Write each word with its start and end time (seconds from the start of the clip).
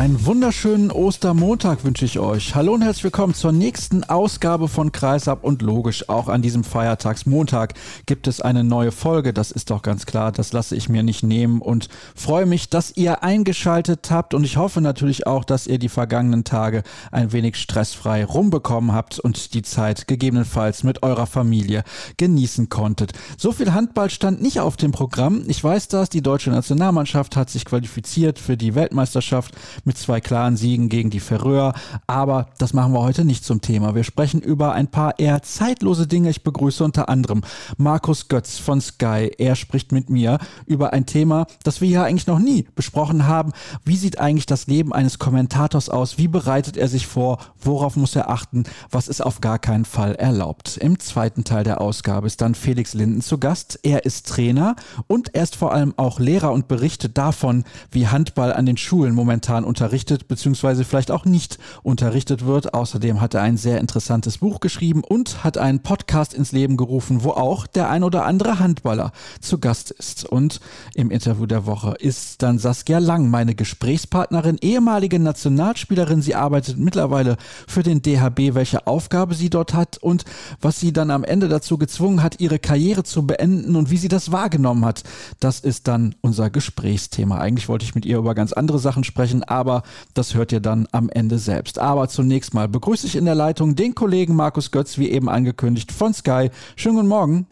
Einen 0.00 0.24
wunderschönen 0.24 0.90
Ostermontag 0.90 1.84
wünsche 1.84 2.06
ich 2.06 2.18
euch. 2.18 2.54
Hallo 2.54 2.72
und 2.72 2.80
herzlich 2.80 3.04
willkommen 3.04 3.34
zur 3.34 3.52
nächsten 3.52 4.02
Ausgabe 4.02 4.66
von 4.66 4.92
Kreisab 4.92 5.44
und 5.44 5.60
logisch 5.60 6.08
auch 6.08 6.28
an 6.28 6.40
diesem 6.40 6.64
Feiertagsmontag 6.64 7.74
gibt 8.06 8.26
es 8.26 8.40
eine 8.40 8.64
neue 8.64 8.92
Folge. 8.92 9.34
Das 9.34 9.50
ist 9.50 9.68
doch 9.68 9.82
ganz 9.82 10.06
klar. 10.06 10.32
Das 10.32 10.54
lasse 10.54 10.74
ich 10.74 10.88
mir 10.88 11.02
nicht 11.02 11.22
nehmen 11.22 11.60
und 11.60 11.90
freue 12.14 12.46
mich, 12.46 12.70
dass 12.70 12.96
ihr 12.96 13.22
eingeschaltet 13.22 14.10
habt 14.10 14.32
und 14.32 14.44
ich 14.44 14.56
hoffe 14.56 14.80
natürlich 14.80 15.26
auch, 15.26 15.44
dass 15.44 15.66
ihr 15.66 15.78
die 15.78 15.90
vergangenen 15.90 16.44
Tage 16.44 16.82
ein 17.12 17.32
wenig 17.32 17.56
stressfrei 17.56 18.24
rumbekommen 18.24 18.94
habt 18.94 19.18
und 19.18 19.52
die 19.52 19.60
Zeit 19.60 20.08
gegebenenfalls 20.08 20.82
mit 20.82 21.02
eurer 21.02 21.26
Familie 21.26 21.84
genießen 22.16 22.70
konntet. 22.70 23.12
So 23.36 23.52
viel 23.52 23.74
Handball 23.74 24.08
stand 24.08 24.40
nicht 24.40 24.60
auf 24.60 24.78
dem 24.78 24.92
Programm. 24.92 25.44
Ich 25.46 25.62
weiß 25.62 25.88
das. 25.88 26.08
Die 26.08 26.22
deutsche 26.22 26.48
Nationalmannschaft 26.48 27.36
hat 27.36 27.50
sich 27.50 27.66
qualifiziert 27.66 28.38
für 28.38 28.56
die 28.56 28.74
Weltmeisterschaft 28.74 29.54
mit 29.90 29.98
zwei 29.98 30.20
klaren 30.20 30.56
Siegen 30.56 30.88
gegen 30.88 31.10
die 31.10 31.18
Färöer. 31.18 31.74
Aber 32.06 32.46
das 32.58 32.74
machen 32.74 32.92
wir 32.92 33.00
heute 33.00 33.24
nicht 33.24 33.44
zum 33.44 33.60
Thema. 33.60 33.96
Wir 33.96 34.04
sprechen 34.04 34.40
über 34.40 34.72
ein 34.72 34.86
paar 34.86 35.18
eher 35.18 35.42
zeitlose 35.42 36.06
Dinge. 36.06 36.30
Ich 36.30 36.44
begrüße 36.44 36.84
unter 36.84 37.08
anderem 37.08 37.42
Markus 37.76 38.28
Götz 38.28 38.58
von 38.58 38.80
Sky. 38.80 39.32
Er 39.36 39.56
spricht 39.56 39.90
mit 39.90 40.08
mir 40.08 40.38
über 40.64 40.92
ein 40.92 41.06
Thema, 41.06 41.48
das 41.64 41.80
wir 41.80 41.88
hier 41.88 42.04
eigentlich 42.04 42.28
noch 42.28 42.38
nie 42.38 42.68
besprochen 42.76 43.26
haben. 43.26 43.50
Wie 43.84 43.96
sieht 43.96 44.20
eigentlich 44.20 44.46
das 44.46 44.68
Leben 44.68 44.92
eines 44.92 45.18
Kommentators 45.18 45.88
aus? 45.88 46.18
Wie 46.18 46.28
bereitet 46.28 46.76
er 46.76 46.86
sich 46.86 47.08
vor? 47.08 47.38
Worauf 47.60 47.96
muss 47.96 48.14
er 48.14 48.30
achten? 48.30 48.62
Was 48.92 49.08
ist 49.08 49.24
auf 49.24 49.40
gar 49.40 49.58
keinen 49.58 49.84
Fall 49.84 50.14
erlaubt? 50.14 50.76
Im 50.76 51.00
zweiten 51.00 51.42
Teil 51.42 51.64
der 51.64 51.80
Ausgabe 51.80 52.28
ist 52.28 52.42
dann 52.42 52.54
Felix 52.54 52.94
Linden 52.94 53.22
zu 53.22 53.38
Gast. 53.38 53.80
Er 53.82 54.04
ist 54.04 54.28
Trainer 54.28 54.76
und 55.08 55.34
er 55.34 55.42
ist 55.42 55.56
vor 55.56 55.74
allem 55.74 55.94
auch 55.96 56.20
Lehrer 56.20 56.52
und 56.52 56.68
berichtet 56.68 57.18
davon, 57.18 57.64
wie 57.90 58.06
Handball 58.06 58.52
an 58.52 58.66
den 58.66 58.76
Schulen 58.76 59.16
momentan 59.16 59.64
unter 59.64 59.79
unterrichtet 59.80 60.28
bzw. 60.28 60.84
vielleicht 60.84 61.10
auch 61.10 61.24
nicht 61.24 61.58
unterrichtet 61.82 62.44
wird. 62.44 62.74
Außerdem 62.74 63.22
hat 63.22 63.32
er 63.32 63.40
ein 63.40 63.56
sehr 63.56 63.80
interessantes 63.80 64.36
Buch 64.36 64.60
geschrieben 64.60 65.02
und 65.02 65.42
hat 65.42 65.56
einen 65.56 65.80
Podcast 65.80 66.34
ins 66.34 66.52
Leben 66.52 66.76
gerufen, 66.76 67.24
wo 67.24 67.30
auch 67.30 67.66
der 67.66 67.88
ein 67.88 68.04
oder 68.04 68.26
andere 68.26 68.58
Handballer 68.58 69.12
zu 69.40 69.58
Gast 69.58 69.90
ist. 69.90 70.26
Und 70.26 70.60
im 70.94 71.10
Interview 71.10 71.46
der 71.46 71.64
Woche 71.64 71.94
ist 71.98 72.42
dann 72.42 72.58
Saskia 72.58 72.98
Lang, 72.98 73.30
meine 73.30 73.54
Gesprächspartnerin, 73.54 74.58
ehemalige 74.60 75.18
Nationalspielerin. 75.18 76.20
Sie 76.20 76.34
arbeitet 76.34 76.76
mittlerweile 76.76 77.38
für 77.66 77.82
den 77.82 78.02
DHB, 78.02 78.54
welche 78.54 78.86
Aufgabe 78.86 79.34
sie 79.34 79.48
dort 79.48 79.72
hat 79.72 79.96
und 79.96 80.26
was 80.60 80.78
sie 80.78 80.92
dann 80.92 81.10
am 81.10 81.24
Ende 81.24 81.48
dazu 81.48 81.78
gezwungen 81.78 82.22
hat, 82.22 82.38
ihre 82.38 82.58
Karriere 82.58 83.02
zu 83.02 83.26
beenden 83.26 83.76
und 83.76 83.90
wie 83.90 83.96
sie 83.96 84.08
das 84.08 84.30
wahrgenommen 84.30 84.84
hat. 84.84 85.04
Das 85.38 85.60
ist 85.60 85.88
dann 85.88 86.14
unser 86.20 86.50
Gesprächsthema. 86.50 87.38
Eigentlich 87.38 87.70
wollte 87.70 87.86
ich 87.86 87.94
mit 87.94 88.04
ihr 88.04 88.18
über 88.18 88.34
ganz 88.34 88.52
andere 88.52 88.78
Sachen 88.78 89.04
sprechen, 89.04 89.42
aber 89.42 89.69
aber 89.70 89.82
das 90.14 90.34
hört 90.34 90.52
ihr 90.52 90.60
dann 90.60 90.88
am 90.92 91.08
Ende 91.08 91.38
selbst. 91.38 91.78
Aber 91.78 92.08
zunächst 92.08 92.54
mal 92.54 92.68
begrüße 92.68 93.06
ich 93.06 93.16
in 93.16 93.24
der 93.24 93.34
Leitung 93.34 93.76
den 93.76 93.94
Kollegen 93.94 94.34
Markus 94.34 94.70
Götz, 94.70 94.98
wie 94.98 95.10
eben 95.10 95.28
angekündigt, 95.28 95.92
von 95.92 96.12
Sky. 96.12 96.50
Schönen 96.76 96.96
guten 96.96 97.08
Morgen. 97.08 97.46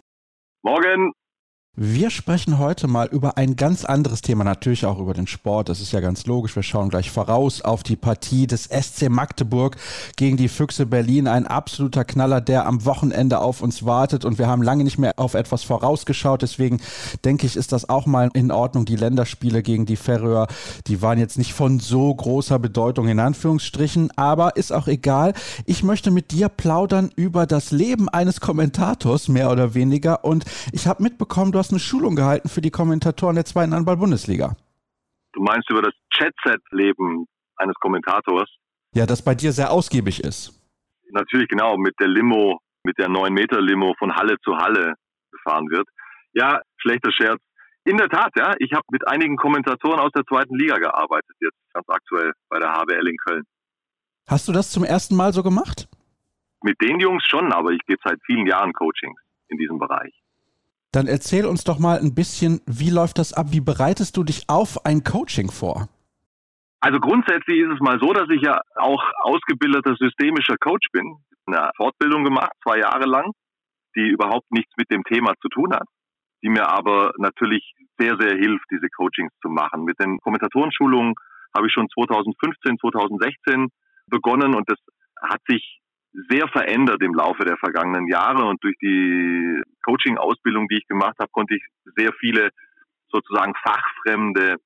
Morgen. 0.62 1.12
Wir 1.80 2.10
sprechen 2.10 2.58
heute 2.58 2.88
mal 2.88 3.06
über 3.06 3.36
ein 3.36 3.54
ganz 3.54 3.84
anderes 3.84 4.20
Thema, 4.20 4.42
natürlich 4.42 4.84
auch 4.84 4.98
über 4.98 5.14
den 5.14 5.28
Sport. 5.28 5.68
Das 5.68 5.80
ist 5.80 5.92
ja 5.92 6.00
ganz 6.00 6.26
logisch. 6.26 6.56
Wir 6.56 6.64
schauen 6.64 6.88
gleich 6.88 7.08
voraus 7.08 7.62
auf 7.62 7.84
die 7.84 7.94
Partie 7.94 8.48
des 8.48 8.64
SC 8.64 9.08
Magdeburg 9.08 9.76
gegen 10.16 10.36
die 10.36 10.48
Füchse 10.48 10.86
Berlin. 10.86 11.28
Ein 11.28 11.46
absoluter 11.46 12.04
Knaller, 12.04 12.40
der 12.40 12.66
am 12.66 12.84
Wochenende 12.84 13.38
auf 13.38 13.62
uns 13.62 13.84
wartet. 13.84 14.24
Und 14.24 14.38
wir 14.38 14.48
haben 14.48 14.60
lange 14.60 14.82
nicht 14.82 14.98
mehr 14.98 15.12
auf 15.18 15.34
etwas 15.34 15.62
vorausgeschaut. 15.62 16.42
Deswegen 16.42 16.80
denke 17.24 17.46
ich, 17.46 17.54
ist 17.54 17.70
das 17.70 17.88
auch 17.88 18.06
mal 18.06 18.28
in 18.34 18.50
Ordnung. 18.50 18.84
Die 18.84 18.96
Länderspiele 18.96 19.62
gegen 19.62 19.86
die 19.86 19.94
Färöer, 19.94 20.48
die 20.88 21.00
waren 21.00 21.20
jetzt 21.20 21.38
nicht 21.38 21.52
von 21.52 21.78
so 21.78 22.12
großer 22.12 22.58
Bedeutung 22.58 23.06
in 23.06 23.20
Anführungsstrichen. 23.20 24.10
Aber 24.16 24.56
ist 24.56 24.72
auch 24.72 24.88
egal. 24.88 25.32
Ich 25.64 25.84
möchte 25.84 26.10
mit 26.10 26.32
dir 26.32 26.48
plaudern 26.48 27.10
über 27.14 27.46
das 27.46 27.70
Leben 27.70 28.08
eines 28.08 28.40
Kommentators, 28.40 29.28
mehr 29.28 29.52
oder 29.52 29.74
weniger. 29.74 30.24
Und 30.24 30.44
ich 30.72 30.88
habe 30.88 31.04
mitbekommen, 31.04 31.52
du 31.52 31.60
hast 31.60 31.67
hast 31.68 31.72
eine 31.74 31.80
Schulung 31.80 32.16
gehalten 32.16 32.48
für 32.48 32.62
die 32.62 32.70
Kommentatoren 32.70 33.34
der 33.34 33.44
zweiten 33.44 33.74
Handball-Bundesliga. 33.74 34.56
Du 35.34 35.42
meinst 35.42 35.68
über 35.68 35.82
das 35.82 35.92
Chat-Set-Leben 36.14 37.26
eines 37.56 37.74
Kommentators? 37.80 38.48
Ja, 38.94 39.04
das 39.04 39.20
bei 39.20 39.34
dir 39.34 39.52
sehr 39.52 39.70
ausgiebig 39.70 40.24
ist. 40.24 40.58
Natürlich, 41.10 41.46
genau, 41.48 41.76
mit 41.76 41.94
der 42.00 42.08
Limo, 42.08 42.58
mit 42.84 42.96
der 42.98 43.08
9-Meter-Limo 43.08 43.94
von 43.98 44.14
Halle 44.14 44.36
zu 44.42 44.56
Halle 44.56 44.94
gefahren 45.30 45.68
wird. 45.68 45.86
Ja, 46.32 46.62
schlechter 46.78 47.12
Scherz. 47.12 47.42
In 47.84 47.98
der 47.98 48.08
Tat, 48.08 48.32
ja, 48.38 48.54
ich 48.60 48.72
habe 48.72 48.84
mit 48.90 49.06
einigen 49.06 49.36
Kommentatoren 49.36 50.00
aus 50.00 50.12
der 50.16 50.24
zweiten 50.24 50.54
Liga 50.56 50.76
gearbeitet, 50.76 51.36
jetzt 51.40 51.58
ganz 51.74 51.86
aktuell 51.88 52.32
bei 52.48 52.58
der 52.58 52.72
HBL 52.72 53.08
in 53.08 53.16
Köln. 53.26 53.42
Hast 54.26 54.48
du 54.48 54.52
das 54.52 54.70
zum 54.70 54.84
ersten 54.84 55.16
Mal 55.16 55.34
so 55.34 55.42
gemacht? 55.42 55.86
Mit 56.62 56.80
den 56.80 56.98
Jungs 56.98 57.24
schon, 57.26 57.52
aber 57.52 57.72
ich 57.72 57.80
gebe 57.86 58.00
seit 58.02 58.18
vielen 58.24 58.46
Jahren 58.46 58.72
Coachings 58.72 59.20
in 59.48 59.58
diesem 59.58 59.78
Bereich. 59.78 60.14
Dann 60.92 61.06
erzähl 61.06 61.44
uns 61.44 61.64
doch 61.64 61.78
mal 61.78 61.98
ein 61.98 62.14
bisschen, 62.14 62.60
wie 62.66 62.90
läuft 62.90 63.18
das 63.18 63.34
ab? 63.34 63.48
Wie 63.50 63.60
bereitest 63.60 64.16
du 64.16 64.24
dich 64.24 64.48
auf 64.48 64.86
ein 64.86 65.04
Coaching 65.04 65.50
vor? 65.50 65.88
Also 66.80 66.98
grundsätzlich 67.00 67.58
ist 67.58 67.74
es 67.74 67.80
mal 67.80 67.98
so, 68.00 68.12
dass 68.12 68.28
ich 68.30 68.40
ja 68.40 68.60
auch 68.76 69.02
ausgebildeter 69.22 69.96
systemischer 69.98 70.56
Coach 70.58 70.86
bin. 70.92 71.16
Eine 71.46 71.70
Fortbildung 71.76 72.24
gemacht, 72.24 72.52
zwei 72.62 72.78
Jahre 72.78 73.06
lang, 73.06 73.32
die 73.96 74.08
überhaupt 74.08 74.50
nichts 74.50 74.72
mit 74.76 74.90
dem 74.90 75.02
Thema 75.04 75.34
zu 75.42 75.48
tun 75.48 75.74
hat, 75.74 75.86
die 76.42 76.48
mir 76.48 76.68
aber 76.68 77.12
natürlich 77.18 77.74
sehr, 77.98 78.16
sehr 78.18 78.36
hilft, 78.36 78.64
diese 78.70 78.88
Coachings 78.96 79.32
zu 79.42 79.48
machen. 79.48 79.84
Mit 79.84 79.98
den 80.00 80.18
Kommentatorenschulungen 80.20 81.14
habe 81.54 81.66
ich 81.66 81.72
schon 81.72 81.88
2015, 81.88 82.78
2016 82.78 83.68
begonnen 84.06 84.54
und 84.54 84.70
das 84.70 84.78
hat 85.20 85.40
sich 85.48 85.80
sehr 86.28 86.48
verändert 86.48 87.02
im 87.02 87.14
Laufe 87.14 87.44
der 87.44 87.56
vergangenen 87.58 88.06
Jahre 88.08 88.44
und 88.44 88.62
durch 88.62 88.76
die 88.80 89.62
Coaching-Ausbildung, 89.84 90.68
die 90.68 90.78
ich 90.78 90.86
gemacht 90.86 91.16
habe, 91.18 91.30
konnte 91.30 91.54
ich 91.54 91.62
sehr 91.96 92.12
viele 92.18 92.50
sozusagen 93.10 93.54
fachfremde 93.62 94.56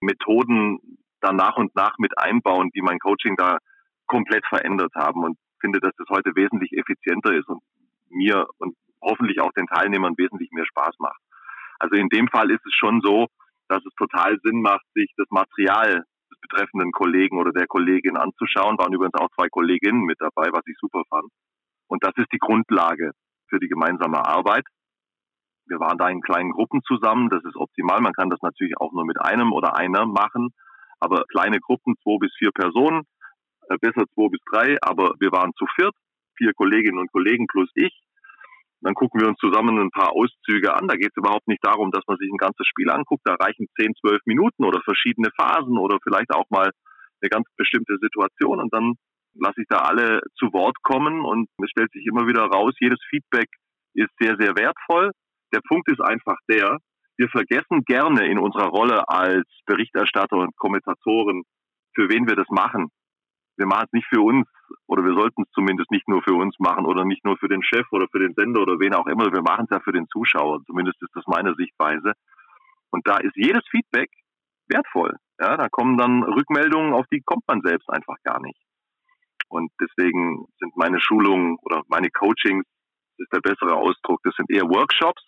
Methoden 0.00 0.78
da 1.20 1.32
nach 1.32 1.56
und 1.56 1.74
nach 1.76 1.96
mit 1.98 2.16
einbauen, 2.18 2.70
die 2.74 2.82
mein 2.82 2.98
Coaching 2.98 3.36
da 3.36 3.58
komplett 4.06 4.44
verändert 4.46 4.92
haben 4.94 5.22
und 5.22 5.38
finde, 5.60 5.80
dass 5.80 5.92
das 5.96 6.08
heute 6.08 6.34
wesentlich 6.34 6.72
effizienter 6.72 7.34
ist 7.34 7.48
und 7.48 7.62
mir 8.10 8.46
und 8.58 8.74
hoffentlich 9.00 9.40
auch 9.40 9.52
den 9.52 9.66
Teilnehmern 9.66 10.14
wesentlich 10.16 10.50
mehr 10.52 10.66
Spaß 10.66 10.96
macht. 10.98 11.20
Also 11.78 11.96
in 11.96 12.08
dem 12.08 12.28
Fall 12.28 12.50
ist 12.50 12.64
es 12.66 12.74
schon 12.74 13.00
so, 13.02 13.28
dass 13.68 13.84
es 13.84 13.94
total 13.94 14.38
Sinn 14.42 14.60
macht, 14.60 14.84
sich 14.94 15.10
das 15.16 15.26
Material 15.30 16.04
betreffenden 16.42 16.92
Kollegen 16.92 17.38
oder 17.38 17.52
der 17.52 17.66
Kollegin 17.66 18.16
anzuschauen. 18.16 18.76
Waren 18.78 18.92
übrigens 18.92 19.14
auch 19.14 19.30
zwei 19.34 19.48
Kolleginnen 19.48 20.02
mit 20.02 20.20
dabei, 20.20 20.50
was 20.52 20.66
ich 20.66 20.76
super 20.78 21.02
fand. 21.08 21.30
Und 21.88 22.04
das 22.04 22.12
ist 22.16 22.32
die 22.32 22.38
Grundlage 22.38 23.12
für 23.48 23.58
die 23.58 23.68
gemeinsame 23.68 24.26
Arbeit. 24.26 24.64
Wir 25.66 25.78
waren 25.78 25.98
da 25.98 26.08
in 26.08 26.20
kleinen 26.20 26.50
Gruppen 26.50 26.82
zusammen. 26.82 27.30
Das 27.30 27.44
ist 27.44 27.56
optimal. 27.56 28.00
Man 28.00 28.12
kann 28.12 28.30
das 28.30 28.40
natürlich 28.42 28.76
auch 28.78 28.92
nur 28.92 29.06
mit 29.06 29.20
einem 29.20 29.52
oder 29.52 29.76
einer 29.76 30.06
machen. 30.06 30.50
Aber 31.00 31.24
kleine 31.30 31.60
Gruppen, 31.60 31.94
zwei 32.02 32.18
bis 32.18 32.32
vier 32.38 32.50
Personen, 32.52 33.02
äh, 33.68 33.76
besser 33.80 34.04
zwei 34.14 34.28
bis 34.28 34.40
drei. 34.50 34.76
Aber 34.82 35.14
wir 35.20 35.32
waren 35.32 35.52
zu 35.56 35.66
viert, 35.76 35.94
vier 36.36 36.52
Kolleginnen 36.54 36.98
und 36.98 37.12
Kollegen 37.12 37.46
plus 37.46 37.70
ich. 37.74 37.92
Dann 38.82 38.94
gucken 38.94 39.20
wir 39.20 39.28
uns 39.28 39.38
zusammen 39.38 39.78
ein 39.78 39.90
paar 39.90 40.12
Auszüge 40.12 40.74
an. 40.74 40.88
Da 40.88 40.96
geht 40.96 41.10
es 41.10 41.16
überhaupt 41.16 41.46
nicht 41.48 41.64
darum, 41.64 41.90
dass 41.90 42.04
man 42.06 42.18
sich 42.18 42.30
ein 42.30 42.36
ganzes 42.36 42.66
Spiel 42.66 42.90
anguckt. 42.90 43.22
Da 43.24 43.34
reichen 43.34 43.66
10, 43.76 43.94
12 44.00 44.20
Minuten 44.26 44.64
oder 44.64 44.80
verschiedene 44.82 45.30
Phasen 45.38 45.78
oder 45.78 45.98
vielleicht 46.02 46.34
auch 46.34 46.48
mal 46.50 46.70
eine 47.20 47.30
ganz 47.30 47.46
bestimmte 47.56 47.96
Situation. 48.00 48.60
Und 48.60 48.72
dann 48.74 48.94
lasse 49.34 49.62
ich 49.62 49.66
da 49.68 49.78
alle 49.78 50.20
zu 50.36 50.52
Wort 50.52 50.76
kommen 50.82 51.24
und 51.24 51.48
es 51.62 51.70
stellt 51.70 51.90
sich 51.92 52.04
immer 52.06 52.26
wieder 52.26 52.42
raus, 52.42 52.74
jedes 52.80 52.98
Feedback 53.08 53.48
ist 53.94 54.10
sehr, 54.20 54.36
sehr 54.38 54.56
wertvoll. 54.56 55.10
Der 55.54 55.60
Punkt 55.66 55.90
ist 55.90 56.00
einfach 56.00 56.36
der, 56.50 56.78
wir 57.16 57.28
vergessen 57.28 57.84
gerne 57.86 58.26
in 58.26 58.38
unserer 58.38 58.68
Rolle 58.68 59.08
als 59.08 59.46
Berichterstatter 59.66 60.36
und 60.36 60.56
Kommentatoren, 60.56 61.44
für 61.94 62.08
wen 62.10 62.26
wir 62.26 62.36
das 62.36 62.48
machen 62.50 62.88
wir 63.56 63.66
machen 63.66 63.86
es 63.86 63.92
nicht 63.92 64.08
für 64.08 64.20
uns 64.20 64.46
oder 64.86 65.04
wir 65.04 65.14
sollten 65.14 65.42
es 65.42 65.50
zumindest 65.52 65.90
nicht 65.90 66.08
nur 66.08 66.22
für 66.22 66.34
uns 66.34 66.58
machen 66.58 66.86
oder 66.86 67.04
nicht 67.04 67.24
nur 67.24 67.36
für 67.36 67.48
den 67.48 67.62
Chef 67.62 67.86
oder 67.92 68.06
für 68.10 68.18
den 68.18 68.34
Sender 68.34 68.62
oder 68.62 68.78
wen 68.78 68.94
auch 68.94 69.06
immer. 69.06 69.32
Wir 69.32 69.42
machen 69.42 69.64
es 69.64 69.70
ja 69.70 69.80
für 69.80 69.92
den 69.92 70.08
Zuschauer. 70.08 70.62
Zumindest 70.66 71.00
ist 71.02 71.14
das 71.14 71.24
meine 71.26 71.54
Sichtweise. 71.54 72.12
Und 72.90 73.06
da 73.06 73.16
ist 73.18 73.36
jedes 73.36 73.62
Feedback 73.70 74.10
wertvoll. 74.68 75.16
Ja, 75.40 75.56
da 75.56 75.68
kommen 75.68 75.96
dann 75.96 76.22
Rückmeldungen, 76.22 76.92
auf 76.92 77.06
die 77.12 77.22
kommt 77.24 77.44
man 77.48 77.60
selbst 77.62 77.88
einfach 77.90 78.16
gar 78.22 78.40
nicht. 78.40 78.60
Und 79.48 79.70
deswegen 79.80 80.46
sind 80.58 80.76
meine 80.76 81.00
Schulungen 81.00 81.58
oder 81.62 81.82
meine 81.88 82.10
Coachings 82.10 82.64
ist 83.18 83.32
der 83.32 83.40
bessere 83.40 83.76
Ausdruck. 83.76 84.20
Das 84.24 84.34
sind 84.36 84.50
eher 84.50 84.64
Workshops. 84.64 85.22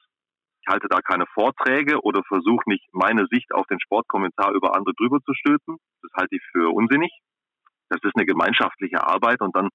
Ich 0.63 0.73
halte 0.73 0.89
da 0.89 1.01
keine 1.01 1.27
Vorträge 1.35 2.01
oder 2.03 2.23
versuche 2.27 2.69
nicht 2.69 2.87
meine 2.93 3.27
Sicht 3.31 3.53
auf 3.53 3.67
den 3.67 3.81
Sportkommentar 3.81 4.55
über 4.55 4.75
andere 4.75 4.95
drüber 4.95 5.21
zu 5.21 5.35
stülpen. 5.35 5.77
Das 6.03 6.11
halte 6.15 6.37
ich 6.37 6.43
für 6.53 6.73
unsinnig. 6.73 7.13
Das 7.89 8.01
ist 8.03 8.17
eine 8.17 8.27
gemeinschaftliche 8.27 9.07
Arbeit 9.07 9.41
und 9.41 9.55
dann, 9.55 9.69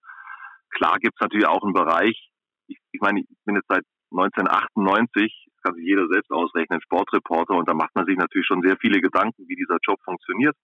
klar, 0.72 0.98
gibt 1.00 1.16
es 1.16 1.22
natürlich 1.22 1.48
auch 1.48 1.64
einen 1.64 1.74
Bereich. 1.74 2.30
Ich, 2.68 2.78
ich 2.92 3.02
meine, 3.02 3.22
ich 3.22 3.28
bin 3.46 3.56
jetzt 3.56 3.68
seit 3.70 3.84
1998, 4.12 5.46
das 5.46 5.62
kann 5.64 5.76
sich 5.76 5.86
jeder 5.86 6.08
selbst 6.08 6.32
ausrechnen, 6.32 6.82
Sportreporter 6.82 7.56
und 7.56 7.70
da 7.70 7.74
macht 7.74 7.94
man 7.96 8.06
sich 8.06 8.18
natürlich 8.18 8.48
schon 8.48 8.62
sehr 8.62 8.78
viele 8.78 9.02
Gedanken, 9.02 9.48
wie 9.48 9.56
dieser 9.56 9.78
Job 9.86 10.00
funktioniert. 10.04 10.56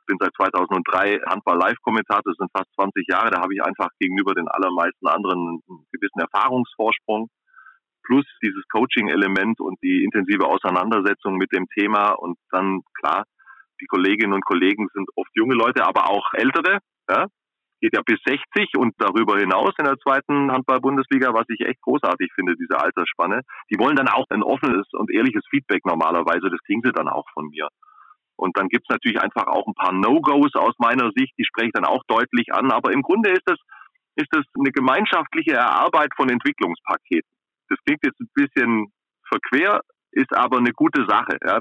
Ich 0.00 0.06
bin 0.06 0.18
seit 0.18 0.34
2003 0.34 1.20
Handball-Live-Kommentator, 1.28 2.32
das 2.32 2.36
sind 2.36 2.50
fast 2.50 2.72
20 2.74 3.06
Jahre, 3.08 3.30
da 3.30 3.42
habe 3.42 3.54
ich 3.54 3.62
einfach 3.62 3.90
gegenüber 4.00 4.34
den 4.34 4.48
allermeisten 4.48 5.06
anderen 5.06 5.62
einen 5.68 5.86
gewissen 5.92 6.20
Erfahrungsvorsprung 6.20 7.28
plus 8.02 8.26
dieses 8.42 8.66
Coaching-Element 8.72 9.60
und 9.60 9.78
die 9.82 10.02
intensive 10.02 10.46
Auseinandersetzung 10.46 11.36
mit 11.36 11.52
dem 11.52 11.68
Thema 11.68 12.10
und 12.10 12.38
dann 12.50 12.80
klar, 12.98 13.24
die 13.80 13.86
Kolleginnen 13.86 14.32
und 14.32 14.44
Kollegen 14.44 14.88
sind 14.94 15.08
oft 15.16 15.30
junge 15.34 15.54
Leute, 15.54 15.84
aber 15.84 16.08
auch 16.08 16.32
ältere, 16.34 16.78
ja, 17.08 17.26
geht 17.80 17.94
ja 17.94 18.02
bis 18.04 18.20
60 18.26 18.76
und 18.76 18.94
darüber 18.98 19.38
hinaus 19.38 19.72
in 19.78 19.86
der 19.86 19.96
zweiten 19.98 20.52
Handball-Bundesliga, 20.52 21.32
was 21.32 21.46
ich 21.48 21.66
echt 21.66 21.80
großartig 21.80 22.30
finde, 22.34 22.54
diese 22.56 22.78
Altersspanne. 22.78 23.40
Die 23.70 23.78
wollen 23.78 23.96
dann 23.96 24.08
auch 24.08 24.26
ein 24.28 24.42
offenes 24.42 24.86
und 24.92 25.10
ehrliches 25.10 25.44
Feedback 25.48 25.84
normalerweise, 25.86 26.50
das 26.50 26.60
kriegen 26.66 26.82
sie 26.84 26.92
dann 26.92 27.08
auch 27.08 27.26
von 27.32 27.48
mir. 27.48 27.68
Und 28.36 28.56
dann 28.56 28.68
gibt's 28.68 28.88
natürlich 28.88 29.20
einfach 29.20 29.46
auch 29.46 29.66
ein 29.66 29.74
paar 29.74 29.92
No-Gos 29.92 30.54
aus 30.54 30.74
meiner 30.78 31.10
Sicht, 31.16 31.32
die 31.38 31.44
spreche 31.44 31.68
ich 31.68 31.72
dann 31.72 31.84
auch 31.84 32.02
deutlich 32.06 32.52
an. 32.52 32.70
Aber 32.70 32.92
im 32.92 33.02
Grunde 33.02 33.30
ist 33.30 33.42
das, 33.44 33.58
ist 34.16 34.28
das 34.30 34.44
eine 34.58 34.72
gemeinschaftliche 34.72 35.52
Erarbeit 35.52 36.10
von 36.16 36.28
Entwicklungspaketen. 36.30 37.28
Das 37.68 37.78
klingt 37.84 38.04
jetzt 38.04 38.20
ein 38.20 38.30
bisschen 38.34 38.92
verquer, 39.28 39.80
ist 40.12 40.34
aber 40.34 40.58
eine 40.58 40.72
gute 40.72 41.04
Sache. 41.06 41.36
Ja 41.44 41.60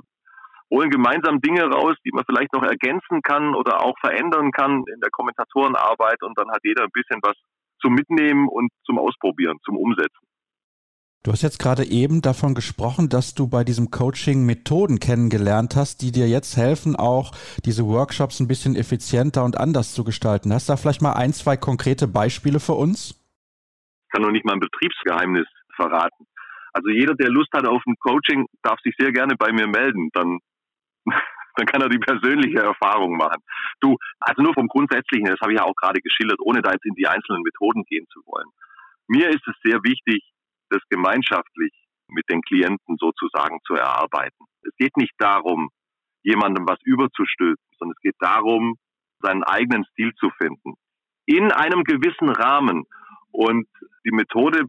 holen 0.71 0.89
gemeinsam 0.89 1.42
Dinge 1.42 1.63
raus, 1.63 1.95
die 2.06 2.12
man 2.12 2.24
vielleicht 2.25 2.54
noch 2.54 2.63
ergänzen 2.63 3.21
kann 3.21 3.56
oder 3.56 3.83
auch 3.83 3.98
verändern 4.00 4.51
kann 4.51 4.83
in 4.94 5.00
der 5.01 5.10
Kommentatorenarbeit 5.12 6.21
und 6.24 6.38
dann 6.38 6.50
hat 6.51 6.62
jeder 6.63 6.83
ein 6.83 6.94
bisschen 6.94 7.19
was 7.21 7.36
zum 7.81 7.94
Mitnehmen 7.94 8.48
und 8.48 8.71
zum 8.86 9.00
Ausprobieren, 9.00 9.57
zum 9.63 9.77
Umsetzen. 9.77 10.30
Du 11.24 11.33
hast 11.33 11.42
jetzt 11.42 11.60
gerade 11.60 11.83
eben 11.83 12.21
davon 12.21 12.56
gesprochen, 12.56 13.10
dass 13.10 13.36
du 13.36 13.50
bei 13.50 13.66
diesem 13.66 13.92
Coaching 13.92 14.45
Methoden 14.45 15.00
kennengelernt 15.00 15.75
hast, 15.75 16.01
die 16.01 16.13
dir 16.13 16.30
jetzt 16.30 16.56
helfen, 16.56 16.95
auch 16.95 17.33
diese 17.66 17.86
Workshops 17.86 18.39
ein 18.39 18.48
bisschen 18.48 18.77
effizienter 18.77 19.44
und 19.44 19.60
anders 19.60 19.94
zu 19.94 20.06
gestalten. 20.06 20.54
Hast 20.54 20.69
du 20.69 20.74
da 20.74 20.77
vielleicht 20.77 21.01
mal 21.01 21.13
ein, 21.13 21.33
zwei 21.33 21.57
konkrete 21.57 22.07
Beispiele 22.07 22.62
für 22.62 22.74
uns? 22.74 23.19
Ich 24.06 24.12
kann 24.13 24.21
noch 24.21 24.31
nicht 24.31 24.45
mal 24.45 24.54
ein 24.54 24.62
Betriebsgeheimnis 24.62 25.45
verraten. 25.75 26.25
Also 26.71 26.89
jeder, 26.89 27.16
der 27.16 27.30
Lust 27.30 27.51
hat 27.51 27.68
auf 27.68 27.81
ein 27.86 27.95
Coaching, 28.00 28.45
darf 28.63 28.80
sich 28.81 28.95
sehr 28.98 29.12
gerne 29.12 29.36
bei 29.36 29.51
mir 29.51 29.68
melden. 29.68 30.10
Dann 30.13 30.39
dann 31.56 31.66
kann 31.66 31.81
er 31.81 31.90
die 31.90 32.00
persönliche 32.00 32.60
Erfahrung 32.60 33.18
machen. 33.18 33.44
Du, 33.81 33.98
also 34.19 34.42
nur 34.42 34.54
vom 34.54 34.68
Grundsätzlichen, 34.68 35.28
das 35.28 35.40
habe 35.42 35.54
ich 35.54 35.60
ja 35.60 35.66
auch 35.66 35.75
gerade 35.75 36.01
geschildert, 36.01 36.40
ohne 36.42 36.62
da 36.62 36.72
jetzt 36.72 36.86
in 36.86 36.96
die 36.96 37.07
einzelnen 37.07 37.44
Methoden 37.44 37.84
gehen 37.86 38.06
zu 38.12 38.22
wollen. 38.25 38.48
Mir 39.07 39.30
ist 39.30 39.46
es 39.48 39.56
sehr 39.63 39.84
wichtig, 39.84 40.24
das 40.69 40.81
gemeinschaftlich 40.90 41.74
mit 42.07 42.30
den 42.30 42.42
Klienten 42.42 42.98
sozusagen 42.98 43.60
zu 43.66 43.74
erarbeiten. 43.74 44.46
Es 44.62 44.75
geht 44.78 44.96
nicht 44.98 45.13
darum, 45.18 45.69
jemandem 46.24 46.68
was 46.68 46.80
überzustülpen, 46.84 47.63
sondern 47.78 47.95
es 47.98 48.02
geht 48.02 48.16
darum, 48.19 48.78
seinen 49.22 49.44
eigenen 49.44 49.86
Stil 49.86 50.13
zu 50.16 50.30
finden. 50.38 50.75
In 51.25 51.52
einem 51.52 51.84
gewissen 51.84 52.30
Rahmen. 52.30 52.86
Und 53.31 53.68
die 54.06 54.12
Methode 54.12 54.63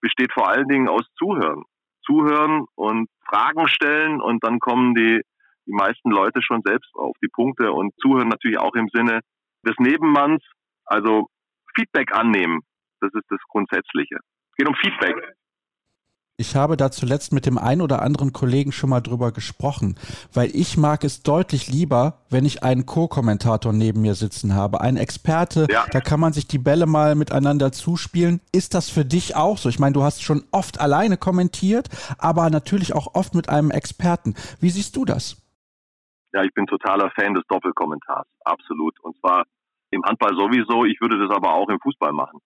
besteht 0.00 0.32
vor 0.32 0.48
allen 0.48 0.68
Dingen 0.68 0.88
aus 0.88 1.04
Zuhören. 1.18 1.64
Zuhören 2.04 2.66
und 2.76 3.08
Fragen 3.28 3.66
stellen 3.68 4.20
und 4.20 4.44
dann 4.44 4.60
kommen 4.60 4.94
die 4.94 5.22
die 5.66 5.74
meisten 5.74 6.10
Leute 6.10 6.40
schon 6.42 6.62
selbst 6.64 6.90
auf 6.94 7.16
die 7.22 7.28
Punkte 7.28 7.72
und 7.72 7.92
zuhören 8.00 8.28
natürlich 8.28 8.58
auch 8.58 8.74
im 8.74 8.88
Sinne 8.92 9.20
des 9.66 9.74
Nebenmanns. 9.78 10.42
Also 10.84 11.28
Feedback 11.74 12.12
annehmen, 12.14 12.60
das 13.00 13.12
ist 13.14 13.26
das 13.28 13.40
Grundsätzliche. 13.48 14.16
Es 14.16 14.56
geht 14.56 14.68
um 14.68 14.74
Feedback. 14.76 15.16
Ich 16.38 16.54
habe 16.54 16.76
da 16.76 16.90
zuletzt 16.90 17.32
mit 17.32 17.46
dem 17.46 17.56
einen 17.56 17.80
oder 17.80 18.02
anderen 18.02 18.34
Kollegen 18.34 18.70
schon 18.70 18.90
mal 18.90 19.00
drüber 19.00 19.32
gesprochen, 19.32 19.96
weil 20.34 20.54
ich 20.54 20.76
mag 20.76 21.02
es 21.02 21.22
deutlich 21.22 21.68
lieber, 21.68 22.18
wenn 22.28 22.44
ich 22.44 22.62
einen 22.62 22.84
Co-Kommentator 22.84 23.72
neben 23.72 24.02
mir 24.02 24.14
sitzen 24.14 24.54
habe, 24.54 24.82
einen 24.82 24.98
Experte, 24.98 25.66
ja. 25.70 25.86
da 25.90 26.00
kann 26.02 26.20
man 26.20 26.34
sich 26.34 26.46
die 26.46 26.58
Bälle 26.58 26.84
mal 26.84 27.14
miteinander 27.14 27.72
zuspielen. 27.72 28.42
Ist 28.52 28.74
das 28.74 28.90
für 28.90 29.06
dich 29.06 29.34
auch 29.34 29.56
so? 29.56 29.70
Ich 29.70 29.78
meine, 29.78 29.94
du 29.94 30.02
hast 30.02 30.22
schon 30.22 30.44
oft 30.50 30.78
alleine 30.78 31.16
kommentiert, 31.16 31.88
aber 32.18 32.50
natürlich 32.50 32.94
auch 32.94 33.14
oft 33.14 33.34
mit 33.34 33.48
einem 33.48 33.70
Experten. 33.70 34.34
Wie 34.60 34.68
siehst 34.68 34.94
du 34.94 35.06
das? 35.06 35.45
Ja, 36.36 36.44
ich 36.44 36.52
bin 36.52 36.66
totaler 36.66 37.10
Fan 37.18 37.32
des 37.32 37.44
Doppelkommentars, 37.48 38.26
absolut. 38.44 39.00
Und 39.00 39.16
zwar 39.20 39.46
im 39.90 40.04
Handball 40.04 40.36
sowieso, 40.36 40.84
ich 40.84 41.00
würde 41.00 41.18
das 41.18 41.34
aber 41.34 41.54
auch 41.54 41.70
im 41.70 41.80
Fußball 41.80 42.12
machen. 42.12 42.40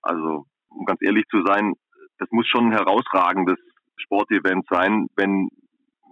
Also, 0.00 0.46
um 0.68 0.84
ganz 0.84 1.02
ehrlich 1.02 1.24
zu 1.28 1.42
sein, 1.44 1.74
das 2.18 2.28
muss 2.30 2.46
schon 2.46 2.66
ein 2.66 2.78
herausragendes 2.78 3.58
Sportevent 3.96 4.64
sein, 4.70 5.08
wenn, 5.16 5.48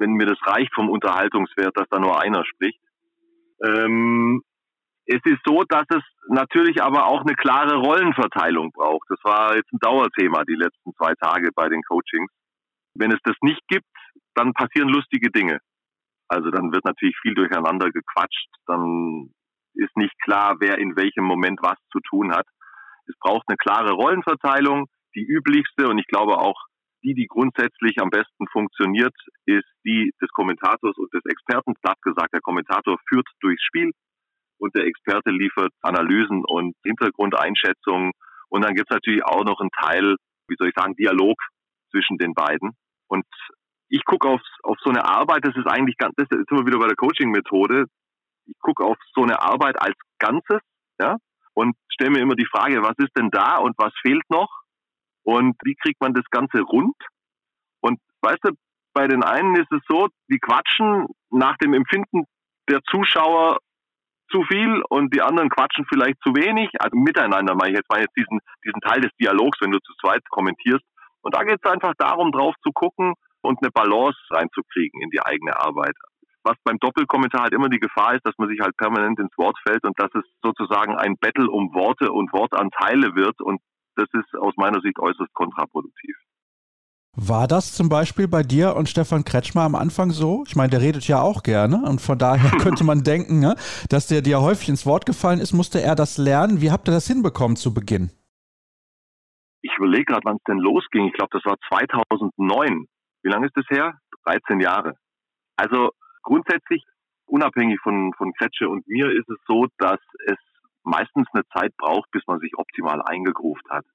wenn 0.00 0.14
mir 0.14 0.26
das 0.26 0.38
reicht 0.44 0.74
vom 0.74 0.90
Unterhaltungswert, 0.90 1.76
dass 1.76 1.88
da 1.88 2.00
nur 2.00 2.20
einer 2.20 2.44
spricht. 2.44 2.80
Ähm, 3.64 4.42
es 5.06 5.20
ist 5.24 5.40
so, 5.46 5.62
dass 5.68 5.86
es 5.90 6.02
natürlich 6.26 6.82
aber 6.82 7.06
auch 7.06 7.20
eine 7.20 7.36
klare 7.36 7.76
Rollenverteilung 7.76 8.72
braucht. 8.72 9.08
Das 9.08 9.22
war 9.22 9.54
jetzt 9.54 9.72
ein 9.72 9.78
Dauerthema 9.78 10.42
die 10.42 10.56
letzten 10.56 10.92
zwei 10.96 11.14
Tage 11.14 11.50
bei 11.54 11.68
den 11.68 11.82
Coachings. 11.82 12.32
Wenn 12.96 13.12
es 13.12 13.20
das 13.22 13.36
nicht 13.40 13.62
gibt, 13.68 13.86
dann 14.34 14.52
passieren 14.52 14.88
lustige 14.88 15.30
Dinge. 15.30 15.60
Also 16.28 16.50
dann 16.50 16.72
wird 16.72 16.84
natürlich 16.84 17.16
viel 17.20 17.34
durcheinander 17.34 17.90
gequatscht, 17.90 18.48
dann 18.66 19.30
ist 19.74 19.96
nicht 19.96 20.14
klar, 20.22 20.56
wer 20.60 20.78
in 20.78 20.96
welchem 20.96 21.24
Moment 21.24 21.60
was 21.62 21.78
zu 21.92 22.00
tun 22.00 22.32
hat. 22.32 22.46
Es 23.06 23.14
braucht 23.18 23.44
eine 23.48 23.56
klare 23.56 23.92
Rollenverteilung. 23.92 24.86
Die 25.14 25.24
üblichste 25.24 25.88
und 25.88 25.98
ich 25.98 26.06
glaube 26.06 26.38
auch 26.38 26.58
die, 27.04 27.14
die 27.14 27.26
grundsätzlich 27.26 28.00
am 28.00 28.10
besten 28.10 28.48
funktioniert, 28.50 29.14
ist 29.44 29.68
die 29.84 30.12
des 30.20 30.30
Kommentators 30.30 30.96
und 30.96 31.12
des 31.12 31.22
Experten. 31.26 31.74
Platt 31.82 32.00
gesagt, 32.02 32.32
der 32.32 32.40
Kommentator 32.40 32.96
führt 33.08 33.28
durchs 33.40 33.62
Spiel 33.62 33.92
und 34.58 34.74
der 34.74 34.86
Experte 34.86 35.30
liefert 35.30 35.72
Analysen 35.82 36.44
und 36.44 36.74
Hintergrundeinschätzungen. 36.84 38.12
Und 38.48 38.64
dann 38.64 38.74
gibt 38.74 38.90
es 38.90 38.94
natürlich 38.94 39.24
auch 39.24 39.44
noch 39.44 39.60
einen 39.60 39.70
Teil, 39.70 40.16
wie 40.48 40.56
soll 40.58 40.68
ich 40.68 40.74
sagen, 40.74 40.96
Dialog 40.96 41.36
zwischen 41.90 42.16
den 42.16 42.32
beiden. 42.32 42.70
Und 43.08 43.26
ich 43.88 44.04
gucke 44.04 44.28
auf, 44.28 44.40
auf 44.62 44.76
so 44.82 44.90
eine 44.90 45.04
Arbeit, 45.04 45.44
das 45.44 45.56
ist 45.56 45.66
eigentlich 45.66 45.96
ganz, 45.96 46.14
das 46.16 46.28
ist 46.30 46.50
immer 46.50 46.66
wieder 46.66 46.78
bei 46.78 46.86
der 46.86 46.96
Coaching-Methode. 46.96 47.86
Ich 48.46 48.58
gucke 48.60 48.84
auf 48.84 48.96
so 49.14 49.22
eine 49.22 49.40
Arbeit 49.40 49.80
als 49.80 49.96
Ganzes, 50.18 50.60
ja, 50.98 51.16
und 51.54 51.76
stelle 51.88 52.10
mir 52.10 52.20
immer 52.20 52.34
die 52.34 52.46
Frage, 52.46 52.82
was 52.82 52.96
ist 52.98 53.16
denn 53.16 53.30
da 53.30 53.56
und 53.58 53.74
was 53.78 53.92
fehlt 54.02 54.28
noch? 54.28 54.50
Und 55.22 55.56
wie 55.64 55.74
kriegt 55.74 56.00
man 56.00 56.12
das 56.12 56.24
Ganze 56.30 56.60
rund? 56.60 56.96
Und 57.80 57.98
weißt 58.20 58.40
du, 58.42 58.50
bei 58.92 59.06
den 59.06 59.22
einen 59.22 59.56
ist 59.56 59.72
es 59.72 59.80
so, 59.88 60.08
die 60.30 60.38
quatschen 60.38 61.06
nach 61.30 61.56
dem 61.56 61.74
Empfinden 61.74 62.24
der 62.68 62.80
Zuschauer 62.90 63.58
zu 64.30 64.42
viel 64.44 64.82
und 64.88 65.14
die 65.14 65.22
anderen 65.22 65.48
quatschen 65.48 65.86
vielleicht 65.88 66.20
zu 66.22 66.34
wenig. 66.34 66.70
Also 66.78 66.96
miteinander 66.96 67.54
meine 67.54 67.70
ich 67.70 67.76
jetzt, 67.76 67.90
meine 67.90 68.02
jetzt 68.02 68.16
diesen, 68.16 68.40
diesen 68.64 68.80
Teil 68.80 69.00
des 69.00 69.10
Dialogs, 69.20 69.58
wenn 69.60 69.70
du 69.70 69.78
zu 69.80 69.92
zweit 70.00 70.22
kommentierst. 70.30 70.84
Und 71.22 71.34
da 71.34 71.42
geht 71.42 71.60
es 71.62 71.70
einfach 71.70 71.94
darum, 71.98 72.32
drauf 72.32 72.54
zu 72.62 72.70
gucken, 72.72 73.14
und 73.44 73.58
eine 73.62 73.70
Balance 73.70 74.18
reinzukriegen 74.30 75.00
in 75.02 75.10
die 75.10 75.20
eigene 75.20 75.56
Arbeit. 75.58 75.94
Was 76.42 76.56
beim 76.64 76.78
Doppelkommentar 76.78 77.44
halt 77.44 77.54
immer 77.54 77.68
die 77.68 77.80
Gefahr 77.80 78.14
ist, 78.14 78.26
dass 78.26 78.34
man 78.38 78.48
sich 78.48 78.60
halt 78.60 78.76
permanent 78.76 79.18
ins 79.18 79.36
Wort 79.38 79.56
fällt 79.66 79.84
und 79.84 79.98
dass 79.98 80.10
es 80.14 80.24
sozusagen 80.42 80.96
ein 80.96 81.16
Battle 81.18 81.48
um 81.50 81.72
Worte 81.72 82.10
und 82.12 82.32
Wortanteile 82.32 83.14
wird 83.14 83.40
und 83.40 83.60
das 83.96 84.08
ist 84.12 84.34
aus 84.38 84.54
meiner 84.56 84.80
Sicht 84.80 84.98
äußerst 84.98 85.32
kontraproduktiv. 85.34 86.16
War 87.16 87.46
das 87.46 87.72
zum 87.72 87.88
Beispiel 87.88 88.26
bei 88.26 88.42
dir 88.42 88.74
und 88.74 88.88
Stefan 88.88 89.24
Kretschmer 89.24 89.62
am 89.62 89.76
Anfang 89.76 90.10
so? 90.10 90.42
Ich 90.48 90.56
meine, 90.56 90.70
der 90.70 90.80
redet 90.80 91.06
ja 91.06 91.20
auch 91.20 91.44
gerne 91.44 91.82
und 91.84 92.00
von 92.00 92.18
daher 92.18 92.50
könnte 92.58 92.82
man 92.82 93.04
denken, 93.04 93.38
ne, 93.38 93.54
dass 93.88 94.08
der 94.08 94.20
dir 94.20 94.40
häufig 94.40 94.68
ins 94.68 94.84
Wort 94.84 95.06
gefallen 95.06 95.38
ist. 95.38 95.52
Musste 95.52 95.80
er 95.80 95.94
das 95.94 96.18
lernen? 96.18 96.60
Wie 96.60 96.72
habt 96.72 96.88
ihr 96.88 96.92
das 96.92 97.06
hinbekommen 97.06 97.56
zu 97.56 97.72
Beginn? 97.72 98.10
Ich 99.62 99.72
überlege 99.78 100.06
gerade, 100.06 100.22
wann 100.24 100.36
es 100.36 100.42
denn 100.48 100.58
losging. 100.58 101.06
Ich 101.06 101.14
glaube, 101.14 101.30
das 101.32 101.44
war 101.44 101.56
2009 101.68 102.86
wie 103.24 103.30
lange 103.30 103.46
ist 103.46 103.56
das 103.56 103.66
her? 103.70 103.94
13 104.26 104.60
Jahre. 104.60 104.94
Also 105.56 105.90
grundsätzlich, 106.22 106.84
unabhängig 107.26 107.80
von, 107.82 108.12
von 108.16 108.32
Kretsche 108.34 108.68
und 108.68 108.86
mir, 108.86 109.10
ist 109.10 109.28
es 109.28 109.38
so, 109.46 109.66
dass 109.78 110.00
es 110.26 110.38
meistens 110.82 111.26
eine 111.32 111.46
Zeit 111.48 111.74
braucht, 111.76 112.10
bis 112.10 112.22
man 112.26 112.38
sich 112.40 112.56
optimal 112.56 113.02
eingegruft 113.02 113.64
hat. 113.70 113.86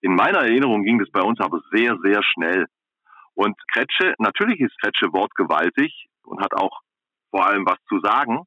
In 0.00 0.14
meiner 0.14 0.40
Erinnerung 0.40 0.82
ging 0.82 0.98
das 0.98 1.10
bei 1.10 1.20
uns 1.20 1.38
aber 1.40 1.60
sehr, 1.70 1.96
sehr 2.02 2.22
schnell. 2.22 2.66
Und 3.34 3.56
Kretsche, 3.72 4.14
natürlich 4.18 4.60
ist 4.60 4.76
Kretsche 4.80 5.12
wortgewaltig 5.12 6.06
und 6.24 6.42
hat 6.42 6.54
auch 6.54 6.80
vor 7.30 7.46
allem 7.46 7.64
was 7.66 7.78
zu 7.88 8.00
sagen. 8.00 8.44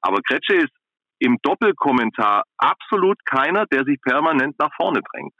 Aber 0.00 0.20
Kretsche 0.22 0.54
ist 0.54 0.72
im 1.18 1.38
Doppelkommentar 1.42 2.44
absolut 2.56 3.18
keiner, 3.24 3.66
der 3.66 3.84
sich 3.84 4.00
permanent 4.00 4.58
nach 4.58 4.72
vorne 4.76 5.00
drängt. 5.12 5.34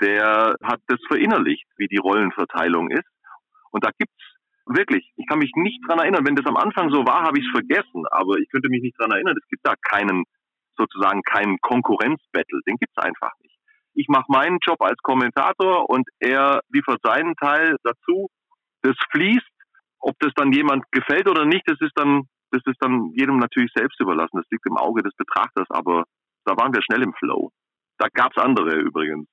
der 0.00 0.54
hat 0.62 0.80
das 0.86 1.00
verinnerlicht, 1.08 1.66
wie 1.76 1.88
die 1.88 1.96
Rollenverteilung 1.96 2.88
ist. 2.90 3.08
Und 3.70 3.84
da 3.84 3.90
gibt's 3.98 4.38
wirklich, 4.66 5.10
ich 5.16 5.26
kann 5.26 5.38
mich 5.38 5.52
nicht 5.54 5.80
dran 5.88 5.98
erinnern, 5.98 6.26
wenn 6.26 6.36
das 6.36 6.46
am 6.46 6.56
Anfang 6.56 6.90
so 6.90 7.06
war, 7.06 7.22
habe 7.22 7.38
ich 7.38 7.44
es 7.44 7.50
vergessen, 7.52 8.04
aber 8.10 8.38
ich 8.38 8.48
könnte 8.50 8.68
mich 8.68 8.82
nicht 8.82 8.98
dran 8.98 9.10
erinnern, 9.10 9.36
es 9.36 9.48
gibt 9.48 9.66
da 9.66 9.74
keinen, 9.80 10.24
sozusagen 10.76 11.22
keinen 11.22 11.58
Konkurrenzbattle, 11.60 12.60
den 12.66 12.76
gibt's 12.76 12.98
einfach 12.98 13.32
nicht. 13.42 13.56
Ich 13.94 14.08
mache 14.08 14.26
meinen 14.28 14.58
Job 14.64 14.80
als 14.80 14.98
Kommentator 15.02 15.88
und 15.88 16.06
er 16.20 16.60
liefert 16.68 17.00
seinen 17.02 17.34
Teil 17.36 17.76
dazu. 17.82 18.28
Das 18.82 18.94
fließt, 19.10 19.50
ob 20.00 20.14
das 20.20 20.32
dann 20.36 20.52
jemand 20.52 20.84
gefällt 20.92 21.28
oder 21.28 21.44
nicht, 21.44 21.64
das 21.66 21.80
ist 21.80 21.96
dann, 21.96 22.28
das 22.52 22.62
ist 22.66 22.76
dann 22.80 23.10
jedem 23.14 23.38
natürlich 23.38 23.72
selbst 23.74 23.98
überlassen. 24.00 24.36
Das 24.36 24.46
liegt 24.50 24.66
im 24.66 24.76
Auge 24.76 25.02
des 25.02 25.14
Betrachters, 25.16 25.66
aber 25.70 26.04
da 26.44 26.56
waren 26.56 26.72
wir 26.72 26.82
schnell 26.82 27.02
im 27.02 27.12
Flow. 27.14 27.50
Da 27.98 28.06
gab's 28.12 28.38
andere 28.38 28.76
übrigens. 28.76 29.26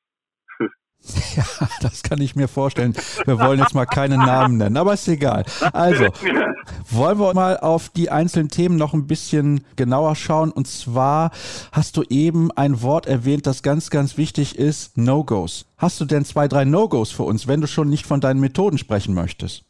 Ja, 1.35 1.67
das 1.81 2.01
kann 2.01 2.21
ich 2.21 2.35
mir 2.35 2.47
vorstellen. 2.47 2.93
Wir 3.25 3.39
wollen 3.39 3.59
jetzt 3.59 3.75
mal 3.75 3.85
keine 3.85 4.17
Namen 4.17 4.57
nennen, 4.57 4.77
aber 4.77 4.93
ist 4.93 5.07
egal. 5.07 5.43
Also, 5.73 6.05
wollen 6.89 7.19
wir 7.19 7.33
mal 7.33 7.57
auf 7.57 7.89
die 7.89 8.09
einzelnen 8.09 8.49
Themen 8.49 8.77
noch 8.77 8.93
ein 8.93 9.05
bisschen 9.05 9.65
genauer 9.75 10.15
schauen. 10.15 10.51
Und 10.51 10.67
zwar 10.67 11.31
hast 11.73 11.97
du 11.97 12.03
eben 12.09 12.51
ein 12.51 12.81
Wort 12.81 13.05
erwähnt, 13.05 13.47
das 13.47 13.63
ganz, 13.63 13.89
ganz 13.89 14.17
wichtig 14.17 14.57
ist, 14.57 14.97
No-Gos. 14.97 15.67
Hast 15.77 15.99
du 15.99 16.05
denn 16.05 16.23
zwei, 16.23 16.47
drei 16.47 16.63
No-Gos 16.63 17.11
für 17.11 17.23
uns, 17.23 17.47
wenn 17.47 17.61
du 17.61 17.67
schon 17.67 17.89
nicht 17.89 18.05
von 18.05 18.21
deinen 18.21 18.39
Methoden 18.39 18.77
sprechen 18.77 19.13
möchtest? 19.13 19.65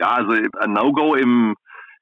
Ja, 0.00 0.14
also 0.14 0.32
ein 0.32 0.72
No-Go 0.72 1.14
im 1.16 1.54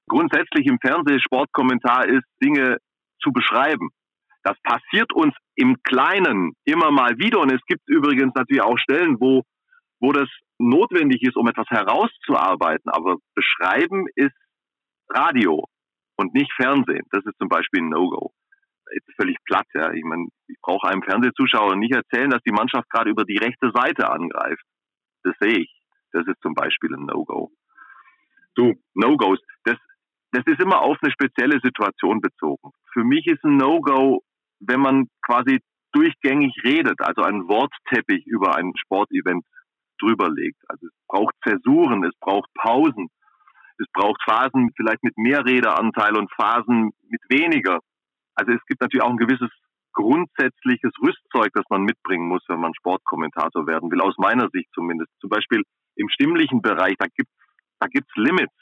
grundsätzlich 0.09 0.67
im 0.67 0.79
Fernsehsportkommentar 0.81 2.07
ist, 2.07 2.25
Dinge 2.43 2.77
zu 3.21 3.33
beschreiben. 3.33 3.91
Das 4.47 4.57
passiert 4.63 5.13
uns 5.13 5.35
im 5.57 5.83
Kleinen 5.83 6.53
immer 6.65 6.93
mal 6.93 7.19
wieder. 7.19 7.41
Und 7.41 7.53
es 7.53 7.61
gibt 7.67 7.83
übrigens 7.89 8.33
natürlich 8.37 8.63
auch 8.63 8.79
Stellen, 8.79 9.17
wo, 9.19 9.43
wo 9.99 10.13
das 10.13 10.29
notwendig 10.59 11.23
ist, 11.23 11.37
um 11.37 11.49
etwas 11.49 11.67
herauszuarbeiten. 11.69 12.89
Aber 12.89 13.17
beschreiben 13.35 14.07
ist 14.15 14.37
Radio 15.09 15.65
und 16.17 16.33
nicht 16.33 16.53
Fernsehen. 16.53 17.03
Das 17.11 17.27
ist 17.27 17.37
zum 17.41 17.49
Beispiel 17.49 17.83
ein 17.83 17.89
No-Go. 17.89 18.31
Jetzt 18.95 19.11
völlig 19.17 19.37
platt, 19.47 19.67
ja. 19.75 19.93
Ich 19.93 20.05
meine, 20.05 20.29
ich 20.47 20.57
brauche 20.63 20.87
einem 20.87 21.03
Fernsehzuschauer 21.03 21.75
nicht 21.75 21.97
erzählen, 21.97 22.31
dass 22.31 22.43
die 22.47 22.55
Mannschaft 22.55 22.89
gerade 22.89 23.11
über 23.11 23.25
die 23.25 23.39
rechte 23.39 23.73
Seite 23.75 24.09
angreift. 24.09 24.63
Das 25.25 25.35
sehe 25.41 25.59
ich. 25.59 25.77
Das 26.13 26.25
ist 26.29 26.41
zum 26.41 26.55
Beispiel 26.55 26.95
ein 26.95 27.05
No-Go. 27.05 27.51
Du, 28.55 28.75
No-Gos, 28.95 29.41
das, 29.65 29.77
das 30.31 30.45
ist 30.47 30.61
immer 30.61 30.83
auf 30.83 30.99
eine 31.03 31.11
spezielle 31.11 31.59
Situation 31.61 32.21
bezogen. 32.21 32.71
Für 32.93 33.03
mich 33.03 33.27
ist 33.27 33.43
ein 33.43 33.57
No-Go 33.57 34.23
wenn 34.61 34.81
man 34.81 35.09
quasi 35.25 35.61
durchgängig 35.93 36.55
redet, 36.65 37.01
also 37.01 37.23
einen 37.23 37.49
Wortteppich 37.49 38.27
über 38.27 38.57
ein 38.57 38.73
Sportevent 38.77 39.45
drüber 39.99 40.31
legt. 40.31 40.59
Also 40.69 40.87
es 40.87 40.93
braucht 41.09 41.35
Zäsuren, 41.43 42.05
es 42.05 42.15
braucht 42.21 42.53
Pausen, 42.55 43.09
es 43.79 43.87
braucht 43.93 44.23
Phasen 44.25 44.71
vielleicht 44.77 45.03
mit 45.03 45.17
mehr 45.17 45.45
Redeanteil 45.45 46.17
und 46.17 46.31
Phasen 46.33 46.93
mit 47.09 47.21
weniger. 47.29 47.81
Also 48.35 48.53
es 48.53 48.65
gibt 48.67 48.81
natürlich 48.81 49.03
auch 49.03 49.11
ein 49.11 49.17
gewisses 49.17 49.51
grundsätzliches 49.93 50.93
Rüstzeug, 51.01 51.53
das 51.55 51.65
man 51.71 51.83
mitbringen 51.83 52.29
muss, 52.29 52.43
wenn 52.49 52.61
man 52.61 52.75
Sportkommentator 52.75 53.67
werden 53.67 53.91
will, 53.91 54.03
aus 54.03 54.19
meiner 54.19 54.51
Sicht 54.51 54.69
zumindest. 54.75 55.11
Zum 55.21 55.31
Beispiel 55.31 55.63
im 55.95 56.11
stimmlichen 56.11 56.61
Bereich, 56.61 56.97
da 56.99 57.07
gibt 57.07 57.31
da 57.79 57.87
gibt's 57.89 58.15
Limits. 58.17 58.55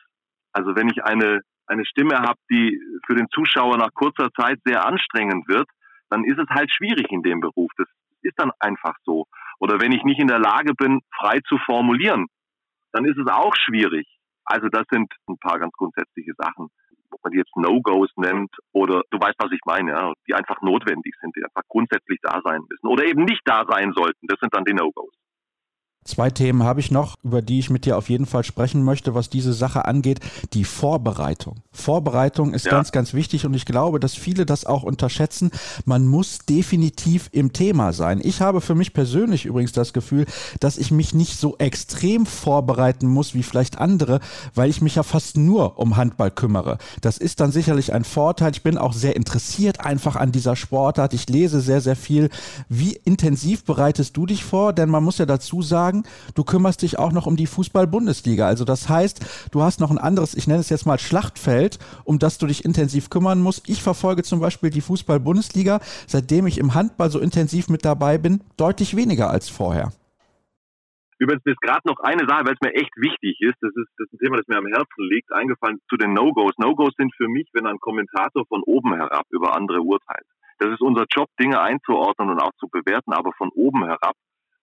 Also 0.53 0.75
wenn 0.77 0.89
ich 0.89 1.05
eine, 1.05 1.41
eine 1.67 1.85
Stimme 1.85 2.19
habe, 2.19 2.39
die 2.51 2.81
für 3.07 3.15
den 3.15 3.29
Zuschauer 3.31 3.77
nach 3.77 3.93
kurzer 3.95 4.31
Zeit 4.33 4.61
sehr 4.65 4.87
anstrengend 4.87 5.49
wird, 5.49 5.69
dann 6.15 6.25
ist 6.25 6.39
es 6.39 6.49
halt 6.49 6.71
schwierig 6.71 7.11
in 7.11 7.23
dem 7.23 7.41
Beruf. 7.41 7.71
Das 7.77 7.89
ist 8.23 8.39
dann 8.39 8.53
einfach 8.61 8.95
so. 9.03 9.27
Oder 9.59 9.81
wenn 9.81 9.91
ich 9.91 10.05
nicht 10.05 10.21
in 10.21 10.29
der 10.29 10.39
Lage 10.39 10.73
bin, 10.75 11.01
frei 11.19 11.41
zu 11.49 11.59
formulieren, 11.59 12.27
dann 12.93 13.05
ist 13.05 13.19
es 13.19 13.27
auch 13.27 13.55
schwierig. 13.57 14.07
Also 14.45 14.69
das 14.69 14.85
sind 14.91 15.13
ein 15.29 15.39
paar 15.39 15.59
ganz 15.59 15.73
grundsätzliche 15.73 16.35
Sachen, 16.39 16.69
ob 17.11 17.25
man 17.25 17.33
die 17.33 17.39
jetzt 17.39 17.57
No-Gos 17.57 18.11
nennt 18.17 18.55
oder 18.73 19.03
du 19.11 19.19
weißt, 19.19 19.37
was 19.39 19.51
ich 19.51 19.61
meine, 19.65 19.91
ja, 19.91 20.13
die 20.29 20.35
einfach 20.35 20.61
notwendig 20.63 21.15
sind, 21.21 21.35
die 21.35 21.43
einfach 21.43 21.67
grundsätzlich 21.69 22.21
da 22.23 22.41
sein 22.45 22.61
müssen 22.69 22.87
oder 22.87 23.05
eben 23.05 23.25
nicht 23.25 23.43
da 23.45 23.65
sein 23.69 23.93
sollten. 23.93 24.29
Das 24.29 24.39
sind 24.39 24.55
dann 24.55 24.65
die 24.65 24.75
No-Gos. 24.75 25.15
Zwei 26.05 26.29
Themen 26.29 26.65
habe 26.65 26.81
ich 26.81 26.91
noch, 26.91 27.17
über 27.23 27.41
die 27.41 27.59
ich 27.59 27.71
mit 27.71 27.87
dir 27.87 27.97
auf 27.97 28.11
jeden 28.11 28.27
Fall 28.27 28.45
sprechen 28.45 28.83
möchte, 28.83 29.15
was 29.15 29.31
diese 29.31 29.55
Sache 29.55 29.87
angeht. 29.87 30.21
Die 30.53 30.65
Vorbereitung. 30.65 31.57
Vorbereitung 31.73 32.53
ist 32.53 32.67
ja. 32.67 32.73
ganz, 32.73 32.93
ganz 32.93 33.15
wichtig 33.15 33.47
und 33.47 33.55
ich 33.55 33.65
glaube, 33.65 34.01
dass 34.01 34.15
viele 34.15 34.45
das 34.45 34.67
auch 34.67 34.83
unterschätzen. 34.83 35.51
Man 35.87 36.07
muss 36.07 36.41
definitiv 36.41 37.31
im 37.33 37.55
Thema 37.55 37.95
sein. 37.95 38.21
Ich 38.23 38.43
habe 38.43 38.61
für 38.61 38.75
mich 38.75 38.93
persönlich 38.93 39.47
übrigens 39.47 39.73
das 39.73 39.95
Gefühl, 39.95 40.27
dass 40.61 40.77
ich 40.77 40.91
mich 40.91 41.15
nicht 41.15 41.39
so 41.39 41.57
extrem 41.57 42.27
vorbereiten 42.27 43.07
muss 43.07 43.35
wie 43.35 43.43
vielleicht 43.43 43.79
andere, 43.79 44.21
weil 44.55 44.69
ich 44.69 44.83
mich 44.83 44.97
ja 44.97 45.03
fast 45.03 45.39
nur 45.39 45.79
um 45.79 45.97
Handball 45.97 46.31
kümmere. 46.31 46.77
Das 47.01 47.17
ist 47.17 47.41
dann 47.41 47.51
sicherlich 47.51 47.93
ein 47.95 48.05
Vorteil. 48.05 48.53
Ich 48.53 48.63
bin 48.63 48.77
auch 48.77 48.93
sehr 48.93 49.17
interessiert 49.17 49.81
einfach 49.81 50.17
an 50.17 50.33
dieser 50.33 50.55
Sportart. 50.55 51.15
Ich 51.15 51.29
lese 51.29 51.61
sehr, 51.61 51.81
sehr 51.81 51.97
viel. 51.97 52.29
Wie 52.69 52.93
intensiv 52.93 53.65
bereitest 53.65 54.17
du 54.17 54.27
dich 54.27 54.45
vor? 54.45 54.73
Denn 54.73 54.91
man 54.91 55.03
muss 55.03 55.19
ja 55.19 55.27
dazu 55.27 55.63
sagen, 55.63 55.94
sagen, 55.95 56.03
du 56.35 56.45
kümmerst 56.45 56.83
dich 56.83 56.99
auch 56.99 57.13
noch 57.13 57.27
um 57.27 57.37
die 57.37 57.47
Fußball-Bundesliga. 57.47 58.47
Also 58.47 58.65
das 58.65 58.89
heißt, 58.89 59.49
du 59.53 59.63
hast 59.63 59.81
noch 59.81 59.91
ein 59.91 59.99
anderes, 59.99 60.35
ich 60.35 60.47
nenne 60.47 60.61
es 60.61 60.71
jetzt 60.71 60.87
mal 60.87 60.99
Schlachtfeld, 60.99 61.79
um 62.05 62.19
das 62.19 62.39
du 62.39 62.47
dich 62.47 62.65
intensiv 62.65 63.11
kümmern 63.11 63.41
musst. 63.41 63.69
Ich 63.69 63.83
verfolge 63.83 64.23
zum 64.23 64.41
Beispiel 64.41 64.71
die 64.71 64.81
Fußball-Bundesliga, 64.81 65.81
seitdem 66.07 66.47
ich 66.47 66.59
im 66.59 66.75
Handball 66.75 67.11
so 67.11 67.21
intensiv 67.21 67.69
mit 67.69 67.85
dabei 67.85 68.19
bin, 68.19 68.41
deutlich 68.57 68.97
weniger 68.97 69.31
als 69.31 69.49
vorher. 69.49 69.93
Übrigens 71.19 71.47
ist 71.47 71.61
gerade 71.61 71.87
noch 71.87 72.01
eine 72.01 72.27
Sache, 72.27 72.45
weil 72.45 72.55
es 72.55 72.61
mir 72.61 72.75
echt 72.75 72.91
wichtig 72.97 73.41
ist, 73.41 73.55
das 73.61 73.71
ist, 73.77 73.89
das 73.97 74.07
ist 74.09 74.15
ein 74.15 74.19
Thema, 74.19 74.37
das 74.37 74.49
mir 74.49 74.59
am 74.59 74.67
Herzen 74.67 75.05
liegt, 75.09 75.33
eingefallen 75.33 75.79
zu 75.89 75.97
den 75.97 76.13
No-Gos. 76.13 76.59
No-Gos 76.59 76.93
sind 76.99 77.15
für 77.17 77.29
mich, 77.29 77.49
wenn 77.53 77.67
ein 77.67 77.79
Kommentator 77.79 78.45
von 78.47 78.63
oben 78.67 78.95
herab 78.95 79.25
über 79.31 79.55
andere 79.57 79.81
urteilt. 79.81 80.27
Das 80.59 80.73
ist 80.73 80.81
unser 80.81 81.05
Job, 81.09 81.29
Dinge 81.41 81.61
einzuordnen 81.61 82.31
und 82.31 82.41
auch 82.41 82.53
zu 82.59 82.67
bewerten, 82.69 83.13
aber 83.13 83.33
von 83.39 83.51
oben 83.55 83.85
herab, 83.85 84.15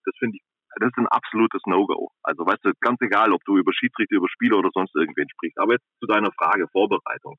das 0.05 0.13
finde 0.19 0.37
ich 0.37 0.43
das 0.79 0.89
ist 0.89 0.97
ein 0.97 1.07
absolutes 1.07 1.61
No-Go. 1.65 2.09
Also 2.23 2.45
weißt 2.45 2.63
du, 2.63 2.71
ganz 2.79 3.01
egal, 3.01 3.33
ob 3.33 3.43
du 3.45 3.57
über 3.57 3.73
Schiedsrichter, 3.73 4.15
über 4.15 4.29
Spieler 4.29 4.57
oder 4.57 4.69
sonst 4.73 4.95
irgendwen 4.95 5.29
sprichst. 5.29 5.59
Aber 5.59 5.73
jetzt 5.73 5.85
zu 5.99 6.07
deiner 6.07 6.31
Frage, 6.31 6.67
Vorbereitung. 6.71 7.35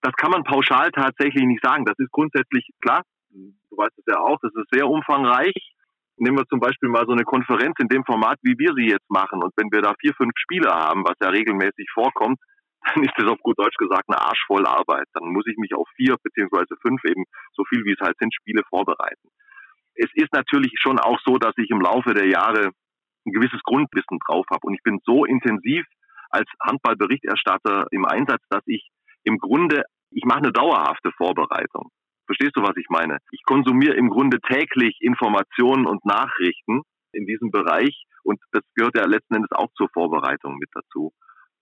Das 0.00 0.12
kann 0.14 0.30
man 0.30 0.44
pauschal 0.44 0.90
tatsächlich 0.92 1.44
nicht 1.44 1.62
sagen. 1.62 1.84
Das 1.84 1.98
ist 1.98 2.10
grundsätzlich 2.12 2.68
klar. 2.80 3.02
Du 3.30 3.76
weißt 3.76 3.98
es 3.98 4.04
ja 4.06 4.20
auch, 4.20 4.38
das 4.40 4.52
ist 4.54 4.68
sehr 4.70 4.88
umfangreich. 4.88 5.54
Nehmen 6.16 6.38
wir 6.38 6.46
zum 6.46 6.60
Beispiel 6.60 6.88
mal 6.88 7.04
so 7.04 7.12
eine 7.12 7.24
Konferenz 7.24 7.76
in 7.78 7.88
dem 7.88 8.04
Format, 8.04 8.38
wie 8.42 8.58
wir 8.58 8.72
sie 8.74 8.88
jetzt 8.88 9.10
machen. 9.10 9.42
Und 9.42 9.52
wenn 9.56 9.70
wir 9.70 9.82
da 9.82 9.92
vier, 10.00 10.14
fünf 10.14 10.32
Spieler 10.36 10.72
haben, 10.72 11.04
was 11.04 11.16
ja 11.20 11.28
regelmäßig 11.28 11.90
vorkommt, 11.92 12.38
dann 12.94 13.04
ist 13.04 13.12
das 13.16 13.26
auf 13.26 13.40
gut 13.42 13.58
Deutsch 13.58 13.76
gesagt 13.76 14.08
eine 14.08 14.20
arschvoll 14.20 14.64
Arbeit. 14.64 15.06
Dann 15.12 15.28
muss 15.28 15.46
ich 15.46 15.56
mich 15.58 15.74
auf 15.74 15.88
vier 15.96 16.16
beziehungsweise 16.22 16.76
fünf 16.80 17.04
eben 17.04 17.24
so 17.52 17.64
viel 17.64 17.84
wie 17.84 17.92
es 17.92 18.00
halt 18.00 18.16
sind 18.18 18.32
Spiele 18.32 18.62
vorbereiten 18.70 19.28
es 19.96 20.10
ist 20.14 20.32
natürlich 20.32 20.72
schon 20.80 20.98
auch 20.98 21.18
so, 21.24 21.38
dass 21.38 21.54
ich 21.56 21.70
im 21.70 21.80
Laufe 21.80 22.14
der 22.14 22.26
Jahre 22.26 22.70
ein 23.26 23.32
gewisses 23.32 23.62
Grundwissen 23.62 24.18
drauf 24.26 24.46
habe. 24.50 24.66
Und 24.66 24.74
ich 24.74 24.82
bin 24.82 25.00
so 25.04 25.24
intensiv 25.24 25.84
als 26.30 26.48
Handballberichterstatter 26.62 27.86
im 27.90 28.04
Einsatz, 28.04 28.42
dass 28.50 28.62
ich 28.66 28.88
im 29.24 29.38
Grunde, 29.38 29.84
ich 30.10 30.24
mache 30.24 30.38
eine 30.38 30.52
dauerhafte 30.52 31.10
Vorbereitung. 31.16 31.90
Verstehst 32.26 32.56
du, 32.56 32.62
was 32.62 32.76
ich 32.76 32.86
meine? 32.88 33.18
Ich 33.30 33.42
konsumiere 33.44 33.94
im 33.94 34.10
Grunde 34.10 34.40
täglich 34.40 34.96
Informationen 35.00 35.86
und 35.86 36.04
Nachrichten 36.04 36.82
in 37.12 37.26
diesem 37.26 37.50
Bereich 37.50 38.04
und 38.24 38.40
das 38.52 38.62
gehört 38.74 38.96
ja 38.96 39.06
letzten 39.06 39.36
Endes 39.36 39.52
auch 39.52 39.72
zur 39.76 39.88
Vorbereitung 39.92 40.58
mit 40.58 40.68
dazu. 40.74 41.12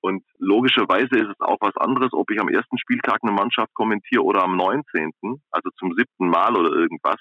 Und 0.00 0.24
logischerweise 0.38 1.16
ist 1.16 1.30
es 1.30 1.40
auch 1.40 1.58
was 1.60 1.76
anderes, 1.76 2.12
ob 2.12 2.30
ich 2.30 2.40
am 2.40 2.48
ersten 2.48 2.78
Spieltag 2.78 3.18
eine 3.22 3.32
Mannschaft 3.32 3.72
kommentiere 3.74 4.22
oder 4.22 4.42
am 4.42 4.56
19., 4.56 5.12
also 5.50 5.70
zum 5.78 5.92
siebten 5.94 6.28
Mal 6.28 6.56
oder 6.56 6.70
irgendwas 6.74 7.16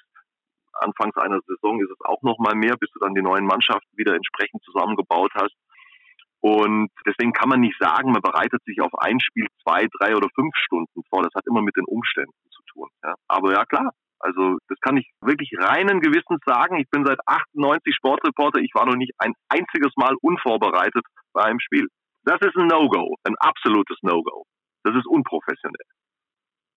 anfangs 0.73 1.15
einer 1.17 1.39
Saison 1.47 1.81
ist 1.81 1.91
es 1.91 2.01
auch 2.05 2.21
noch 2.21 2.39
mal 2.39 2.55
mehr, 2.55 2.75
bis 2.77 2.89
du 2.91 2.99
dann 2.99 3.13
die 3.13 3.21
neuen 3.21 3.45
Mannschaften 3.45 3.97
wieder 3.97 4.15
entsprechend 4.15 4.63
zusammengebaut 4.63 5.31
hast. 5.35 5.55
Und 6.41 6.89
deswegen 7.05 7.31
kann 7.31 7.47
man 7.47 7.61
nicht 7.61 7.79
sagen, 7.79 8.11
man 8.11 8.21
bereitet 8.21 8.61
sich 8.65 8.81
auf 8.81 8.91
ein 8.99 9.19
Spiel 9.21 9.47
zwei, 9.63 9.87
drei 9.97 10.15
oder 10.15 10.27
fünf 10.35 10.53
Stunden 10.57 11.01
vor. 11.09 11.23
Das 11.23 11.33
hat 11.35 11.47
immer 11.47 11.61
mit 11.61 11.77
den 11.77 11.85
Umständen 11.85 12.35
zu 12.51 12.61
tun. 12.73 12.89
Ja. 13.01 13.13
Aber 13.29 13.53
ja 13.53 13.63
klar, 13.63 13.91
also 14.19 14.57
das 14.67 14.79
kann 14.81 14.97
ich 14.97 15.09
wirklich 15.21 15.51
reinen 15.57 16.01
Gewissens 16.01 16.41
sagen. 16.45 16.77
Ich 16.79 16.89
bin 16.89 17.05
seit 17.05 17.19
98 17.25 17.95
Sportreporter. 17.95 18.59
Ich 18.59 18.71
war 18.73 18.85
noch 18.85 18.95
nicht 18.95 19.13
ein 19.19 19.33
einziges 19.49 19.93
Mal 19.95 20.15
unvorbereitet 20.21 21.05
bei 21.33 21.43
einem 21.43 21.59
Spiel. 21.59 21.87
Das 22.23 22.39
ist 22.41 22.55
ein 22.55 22.67
No-Go, 22.67 23.15
ein 23.23 23.35
absolutes 23.39 23.97
No-Go. 24.01 24.43
Das 24.83 24.95
ist 24.95 25.07
unprofessionell. 25.07 25.87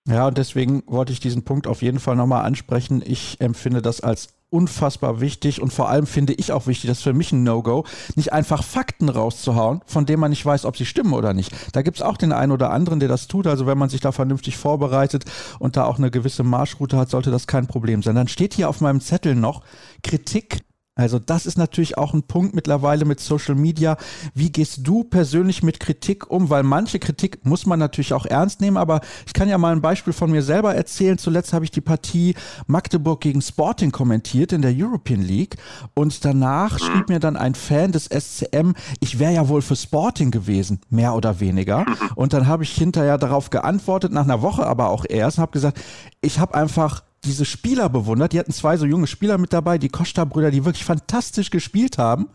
Ja, 0.09 0.29
und 0.29 0.39
deswegen 0.39 0.85
wollte 0.87 1.13
ich 1.13 1.21
diesen 1.21 1.43
Punkt 1.43 1.67
auf 1.67 1.83
jeden 1.83 1.99
Fall 1.99 2.15
nochmal 2.15 2.45
ansprechen. 2.45 3.03
Ich 3.05 3.41
empfinde 3.41 3.83
das 3.83 4.01
als 4.01 4.29
unfassbar 4.49 5.21
wichtig 5.21 5.61
und 5.61 5.73
vor 5.73 5.89
allem 5.89 6.07
finde 6.07 6.33
ich 6.33 6.53
auch 6.53 6.69
wichtig, 6.69 6.89
das 6.89 6.99
ist 6.99 7.05
für 7.05 7.13
mich 7.13 7.33
ein 7.33 7.43
No-Go, 7.43 7.85
nicht 8.15 8.33
einfach 8.33 8.63
Fakten 8.63 9.09
rauszuhauen, 9.09 9.81
von 9.87 10.07
denen 10.07 10.21
man 10.21 10.31
nicht 10.31 10.47
weiß, 10.47 10.65
ob 10.65 10.77
sie 10.77 10.87
stimmen 10.87 11.15
oder 11.15 11.35
nicht. 11.35 11.53
Da 11.73 11.83
gibt 11.83 11.97
es 11.97 12.03
auch 12.03 12.17
den 12.17 12.33
einen 12.33 12.53
oder 12.53 12.71
anderen, 12.71 13.01
der 13.01 13.09
das 13.09 13.27
tut. 13.27 13.49
Also 13.49 13.67
wenn 13.67 13.79
man 13.79 13.89
sich 13.89 14.01
da 14.01 14.13
vernünftig 14.13 14.57
vorbereitet 14.57 15.25
und 15.59 15.77
da 15.77 15.85
auch 15.85 15.99
eine 15.99 16.13
gewisse 16.13 16.45
Marschroute 16.45 16.97
hat, 16.97 17.11
sollte 17.11 17.33
das 17.33 17.49
kein 17.49 17.67
Problem 17.67 18.03
sein. 18.03 18.15
Dann 18.15 18.29
steht 18.29 18.55
hier 18.55 18.69
auf 18.69 18.81
meinem 18.81 19.01
Zettel 19.01 19.35
noch 19.35 19.63
Kritik 20.05 20.61
Also 20.97 21.19
das 21.19 21.45
ist 21.45 21.59
natürlich 21.59 21.99
auch 21.99 22.15
ein 22.15 22.23
Punkt 22.23 22.55
mittlerweile 22.55 23.05
mit 23.05 23.21
Social 23.21 23.55
Media. 23.55 23.99
Wie 24.35 24.51
gehst 24.51 24.81
du 24.83 25.05
persönlich 25.05 25.63
mit 25.63 25.79
Kritik 25.79 26.31
um? 26.31 26.49
Weil 26.49 26.63
manche 26.63 26.99
Kritik 26.99 27.45
muss 27.45 27.67
man 27.67 27.79
natürlich 27.79 28.15
auch 28.15 28.25
ernst 28.25 28.63
nehmen, 28.63 28.79
aber 28.79 29.03
ich 29.27 29.35
kann 29.35 29.49
ja 29.49 29.59
mal 29.59 29.73
ein 29.73 29.83
Beispiel 29.83 30.15
von 30.15 30.31
mir 30.31 30.43
selber 30.43 30.75
erzählen. 30.75 31.19
Zuletzt 31.19 31.53
habe 31.53 31.67
ich 31.67 31.71
die 31.71 31.83
Partie 31.83 32.35
Magdeburg 32.67 33.21
gegen 33.21 33.43
Sporting 33.43 33.93
kommentiert 33.93 34.53
in 34.53 34.63
der 34.63 34.73
European 34.75 35.21
League 35.21 35.57
und 35.93 36.25
danach 36.25 36.79
schrieb 36.79 37.11
mir 37.11 37.21
dann 37.21 37.37
ein 37.37 37.55
Fan 37.55 37.93
des 37.93 38.07
SCM, 38.07 38.73
ich 39.01 39.19
wäre 39.19 39.35
ja 39.35 39.49
wohl 39.49 39.61
für 39.61 39.77
Sporting 39.77 40.31
gewesen, 40.31 40.81
mehr 40.89 41.15
oder 41.15 41.41
weniger. 41.41 41.85
Und 42.15 42.33
dann 42.33 42.47
habe 42.47 42.63
ich 42.63 42.73
hinterher 42.73 43.19
darauf 43.19 43.51
geantwortet, 43.51 44.13
nach 44.13 44.25
einer 44.25 44.41
Woche 44.41 44.67
aber 44.67 44.89
auch 44.89 45.05
erst, 45.07 45.37
und 45.37 45.43
habe 45.43 45.53
gesagt, 45.53 45.79
ich 46.23 46.39
habe 46.39 46.55
einfach 46.55 47.03
diese 47.27 47.45
Spieler 47.45 47.89
bewundert. 47.89 48.33
Die 48.33 48.39
hatten 48.39 48.53
zwei 48.53 48.77
so 48.77 48.87
junge 48.87 49.07
Spieler 49.07 49.39
mit 49.39 49.53
dabei, 49.53 49.79
die 49.79 49.89
Costa-Brüder, 49.89 50.51
die 50.51 50.65
wirklich 50.65 50.85
fantastisch 50.85 51.51
gespielt 51.51 51.99
haben. 51.99 52.29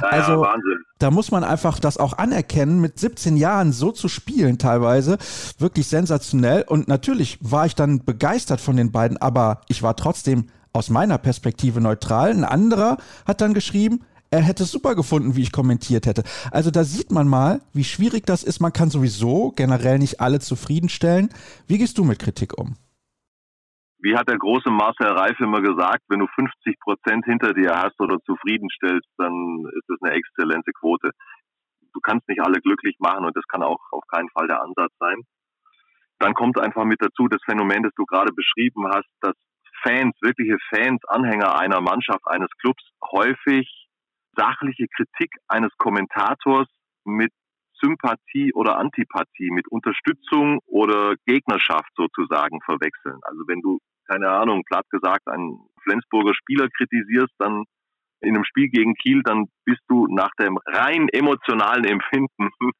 Ja, 0.00 0.08
also 0.08 0.40
Wahnsinn. 0.40 0.84
da 0.98 1.10
muss 1.10 1.30
man 1.30 1.44
einfach 1.44 1.78
das 1.78 1.96
auch 1.96 2.12
anerkennen, 2.18 2.80
mit 2.80 2.98
17 2.98 3.36
Jahren 3.36 3.72
so 3.72 3.92
zu 3.92 4.08
spielen 4.08 4.58
teilweise, 4.58 5.18
wirklich 5.58 5.88
sensationell. 5.88 6.64
Und 6.66 6.88
natürlich 6.88 7.38
war 7.40 7.66
ich 7.66 7.74
dann 7.74 8.04
begeistert 8.04 8.60
von 8.60 8.76
den 8.76 8.92
beiden, 8.92 9.16
aber 9.16 9.62
ich 9.68 9.82
war 9.82 9.96
trotzdem 9.96 10.48
aus 10.72 10.90
meiner 10.90 11.18
Perspektive 11.18 11.80
neutral. 11.80 12.30
Ein 12.30 12.44
anderer 12.44 12.98
hat 13.26 13.40
dann 13.40 13.54
geschrieben, 13.54 14.00
er 14.32 14.40
hätte 14.40 14.62
es 14.62 14.70
super 14.70 14.94
gefunden, 14.94 15.36
wie 15.36 15.42
ich 15.42 15.52
kommentiert 15.52 16.06
hätte. 16.06 16.22
Also 16.50 16.70
da 16.70 16.84
sieht 16.84 17.12
man 17.12 17.28
mal, 17.28 17.60
wie 17.74 17.84
schwierig 17.84 18.24
das 18.24 18.42
ist. 18.42 18.60
Man 18.60 18.72
kann 18.72 18.88
sowieso 18.88 19.52
generell 19.54 19.98
nicht 19.98 20.20
alle 20.20 20.40
zufriedenstellen. 20.40 21.28
Wie 21.66 21.76
gehst 21.76 21.98
du 21.98 22.04
mit 22.04 22.18
Kritik 22.18 22.58
um? 22.58 22.76
Wie 24.02 24.16
hat 24.16 24.28
der 24.28 24.38
große 24.38 24.70
Marcel 24.70 25.06
Reif 25.06 25.38
immer 25.38 25.60
gesagt, 25.62 26.02
wenn 26.08 26.18
du 26.18 26.26
50 26.26 26.78
Prozent 26.80 27.24
hinter 27.24 27.54
dir 27.54 27.70
hast 27.70 27.98
oder 28.00 28.18
zufriedenstellst, 28.26 29.08
dann 29.16 29.64
ist 29.76 29.88
das 29.88 29.98
eine 30.02 30.14
exzellente 30.14 30.72
Quote. 30.72 31.10
Du 31.92 32.00
kannst 32.00 32.28
nicht 32.28 32.40
alle 32.40 32.60
glücklich 32.60 32.96
machen 32.98 33.24
und 33.24 33.36
das 33.36 33.46
kann 33.46 33.62
auch 33.62 33.78
auf 33.92 34.04
keinen 34.08 34.28
Fall 34.30 34.48
der 34.48 34.60
Ansatz 34.60 34.92
sein. 34.98 35.22
Dann 36.18 36.34
kommt 36.34 36.58
einfach 36.58 36.84
mit 36.84 37.00
dazu 37.00 37.28
das 37.28 37.40
Phänomen, 37.44 37.84
das 37.84 37.92
du 37.96 38.04
gerade 38.04 38.32
beschrieben 38.32 38.86
hast, 38.88 39.08
dass 39.20 39.34
Fans, 39.82 40.16
wirkliche 40.20 40.58
Fans, 40.70 41.00
Anhänger 41.06 41.58
einer 41.58 41.80
Mannschaft, 41.80 42.26
eines 42.26 42.50
Clubs 42.60 42.82
häufig 43.12 43.88
sachliche 44.36 44.86
Kritik 44.88 45.30
eines 45.48 45.70
Kommentators 45.78 46.68
mit 47.04 47.32
Sympathie 47.80 48.52
oder 48.54 48.78
Antipathie, 48.78 49.50
mit 49.50 49.68
Unterstützung 49.68 50.60
oder 50.66 51.14
Gegnerschaft 51.26 51.90
sozusagen 51.96 52.60
verwechseln. 52.62 53.18
Also 53.22 53.42
wenn 53.46 53.60
du 53.60 53.80
keine 54.06 54.30
Ahnung, 54.30 54.62
platt 54.64 54.86
gesagt, 54.90 55.28
einen 55.28 55.58
Flensburger 55.82 56.34
Spieler 56.34 56.68
kritisierst, 56.68 57.32
dann 57.38 57.64
in 58.20 58.34
einem 58.34 58.44
Spiel 58.44 58.68
gegen 58.68 58.94
Kiel, 58.94 59.22
dann 59.24 59.46
bist 59.64 59.82
du 59.88 60.06
nach 60.08 60.30
dem 60.38 60.58
rein 60.66 61.08
emotionalen 61.08 61.84
Empfinden, 61.84 62.50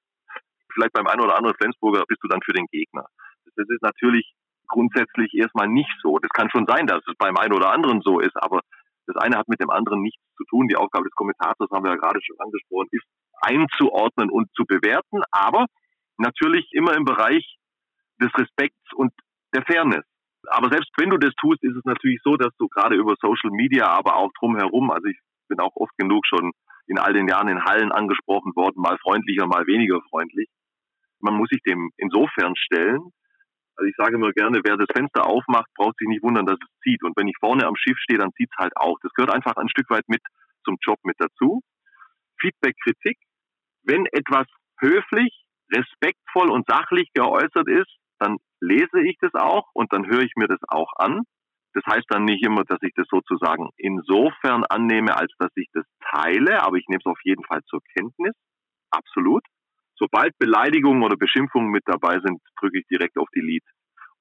vielleicht 0.72 0.92
beim 0.92 1.06
einen 1.06 1.22
oder 1.22 1.36
anderen 1.36 1.56
Flensburger, 1.56 2.04
bist 2.06 2.22
du 2.22 2.28
dann 2.28 2.40
für 2.44 2.52
den 2.52 2.66
Gegner. 2.70 3.06
Das 3.56 3.68
ist 3.68 3.82
natürlich 3.82 4.32
grundsätzlich 4.68 5.34
erstmal 5.34 5.68
nicht 5.68 5.92
so. 6.02 6.18
Das 6.18 6.30
kann 6.30 6.48
schon 6.50 6.66
sein, 6.66 6.86
dass 6.86 7.02
es 7.06 7.14
beim 7.18 7.36
einen 7.36 7.52
oder 7.52 7.70
anderen 7.70 8.00
so 8.02 8.20
ist, 8.20 8.36
aber 8.36 8.60
das 9.06 9.16
eine 9.16 9.36
hat 9.36 9.48
mit 9.48 9.60
dem 9.60 9.70
anderen 9.70 10.00
nichts 10.00 10.22
zu 10.36 10.44
tun. 10.44 10.68
Die 10.68 10.76
Aufgabe 10.76 11.04
des 11.04 11.14
Kommentators 11.14 11.70
haben 11.70 11.84
wir 11.84 11.90
ja 11.90 11.96
gerade 11.96 12.20
schon 12.22 12.38
angesprochen, 12.38 12.88
ist 12.92 13.04
einzuordnen 13.40 14.30
und 14.30 14.48
zu 14.54 14.64
bewerten, 14.64 15.22
aber 15.30 15.66
natürlich 16.16 16.68
immer 16.72 16.94
im 16.94 17.04
Bereich 17.04 17.58
des 18.20 18.32
Respekts 18.34 18.92
und 18.94 19.12
der 19.54 19.64
Fairness. 19.64 20.04
Aber 20.52 20.68
selbst 20.70 20.90
wenn 20.98 21.08
du 21.08 21.16
das 21.16 21.34
tust, 21.40 21.62
ist 21.62 21.76
es 21.76 21.84
natürlich 21.84 22.20
so, 22.22 22.36
dass 22.36 22.54
du 22.58 22.68
gerade 22.68 22.96
über 22.96 23.14
Social 23.20 23.50
Media, 23.50 23.88
aber 23.88 24.16
auch 24.16 24.30
drumherum, 24.38 24.90
also 24.90 25.06
ich 25.06 25.18
bin 25.48 25.60
auch 25.60 25.74
oft 25.76 25.96
genug 25.96 26.26
schon 26.26 26.52
in 26.86 26.98
all 26.98 27.14
den 27.14 27.26
Jahren 27.26 27.48
in 27.48 27.64
Hallen 27.64 27.90
angesprochen 27.90 28.54
worden, 28.54 28.74
mal 28.76 28.98
freundlicher, 28.98 29.46
mal 29.46 29.66
weniger 29.66 30.00
freundlich. 30.10 30.48
Man 31.20 31.34
muss 31.34 31.48
sich 31.48 31.62
dem 31.62 31.90
insofern 31.96 32.54
stellen. 32.56 33.00
Also 33.76 33.88
ich 33.88 33.96
sage 33.96 34.16
immer 34.16 34.32
gerne, 34.32 34.60
wer 34.62 34.76
das 34.76 34.88
Fenster 34.94 35.26
aufmacht, 35.26 35.70
braucht 35.74 35.96
sich 35.96 36.08
nicht 36.08 36.22
wundern, 36.22 36.44
dass 36.44 36.58
es 36.60 36.80
zieht. 36.82 37.02
Und 37.02 37.16
wenn 37.16 37.28
ich 37.28 37.36
vorne 37.40 37.66
am 37.66 37.76
Schiff 37.76 37.96
stehe, 37.98 38.18
dann 38.18 38.32
zieht 38.32 38.50
es 38.52 38.58
halt 38.58 38.76
auch. 38.76 38.98
Das 39.02 39.12
gehört 39.14 39.32
einfach 39.32 39.56
ein 39.56 39.70
Stück 39.70 39.88
weit 39.88 40.06
mit 40.08 40.20
zum 40.64 40.76
Job 40.82 40.98
mit 41.04 41.16
dazu. 41.18 41.62
Feedback, 42.40 42.76
Kritik. 42.82 43.16
Wenn 43.84 44.04
etwas 44.12 44.46
höflich, 44.80 45.32
respektvoll 45.72 46.50
und 46.50 46.66
sachlich 46.68 47.08
geäußert 47.14 47.68
ist, 47.68 47.96
dann 48.18 48.36
lese 48.62 49.02
ich 49.04 49.18
das 49.20 49.34
auch 49.34 49.68
und 49.74 49.92
dann 49.92 50.06
höre 50.06 50.22
ich 50.22 50.32
mir 50.36 50.48
das 50.48 50.60
auch 50.68 50.92
an. 50.96 51.22
Das 51.74 51.84
heißt 51.86 52.06
dann 52.08 52.24
nicht 52.24 52.44
immer, 52.44 52.64
dass 52.64 52.78
ich 52.82 52.92
das 52.94 53.06
sozusagen 53.10 53.70
insofern 53.76 54.64
annehme, 54.64 55.16
als 55.16 55.32
dass 55.38 55.50
ich 55.56 55.68
das 55.72 55.84
teile, 56.12 56.62
aber 56.62 56.76
ich 56.76 56.86
nehme 56.88 57.00
es 57.04 57.10
auf 57.10 57.18
jeden 57.24 57.44
Fall 57.44 57.62
zur 57.64 57.80
Kenntnis. 57.96 58.34
Absolut. 58.90 59.42
Sobald 59.96 60.36
Beleidigungen 60.38 61.02
oder 61.02 61.16
Beschimpfungen 61.16 61.70
mit 61.70 61.82
dabei 61.86 62.20
sind, 62.20 62.40
drücke 62.60 62.78
ich 62.78 62.86
direkt 62.86 63.18
auf 63.18 63.28
Delete. 63.34 63.66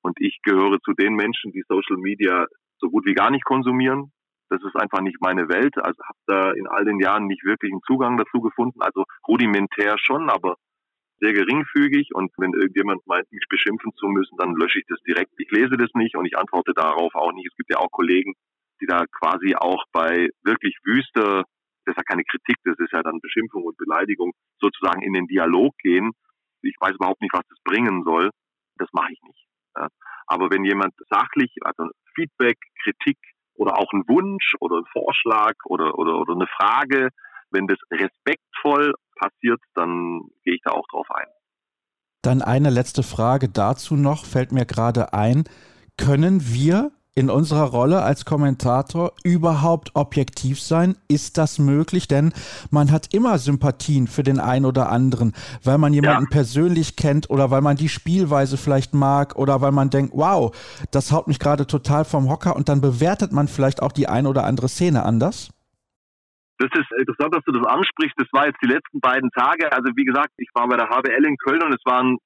Und 0.01 0.17
ich 0.19 0.39
gehöre 0.43 0.79
zu 0.81 0.93
den 0.93 1.15
Menschen, 1.15 1.51
die 1.51 1.63
Social 1.67 1.97
Media 1.97 2.45
so 2.79 2.89
gut 2.89 3.05
wie 3.05 3.13
gar 3.13 3.31
nicht 3.31 3.43
konsumieren. 3.43 4.11
Das 4.49 4.61
ist 4.63 4.75
einfach 4.75 5.01
nicht 5.01 5.21
meine 5.21 5.47
Welt. 5.49 5.77
Also 5.77 6.01
habe 6.03 6.19
da 6.27 6.51
in 6.51 6.67
all 6.67 6.85
den 6.85 6.99
Jahren 6.99 7.27
nicht 7.27 7.43
wirklich 7.43 7.71
einen 7.71 7.81
Zugang 7.85 8.17
dazu 8.17 8.41
gefunden. 8.41 8.81
Also 8.81 9.05
rudimentär 9.27 9.97
schon, 9.97 10.29
aber 10.29 10.55
sehr 11.21 11.33
geringfügig 11.33 12.09
und 12.13 12.31
wenn 12.37 12.53
irgendjemand 12.53 13.05
meint, 13.05 13.31
mich 13.31 13.45
beschimpfen 13.47 13.93
zu 13.95 14.07
müssen, 14.07 14.37
dann 14.37 14.55
lösche 14.55 14.79
ich 14.79 14.85
das 14.87 14.99
direkt. 15.03 15.31
Ich 15.37 15.51
lese 15.51 15.77
das 15.77 15.89
nicht 15.93 16.15
und 16.15 16.25
ich 16.25 16.37
antworte 16.37 16.73
darauf 16.73 17.13
auch 17.13 17.31
nicht. 17.31 17.47
Es 17.47 17.55
gibt 17.55 17.71
ja 17.71 17.77
auch 17.77 17.91
Kollegen, 17.91 18.33
die 18.81 18.87
da 18.87 19.05
quasi 19.05 19.55
auch 19.55 19.85
bei 19.91 20.29
wirklich 20.43 20.75
wüster, 20.83 21.43
das 21.85 21.93
ist 21.93 21.97
ja 21.97 22.03
keine 22.03 22.23
Kritik, 22.23 22.57
das 22.63 22.77
ist 22.79 22.91
ja 22.91 23.03
dann 23.03 23.19
Beschimpfung 23.21 23.63
und 23.63 23.77
Beleidigung, 23.77 24.33
sozusagen 24.59 25.03
in 25.03 25.13
den 25.13 25.27
Dialog 25.27 25.77
gehen. 25.77 26.11
Ich 26.63 26.75
weiß 26.79 26.95
überhaupt 26.95 27.21
nicht, 27.21 27.33
was 27.33 27.47
das 27.49 27.57
bringen 27.63 28.03
soll. 28.03 28.31
Das 28.77 28.89
mache 28.91 29.13
ich 29.13 29.21
nicht. 29.23 29.45
Aber 30.25 30.49
wenn 30.49 30.63
jemand 30.63 30.93
sachlich, 31.09 31.51
also 31.61 31.89
Feedback, 32.15 32.57
Kritik 32.83 33.17
oder 33.53 33.77
auch 33.77 33.91
ein 33.93 34.07
Wunsch 34.07 34.55
oder 34.59 34.77
ein 34.77 34.85
Vorschlag 34.91 35.53
oder, 35.65 35.97
oder, 35.97 36.19
oder 36.19 36.33
eine 36.33 36.47
Frage, 36.47 37.09
wenn 37.51 37.67
das 37.67 37.77
respektvoll 37.91 38.93
passiert, 39.21 39.61
dann 39.75 40.21
gehe 40.43 40.55
ich 40.55 40.61
da 40.63 40.71
auch 40.71 40.87
drauf 40.91 41.07
ein. 41.11 41.27
Dann 42.23 42.41
eine 42.41 42.69
letzte 42.69 43.03
Frage 43.03 43.49
dazu 43.49 43.95
noch, 43.95 44.25
fällt 44.25 44.51
mir 44.51 44.65
gerade 44.65 45.13
ein. 45.13 45.43
Können 45.97 46.53
wir 46.53 46.91
in 47.13 47.29
unserer 47.29 47.65
Rolle 47.65 48.03
als 48.03 48.25
Kommentator 48.25 49.13
überhaupt 49.23 49.95
objektiv 49.95 50.61
sein? 50.61 50.95
Ist 51.07 51.37
das 51.37 51.59
möglich? 51.59 52.07
Denn 52.07 52.31
man 52.69 52.91
hat 52.91 53.13
immer 53.13 53.37
Sympathien 53.37 54.07
für 54.07 54.23
den 54.23 54.39
einen 54.39 54.65
oder 54.65 54.89
anderen, 54.89 55.33
weil 55.63 55.77
man 55.77 55.93
jemanden 55.93 56.25
ja. 56.25 56.29
persönlich 56.29 56.95
kennt 56.95 57.29
oder 57.29 57.51
weil 57.51 57.61
man 57.61 57.75
die 57.75 57.89
Spielweise 57.89 58.55
vielleicht 58.57 58.93
mag 58.93 59.35
oder 59.35 59.61
weil 59.61 59.71
man 59.71 59.89
denkt, 59.89 60.13
wow, 60.15 60.55
das 60.91 61.11
haut 61.11 61.27
mich 61.27 61.39
gerade 61.39 61.67
total 61.67 62.05
vom 62.05 62.29
Hocker 62.29 62.55
und 62.55 62.69
dann 62.69 62.81
bewertet 62.81 63.31
man 63.31 63.47
vielleicht 63.47 63.81
auch 63.81 63.91
die 63.91 64.07
ein 64.07 64.25
oder 64.25 64.45
andere 64.45 64.69
Szene 64.69 65.03
anders. 65.03 65.49
Das 66.61 66.69
ist 66.79 66.91
interessant, 66.99 67.33
dass 67.33 67.43
du 67.45 67.53
das 67.53 67.65
ansprichst. 67.65 68.13
Das 68.17 68.27
war 68.31 68.45
jetzt 68.45 68.61
die 68.61 68.69
letzten 68.69 68.99
beiden 68.99 69.31
Tage. 69.31 69.71
Also 69.73 69.89
wie 69.95 70.05
gesagt, 70.05 70.29
ich 70.37 70.49
war 70.53 70.67
bei 70.67 70.77
der 70.77 70.89
HBL 70.89 71.25
in 71.25 71.35
Köln 71.37 71.63
und 71.63 71.73
es 71.73 71.81
waren 71.85 72.17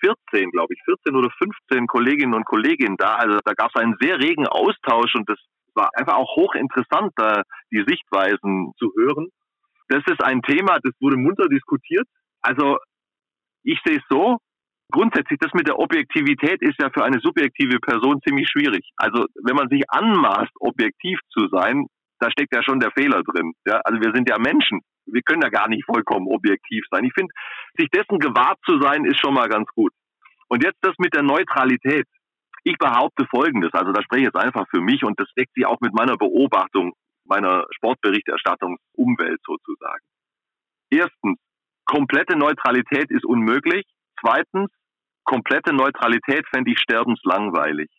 14, 0.00 0.52
glaube 0.52 0.72
ich, 0.74 0.80
14 0.84 1.16
oder 1.16 1.28
15 1.42 1.88
Kolleginnen 1.88 2.34
und 2.34 2.44
Kollegen 2.44 2.96
da. 2.96 3.16
Also 3.16 3.40
da 3.44 3.54
gab 3.54 3.70
es 3.74 3.80
einen 3.82 3.96
sehr 4.00 4.20
regen 4.20 4.46
Austausch 4.46 5.12
und 5.16 5.28
das 5.28 5.38
war 5.74 5.90
einfach 5.94 6.14
auch 6.14 6.36
hochinteressant, 6.36 7.10
da 7.16 7.42
die 7.72 7.82
Sichtweisen 7.84 8.70
zu 8.78 8.92
hören. 8.96 9.26
Das 9.88 10.04
ist 10.06 10.22
ein 10.22 10.40
Thema, 10.42 10.78
das 10.80 10.92
wurde 11.00 11.16
munter 11.16 11.48
diskutiert. 11.48 12.06
Also 12.40 12.78
ich 13.64 13.80
sehe 13.84 13.96
es 13.96 14.04
so, 14.08 14.38
grundsätzlich 14.92 15.40
das 15.40 15.52
mit 15.52 15.66
der 15.66 15.80
Objektivität 15.80 16.62
ist 16.62 16.80
ja 16.80 16.90
für 16.94 17.04
eine 17.04 17.18
subjektive 17.18 17.80
Person 17.80 18.20
ziemlich 18.24 18.48
schwierig. 18.48 18.88
Also 18.96 19.26
wenn 19.42 19.56
man 19.56 19.68
sich 19.68 19.82
anmaßt, 19.88 20.52
objektiv 20.60 21.18
zu 21.30 21.48
sein, 21.48 21.86
da 22.20 22.30
steckt 22.30 22.54
ja 22.54 22.62
schon 22.62 22.80
der 22.80 22.90
Fehler 22.92 23.22
drin. 23.22 23.52
Ja? 23.66 23.80
Also 23.84 24.00
wir 24.00 24.12
sind 24.14 24.28
ja 24.28 24.38
Menschen. 24.38 24.80
Wir 25.06 25.22
können 25.22 25.42
ja 25.42 25.48
gar 25.48 25.68
nicht 25.68 25.84
vollkommen 25.84 26.26
objektiv 26.28 26.84
sein. 26.90 27.04
Ich 27.04 27.12
finde, 27.14 27.32
sich 27.76 27.88
dessen 27.90 28.18
gewahrt 28.18 28.58
zu 28.64 28.80
sein, 28.80 29.04
ist 29.04 29.20
schon 29.20 29.34
mal 29.34 29.48
ganz 29.48 29.68
gut. 29.74 29.92
Und 30.48 30.64
jetzt 30.64 30.78
das 30.82 30.94
mit 30.98 31.14
der 31.14 31.22
Neutralität. 31.22 32.06
Ich 32.64 32.76
behaupte 32.76 33.24
Folgendes, 33.30 33.72
also 33.72 33.92
da 33.92 34.02
spreche 34.02 34.22
ich 34.22 34.26
jetzt 34.26 34.36
einfach 34.36 34.66
für 34.68 34.80
mich 34.80 35.02
und 35.04 35.18
das 35.18 35.28
deckt 35.38 35.54
sich 35.54 35.64
auch 35.64 35.80
mit 35.80 35.94
meiner 35.94 36.16
Beobachtung 36.16 36.92
meiner 37.28 37.66
Sportberichterstattungsumwelt 37.76 39.40
sozusagen. 39.44 40.04
Erstens, 40.90 41.38
komplette 41.84 42.36
Neutralität 42.36 43.10
ist 43.10 43.24
unmöglich. 43.24 43.86
Zweitens, 44.20 44.70
komplette 45.24 45.72
Neutralität 45.72 46.46
fände 46.48 46.72
ich 46.72 46.78
sterbenslangweilig. 46.80 47.90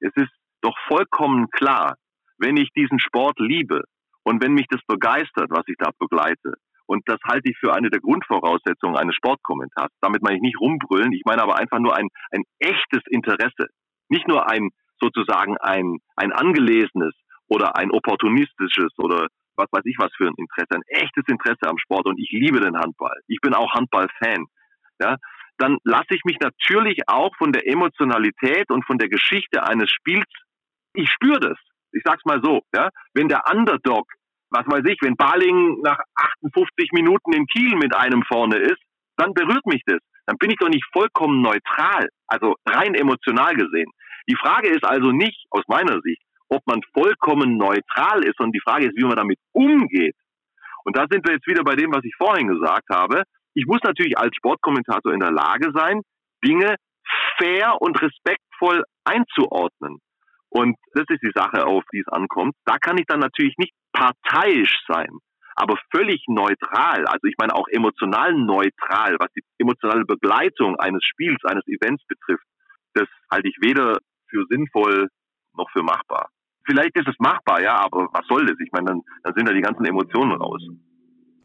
Es 0.00 0.12
ist 0.14 0.32
doch 0.62 0.76
vollkommen 0.86 1.50
klar, 1.50 1.96
wenn 2.38 2.56
ich 2.56 2.70
diesen 2.76 2.98
Sport 2.98 3.38
liebe 3.38 3.82
und 4.22 4.42
wenn 4.42 4.52
mich 4.52 4.66
das 4.68 4.80
begeistert, 4.86 5.50
was 5.50 5.64
ich 5.66 5.76
da 5.78 5.90
begleite, 5.98 6.54
und 6.88 7.02
das 7.06 7.18
halte 7.28 7.50
ich 7.50 7.58
für 7.58 7.74
eine 7.74 7.90
der 7.90 8.00
Grundvoraussetzungen 8.00 8.96
eines 8.96 9.14
Sportkommentars. 9.14 9.92
Damit 10.00 10.22
meine 10.22 10.36
ich 10.36 10.42
nicht 10.42 10.58
rumbrüllen, 10.58 11.12
ich 11.12 11.22
meine 11.26 11.42
aber 11.42 11.58
einfach 11.58 11.78
nur 11.78 11.94
ein, 11.94 12.08
ein 12.30 12.44
echtes 12.60 13.02
Interesse. 13.10 13.68
Nicht 14.08 14.26
nur 14.26 14.48
ein 14.50 14.70
sozusagen 14.98 15.58
ein, 15.58 15.98
ein 16.16 16.32
angelesenes 16.32 17.14
oder 17.46 17.76
ein 17.76 17.90
opportunistisches 17.90 18.92
oder 18.96 19.28
was 19.56 19.68
weiß 19.70 19.84
ich 19.84 19.96
was 19.98 20.10
für 20.16 20.28
ein 20.28 20.34
Interesse, 20.36 20.70
ein 20.70 20.82
echtes 20.86 21.24
Interesse 21.28 21.68
am 21.68 21.78
Sport 21.78 22.06
und 22.06 22.18
ich 22.18 22.30
liebe 22.30 22.60
den 22.60 22.78
Handball. 22.78 23.20
Ich 23.26 23.40
bin 23.40 23.52
auch 23.52 23.74
Handballfan. 23.74 24.46
Ja, 25.00 25.16
dann 25.58 25.78
lasse 25.84 26.14
ich 26.14 26.24
mich 26.24 26.38
natürlich 26.40 27.00
auch 27.06 27.36
von 27.36 27.52
der 27.52 27.66
Emotionalität 27.66 28.70
und 28.70 28.86
von 28.86 28.96
der 28.96 29.08
Geschichte 29.08 29.62
eines 29.62 29.90
Spiels, 29.90 30.30
ich 30.94 31.10
spüre 31.10 31.40
das. 31.40 31.58
Ich 31.92 32.02
sag's 32.04 32.24
mal 32.24 32.40
so, 32.42 32.60
ja, 32.74 32.88
wenn 33.14 33.28
der 33.28 33.42
Underdog, 33.50 34.06
was 34.50 34.66
weiß 34.66 34.82
ich, 34.86 34.98
wenn 35.02 35.16
Baling 35.16 35.80
nach 35.82 35.98
58 36.14 36.90
Minuten 36.92 37.32
in 37.32 37.46
Kiel 37.46 37.76
mit 37.76 37.94
einem 37.94 38.22
vorne 38.22 38.56
ist, 38.56 38.80
dann 39.16 39.34
berührt 39.34 39.66
mich 39.66 39.82
das. 39.86 39.98
Dann 40.26 40.36
bin 40.38 40.50
ich 40.50 40.56
doch 40.56 40.68
nicht 40.68 40.84
vollkommen 40.92 41.40
neutral, 41.42 42.08
also 42.26 42.54
rein 42.66 42.94
emotional 42.94 43.54
gesehen. 43.54 43.90
Die 44.28 44.36
Frage 44.36 44.68
ist 44.68 44.84
also 44.84 45.10
nicht 45.10 45.46
aus 45.50 45.62
meiner 45.68 46.00
Sicht, 46.02 46.22
ob 46.48 46.66
man 46.66 46.80
vollkommen 46.92 47.56
neutral 47.56 48.24
ist, 48.24 48.36
sondern 48.36 48.52
die 48.52 48.60
Frage 48.60 48.86
ist, 48.86 48.96
wie 48.96 49.04
man 49.04 49.16
damit 49.16 49.38
umgeht. 49.52 50.14
Und 50.84 50.96
da 50.96 51.06
sind 51.10 51.26
wir 51.26 51.34
jetzt 51.34 51.46
wieder 51.46 51.64
bei 51.64 51.76
dem, 51.76 51.92
was 51.92 52.04
ich 52.04 52.14
vorhin 52.16 52.48
gesagt 52.48 52.88
habe. 52.90 53.22
Ich 53.54 53.66
muss 53.66 53.80
natürlich 53.82 54.16
als 54.16 54.34
Sportkommentator 54.36 55.12
in 55.12 55.20
der 55.20 55.32
Lage 55.32 55.72
sein, 55.74 56.02
Dinge 56.44 56.76
fair 57.38 57.80
und 57.80 58.00
respektvoll 58.00 58.84
einzuordnen. 59.04 59.98
Und 60.50 60.76
das 60.94 61.04
ist 61.08 61.22
die 61.22 61.32
Sache, 61.34 61.66
auf 61.66 61.84
die 61.92 62.00
es 62.00 62.08
ankommt. 62.08 62.54
Da 62.64 62.78
kann 62.78 62.98
ich 62.98 63.06
dann 63.06 63.20
natürlich 63.20 63.56
nicht 63.58 63.72
parteiisch 63.92 64.80
sein, 64.88 65.18
aber 65.54 65.78
völlig 65.94 66.24
neutral. 66.28 67.04
Also 67.06 67.26
ich 67.28 67.34
meine 67.38 67.54
auch 67.54 67.68
emotional 67.68 68.32
neutral, 68.34 69.16
was 69.18 69.32
die 69.34 69.42
emotionale 69.58 70.04
Begleitung 70.04 70.76
eines 70.76 71.04
Spiels, 71.04 71.44
eines 71.44 71.66
Events 71.66 72.04
betrifft. 72.06 72.46
Das 72.94 73.08
halte 73.30 73.48
ich 73.48 73.56
weder 73.60 73.98
für 74.30 74.44
sinnvoll 74.48 75.08
noch 75.54 75.70
für 75.70 75.82
machbar 75.82 76.30
vielleicht 76.68 76.96
ist 76.96 77.08
es 77.08 77.18
machbar, 77.18 77.62
ja, 77.62 77.76
aber 77.80 78.08
was 78.12 78.26
soll 78.28 78.46
das? 78.46 78.56
Ich 78.60 78.70
meine, 78.72 78.86
dann, 78.86 79.00
dann 79.22 79.34
sind 79.34 79.48
da 79.48 79.52
die 79.52 79.62
ganzen 79.62 79.84
Emotionen 79.84 80.32
raus. 80.32 80.62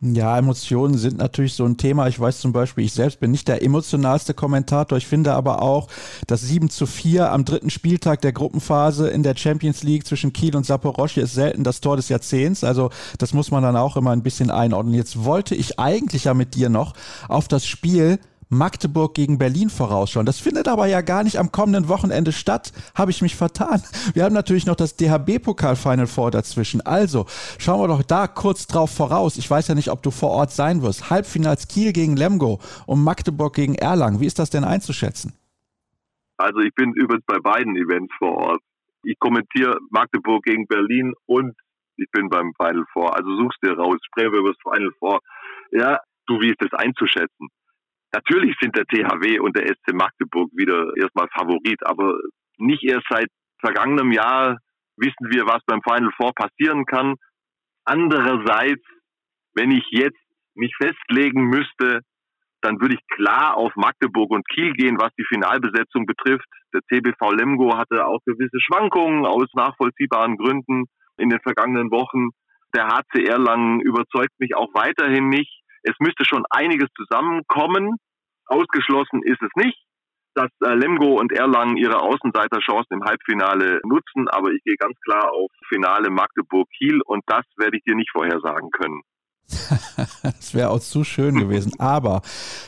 Ja, 0.05 0.37
Emotionen 0.37 0.97
sind 0.97 1.17
natürlich 1.17 1.53
so 1.53 1.63
ein 1.63 1.77
Thema. 1.77 2.09
Ich 2.09 2.19
weiß 2.19 2.39
zum 2.39 2.51
Beispiel, 2.51 2.83
ich 2.83 2.91
selbst 2.91 3.21
bin 3.21 3.31
nicht 3.31 3.47
der 3.47 3.63
emotionalste 3.63 4.33
Kommentator. 4.33 4.97
Ich 4.97 5.07
finde 5.07 5.33
aber 5.33 5.61
auch, 5.61 5.87
dass 6.27 6.41
7 6.41 6.69
zu 6.69 6.85
4 6.85 7.31
am 7.31 7.45
dritten 7.45 7.69
Spieltag 7.69 8.19
der 8.19 8.33
Gruppenphase 8.33 9.07
in 9.07 9.23
der 9.23 9.37
Champions 9.37 9.81
League 9.81 10.05
zwischen 10.05 10.33
Kiel 10.33 10.57
und 10.57 10.65
Saporosche 10.65 11.21
ist 11.21 11.35
selten 11.35 11.63
das 11.63 11.79
Tor 11.79 11.95
des 11.95 12.09
Jahrzehnts. 12.09 12.65
Also 12.65 12.89
das 13.17 13.33
muss 13.33 13.49
man 13.49 13.63
dann 13.63 13.77
auch 13.77 13.95
immer 13.95 14.11
ein 14.11 14.23
bisschen 14.23 14.51
einordnen. 14.51 14.93
Jetzt 14.93 15.23
wollte 15.23 15.55
ich 15.55 15.79
eigentlich 15.79 16.25
ja 16.25 16.33
mit 16.33 16.55
dir 16.55 16.67
noch 16.67 16.95
auf 17.29 17.47
das 17.47 17.65
Spiel 17.65 18.19
Magdeburg 18.49 19.13
gegen 19.13 19.37
Berlin 19.37 19.69
vorausschauen. 19.69 20.25
Das 20.25 20.39
findet 20.39 20.67
aber 20.67 20.87
ja 20.87 21.01
gar 21.01 21.23
nicht 21.23 21.37
am 21.37 21.51
kommenden 21.51 21.87
Wochenende 21.89 22.31
statt. 22.31 22.71
Habe 22.95 23.11
ich 23.11 23.21
mich 23.21 23.35
vertan. 23.35 23.81
Wir 24.13 24.23
haben 24.23 24.33
natürlich 24.33 24.65
noch 24.65 24.75
das 24.75 24.95
DHB-Pokal 24.97 25.75
Final 25.75 26.07
Four 26.07 26.31
dazwischen. 26.31 26.81
Also 26.81 27.25
schauen 27.59 27.81
wir 27.81 27.87
doch 27.87 28.03
da 28.03 28.27
kurz 28.27 28.67
drauf 28.67 28.91
voraus. 28.91 29.37
Ich 29.37 29.49
weiß 29.49 29.67
ja 29.67 29.75
nicht, 29.75 29.89
ob 29.89 30.03
du 30.03 30.11
vor 30.11 30.31
Ort 30.31 30.51
sein 30.51 30.81
wirst. 30.81 31.09
Halbfinals 31.09 31.67
Kiel 31.67 31.93
gegen 31.93 32.15
Lemgo 32.15 32.59
und 32.85 33.03
Magdeburg 33.03 33.55
gegen 33.55 33.75
Erlangen. 33.75 34.19
Wie 34.19 34.25
ist 34.25 34.39
das 34.39 34.49
denn 34.49 34.63
einzuschätzen? 34.63 35.33
Also 36.37 36.59
ich 36.59 36.73
bin 36.73 36.93
übrigens 36.93 37.25
bei 37.25 37.39
beiden 37.39 37.75
Events 37.75 38.13
vor 38.17 38.35
Ort. 38.35 38.61
Ich 39.03 39.17
kommentiere 39.19 39.77
Magdeburg 39.89 40.43
gegen 40.43 40.65
Berlin 40.67 41.13
und 41.25 41.55
ich 41.97 42.09
bin 42.11 42.29
beim 42.29 42.53
Final 42.57 42.85
Four. 42.91 43.15
Also 43.15 43.35
suchst 43.37 43.59
dir 43.63 43.77
raus, 43.77 43.97
sprechen 44.05 44.31
wir 44.31 44.39
über 44.39 44.53
das 44.53 44.61
Final 44.61 44.91
Four. 44.99 45.19
Ja, 45.71 45.99
du, 46.27 46.39
wie 46.39 46.49
ist 46.49 46.61
das 46.61 46.73
einzuschätzen? 46.73 47.49
Natürlich 48.13 48.55
sind 48.61 48.75
der 48.75 48.85
THW 48.85 49.39
und 49.39 49.57
der 49.57 49.67
SC 49.67 49.93
Magdeburg 49.93 50.51
wieder 50.53 50.95
erstmal 50.95 51.27
Favorit, 51.29 51.83
aber 51.85 52.15
nicht 52.57 52.83
erst 52.83 53.07
seit 53.09 53.27
vergangenem 53.59 54.11
Jahr 54.11 54.57
wissen 54.97 55.31
wir, 55.31 55.47
was 55.47 55.63
beim 55.65 55.81
Final 55.81 56.11
Four 56.17 56.31
passieren 56.35 56.85
kann. 56.85 57.15
Andererseits, 57.85 58.83
wenn 59.55 59.71
ich 59.71 59.85
jetzt 59.89 60.19
mich 60.55 60.73
festlegen 60.77 61.45
müsste, 61.45 62.01
dann 62.61 62.79
würde 62.79 62.95
ich 62.95 63.15
klar 63.15 63.57
auf 63.57 63.75
Magdeburg 63.75 64.29
und 64.31 64.47
Kiel 64.47 64.73
gehen, 64.73 64.97
was 64.99 65.11
die 65.17 65.25
Finalbesetzung 65.25 66.05
betrifft. 66.05 66.47
Der 66.73 66.81
TBV 66.81 67.31
Lemgo 67.31 67.75
hatte 67.75 68.05
auch 68.05 68.19
gewisse 68.25 68.59
Schwankungen 68.61 69.25
aus 69.25 69.47
nachvollziehbaren 69.53 70.37
Gründen 70.37 70.85
in 71.17 71.29
den 71.29 71.41
vergangenen 71.41 71.91
Wochen. 71.91 72.29
Der 72.75 72.87
HC 72.87 73.25
Erlangen 73.25 73.81
überzeugt 73.81 74.39
mich 74.39 74.55
auch 74.55 74.73
weiterhin 74.73 75.29
nicht. 75.29 75.62
Es 75.83 75.95
müsste 75.99 76.25
schon 76.25 76.43
einiges 76.49 76.89
zusammenkommen. 76.95 77.97
Ausgeschlossen 78.45 79.21
ist 79.23 79.41
es 79.41 79.51
nicht, 79.55 79.77
dass 80.35 80.49
äh, 80.65 80.73
Lemgo 80.73 81.19
und 81.19 81.31
Erlangen 81.31 81.77
ihre 81.77 82.01
Außenseiterchancen 82.01 82.97
im 82.97 83.03
Halbfinale 83.03 83.79
nutzen, 83.85 84.27
aber 84.29 84.51
ich 84.51 84.63
gehe 84.63 84.75
ganz 84.75 84.97
klar 85.01 85.31
auf 85.31 85.51
Finale 85.69 86.09
Magdeburg-Kiel 86.09 87.01
und 87.05 87.23
das 87.27 87.45
werde 87.57 87.77
ich 87.77 87.83
dir 87.83 87.95
nicht 87.95 88.11
vorhersagen 88.11 88.69
können. 88.71 89.01
das 90.23 90.53
wäre 90.53 90.69
auch 90.69 90.79
zu 90.79 91.03
schön 91.03 91.35
gewesen. 91.35 91.73
Aber 91.79 92.21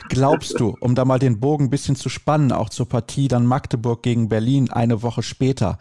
glaubst 0.08 0.60
du, 0.60 0.76
um 0.80 0.94
da 0.94 1.04
mal 1.04 1.18
den 1.18 1.40
Bogen 1.40 1.64
ein 1.64 1.70
bisschen 1.70 1.96
zu 1.96 2.08
spannen, 2.08 2.52
auch 2.52 2.68
zur 2.68 2.88
Partie 2.88 3.28
dann 3.28 3.46
Magdeburg 3.46 4.02
gegen 4.02 4.28
Berlin 4.28 4.70
eine 4.70 5.02
Woche 5.02 5.22
später, 5.22 5.78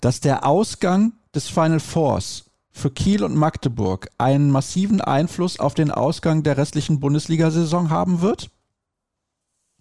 dass 0.00 0.20
der 0.20 0.44
Ausgang 0.44 1.12
des 1.34 1.48
Final 1.48 1.80
Fours 1.80 2.51
für 2.72 2.90
Kiel 2.90 3.22
und 3.22 3.36
Magdeburg 3.36 4.08
einen 4.18 4.50
massiven 4.50 5.00
Einfluss 5.00 5.60
auf 5.60 5.74
den 5.74 5.90
Ausgang 5.90 6.42
der 6.42 6.56
restlichen 6.56 7.00
Bundesliga-Saison 7.00 7.90
haben 7.90 8.22
wird? 8.22 8.50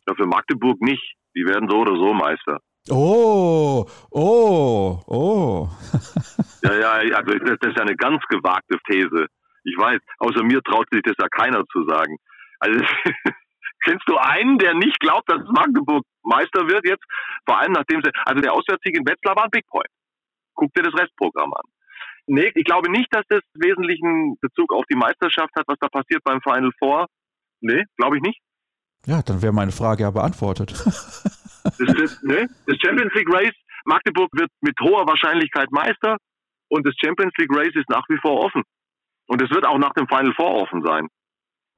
Ja, 0.07 0.13
für 0.15 0.27
Magdeburg 0.27 0.81
nicht. 0.81 1.15
Die 1.35 1.45
werden 1.45 1.69
so 1.69 1.77
oder 1.77 1.95
so 1.95 2.13
Meister. 2.13 2.59
Oh, 2.89 3.85
oh, 4.09 4.99
oh. 5.05 5.69
ja, 6.63 6.73
ja, 6.79 6.91
also 7.15 7.37
das, 7.37 7.57
das 7.59 7.69
ist 7.69 7.77
ja 7.77 7.83
eine 7.83 7.95
ganz 7.95 8.21
gewagte 8.27 8.77
These. 8.89 9.27
Ich 9.63 9.77
weiß, 9.77 9.99
außer 10.19 10.43
mir 10.43 10.61
traut 10.63 10.87
sich 10.91 11.01
das 11.03 11.15
ja 11.19 11.27
keiner 11.29 11.63
zu 11.71 11.85
sagen. 11.85 12.17
Also 12.59 12.79
kennst 13.85 14.07
du 14.07 14.17
einen, 14.17 14.57
der 14.57 14.73
nicht 14.73 14.99
glaubt, 14.99 15.29
dass 15.29 15.41
Magdeburg 15.53 16.03
Meister 16.23 16.67
wird 16.67 16.85
jetzt? 16.85 17.03
Vor 17.45 17.59
allem 17.59 17.73
nachdem 17.73 18.01
sie, 18.03 18.11
also 18.25 18.41
der 18.41 18.53
Auswärtssieg 18.53 18.97
in 18.97 19.05
Wetzlar 19.05 19.35
war 19.35 19.45
ein 19.45 19.51
Big 19.51 19.67
Point. 19.67 19.89
Guck 20.55 20.73
dir 20.73 20.83
das 20.83 20.99
Restprogramm 20.99 21.53
an. 21.53 21.63
Nee, 22.33 22.49
ich 22.55 22.63
glaube 22.63 22.89
nicht, 22.89 23.13
dass 23.13 23.25
das 23.27 23.41
wesentlichen 23.55 24.37
Bezug 24.39 24.71
auf 24.71 24.85
die 24.89 24.95
Meisterschaft 24.95 25.51
hat, 25.53 25.65
was 25.67 25.75
da 25.81 25.89
passiert 25.89 26.23
beim 26.23 26.39
Final 26.39 26.71
Four. 26.79 27.07
Nee, 27.59 27.83
glaube 27.97 28.15
ich 28.15 28.23
nicht. 28.23 28.39
Ja, 29.05 29.21
dann 29.21 29.41
wäre 29.41 29.51
meine 29.51 29.73
Frage 29.73 30.03
ja 30.03 30.11
beantwortet. 30.11 30.71
das, 30.85 31.75
das, 31.77 32.23
ne? 32.23 32.47
das 32.67 32.77
Champions 32.81 33.13
League 33.15 33.27
Race, 33.33 33.57
Magdeburg 33.83 34.29
wird 34.31 34.49
mit 34.61 34.79
hoher 34.79 35.05
Wahrscheinlichkeit 35.07 35.71
Meister 35.71 36.15
und 36.69 36.87
das 36.87 36.93
Champions 37.03 37.33
League 37.37 37.53
Race 37.53 37.75
ist 37.75 37.89
nach 37.89 38.05
wie 38.07 38.17
vor 38.21 38.45
offen. 38.45 38.63
Und 39.27 39.41
es 39.41 39.49
wird 39.51 39.67
auch 39.67 39.77
nach 39.77 39.93
dem 39.93 40.07
Final 40.07 40.33
Four 40.33 40.55
offen 40.55 40.83
sein. 40.83 41.09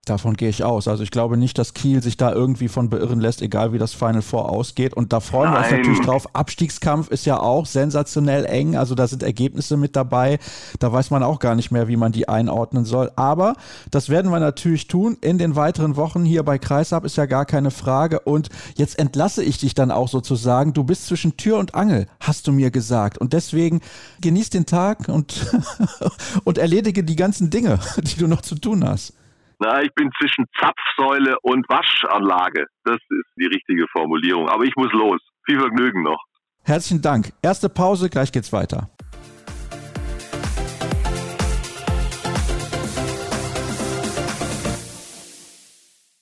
Davon 0.05 0.35
gehe 0.35 0.49
ich 0.49 0.65
aus. 0.65 0.89
Also 0.89 1.01
ich 1.01 1.11
glaube 1.11 1.37
nicht, 1.37 1.57
dass 1.57 1.73
Kiel 1.73 2.03
sich 2.03 2.17
da 2.17 2.33
irgendwie 2.33 2.67
von 2.67 2.89
beirren 2.89 3.21
lässt, 3.21 3.41
egal 3.41 3.71
wie 3.71 3.77
das 3.77 3.93
Final 3.93 4.21
Four 4.21 4.49
ausgeht. 4.49 4.93
Und 4.93 5.13
da 5.13 5.21
freuen 5.21 5.53
Nein. 5.53 5.53
wir 5.53 5.59
uns 5.61 5.71
natürlich 5.71 6.01
drauf. 6.01 6.35
Abstiegskampf 6.35 7.09
ist 7.09 7.25
ja 7.25 7.39
auch 7.39 7.65
sensationell 7.65 8.43
eng. 8.43 8.75
Also 8.75 8.95
da 8.95 9.07
sind 9.07 9.23
Ergebnisse 9.23 9.77
mit 9.77 9.95
dabei. 9.95 10.39
Da 10.79 10.91
weiß 10.91 11.09
man 11.09 11.23
auch 11.23 11.39
gar 11.39 11.55
nicht 11.55 11.71
mehr, 11.71 11.87
wie 11.87 11.95
man 11.95 12.11
die 12.11 12.27
einordnen 12.27 12.83
soll. 12.83 13.13
Aber 13.15 13.55
das 13.91 14.09
werden 14.09 14.29
wir 14.29 14.41
natürlich 14.41 14.87
tun 14.87 15.17
in 15.21 15.37
den 15.37 15.55
weiteren 15.55 15.95
Wochen. 15.95 16.25
Hier 16.25 16.43
bei 16.43 16.57
Kreisab 16.57 17.05
ist 17.05 17.15
ja 17.15 17.25
gar 17.25 17.45
keine 17.45 17.71
Frage. 17.71 18.19
Und 18.19 18.49
jetzt 18.75 18.99
entlasse 18.99 19.41
ich 19.41 19.57
dich 19.57 19.73
dann 19.73 19.89
auch 19.89 20.09
sozusagen. 20.09 20.73
Du 20.73 20.83
bist 20.83 21.07
zwischen 21.07 21.37
Tür 21.37 21.59
und 21.59 21.75
Angel, 21.75 22.07
hast 22.19 22.45
du 22.47 22.51
mir 22.51 22.71
gesagt. 22.71 23.19
Und 23.19 23.31
deswegen 23.31 23.79
genieß 24.19 24.49
den 24.49 24.65
Tag 24.65 25.07
und, 25.07 25.49
und 26.43 26.57
erledige 26.57 27.05
die 27.05 27.15
ganzen 27.15 27.49
Dinge, 27.49 27.79
die 28.03 28.19
du 28.19 28.27
noch 28.27 28.41
zu 28.41 28.55
tun 28.55 28.83
hast. 28.85 29.13
Na, 29.59 29.81
ich 29.81 29.93
bin 29.95 30.09
zwischen 30.19 30.45
Zapfsäule 30.59 31.37
und 31.41 31.67
Waschanlage. 31.69 32.65
Das 32.83 32.95
ist 32.95 33.29
die 33.37 33.47
richtige 33.47 33.85
Formulierung. 33.91 34.49
Aber 34.49 34.63
ich 34.63 34.75
muss 34.75 34.91
los. 34.93 35.19
Viel 35.45 35.59
Vergnügen 35.59 36.03
noch. 36.03 36.21
Herzlichen 36.63 37.01
Dank. 37.01 37.33
Erste 37.41 37.69
Pause, 37.69 38.09
gleich 38.09 38.31
geht's 38.31 38.53
weiter. 38.53 38.89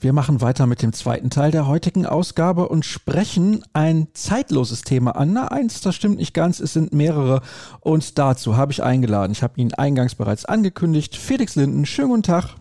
Wir 0.04 0.14
machen 0.14 0.42
weiter 0.42 0.66
mit 0.66 0.82
dem 0.82 0.94
zweiten 0.94 1.30
Teil 1.30 1.52
der 1.52 1.68
heutigen 1.68 2.08
Ausgabe 2.08 2.68
und 2.68 2.86
sprechen 2.86 3.64
ein 3.74 4.08
zeitloses 4.14 4.82
Thema 4.82 5.12
an. 5.12 5.34
Na, 5.34 5.50
eins, 5.50 5.82
das 5.82 5.94
stimmt 5.94 6.18
nicht 6.18 6.34
ganz, 6.34 6.60
es 6.60 6.74
sind 6.74 6.92
mehrere. 6.92 7.42
Und 7.82 8.18
dazu 8.18 8.58
habe 8.58 8.72
ich 8.72 8.82
eingeladen, 8.82 9.32
ich 9.32 9.44
habe 9.44 9.62
ihn 9.62 9.76
eingangs 9.76 10.16
bereits 10.16 10.46
angekündigt, 10.46 11.16
Felix 11.16 11.56
Linden. 11.56 11.86
Schönen 11.86 12.10
guten 12.10 12.24
Tag. 12.24 12.56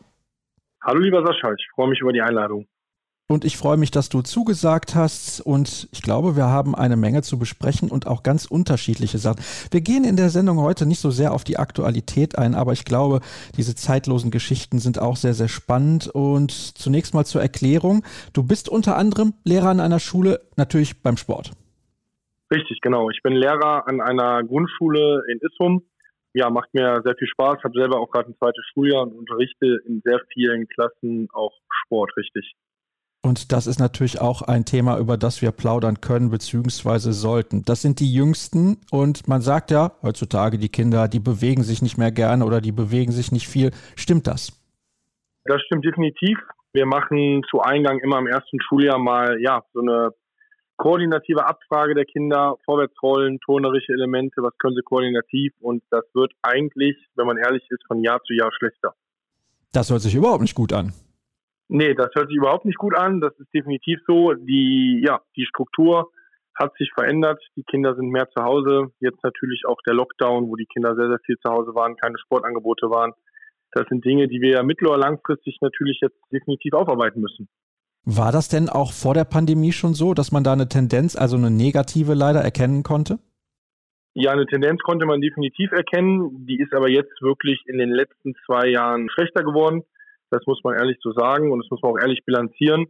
Hallo 0.82 1.00
lieber 1.00 1.24
Sascha, 1.26 1.52
ich 1.52 1.68
freue 1.74 1.88
mich 1.88 2.00
über 2.00 2.12
die 2.12 2.22
Einladung. 2.22 2.66
Und 3.28 3.44
ich 3.44 3.56
freue 3.56 3.76
mich, 3.76 3.92
dass 3.92 4.08
du 4.08 4.22
zugesagt 4.22 4.96
hast. 4.96 5.40
Und 5.40 5.88
ich 5.92 6.02
glaube, 6.02 6.34
wir 6.34 6.46
haben 6.46 6.74
eine 6.74 6.96
Menge 6.96 7.22
zu 7.22 7.38
besprechen 7.38 7.88
und 7.88 8.08
auch 8.08 8.24
ganz 8.24 8.44
unterschiedliche 8.46 9.18
Sachen. 9.18 9.40
Wir 9.70 9.82
gehen 9.82 10.02
in 10.02 10.16
der 10.16 10.30
Sendung 10.30 10.58
heute 10.58 10.84
nicht 10.84 10.98
so 10.98 11.10
sehr 11.10 11.32
auf 11.32 11.44
die 11.44 11.56
Aktualität 11.56 12.38
ein, 12.38 12.56
aber 12.56 12.72
ich 12.72 12.84
glaube, 12.84 13.20
diese 13.56 13.76
zeitlosen 13.76 14.32
Geschichten 14.32 14.80
sind 14.80 14.98
auch 14.98 15.14
sehr, 15.14 15.34
sehr 15.34 15.46
spannend. 15.46 16.08
Und 16.08 16.50
zunächst 16.50 17.14
mal 17.14 17.24
zur 17.24 17.40
Erklärung. 17.40 18.02
Du 18.32 18.42
bist 18.42 18.68
unter 18.68 18.96
anderem 18.96 19.34
Lehrer 19.44 19.68
an 19.68 19.78
einer 19.78 20.00
Schule, 20.00 20.40
natürlich 20.56 21.00
beim 21.02 21.16
Sport. 21.16 21.52
Richtig, 22.52 22.80
genau. 22.80 23.10
Ich 23.10 23.22
bin 23.22 23.34
Lehrer 23.34 23.86
an 23.86 24.00
einer 24.00 24.42
Grundschule 24.42 25.22
in 25.30 25.38
Issum 25.38 25.84
ja, 26.34 26.50
macht 26.50 26.72
mir 26.74 27.00
sehr 27.04 27.14
viel 27.16 27.28
Spaß. 27.28 27.62
Habe 27.64 27.78
selber 27.78 27.98
auch 27.98 28.10
gerade 28.10 28.30
ein 28.30 28.36
zweites 28.36 28.64
Schuljahr 28.72 29.02
und 29.02 29.12
unterrichte 29.12 29.78
in 29.86 30.00
sehr 30.04 30.20
vielen 30.32 30.68
Klassen 30.68 31.28
auch 31.32 31.52
Sport, 31.84 32.16
richtig. 32.16 32.54
Und 33.22 33.52
das 33.52 33.66
ist 33.66 33.78
natürlich 33.78 34.20
auch 34.20 34.40
ein 34.40 34.64
Thema, 34.64 34.98
über 34.98 35.18
das 35.18 35.42
wir 35.42 35.52
plaudern 35.52 36.00
können 36.00 36.30
bzw. 36.30 37.10
sollten. 37.10 37.64
Das 37.66 37.82
sind 37.82 38.00
die 38.00 38.12
Jüngsten 38.12 38.78
und 38.90 39.28
man 39.28 39.42
sagt 39.42 39.70
ja 39.70 39.92
heutzutage, 40.02 40.56
die 40.56 40.70
Kinder, 40.70 41.06
die 41.06 41.20
bewegen 41.20 41.62
sich 41.62 41.82
nicht 41.82 41.98
mehr 41.98 42.12
gerne 42.12 42.46
oder 42.46 42.62
die 42.62 42.72
bewegen 42.72 43.12
sich 43.12 43.30
nicht 43.30 43.46
viel. 43.46 43.72
Stimmt 43.94 44.26
das? 44.26 44.58
Das 45.44 45.60
stimmt 45.62 45.84
definitiv. 45.84 46.38
Wir 46.72 46.86
machen 46.86 47.42
zu 47.50 47.60
Eingang 47.60 47.98
immer 47.98 48.18
im 48.18 48.26
ersten 48.26 48.58
Schuljahr 48.62 48.98
mal 48.98 49.38
ja 49.40 49.62
so 49.74 49.80
eine 49.80 50.14
koordinative 50.80 51.46
Abfrage 51.46 51.94
der 51.94 52.06
Kinder, 52.06 52.56
Vorwärtsrollen, 52.64 53.38
turnerische 53.40 53.92
Elemente, 53.92 54.42
was 54.42 54.56
können 54.56 54.74
sie 54.74 54.82
koordinativ 54.82 55.52
und 55.60 55.82
das 55.90 56.04
wird 56.14 56.32
eigentlich, 56.40 56.96
wenn 57.16 57.26
man 57.26 57.36
ehrlich 57.36 57.62
ist, 57.68 57.84
von 57.86 58.02
Jahr 58.02 58.22
zu 58.22 58.32
Jahr 58.32 58.50
schlechter. 58.50 58.94
Das 59.72 59.90
hört 59.90 60.00
sich 60.00 60.14
überhaupt 60.14 60.40
nicht 60.40 60.54
gut 60.54 60.72
an. 60.72 60.94
Nee, 61.68 61.92
das 61.94 62.08
hört 62.14 62.28
sich 62.28 62.36
überhaupt 62.36 62.64
nicht 62.64 62.78
gut 62.78 62.96
an. 62.96 63.20
Das 63.20 63.38
ist 63.38 63.52
definitiv 63.52 64.00
so. 64.06 64.32
Die, 64.32 65.04
ja, 65.06 65.20
die 65.36 65.44
Struktur 65.44 66.10
hat 66.58 66.72
sich 66.78 66.90
verändert. 66.94 67.40
Die 67.56 67.62
Kinder 67.62 67.94
sind 67.94 68.08
mehr 68.08 68.28
zu 68.30 68.42
Hause. 68.42 68.90
Jetzt 69.00 69.22
natürlich 69.22 69.62
auch 69.68 69.78
der 69.86 69.94
Lockdown, 69.94 70.48
wo 70.48 70.56
die 70.56 70.66
Kinder 70.66 70.96
sehr, 70.96 71.08
sehr 71.08 71.20
viel 71.26 71.36
zu 71.38 71.50
Hause 71.50 71.74
waren, 71.74 71.96
keine 71.96 72.18
Sportangebote 72.18 72.88
waren. 72.90 73.12
Das 73.72 73.86
sind 73.88 74.04
Dinge, 74.04 74.28
die 74.28 74.40
wir 74.40 74.62
mittel- 74.62 74.88
oder 74.88 74.98
langfristig 74.98 75.58
natürlich 75.60 76.00
jetzt 76.00 76.18
definitiv 76.32 76.72
aufarbeiten 76.72 77.20
müssen. 77.20 77.48
War 78.04 78.32
das 78.32 78.48
denn 78.48 78.68
auch 78.68 78.92
vor 78.92 79.14
der 79.14 79.24
Pandemie 79.24 79.72
schon 79.72 79.94
so, 79.94 80.14
dass 80.14 80.32
man 80.32 80.42
da 80.42 80.52
eine 80.52 80.68
Tendenz, 80.68 81.16
also 81.16 81.36
eine 81.36 81.50
negative 81.50 82.14
leider 82.14 82.40
erkennen 82.40 82.82
konnte? 82.82 83.18
Ja, 84.14 84.32
eine 84.32 84.46
Tendenz 84.46 84.80
konnte 84.82 85.06
man 85.06 85.20
definitiv 85.20 85.70
erkennen. 85.72 86.46
Die 86.46 86.58
ist 86.58 86.74
aber 86.74 86.88
jetzt 86.88 87.20
wirklich 87.22 87.60
in 87.66 87.78
den 87.78 87.90
letzten 87.90 88.34
zwei 88.46 88.68
Jahren 88.68 89.08
schlechter 89.10 89.44
geworden. 89.44 89.84
Das 90.30 90.42
muss 90.46 90.60
man 90.64 90.76
ehrlich 90.76 90.98
so 91.00 91.12
sagen 91.12 91.52
und 91.52 91.60
das 91.60 91.70
muss 91.70 91.80
man 91.82 91.92
auch 91.92 91.98
ehrlich 92.00 92.24
bilanzieren. 92.24 92.86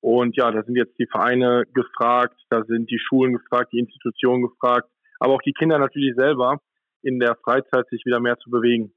Und 0.00 0.36
ja, 0.36 0.50
da 0.50 0.62
sind 0.62 0.76
jetzt 0.76 0.98
die 0.98 1.06
Vereine 1.06 1.64
gefragt, 1.74 2.38
da 2.50 2.62
sind 2.64 2.90
die 2.90 2.98
Schulen 2.98 3.34
gefragt, 3.34 3.72
die 3.72 3.78
Institutionen 3.78 4.42
gefragt, 4.42 4.88
aber 5.18 5.34
auch 5.34 5.42
die 5.42 5.52
Kinder 5.52 5.78
natürlich 5.78 6.14
selber 6.14 6.60
in 7.02 7.18
der 7.18 7.36
Freizeit 7.42 7.88
sich 7.90 8.04
wieder 8.04 8.20
mehr 8.20 8.38
zu 8.38 8.50
bewegen. 8.50 8.92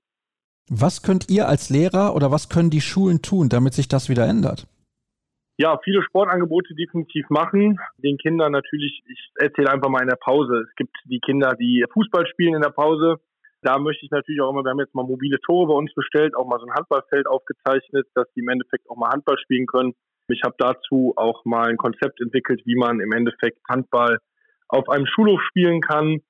Was 0.69 1.01
könnt 1.01 1.29
ihr 1.29 1.47
als 1.47 1.69
Lehrer 1.69 2.13
oder 2.13 2.31
was 2.31 2.49
können 2.49 2.69
die 2.69 2.81
Schulen 2.81 3.21
tun, 3.21 3.47
damit 3.47 3.73
sich 3.73 3.87
das 3.87 4.09
wieder 4.09 4.27
ändert? 4.27 4.67
Ja, 5.59 5.79
viele 5.83 6.03
Sportangebote 6.03 6.75
definitiv 6.75 7.29
machen. 7.29 7.79
Den 7.97 8.17
Kindern 8.17 8.51
natürlich, 8.51 9.01
ich 9.07 9.31
erzähle 9.35 9.71
einfach 9.71 9.89
mal 9.89 10.03
in 10.03 10.09
der 10.09 10.19
Pause. 10.23 10.65
Es 10.69 10.75
gibt 10.75 10.95
die 11.05 11.19
Kinder, 11.19 11.55
die 11.59 11.83
Fußball 11.93 12.27
spielen 12.27 12.53
in 12.53 12.61
der 12.61 12.69
Pause. 12.69 13.17
Da 13.63 13.79
möchte 13.79 14.05
ich 14.05 14.11
natürlich 14.11 14.39
auch 14.39 14.51
immer, 14.51 14.63
wir 14.63 14.69
haben 14.69 14.79
jetzt 14.79 14.93
mal 14.93 15.03
mobile 15.03 15.39
Tore 15.39 15.67
bei 15.67 15.73
uns 15.73 15.91
bestellt, 15.95 16.35
auch 16.35 16.47
mal 16.47 16.59
so 16.59 16.67
ein 16.67 16.75
Handballfeld 16.75 17.25
aufgezeichnet, 17.25 18.07
dass 18.13 18.31
die 18.35 18.41
im 18.41 18.49
Endeffekt 18.49 18.87
auch 18.87 18.97
mal 18.97 19.09
Handball 19.09 19.37
spielen 19.39 19.65
können. 19.65 19.93
Ich 20.27 20.43
habe 20.43 20.53
dazu 20.59 21.13
auch 21.15 21.43
mal 21.43 21.69
ein 21.69 21.77
Konzept 21.77 22.21
entwickelt, 22.21 22.61
wie 22.65 22.75
man 22.75 22.99
im 22.99 23.11
Endeffekt 23.11 23.57
Handball 23.67 24.19
auf 24.67 24.89
einem 24.89 25.07
Schulhof 25.07 25.41
spielen 25.41 25.81
kann, 25.81 26.21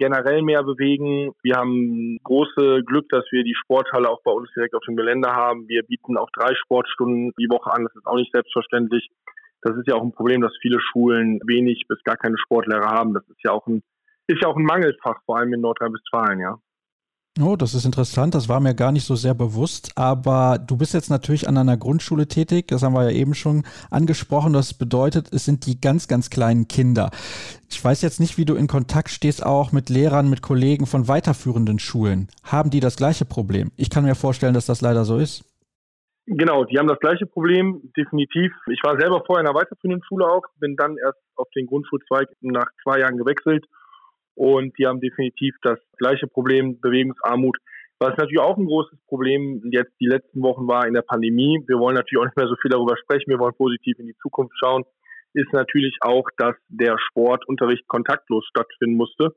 generell 0.00 0.40
mehr 0.42 0.62
bewegen. 0.62 1.32
Wir 1.42 1.56
haben 1.56 2.18
große 2.24 2.82
Glück, 2.84 3.08
dass 3.10 3.24
wir 3.30 3.44
die 3.44 3.54
Sporthalle 3.54 4.08
auch 4.08 4.22
bei 4.22 4.32
uns 4.32 4.48
direkt 4.56 4.74
auf 4.74 4.82
dem 4.88 4.96
Gelände 4.96 5.28
haben. 5.28 5.68
Wir 5.68 5.82
bieten 5.82 6.16
auch 6.16 6.30
drei 6.30 6.54
Sportstunden 6.54 7.32
die 7.38 7.50
Woche 7.50 7.70
an. 7.70 7.84
Das 7.84 7.94
ist 7.94 8.06
auch 8.06 8.16
nicht 8.16 8.32
selbstverständlich. 8.32 9.10
Das 9.60 9.76
ist 9.76 9.86
ja 9.86 9.94
auch 9.94 10.02
ein 10.02 10.12
Problem, 10.12 10.40
dass 10.40 10.56
viele 10.62 10.80
Schulen 10.80 11.38
wenig 11.46 11.84
bis 11.86 12.02
gar 12.02 12.16
keine 12.16 12.38
Sportlehrer 12.38 12.90
haben. 12.90 13.12
Das 13.12 13.28
ist 13.28 13.44
ja 13.44 13.52
auch 13.52 13.66
ein, 13.66 13.82
ist 14.26 14.42
ja 14.42 14.48
auch 14.48 14.56
ein 14.56 14.64
Mangelfach, 14.64 15.20
vor 15.26 15.36
allem 15.36 15.52
in 15.52 15.60
Nordrhein-Westfalen, 15.60 16.40
ja. 16.40 16.58
Oh, 17.38 17.54
das 17.54 17.74
ist 17.74 17.84
interessant. 17.84 18.34
Das 18.34 18.48
war 18.48 18.58
mir 18.58 18.74
gar 18.74 18.90
nicht 18.90 19.06
so 19.06 19.14
sehr 19.14 19.34
bewusst. 19.34 19.92
Aber 19.94 20.58
du 20.58 20.76
bist 20.76 20.94
jetzt 20.94 21.10
natürlich 21.10 21.46
an 21.46 21.56
einer 21.56 21.76
Grundschule 21.76 22.26
tätig. 22.26 22.66
Das 22.68 22.82
haben 22.82 22.92
wir 22.92 23.04
ja 23.04 23.16
eben 23.16 23.34
schon 23.34 23.62
angesprochen. 23.90 24.52
Das 24.52 24.74
bedeutet, 24.74 25.32
es 25.32 25.44
sind 25.44 25.64
die 25.66 25.80
ganz, 25.80 26.08
ganz 26.08 26.30
kleinen 26.30 26.66
Kinder. 26.66 27.10
Ich 27.68 27.82
weiß 27.82 28.02
jetzt 28.02 28.18
nicht, 28.18 28.36
wie 28.36 28.44
du 28.44 28.56
in 28.56 28.66
Kontakt 28.66 29.10
stehst 29.10 29.46
auch 29.46 29.70
mit 29.70 29.90
Lehrern, 29.90 30.28
mit 30.28 30.42
Kollegen 30.42 30.86
von 30.86 31.06
weiterführenden 31.06 31.78
Schulen. 31.78 32.28
Haben 32.42 32.70
die 32.70 32.80
das 32.80 32.96
gleiche 32.96 33.24
Problem? 33.24 33.70
Ich 33.76 33.90
kann 33.90 34.04
mir 34.04 34.16
vorstellen, 34.16 34.54
dass 34.54 34.66
das 34.66 34.80
leider 34.80 35.04
so 35.04 35.18
ist. 35.18 35.44
Genau, 36.26 36.64
die 36.64 36.78
haben 36.78 36.88
das 36.88 36.98
gleiche 36.98 37.26
Problem, 37.26 37.92
definitiv. 37.96 38.52
Ich 38.66 38.80
war 38.82 38.98
selber 39.00 39.22
vorher 39.24 39.42
in 39.42 39.48
einer 39.48 39.58
weiterführenden 39.58 40.02
Schule 40.04 40.26
auch, 40.28 40.42
bin 40.58 40.76
dann 40.76 40.96
erst 40.96 41.18
auf 41.36 41.48
den 41.56 41.66
Grundschulzweig 41.66 42.28
nach 42.40 42.66
zwei 42.82 43.00
Jahren 43.00 43.16
gewechselt 43.16 43.64
und 44.40 44.72
die 44.78 44.86
haben 44.86 45.02
definitiv 45.02 45.54
das 45.60 45.78
gleiche 45.98 46.26
Problem, 46.26 46.80
Bewegungsarmut. 46.80 47.58
Was 47.98 48.16
natürlich 48.16 48.40
auch 48.40 48.56
ein 48.56 48.64
großes 48.64 48.98
Problem 49.06 49.60
jetzt 49.70 49.92
die 50.00 50.06
letzten 50.06 50.40
Wochen 50.40 50.66
war 50.66 50.86
in 50.86 50.94
der 50.94 51.02
Pandemie. 51.02 51.62
Wir 51.66 51.78
wollen 51.78 51.94
natürlich 51.94 52.22
auch 52.22 52.24
nicht 52.24 52.38
mehr 52.38 52.48
so 52.48 52.56
viel 52.56 52.70
darüber 52.70 52.96
sprechen. 52.96 53.28
Wir 53.28 53.38
wollen 53.38 53.52
positiv 53.52 53.98
in 53.98 54.06
die 54.06 54.16
Zukunft 54.22 54.54
schauen. 54.58 54.84
Ist 55.34 55.52
natürlich 55.52 55.94
auch, 56.00 56.24
dass 56.38 56.56
der 56.68 56.96
Sportunterricht 56.98 57.86
kontaktlos 57.86 58.46
stattfinden 58.46 58.96
musste 58.96 59.36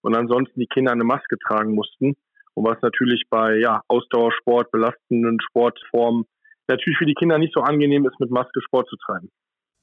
und 0.00 0.16
ansonsten 0.16 0.58
die 0.58 0.66
Kinder 0.66 0.90
eine 0.90 1.04
Maske 1.04 1.38
tragen 1.38 1.76
mussten. 1.76 2.16
Und 2.54 2.66
was 2.66 2.82
natürlich 2.82 3.22
bei 3.30 3.54
ja, 3.54 3.82
Ausdauersport, 3.86 4.72
belastenden 4.72 5.38
Sportformen 5.48 6.24
natürlich 6.66 6.98
für 6.98 7.06
die 7.06 7.14
Kinder 7.14 7.38
nicht 7.38 7.54
so 7.54 7.60
angenehm 7.60 8.04
ist, 8.04 8.18
mit 8.18 8.32
Maske 8.32 8.60
Sport 8.62 8.88
zu 8.88 8.96
treiben. 8.96 9.30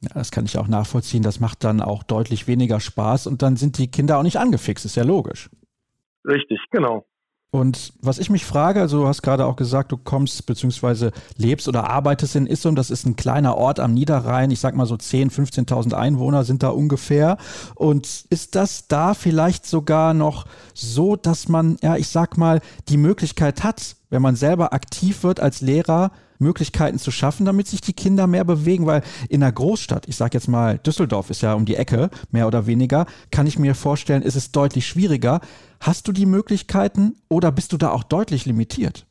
Ja, 0.01 0.09
das 0.13 0.31
kann 0.31 0.45
ich 0.45 0.57
auch 0.57 0.67
nachvollziehen. 0.67 1.23
Das 1.23 1.39
macht 1.39 1.63
dann 1.63 1.81
auch 1.81 2.03
deutlich 2.03 2.47
weniger 2.47 2.79
Spaß 2.79 3.27
und 3.27 3.41
dann 3.41 3.55
sind 3.57 3.77
die 3.77 3.87
Kinder 3.87 4.19
auch 4.19 4.23
nicht 4.23 4.37
angefixt, 4.37 4.85
ist 4.85 4.95
ja 4.95 5.03
logisch. 5.03 5.49
Richtig, 6.25 6.59
genau. 6.71 7.05
Und 7.49 7.93
was 8.01 8.19
ich 8.19 8.29
mich 8.29 8.45
frage, 8.45 8.81
also 8.81 8.99
du 8.99 9.07
hast 9.07 9.21
gerade 9.21 9.45
auch 9.45 9.55
gesagt, 9.55 9.93
du 9.93 9.97
kommst 9.97 10.45
bzw. 10.45 11.11
lebst 11.37 11.67
oder 11.67 11.89
arbeitest 11.89 12.35
in 12.35 12.45
Issum, 12.45 12.75
das 12.75 12.91
ist 12.91 13.05
ein 13.05 13.15
kleiner 13.15 13.55
Ort 13.55 13.79
am 13.79 13.93
Niederrhein, 13.93 14.51
ich 14.51 14.59
sag 14.59 14.75
mal 14.75 14.85
so 14.85 14.95
10.000, 14.95 15.65
15.000 15.65 15.93
Einwohner 15.93 16.43
sind 16.43 16.61
da 16.61 16.69
ungefähr. 16.69 17.37
Und 17.73 18.25
ist 18.29 18.55
das 18.55 18.87
da 18.89 19.13
vielleicht 19.13 19.65
sogar 19.65 20.13
noch 20.13 20.45
so, 20.73 21.15
dass 21.15 21.47
man, 21.47 21.77
ja, 21.81 21.95
ich 21.95 22.09
sag 22.09 22.37
mal, 22.37 22.59
die 22.89 22.97
Möglichkeit 22.97 23.63
hat, 23.63 23.95
wenn 24.09 24.21
man 24.21 24.35
selber 24.35 24.73
aktiv 24.73 25.23
wird 25.23 25.39
als 25.39 25.61
Lehrer, 25.61 26.11
Möglichkeiten 26.39 26.97
zu 26.97 27.11
schaffen, 27.11 27.45
damit 27.45 27.67
sich 27.67 27.81
die 27.81 27.93
Kinder 27.93 28.27
mehr 28.27 28.45
bewegen, 28.45 28.85
weil 28.85 29.01
in 29.29 29.43
einer 29.43 29.51
Großstadt, 29.51 30.07
ich 30.07 30.15
sage 30.15 30.35
jetzt 30.35 30.47
mal, 30.47 30.77
Düsseldorf 30.79 31.29
ist 31.29 31.41
ja 31.41 31.53
um 31.53 31.65
die 31.65 31.75
Ecke, 31.75 32.09
mehr 32.31 32.47
oder 32.47 32.67
weniger, 32.67 33.05
kann 33.31 33.47
ich 33.47 33.59
mir 33.59 33.75
vorstellen, 33.75 34.21
ist 34.21 34.35
es 34.35 34.51
deutlich 34.51 34.87
schwieriger. 34.87 35.41
Hast 35.79 36.07
du 36.07 36.11
die 36.11 36.25
Möglichkeiten 36.25 37.15
oder 37.29 37.51
bist 37.51 37.73
du 37.73 37.77
da 37.77 37.91
auch 37.91 38.03
deutlich 38.03 38.45
limitiert? 38.45 39.05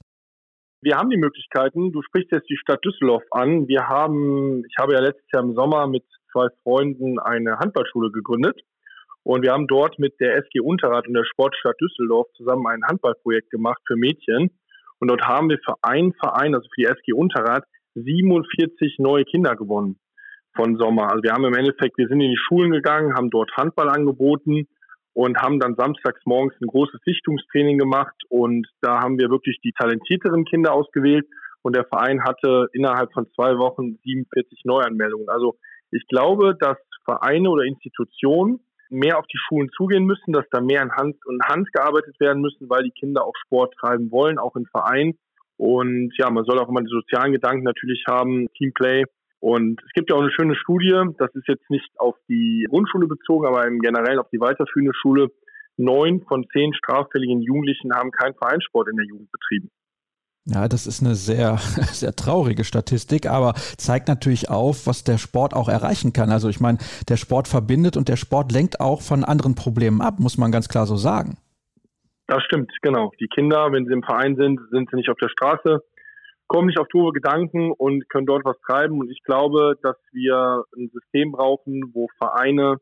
Wir 0.83 0.97
haben 0.97 1.11
die 1.11 1.17
Möglichkeiten. 1.17 1.93
Du 1.93 2.03
sprichst 2.03 2.31
jetzt 2.33 2.49
die 2.49 2.59
Stadt 2.59 2.85
Düsseldorf 2.85 3.25
an. 3.31 3.67
Wir 3.67 3.89
haben, 3.89 4.65
ich 4.69 4.75
habe 4.79 4.93
ja 4.93 5.01
letztes 5.01 5.27
Jahr 5.33 5.43
im 5.43 5.55
Sommer 5.55 5.87
mit 5.87 6.05
zwei 6.31 6.47
Freunden 6.63 7.19
eine 7.19 7.59
Handballschule 7.59 8.13
gegründet. 8.13 8.61
Und 9.25 9.43
wir 9.43 9.53
haben 9.53 9.67
dort 9.67 9.99
mit 9.99 10.21
der 10.21 10.37
SG 10.37 10.61
Unterrad 10.61 11.09
und 11.09 11.15
der 11.15 11.25
Sportstadt 11.25 11.75
Düsseldorf 11.81 12.29
zusammen 12.37 12.67
ein 12.69 12.85
Handballprojekt 12.85 13.51
gemacht 13.51 13.83
für 13.85 13.97
Mädchen. 13.97 14.51
Und 14.99 15.09
dort 15.09 15.23
haben 15.23 15.49
wir 15.49 15.59
für 15.65 15.75
einen 15.83 16.13
Verein, 16.15 16.55
also 16.55 16.69
für 16.75 16.83
die 16.83 16.87
SG 16.87 17.13
Unterrad, 17.13 17.65
47 17.95 18.97
neue 18.99 19.25
Kinder 19.25 19.57
gewonnen 19.57 19.99
von 20.55 20.77
Sommer. 20.77 21.11
Also 21.11 21.23
wir 21.23 21.33
haben 21.33 21.45
im 21.45 21.55
Endeffekt, 21.55 21.99
wir 21.99 22.09
sind 22.09 22.21
in 22.21 22.31
die 22.31 22.39
Schulen 22.49 22.71
gegangen, 22.73 23.15
haben 23.15 23.31
dort 23.31 23.51
Handball 23.57 23.89
angeboten 23.89 24.67
und 25.13 25.39
haben 25.39 25.61
dann 25.61 25.77
samstags 25.77 26.21
morgens 26.25 26.55
ein 26.61 26.67
großes 26.67 27.01
Sichtungstraining 27.05 27.79
gemacht 27.79 28.17
und 28.29 28.67
da 28.81 29.01
haben 29.01 29.19
wir 29.19 29.31
wirklich 29.31 29.59
die 29.63 29.73
talentierteren 29.73 30.45
Kinder 30.45 30.73
ausgewählt 30.73 31.27
und 31.63 31.75
der 31.75 31.85
Verein 31.85 32.23
hatte 32.25 32.69
innerhalb 32.73 33.13
von 33.13 33.27
zwei 33.35 33.59
Wochen 33.59 33.99
47 34.05 34.63
Neuanmeldungen. 34.65 35.29
Also 35.29 35.57
ich 35.91 36.07
glaube, 36.09 36.57
dass 36.59 36.77
Vereine 37.05 37.51
oder 37.51 37.65
Institutionen 37.65 38.61
mehr 38.91 39.19
auf 39.19 39.27
die 39.27 39.39
Schulen 39.39 39.71
zugehen 39.77 40.05
müssen, 40.05 40.33
dass 40.33 40.45
da 40.51 40.61
mehr 40.61 40.83
in 40.83 40.93
Hand 40.93 41.17
und 41.27 41.43
Hand 41.45 41.73
gearbeitet 41.73 42.19
werden 42.21 42.43
müssen, 42.43 42.69
weil 42.69 42.85
die 42.85 42.91
Kinder 42.91 43.25
auch 43.25 43.35
Sport 43.45 43.75
treiben 43.81 44.11
wollen, 44.11 44.39
auch 44.39 44.57
im 44.57 44.67
Verein. 44.67 45.17
Und 45.57 46.13
ja, 46.19 46.31
man 46.31 46.45
soll 46.45 46.59
auch 46.59 46.69
immer 46.69 46.83
die 46.83 46.91
sozialen 46.91 47.33
Gedanken 47.33 47.65
natürlich 47.65 48.05
haben, 48.09 48.49
Teamplay. 48.59 49.05
Und 49.41 49.81
es 49.87 49.93
gibt 49.93 50.11
ja 50.11 50.17
auch 50.17 50.23
eine 50.23 50.33
schöne 50.33 50.57
Studie, 50.57 50.95
das 51.19 51.35
ist 51.35 51.47
jetzt 51.47 51.69
nicht 51.71 51.89
auf 51.99 52.17
die 52.29 52.67
Grundschule 52.69 53.07
bezogen, 53.07 53.47
aber 53.47 53.67
im 53.67 53.81
Generellen 53.81 54.19
auf 54.19 54.31
die 54.31 54.41
weiterführende 54.41 54.95
Schule. 54.95 55.29
Neun 55.77 56.23
von 56.27 56.47
zehn 56.53 56.73
straffälligen 56.73 57.43
Jugendlichen 57.43 57.93
haben 57.95 58.11
keinen 58.11 58.35
Vereinssport 58.35 58.89
in 58.89 58.97
der 58.97 59.05
Jugend 59.05 59.31
betrieben. 59.31 59.71
Ja, 60.49 60.69
das 60.69 60.87
ist 60.87 61.03
eine 61.03 61.17
sehr, 61.17 61.57
sehr 61.93 62.15
traurige 62.15 62.63
Statistik, 62.63 63.27
aber 63.27 63.55
zeigt 63.77 64.07
natürlich 64.07 64.49
auf, 64.49 64.87
was 64.87 65.03
der 65.03 65.19
Sport 65.19 65.55
auch 65.55 65.69
erreichen 65.69 66.13
kann. 66.13 66.31
Also 66.31 66.49
ich 66.49 66.61
meine, 66.61 66.79
der 67.09 67.17
Sport 67.17 67.49
verbindet 67.49 67.97
und 67.97 68.09
der 68.09 68.17
Sport 68.17 68.53
lenkt 68.53 68.81
auch 68.81 69.03
von 69.03 69.25
anderen 69.25 69.57
Problemen 69.57 70.01
ab, 70.01 70.21
muss 70.21 70.39
man 70.39 70.53
ganz 70.53 70.69
klar 70.69 70.87
so 70.87 70.97
sagen. 70.97 71.39
Das 72.29 72.43
stimmt, 72.45 72.73
genau. 72.83 73.11
Die 73.21 73.29
Kinder, 73.29 73.73
wenn 73.73 73.87
sie 73.87 73.93
im 73.93 74.03
Verein 74.03 74.37
sind, 74.37 74.61
sind 74.71 74.89
sie 74.91 74.97
nicht 74.97 75.11
auf 75.11 75.19
der 75.19 75.29
Straße, 75.29 75.81
kommen 76.47 76.69
nicht 76.69 76.79
auf 76.79 76.89
doofe 76.89 77.13
Gedanken 77.13 77.73
und 77.73 78.09
können 78.09 78.27
dort 78.27 78.45
was 78.45 78.59
treiben. 78.67 79.01
Und 79.01 79.11
ich 79.11 79.23
glaube, 79.25 79.77
dass 79.83 79.97
wir 80.13 80.65
ein 80.77 80.91
System 80.93 81.33
brauchen, 81.33 81.91
wo 81.93 82.09
Vereine 82.19 82.77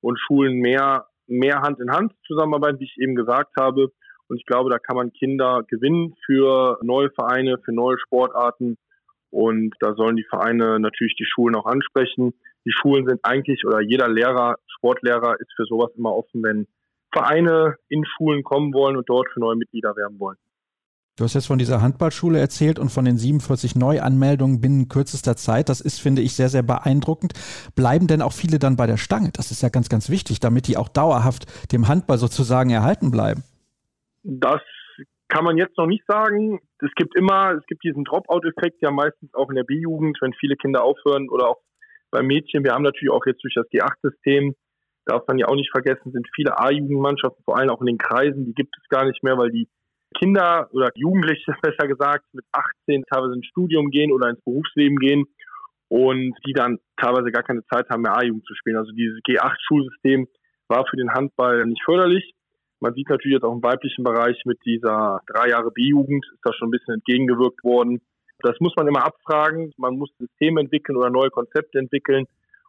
und 0.00 0.18
Schulen 0.18 0.58
mehr, 0.58 1.06
mehr 1.26 1.62
Hand 1.62 1.80
in 1.80 1.90
Hand 1.90 2.12
zusammenarbeiten, 2.26 2.80
wie 2.80 2.84
ich 2.84 2.96
eben 2.98 3.14
gesagt 3.14 3.52
habe, 3.56 3.92
Und 4.34 4.40
ich 4.40 4.46
glaube, 4.46 4.68
da 4.68 4.80
kann 4.80 4.96
man 4.96 5.12
Kinder 5.12 5.62
gewinnen 5.68 6.16
für 6.26 6.76
neue 6.82 7.08
Vereine, 7.10 7.56
für 7.64 7.72
neue 7.72 7.96
Sportarten. 8.00 8.76
Und 9.30 9.72
da 9.78 9.94
sollen 9.94 10.16
die 10.16 10.26
Vereine 10.28 10.80
natürlich 10.80 11.14
die 11.14 11.24
Schulen 11.24 11.54
auch 11.54 11.66
ansprechen. 11.66 12.34
Die 12.64 12.72
Schulen 12.72 13.06
sind 13.06 13.20
eigentlich 13.22 13.64
oder 13.64 13.80
jeder 13.80 14.08
Lehrer, 14.08 14.56
Sportlehrer 14.66 15.36
ist 15.38 15.52
für 15.54 15.66
sowas 15.66 15.92
immer 15.96 16.16
offen, 16.16 16.42
wenn 16.42 16.66
Vereine 17.12 17.76
in 17.88 18.04
Schulen 18.04 18.42
kommen 18.42 18.74
wollen 18.74 18.96
und 18.96 19.08
dort 19.08 19.28
für 19.32 19.38
neue 19.38 19.54
Mitglieder 19.54 19.94
werben 19.94 20.18
wollen. 20.18 20.36
Du 21.16 21.22
hast 21.22 21.34
jetzt 21.34 21.46
von 21.46 21.60
dieser 21.60 21.80
Handballschule 21.80 22.40
erzählt 22.40 22.80
und 22.80 22.90
von 22.90 23.04
den 23.04 23.18
47 23.18 23.76
Neuanmeldungen 23.76 24.60
binnen 24.60 24.88
kürzester 24.88 25.36
Zeit. 25.36 25.68
Das 25.68 25.80
ist, 25.80 26.00
finde 26.00 26.22
ich, 26.22 26.34
sehr, 26.34 26.48
sehr 26.48 26.64
beeindruckend. 26.64 27.34
Bleiben 27.76 28.08
denn 28.08 28.20
auch 28.20 28.32
viele 28.32 28.58
dann 28.58 28.74
bei 28.74 28.88
der 28.88 28.96
Stange? 28.96 29.30
Das 29.32 29.52
ist 29.52 29.62
ja 29.62 29.68
ganz, 29.68 29.88
ganz 29.88 30.10
wichtig, 30.10 30.40
damit 30.40 30.66
die 30.66 30.76
auch 30.76 30.88
dauerhaft 30.88 31.46
dem 31.70 31.86
Handball 31.86 32.18
sozusagen 32.18 32.70
erhalten 32.70 33.12
bleiben. 33.12 33.44
Das 34.24 34.62
kann 35.28 35.44
man 35.44 35.58
jetzt 35.58 35.76
noch 35.78 35.86
nicht 35.86 36.04
sagen. 36.06 36.60
Es 36.80 36.92
gibt 36.96 37.16
immer, 37.16 37.52
es 37.52 37.66
gibt 37.66 37.84
diesen 37.84 38.04
Dropout-Effekt 38.04 38.80
ja 38.80 38.90
meistens 38.90 39.32
auch 39.34 39.50
in 39.50 39.56
der 39.56 39.64
B-Jugend, 39.64 40.18
wenn 40.20 40.32
viele 40.34 40.56
Kinder 40.56 40.82
aufhören 40.82 41.28
oder 41.28 41.48
auch 41.48 41.60
bei 42.10 42.22
Mädchen. 42.22 42.64
Wir 42.64 42.72
haben 42.72 42.82
natürlich 42.82 43.10
auch 43.10 43.24
jetzt 43.26 43.42
durch 43.42 43.54
das 43.54 43.66
G8-System, 43.70 44.54
darf 45.06 45.26
man 45.28 45.38
ja 45.38 45.46
auch 45.48 45.56
nicht 45.56 45.70
vergessen, 45.70 46.12
sind 46.12 46.26
viele 46.34 46.58
A-Jugendmannschaften, 46.58 47.44
vor 47.44 47.58
allem 47.58 47.70
auch 47.70 47.80
in 47.80 47.86
den 47.86 47.98
Kreisen, 47.98 48.46
die 48.46 48.54
gibt 48.54 48.74
es 48.80 48.88
gar 48.88 49.04
nicht 49.04 49.22
mehr, 49.22 49.36
weil 49.36 49.50
die 49.50 49.68
Kinder 50.18 50.68
oder 50.72 50.90
Jugendliche, 50.94 51.54
besser 51.62 51.86
gesagt, 51.86 52.24
mit 52.32 52.44
18 52.52 53.04
teilweise 53.10 53.34
ins 53.34 53.46
Studium 53.46 53.90
gehen 53.90 54.12
oder 54.12 54.30
ins 54.30 54.42
Berufsleben 54.42 54.96
gehen 54.96 55.26
und 55.88 56.34
die 56.46 56.52
dann 56.52 56.78
teilweise 56.96 57.30
gar 57.30 57.42
keine 57.42 57.64
Zeit 57.66 57.88
haben, 57.90 58.02
mehr 58.02 58.16
A-Jugend 58.16 58.46
zu 58.46 58.54
spielen. 58.54 58.76
Also 58.76 58.92
dieses 58.92 59.18
G8-Schulsystem 59.28 60.26
war 60.68 60.86
für 60.88 60.96
den 60.96 61.12
Handball 61.12 61.66
nicht 61.66 61.82
förderlich. 61.84 62.32
Man 62.84 62.92
sieht 62.92 63.08
natürlich 63.08 63.36
jetzt 63.36 63.44
auch 63.44 63.54
im 63.54 63.62
weiblichen 63.62 64.04
Bereich 64.04 64.36
mit 64.44 64.58
dieser 64.66 65.22
drei 65.26 65.48
Jahre 65.48 65.70
B-Jugend 65.70 66.26
ist 66.34 66.40
da 66.42 66.52
schon 66.52 66.68
ein 66.68 66.70
bisschen 66.70 66.94
entgegengewirkt 66.94 67.64
worden. 67.64 68.02
Das 68.40 68.60
muss 68.60 68.76
man 68.76 68.86
immer 68.86 69.06
abfragen. 69.06 69.72
Man 69.78 69.96
muss 69.96 70.10
Systeme 70.18 70.60
entwickeln 70.60 70.98
oder 70.98 71.08
neue 71.08 71.30
Konzepte 71.30 71.78
entwickeln, 71.78 72.26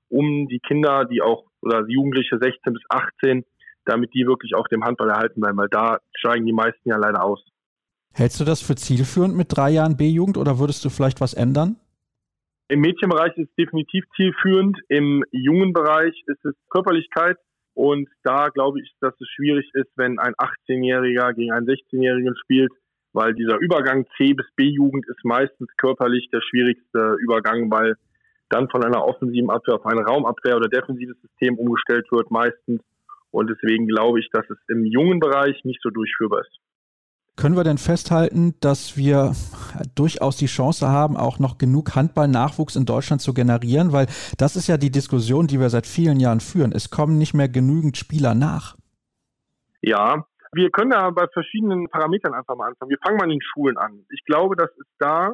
um 0.08 0.48
die 0.48 0.60
Kinder, 0.60 1.04
die 1.04 1.22
auch 1.22 1.44
oder 1.62 1.86
Jugendliche 1.88 2.38
16 2.42 2.72
bis 2.72 2.84
18 2.88 3.44
damit 3.86 4.14
die 4.14 4.26
wirklich 4.26 4.56
auch 4.56 4.68
dem 4.68 4.84
Handball 4.84 5.10
erhalten 5.10 5.42
bleiben, 5.42 5.58
weil 5.58 5.70
da 5.70 6.00
steigen 6.18 6.46
die 6.46 6.54
meisten 6.54 6.90
ja 6.90 6.98
leider 6.98 7.24
aus. 7.24 7.44
Hältst 8.14 8.40
du 8.40 8.46
das 8.46 8.62
für 8.62 8.76
zielführend 8.76 9.36
mit 9.36 9.56
drei 9.56 9.70
Jahren 9.72 9.98
B-Jugend 9.98 10.38
oder 10.38 10.58
würdest 10.60 10.84
du 10.86 10.90
vielleicht 10.90 11.22
was 11.22 11.34
ändern? 11.34 11.76
Im 12.68 12.80
Mädchenbereich 12.80 13.38
ist 13.38 13.50
es 13.50 13.56
definitiv 13.56 14.06
zielführend. 14.16 14.80
Im 14.90 15.24
jungen 15.32 15.74
Bereich 15.74 16.16
ist 16.26 16.44
es 16.46 16.56
Körperlichkeit. 16.70 17.38
Und 17.76 18.10
da 18.24 18.50
glaube 18.50 18.80
ich, 18.82 18.92
dass 19.02 19.14
es 19.20 19.28
schwierig 19.36 19.70
ist, 19.74 19.92
wenn 19.98 20.18
ein 20.18 20.34
18-Jähriger 20.36 21.34
gegen 21.34 21.52
einen 21.52 21.68
16-Jährigen 21.68 22.36
spielt, 22.38 22.72
weil 23.14 23.34
dieser 23.34 23.58
Übergang 23.60 24.06
C 24.18 24.34
bis 24.34 24.48
B-Jugend 24.56 25.06
ist 25.08 25.24
meistens 25.24 25.70
körperlich 25.78 26.30
der 26.32 26.42
schwierigste 26.42 27.18
Übergang, 27.22 27.70
weil 27.70 27.96
dann 28.50 28.70
von 28.70 28.84
einer 28.84 29.06
offensiven 29.06 29.50
Abwehr 29.50 29.76
auf 29.76 29.86
eine 29.86 30.04
Raumabwehr 30.04 30.56
oder 30.56 30.70
defensives 30.70 31.20
System 31.22 31.58
umgestellt 31.58 32.06
wird 32.12 32.32
meistens. 32.32 32.82
Und 33.32 33.50
deswegen 33.50 33.88
glaube 33.88 34.20
ich, 34.20 34.30
dass 34.32 34.50
es 34.50 34.58
im 34.70 34.86
jungen 34.86 35.20
Bereich 35.20 35.64
nicht 35.66 35.82
so 35.82 35.90
durchführbar 35.90 36.42
ist. 36.42 36.60
Können 37.38 37.58
wir 37.58 37.66
denn 37.66 37.78
festhalten, 37.78 38.56
dass 38.62 38.96
wir 38.96 39.34
durchaus 39.94 40.38
die 40.38 40.46
Chance 40.46 40.88
haben, 40.88 41.18
auch 41.18 41.38
noch 41.38 41.58
genug 41.58 41.94
Handball-Nachwuchs 41.96 42.78
in 42.78 42.86
Deutschland 42.86 43.22
zu 43.22 43.34
generieren? 43.34 43.92
Weil 43.92 44.08
das 44.38 44.56
ist 44.56 44.68
ja 44.68 44.78
die 44.78 44.92
Diskussion, 44.92 45.48
die 45.48 45.60
wir 45.60 45.70
seit 45.70 45.86
vielen 45.86 46.22
Jahren 46.22 46.40
führen. 46.40 46.72
Es 46.72 46.90
kommen 46.90 47.18
nicht 47.18 47.34
mehr 47.34 47.50
genügend 47.50 47.98
Spieler 47.98 48.36
nach. 48.36 48.78
Ja, 49.82 50.26
wir 50.54 50.70
können 50.72 50.92
da 50.92 51.10
bei 51.10 51.28
verschiedenen 51.28 51.90
Parametern 51.90 52.34
einfach 52.34 52.56
mal 52.56 52.70
anfangen. 52.70 52.90
Wir 52.90 53.00
fangen 53.04 53.18
mal 53.18 53.26
in 53.26 53.32
den 53.32 53.42
Schulen 53.42 53.78
an. 53.78 54.06
Ich 54.10 54.24
glaube, 54.24 54.56
dass 54.56 54.70
es 54.80 54.88
da 55.00 55.34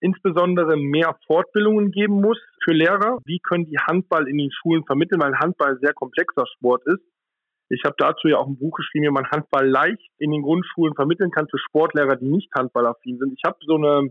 insbesondere 0.00 0.78
mehr 0.78 1.14
Fortbildungen 1.26 1.90
geben 1.90 2.22
muss 2.22 2.38
für 2.64 2.72
Lehrer. 2.72 3.18
Wie 3.26 3.40
können 3.40 3.66
die 3.66 3.78
Handball 3.78 4.26
in 4.28 4.38
den 4.38 4.50
Schulen 4.50 4.84
vermitteln, 4.84 5.20
weil 5.20 5.38
Handball 5.38 5.72
ein 5.72 5.80
sehr 5.82 5.92
komplexer 5.92 6.46
Sport 6.56 6.86
ist. 6.86 7.02
Ich 7.70 7.82
habe 7.84 7.94
dazu 7.98 8.28
ja 8.28 8.38
auch 8.38 8.46
ein 8.46 8.58
Buch 8.58 8.76
geschrieben, 8.76 9.06
wie 9.06 9.10
man 9.10 9.30
Handball 9.30 9.68
leicht 9.68 10.10
in 10.18 10.30
den 10.30 10.42
Grundschulen 10.42 10.94
vermitteln 10.94 11.30
kann 11.30 11.48
für 11.48 11.58
Sportlehrer, 11.58 12.16
die 12.16 12.28
nicht 12.28 12.50
handballaffin 12.56 13.18
sind. 13.18 13.34
Ich 13.36 13.42
habe 13.44 13.58
so 13.60 13.76
eine, 13.76 14.08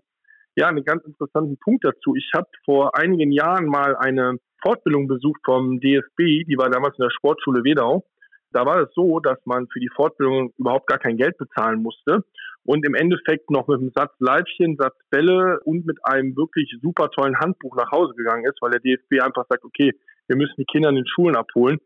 ja, 0.55 0.67
einen 0.67 0.83
ganz 0.83 1.03
interessanten 1.05 1.57
Punkt 1.57 1.83
dazu. 1.83 2.15
Ich 2.15 2.31
habe 2.35 2.47
vor 2.65 2.97
einigen 2.97 3.31
Jahren 3.31 3.65
mal 3.65 3.95
eine 3.95 4.37
Fortbildung 4.61 5.07
besucht 5.07 5.41
vom 5.43 5.79
DFB, 5.79 6.45
die 6.47 6.57
war 6.57 6.69
damals 6.69 6.97
in 6.97 7.03
der 7.03 7.11
Sportschule 7.11 7.63
Wedau. 7.63 8.05
Da 8.51 8.65
war 8.65 8.81
es 8.81 8.89
so, 8.93 9.19
dass 9.19 9.37
man 9.45 9.67
für 9.67 9.79
die 9.79 9.89
Fortbildung 9.93 10.53
überhaupt 10.57 10.87
gar 10.87 10.99
kein 10.99 11.17
Geld 11.17 11.37
bezahlen 11.37 11.81
musste 11.81 12.23
und 12.63 12.85
im 12.85 12.95
Endeffekt 12.95 13.51
noch 13.51 13.67
mit 13.67 13.79
einem 13.79 13.91
Satz 13.95 14.13
Leibchen, 14.19 14.77
Satz 14.77 14.95
Bälle 15.09 15.59
und 15.65 15.85
mit 15.85 15.97
einem 16.03 16.35
wirklich 16.35 16.73
super 16.81 17.09
tollen 17.09 17.37
Handbuch 17.39 17.75
nach 17.75 17.91
Hause 17.91 18.13
gegangen 18.15 18.45
ist, 18.45 18.61
weil 18.61 18.71
der 18.71 18.79
DFB 18.79 19.21
einfach 19.21 19.45
sagt, 19.49 19.63
okay, 19.63 19.91
wir 20.27 20.37
müssen 20.37 20.55
die 20.57 20.65
Kinder 20.65 20.89
in 20.89 20.95
den 20.95 21.07
Schulen 21.07 21.35
abholen 21.35 21.79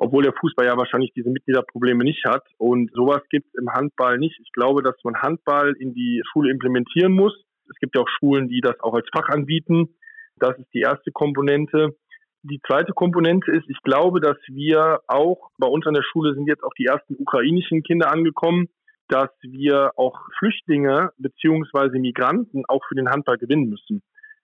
obwohl 0.00 0.22
der 0.22 0.32
Fußball 0.32 0.64
ja 0.64 0.76
wahrscheinlich 0.76 1.12
diese 1.12 1.28
Mitgliederprobleme 1.28 2.04
nicht 2.04 2.24
hat. 2.24 2.44
Und 2.56 2.88
sowas 2.94 3.20
gibt 3.30 3.48
es 3.48 3.60
im 3.60 3.68
Handball 3.68 4.16
nicht. 4.18 4.38
Ich 4.40 4.52
glaube, 4.52 4.80
dass 4.82 4.94
man 5.02 5.20
Handball 5.20 5.74
in 5.76 5.92
die 5.92 6.22
Schule 6.30 6.52
implementieren 6.52 7.12
muss. 7.12 7.34
Es 7.68 7.76
gibt 7.80 7.96
ja 7.96 8.02
auch 8.02 8.08
Schulen, 8.08 8.48
die 8.48 8.60
das 8.60 8.78
auch 8.78 8.94
als 8.94 9.08
Fach 9.12 9.28
anbieten. 9.28 9.96
Das 10.36 10.56
ist 10.56 10.72
die 10.72 10.82
erste 10.82 11.10
Komponente. 11.10 11.96
Die 12.44 12.60
zweite 12.64 12.92
Komponente 12.92 13.50
ist, 13.50 13.68
ich 13.68 13.82
glaube, 13.82 14.20
dass 14.20 14.36
wir 14.46 15.00
auch, 15.08 15.50
bei 15.58 15.66
uns 15.66 15.84
an 15.84 15.94
der 15.94 16.04
Schule 16.04 16.32
sind 16.34 16.46
jetzt 16.46 16.62
auch 16.62 16.74
die 16.78 16.86
ersten 16.86 17.16
ukrainischen 17.16 17.82
Kinder 17.82 18.12
angekommen, 18.12 18.68
dass 19.08 19.30
wir 19.42 19.90
auch 19.96 20.16
Flüchtlinge 20.38 21.10
beziehungsweise 21.18 21.98
Migranten 21.98 22.62
auch 22.68 22.84
für 22.86 22.94
den 22.94 23.10
Handball 23.10 23.36
gewinnen 23.36 23.68
müssen. 23.68 24.02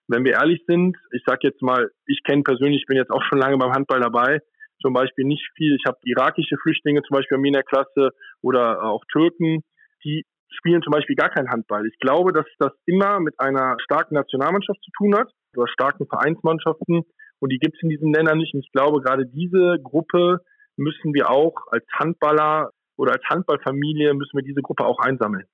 Wenn 0.09 0.25
wir 0.25 0.33
ehrlich 0.33 0.61
sind, 0.67 0.97
ich 1.13 1.23
sage 1.25 1.47
jetzt 1.47 1.61
mal, 1.61 1.91
ich 2.07 2.23
kenne 2.25 2.43
persönlich, 2.43 2.81
ich 2.81 2.87
bin 2.87 2.97
jetzt 2.97 3.11
auch 3.11 3.23
schon 3.23 3.39
lange 3.39 3.57
beim 3.57 3.71
Handball 3.71 4.01
dabei, 4.01 4.41
zum 4.81 4.93
Beispiel 4.93 5.25
nicht 5.25 5.47
viel. 5.55 5.75
Ich 5.75 5.83
habe 5.87 5.97
irakische 6.03 6.57
Flüchtlinge 6.61 7.01
zum 7.03 7.15
Beispiel 7.15 7.37
in 7.37 7.53
der 7.53 7.63
Klasse 7.63 8.09
oder 8.41 8.83
auch 8.83 9.03
Türken, 9.11 9.63
die 10.03 10.25
spielen 10.49 10.81
zum 10.81 10.91
Beispiel 10.91 11.15
gar 11.15 11.29
keinen 11.29 11.49
Handball. 11.49 11.85
Ich 11.87 11.97
glaube, 11.99 12.31
dass 12.31 12.45
das 12.59 12.71
immer 12.85 13.19
mit 13.19 13.39
einer 13.39 13.75
starken 13.83 14.15
Nationalmannschaft 14.15 14.79
zu 14.83 14.91
tun 14.97 15.15
hat 15.15 15.31
oder 15.55 15.67
starken 15.67 16.07
Vereinsmannschaften 16.07 17.03
und 17.39 17.51
die 17.51 17.59
gibt 17.59 17.75
es 17.75 17.83
in 17.83 17.89
diesen 17.89 18.13
Ländern 18.13 18.37
nicht. 18.37 18.53
Und 18.53 18.61
ich 18.61 18.71
glaube, 18.71 19.01
gerade 19.01 19.25
diese 19.25 19.77
Gruppe 19.83 20.39
müssen 20.77 21.13
wir 21.13 21.29
auch 21.29 21.55
als 21.71 21.85
Handballer 21.93 22.69
oder 22.97 23.13
als 23.13 23.23
Handballfamilie 23.29 24.13
müssen 24.13 24.37
wir 24.37 24.43
diese 24.43 24.61
Gruppe 24.61 24.85
auch 24.85 24.99
einsammeln. 24.99 25.45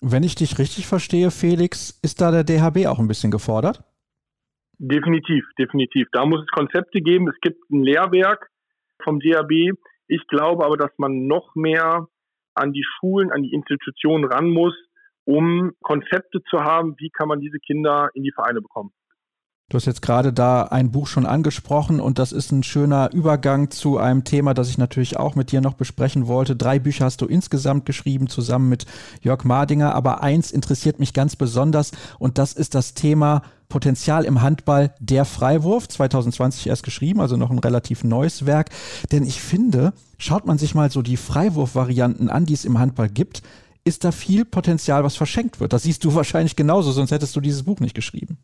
Wenn 0.00 0.22
ich 0.22 0.34
dich 0.34 0.58
richtig 0.58 0.86
verstehe, 0.86 1.30
Felix, 1.30 1.98
ist 2.02 2.20
da 2.20 2.30
der 2.30 2.44
DHB 2.44 2.86
auch 2.86 2.98
ein 2.98 3.08
bisschen 3.08 3.30
gefordert? 3.30 3.82
Definitiv, 4.78 5.44
definitiv. 5.58 6.08
Da 6.12 6.26
muss 6.26 6.42
es 6.42 6.48
Konzepte 6.48 7.00
geben. 7.00 7.28
Es 7.28 7.40
gibt 7.40 7.58
ein 7.70 7.82
Lehrwerk 7.82 8.48
vom 9.02 9.20
DAB. 9.20 9.76
Ich 10.08 10.26
glaube 10.28 10.64
aber, 10.64 10.76
dass 10.76 10.90
man 10.98 11.26
noch 11.26 11.54
mehr 11.54 12.08
an 12.54 12.72
die 12.72 12.84
Schulen, 12.84 13.30
an 13.30 13.42
die 13.42 13.52
Institutionen 13.52 14.24
ran 14.24 14.50
muss, 14.50 14.74
um 15.24 15.72
Konzepte 15.82 16.42
zu 16.50 16.60
haben, 16.60 16.94
wie 16.98 17.10
kann 17.10 17.28
man 17.28 17.40
diese 17.40 17.58
Kinder 17.58 18.10
in 18.14 18.22
die 18.22 18.32
Vereine 18.32 18.60
bekommen. 18.60 18.92
Du 19.70 19.78
hast 19.78 19.86
jetzt 19.86 20.02
gerade 20.02 20.30
da 20.30 20.64
ein 20.64 20.90
Buch 20.90 21.06
schon 21.06 21.24
angesprochen 21.24 21.98
und 21.98 22.18
das 22.18 22.32
ist 22.32 22.52
ein 22.52 22.62
schöner 22.62 23.10
Übergang 23.12 23.70
zu 23.70 23.96
einem 23.96 24.22
Thema, 24.22 24.52
das 24.52 24.68
ich 24.68 24.76
natürlich 24.76 25.16
auch 25.16 25.36
mit 25.36 25.52
dir 25.52 25.62
noch 25.62 25.72
besprechen 25.72 26.26
wollte. 26.26 26.54
Drei 26.54 26.78
Bücher 26.78 27.06
hast 27.06 27.22
du 27.22 27.26
insgesamt 27.26 27.86
geschrieben, 27.86 28.28
zusammen 28.28 28.68
mit 28.68 28.84
Jörg 29.22 29.42
Mardinger, 29.44 29.94
aber 29.94 30.22
eins 30.22 30.50
interessiert 30.50 31.00
mich 31.00 31.14
ganz 31.14 31.34
besonders 31.34 31.92
und 32.18 32.36
das 32.36 32.52
ist 32.52 32.74
das 32.74 32.92
Thema 32.92 33.42
Potenzial 33.70 34.26
im 34.26 34.42
Handball, 34.42 34.94
der 35.00 35.24
Freiwurf, 35.24 35.88
2020 35.88 36.66
erst 36.66 36.82
geschrieben, 36.82 37.22
also 37.22 37.38
noch 37.38 37.50
ein 37.50 37.58
relativ 37.58 38.04
neues 38.04 38.44
Werk. 38.44 38.68
Denn 39.12 39.24
ich 39.24 39.40
finde, 39.40 39.94
schaut 40.18 40.46
man 40.46 40.58
sich 40.58 40.74
mal 40.74 40.90
so 40.90 41.00
die 41.00 41.16
Freiwurfvarianten 41.16 42.28
an, 42.28 42.44
die 42.44 42.54
es 42.54 42.66
im 42.66 42.78
Handball 42.78 43.08
gibt, 43.08 43.42
ist 43.82 44.04
da 44.04 44.12
viel 44.12 44.44
Potenzial, 44.44 45.04
was 45.04 45.16
verschenkt 45.16 45.58
wird. 45.58 45.72
Das 45.72 45.84
siehst 45.84 46.04
du 46.04 46.14
wahrscheinlich 46.14 46.54
genauso, 46.54 46.92
sonst 46.92 47.10
hättest 47.10 47.34
du 47.34 47.40
dieses 47.40 47.62
Buch 47.62 47.80
nicht 47.80 47.94
geschrieben. 47.94 48.38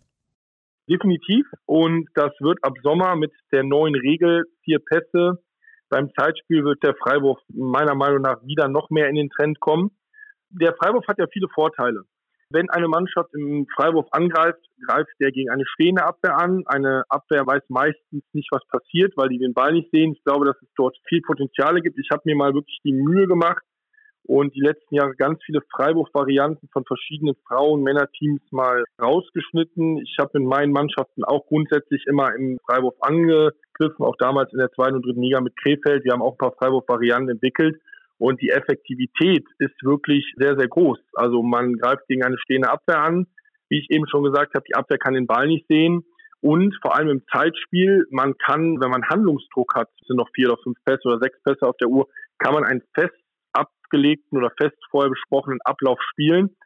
Definitiv. 0.88 1.46
Und 1.66 2.08
das 2.14 2.32
wird 2.40 2.58
ab 2.62 2.74
Sommer 2.82 3.16
mit 3.16 3.32
der 3.52 3.62
neuen 3.64 3.94
Regel 3.94 4.44
vier 4.64 4.78
Pässe. 4.78 5.38
Beim 5.88 6.10
Zeitspiel 6.18 6.64
wird 6.64 6.82
der 6.82 6.94
Freiwurf 6.94 7.38
meiner 7.48 7.94
Meinung 7.94 8.22
nach 8.22 8.42
wieder 8.44 8.68
noch 8.68 8.90
mehr 8.90 9.08
in 9.08 9.16
den 9.16 9.30
Trend 9.30 9.60
kommen. 9.60 9.90
Der 10.50 10.74
Freiwurf 10.74 11.06
hat 11.08 11.18
ja 11.18 11.26
viele 11.32 11.48
Vorteile. 11.48 12.04
Wenn 12.52 12.68
eine 12.70 12.88
Mannschaft 12.88 13.32
im 13.32 13.66
Freiwurf 13.76 14.06
angreift, 14.10 14.58
greift 14.84 15.10
der 15.20 15.30
gegen 15.30 15.50
eine 15.50 15.64
stehende 15.66 16.04
Abwehr 16.04 16.36
an. 16.36 16.64
Eine 16.66 17.04
Abwehr 17.08 17.46
weiß 17.46 17.62
meistens 17.68 18.24
nicht, 18.32 18.48
was 18.50 18.66
passiert, 18.66 19.12
weil 19.16 19.28
die 19.28 19.38
den 19.38 19.54
Ball 19.54 19.72
nicht 19.72 19.90
sehen. 19.92 20.12
Ich 20.12 20.24
glaube, 20.24 20.46
dass 20.46 20.60
es 20.60 20.68
dort 20.76 20.96
viel 21.08 21.20
Potenziale 21.22 21.80
gibt. 21.80 21.98
Ich 21.98 22.08
habe 22.10 22.22
mir 22.24 22.34
mal 22.34 22.52
wirklich 22.52 22.80
die 22.84 22.92
Mühe 22.92 23.28
gemacht, 23.28 23.62
und 24.24 24.54
die 24.54 24.60
letzten 24.60 24.94
Jahre 24.94 25.14
ganz 25.16 25.42
viele 25.44 25.60
Freiwurf-Varianten 25.74 26.68
von 26.72 26.84
verschiedenen 26.84 27.34
Frauen-, 27.46 27.82
Männerteams 27.82 28.42
mal 28.50 28.84
rausgeschnitten. 29.00 29.98
Ich 29.98 30.16
habe 30.20 30.38
in 30.38 30.44
meinen 30.44 30.72
Mannschaften 30.72 31.24
auch 31.24 31.46
grundsätzlich 31.46 32.04
immer 32.06 32.34
im 32.34 32.58
Freiwurf 32.64 32.94
angegriffen, 33.00 34.04
auch 34.04 34.16
damals 34.18 34.52
in 34.52 34.58
der 34.58 34.70
zweiten 34.72 34.96
und 34.96 35.06
dritten 35.06 35.22
Liga 35.22 35.40
mit 35.40 35.56
Krefeld. 35.56 36.04
Wir 36.04 36.12
haben 36.12 36.22
auch 36.22 36.34
ein 36.34 36.38
paar 36.38 36.54
Freiwurf-Varianten 36.58 37.30
entwickelt. 37.30 37.80
Und 38.18 38.42
die 38.42 38.50
Effektivität 38.50 39.46
ist 39.58 39.82
wirklich 39.82 40.30
sehr, 40.36 40.56
sehr 40.58 40.68
groß. 40.68 40.98
Also 41.14 41.42
man 41.42 41.72
greift 41.76 42.06
gegen 42.06 42.22
eine 42.22 42.38
stehende 42.38 42.70
Abwehr 42.70 43.02
an. 43.02 43.26
Wie 43.70 43.78
ich 43.78 43.90
eben 43.90 44.06
schon 44.08 44.24
gesagt 44.24 44.54
habe, 44.54 44.64
die 44.68 44.74
Abwehr 44.74 44.98
kann 44.98 45.14
den 45.14 45.26
Ball 45.26 45.46
nicht 45.46 45.66
sehen. 45.68 46.04
Und 46.42 46.76
vor 46.82 46.96
allem 46.96 47.08
im 47.08 47.22
Zeitspiel, 47.32 48.06
man 48.10 48.36
kann, 48.36 48.80
wenn 48.80 48.90
man 48.90 49.08
Handlungsdruck 49.08 49.74
hat, 49.74 49.88
sind 50.06 50.16
noch 50.16 50.28
vier 50.34 50.52
oder 50.52 50.62
fünf 50.62 50.76
Pässe 50.84 51.08
oder 51.08 51.18
sechs 51.18 51.42
Pässe 51.42 51.66
auf 51.66 51.76
der 51.78 51.88
Uhr, 51.88 52.08
kann 52.38 52.54
man 52.54 52.64
einen 52.64 52.82
fest 52.94 53.14
abgelegten 53.90 54.38
oder 54.38 54.50
fest 54.56 54.76
vorher 54.90 55.10
besprochenen 55.10 55.58
Ablauf 55.64 55.98
spielen. 56.12 56.56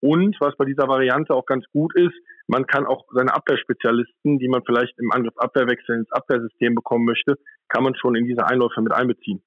Und 0.00 0.36
was 0.40 0.54
bei 0.56 0.66
dieser 0.66 0.86
Variante 0.86 1.34
auch 1.34 1.46
ganz 1.46 1.64
gut 1.72 1.94
ist, 1.96 2.14
man 2.46 2.66
kann 2.66 2.84
auch 2.84 3.04
seine 3.14 3.32
Abwehrspezialisten, 3.34 4.38
die 4.38 4.48
man 4.48 4.62
vielleicht 4.66 4.98
im 4.98 5.10
Angriff 5.12 5.34
Abwehrwechsel 5.38 5.96
ins 5.96 6.12
Abwehrsystem 6.12 6.74
bekommen 6.74 7.06
möchte, 7.06 7.36
kann 7.68 7.82
man 7.82 7.94
schon 7.94 8.14
in 8.14 8.26
diese 8.26 8.46
Einläufe 8.46 8.82
mit 8.82 8.92
einbeziehen. 8.92 9.42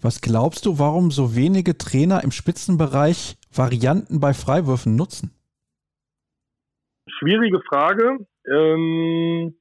Was 0.00 0.22
glaubst 0.22 0.64
du, 0.64 0.78
warum 0.78 1.10
so 1.10 1.36
wenige 1.36 1.76
Trainer 1.76 2.24
im 2.24 2.30
Spitzenbereich 2.30 3.36
Varianten 3.54 4.20
bei 4.20 4.32
Freiwürfen 4.32 4.96
nutzen? 4.96 5.34
Schwierige 7.18 7.60
Frage. 7.68 8.26
Ähm, 8.50 9.54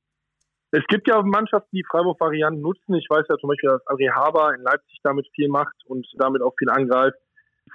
es 0.72 0.84
gibt 0.88 1.07
ja 1.07 1.22
Mannschaften, 1.22 1.76
die 1.76 1.86
Freiwurfvarianten 1.89 2.61
nutzen. 2.61 2.95
Ich 2.95 3.07
weiß 3.09 3.26
ja 3.30 3.38
zum 3.38 3.49
Beispiel, 3.49 3.70
dass 3.70 3.88
André 3.88 4.13
Haber 4.13 4.53
in 4.53 4.61
Leipzig 4.61 4.99
damit 5.03 5.28
viel 5.34 5.47
macht 5.47 5.76
und 5.86 6.05
damit 6.18 6.41
auch 6.41 6.53
viel 6.57 6.70
angreift. 6.70 7.18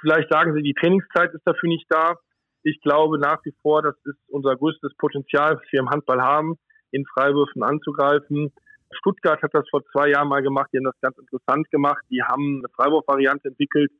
Vielleicht 0.01 0.30
sagen 0.30 0.55
sie, 0.55 0.62
die 0.62 0.74
Trainingszeit 0.74 1.32
ist 1.32 1.47
dafür 1.47 1.68
nicht 1.68 1.86
da. 1.88 2.16
Ich 2.62 2.80
glaube 2.80 3.18
nach 3.18 3.45
wie 3.45 3.55
vor, 3.62 3.82
das 3.82 3.97
ist 4.05 4.18
unser 4.28 4.57
größtes 4.57 4.95
Potenzial, 4.99 5.57
was 5.57 5.72
wir 5.72 5.80
im 5.80 5.90
Handball 5.90 6.20
haben, 6.20 6.57
in 6.90 7.05
Freiwürfen 7.07 7.62
anzugreifen. 7.62 8.53
Stuttgart 8.93 9.43
hat 9.43 9.55
das 9.55 9.68
vor 9.70 9.82
zwei 9.93 10.11
Jahren 10.11 10.28
mal 10.28 10.43
gemacht. 10.43 10.68
Die 10.72 10.76
haben 10.76 10.84
das 10.84 11.01
ganz 11.01 11.16
interessant 11.16 11.70
gemacht. 11.70 12.05
Die 12.11 12.22
haben 12.22 12.59
eine 12.59 12.68
Freiwurfvariante 12.76 13.49
entwickelt, 13.49 13.90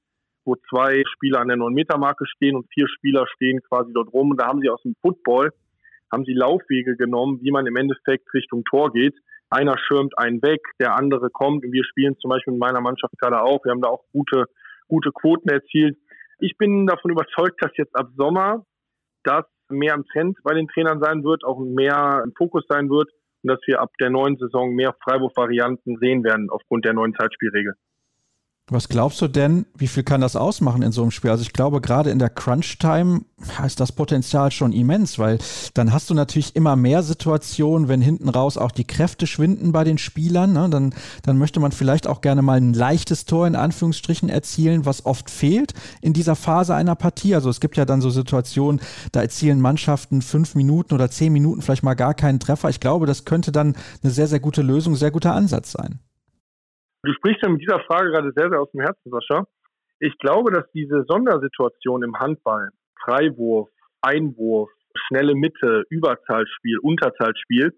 wo 0.45 0.57
zwei 0.69 1.03
Spieler 1.15 1.41
an 1.41 1.49
der 1.49 1.57
9-Meter-Marke 1.57 2.27
stehen 2.27 2.57
und 2.57 2.67
vier 2.73 2.87
Spieler 2.89 3.27
stehen 3.27 3.61
quasi 3.63 3.93
dort 3.95 4.13
rum. 4.13 4.33
Und 4.33 4.41
da 4.41 4.49
haben 4.49 4.61
sie 4.61 4.69
aus 4.69 4.83
dem 4.83 4.95
Football 5.01 5.51
haben 6.13 6.25
sie 6.25 6.35
Laufwege 6.35 6.97
genommen, 6.97 7.41
wie 7.43 7.51
man 7.51 7.67
im 7.67 7.77
Endeffekt 7.77 8.33
Richtung 8.35 8.65
Tor 8.65 8.93
geht. 8.93 9.15
Einer 9.51 9.77
schirmt 9.79 10.17
einen 10.19 10.43
weg, 10.43 10.61
der 10.79 10.97
andere 10.97 11.31
kommt 11.31 11.65
und 11.65 11.73
wir 11.73 11.85
spielen 11.85 12.17
zum 12.19 12.31
Beispiel 12.31 12.55
in 12.55 12.59
meiner 12.59 12.81
Mannschaft 12.81 13.15
gerade 13.19 13.43
auch. 13.43 13.65
Wir 13.65 13.73
haben 13.73 13.83
da 13.83 13.89
auch 13.89 14.05
gute, 14.13 14.45
gute 14.89 15.11
Quoten 15.11 15.49
erzielt. 15.49 15.99
Ich 16.39 16.57
bin 16.59 16.87
davon 16.87 17.11
überzeugt, 17.11 17.63
dass 17.63 17.73
jetzt 17.77 17.97
ab 17.97 18.09
Sommer 18.17 18.65
das 19.25 19.45
mehr 19.69 19.95
im 19.95 20.05
Trend 20.07 20.39
bei 20.43 20.55
den 20.55 20.69
Trainern 20.69 21.01
sein 21.01 21.25
wird, 21.25 21.45
auch 21.45 21.59
mehr 21.59 22.23
im 22.25 22.33
Fokus 22.37 22.65
sein 22.69 22.91
wird 22.91 23.11
und 23.43 23.49
dass 23.51 23.61
wir 23.67 23.81
ab 23.81 23.91
der 24.01 24.11
neuen 24.11 24.37
Saison 24.37 24.75
mehr 24.75 24.95
Freiwurfvarianten 25.03 25.99
sehen 25.99 26.25
werden 26.25 26.51
aufgrund 26.51 26.85
der 26.85 26.93
neuen 26.93 27.15
Zeitspielregel. 27.15 27.75
Was 28.71 28.89
glaubst 28.89 29.21
du 29.21 29.27
denn, 29.27 29.67
wie 29.77 29.89
viel 29.89 30.05
kann 30.05 30.21
das 30.21 30.37
ausmachen 30.37 30.83
in 30.83 30.93
so 30.93 31.03
einem 31.03 31.11
Spiel? 31.11 31.31
Also 31.31 31.43
ich 31.43 31.53
glaube, 31.53 31.81
gerade 31.81 32.11
in 32.11 32.21
der 32.21 32.31
Crunch-Time 32.31 33.23
ist 33.67 33.81
das 33.81 33.91
Potenzial 33.91 34.53
schon 34.53 34.73
immens, 34.73 35.19
weil 35.19 35.39
dann 35.75 35.93
hast 35.93 36.09
du 36.09 36.15
natürlich 36.15 36.55
immer 36.55 36.77
mehr 36.77 37.03
Situationen, 37.03 37.89
wenn 37.89 38.01
hinten 38.01 38.29
raus 38.29 38.57
auch 38.57 38.71
die 38.71 38.87
Kräfte 38.87 39.27
schwinden 39.27 39.73
bei 39.73 39.83
den 39.83 39.99
Spielern. 39.99 40.53
Ne? 40.53 40.71
Dann, 40.71 40.95
dann 41.25 41.39
möchte 41.39 41.59
man 41.59 41.73
vielleicht 41.73 42.07
auch 42.07 42.21
gerne 42.21 42.41
mal 42.41 42.57
ein 42.57 42.73
leichtes 42.73 43.25
Tor 43.25 43.49
in 43.49 43.57
Anführungsstrichen 43.57 44.29
erzielen, 44.29 44.87
was 44.87 45.07
oft 45.07 45.29
fehlt 45.29 45.75
in 46.01 46.13
dieser 46.13 46.37
Phase 46.37 46.77
einer 46.77 46.95
Partie. 46.95 47.35
Also 47.35 47.51
es 47.51 47.61
gibt 47.61 47.77
ja 47.77 47.85
dann 47.85 48.01
so 48.01 48.11
Situationen, 48.11 48.81
da 49.11 49.23
erzielen 49.23 49.61
Mannschaften 49.61 50.23
fünf 50.23 50.55
Minuten 50.55 50.95
oder 50.95 51.11
zehn 51.11 51.33
Minuten 51.33 51.63
vielleicht 51.63 51.83
mal 51.83 51.95
gar 51.95 52.15
keinen 52.15 52.39
Treffer. 52.39 52.69
Ich 52.69 52.79
glaube, 52.79 53.07
das 53.07 53.25
könnte 53.25 53.51
dann 53.51 53.75
eine 54.05 54.13
sehr, 54.13 54.29
sehr 54.29 54.41
gute 54.41 54.63
Lösung, 54.63 54.95
sehr 54.95 55.11
guter 55.11 55.35
Ansatz 55.35 55.73
sein. 55.73 55.99
Du 57.05 57.13
sprichst 57.15 57.43
ja 57.43 57.49
mit 57.49 57.61
dieser 57.61 57.81
Frage 57.81 58.11
gerade 58.11 58.33
sehr, 58.37 58.49
sehr 58.49 58.61
aus 58.61 58.71
dem 58.71 58.81
Herzen, 58.81 59.11
Sascha. 59.11 59.45
Ich 59.99 60.17
glaube, 60.19 60.53
dass 60.53 60.71
diese 60.73 61.05
Sondersituation 61.09 62.05
im 62.05 62.17
Handball, 62.17 62.71
Freiwurf, 63.05 63.69
Einwurf, 64.03 64.71
schnelle 65.07 65.35
Mitte, 65.35 65.85
Überzahlspiel, 65.91 66.79
Unterzahlspiel, 66.79 67.73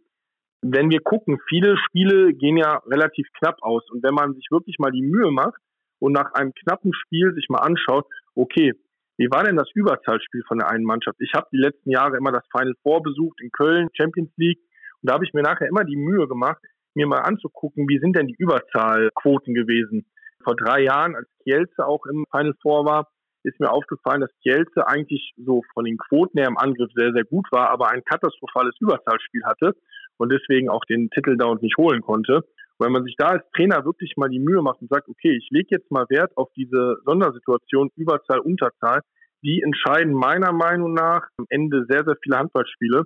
wenn 0.60 0.90
wir 0.90 1.00
gucken, 1.00 1.38
viele 1.48 1.76
Spiele 1.76 2.32
gehen 2.34 2.56
ja 2.56 2.82
relativ 2.86 3.26
knapp 3.38 3.62
aus. 3.62 3.82
Und 3.90 4.02
wenn 4.02 4.14
man 4.14 4.34
sich 4.34 4.46
wirklich 4.50 4.78
mal 4.78 4.90
die 4.90 5.02
Mühe 5.02 5.30
macht 5.30 5.60
und 6.00 6.12
nach 6.12 6.32
einem 6.34 6.52
knappen 6.52 6.92
Spiel 6.94 7.34
sich 7.34 7.48
mal 7.48 7.58
anschaut, 7.58 8.06
okay, 8.34 8.72
wie 9.16 9.30
war 9.30 9.44
denn 9.44 9.56
das 9.56 9.70
Überzahlspiel 9.74 10.42
von 10.48 10.58
der 10.58 10.68
einen 10.70 10.84
Mannschaft? 10.84 11.20
Ich 11.20 11.32
habe 11.34 11.46
die 11.52 11.58
letzten 11.58 11.90
Jahre 11.90 12.16
immer 12.16 12.32
das 12.32 12.44
Final 12.50 12.74
Four 12.82 13.02
besucht 13.02 13.40
in 13.40 13.50
Köln, 13.50 13.88
Champions 13.94 14.32
League. 14.36 14.60
Und 15.02 15.10
da 15.10 15.14
habe 15.14 15.24
ich 15.24 15.32
mir 15.34 15.42
nachher 15.42 15.68
immer 15.68 15.84
die 15.84 15.96
Mühe 15.96 16.26
gemacht, 16.26 16.62
mir 16.94 17.06
mal 17.06 17.20
anzugucken, 17.20 17.88
wie 17.88 17.98
sind 17.98 18.16
denn 18.16 18.26
die 18.26 18.36
Überzahlquoten 18.38 19.54
gewesen. 19.54 20.06
Vor 20.42 20.56
drei 20.56 20.82
Jahren, 20.82 21.14
als 21.16 21.28
Kielce 21.42 21.86
auch 21.86 22.04
im 22.06 22.24
Final 22.30 22.54
Four 22.62 22.84
war, 22.84 23.08
ist 23.44 23.60
mir 23.60 23.70
aufgefallen, 23.70 24.22
dass 24.22 24.30
Kielce 24.42 24.86
eigentlich 24.86 25.34
so 25.36 25.62
von 25.74 25.84
den 25.84 25.98
Quoten 25.98 26.38
her 26.38 26.48
im 26.48 26.58
Angriff 26.58 26.90
sehr, 26.94 27.12
sehr 27.12 27.24
gut 27.24 27.46
war, 27.50 27.70
aber 27.70 27.90
ein 27.90 28.02
katastrophales 28.04 28.74
Überzahlspiel 28.80 29.44
hatte 29.44 29.74
und 30.16 30.32
deswegen 30.32 30.68
auch 30.68 30.84
den 30.88 31.10
Titel 31.10 31.36
da 31.36 31.46
und 31.46 31.62
nicht 31.62 31.76
holen 31.76 32.00
konnte. 32.00 32.42
Wenn 32.78 32.92
man 32.92 33.04
sich 33.04 33.14
da 33.16 33.28
als 33.28 33.44
Trainer 33.54 33.84
wirklich 33.84 34.14
mal 34.16 34.28
die 34.28 34.40
Mühe 34.40 34.62
macht 34.62 34.80
und 34.80 34.90
sagt, 34.90 35.08
okay, 35.08 35.36
ich 35.36 35.48
lege 35.50 35.68
jetzt 35.70 35.90
mal 35.90 36.06
Wert 36.08 36.36
auf 36.36 36.48
diese 36.56 36.96
Sondersituation 37.04 37.90
Überzahl, 37.96 38.40
Unterzahl, 38.40 39.00
die 39.42 39.62
entscheiden 39.62 40.14
meiner 40.14 40.52
Meinung 40.52 40.94
nach 40.94 41.28
am 41.36 41.46
Ende 41.50 41.84
sehr, 41.88 42.04
sehr 42.04 42.16
viele 42.22 42.38
Handballspiele. 42.38 43.04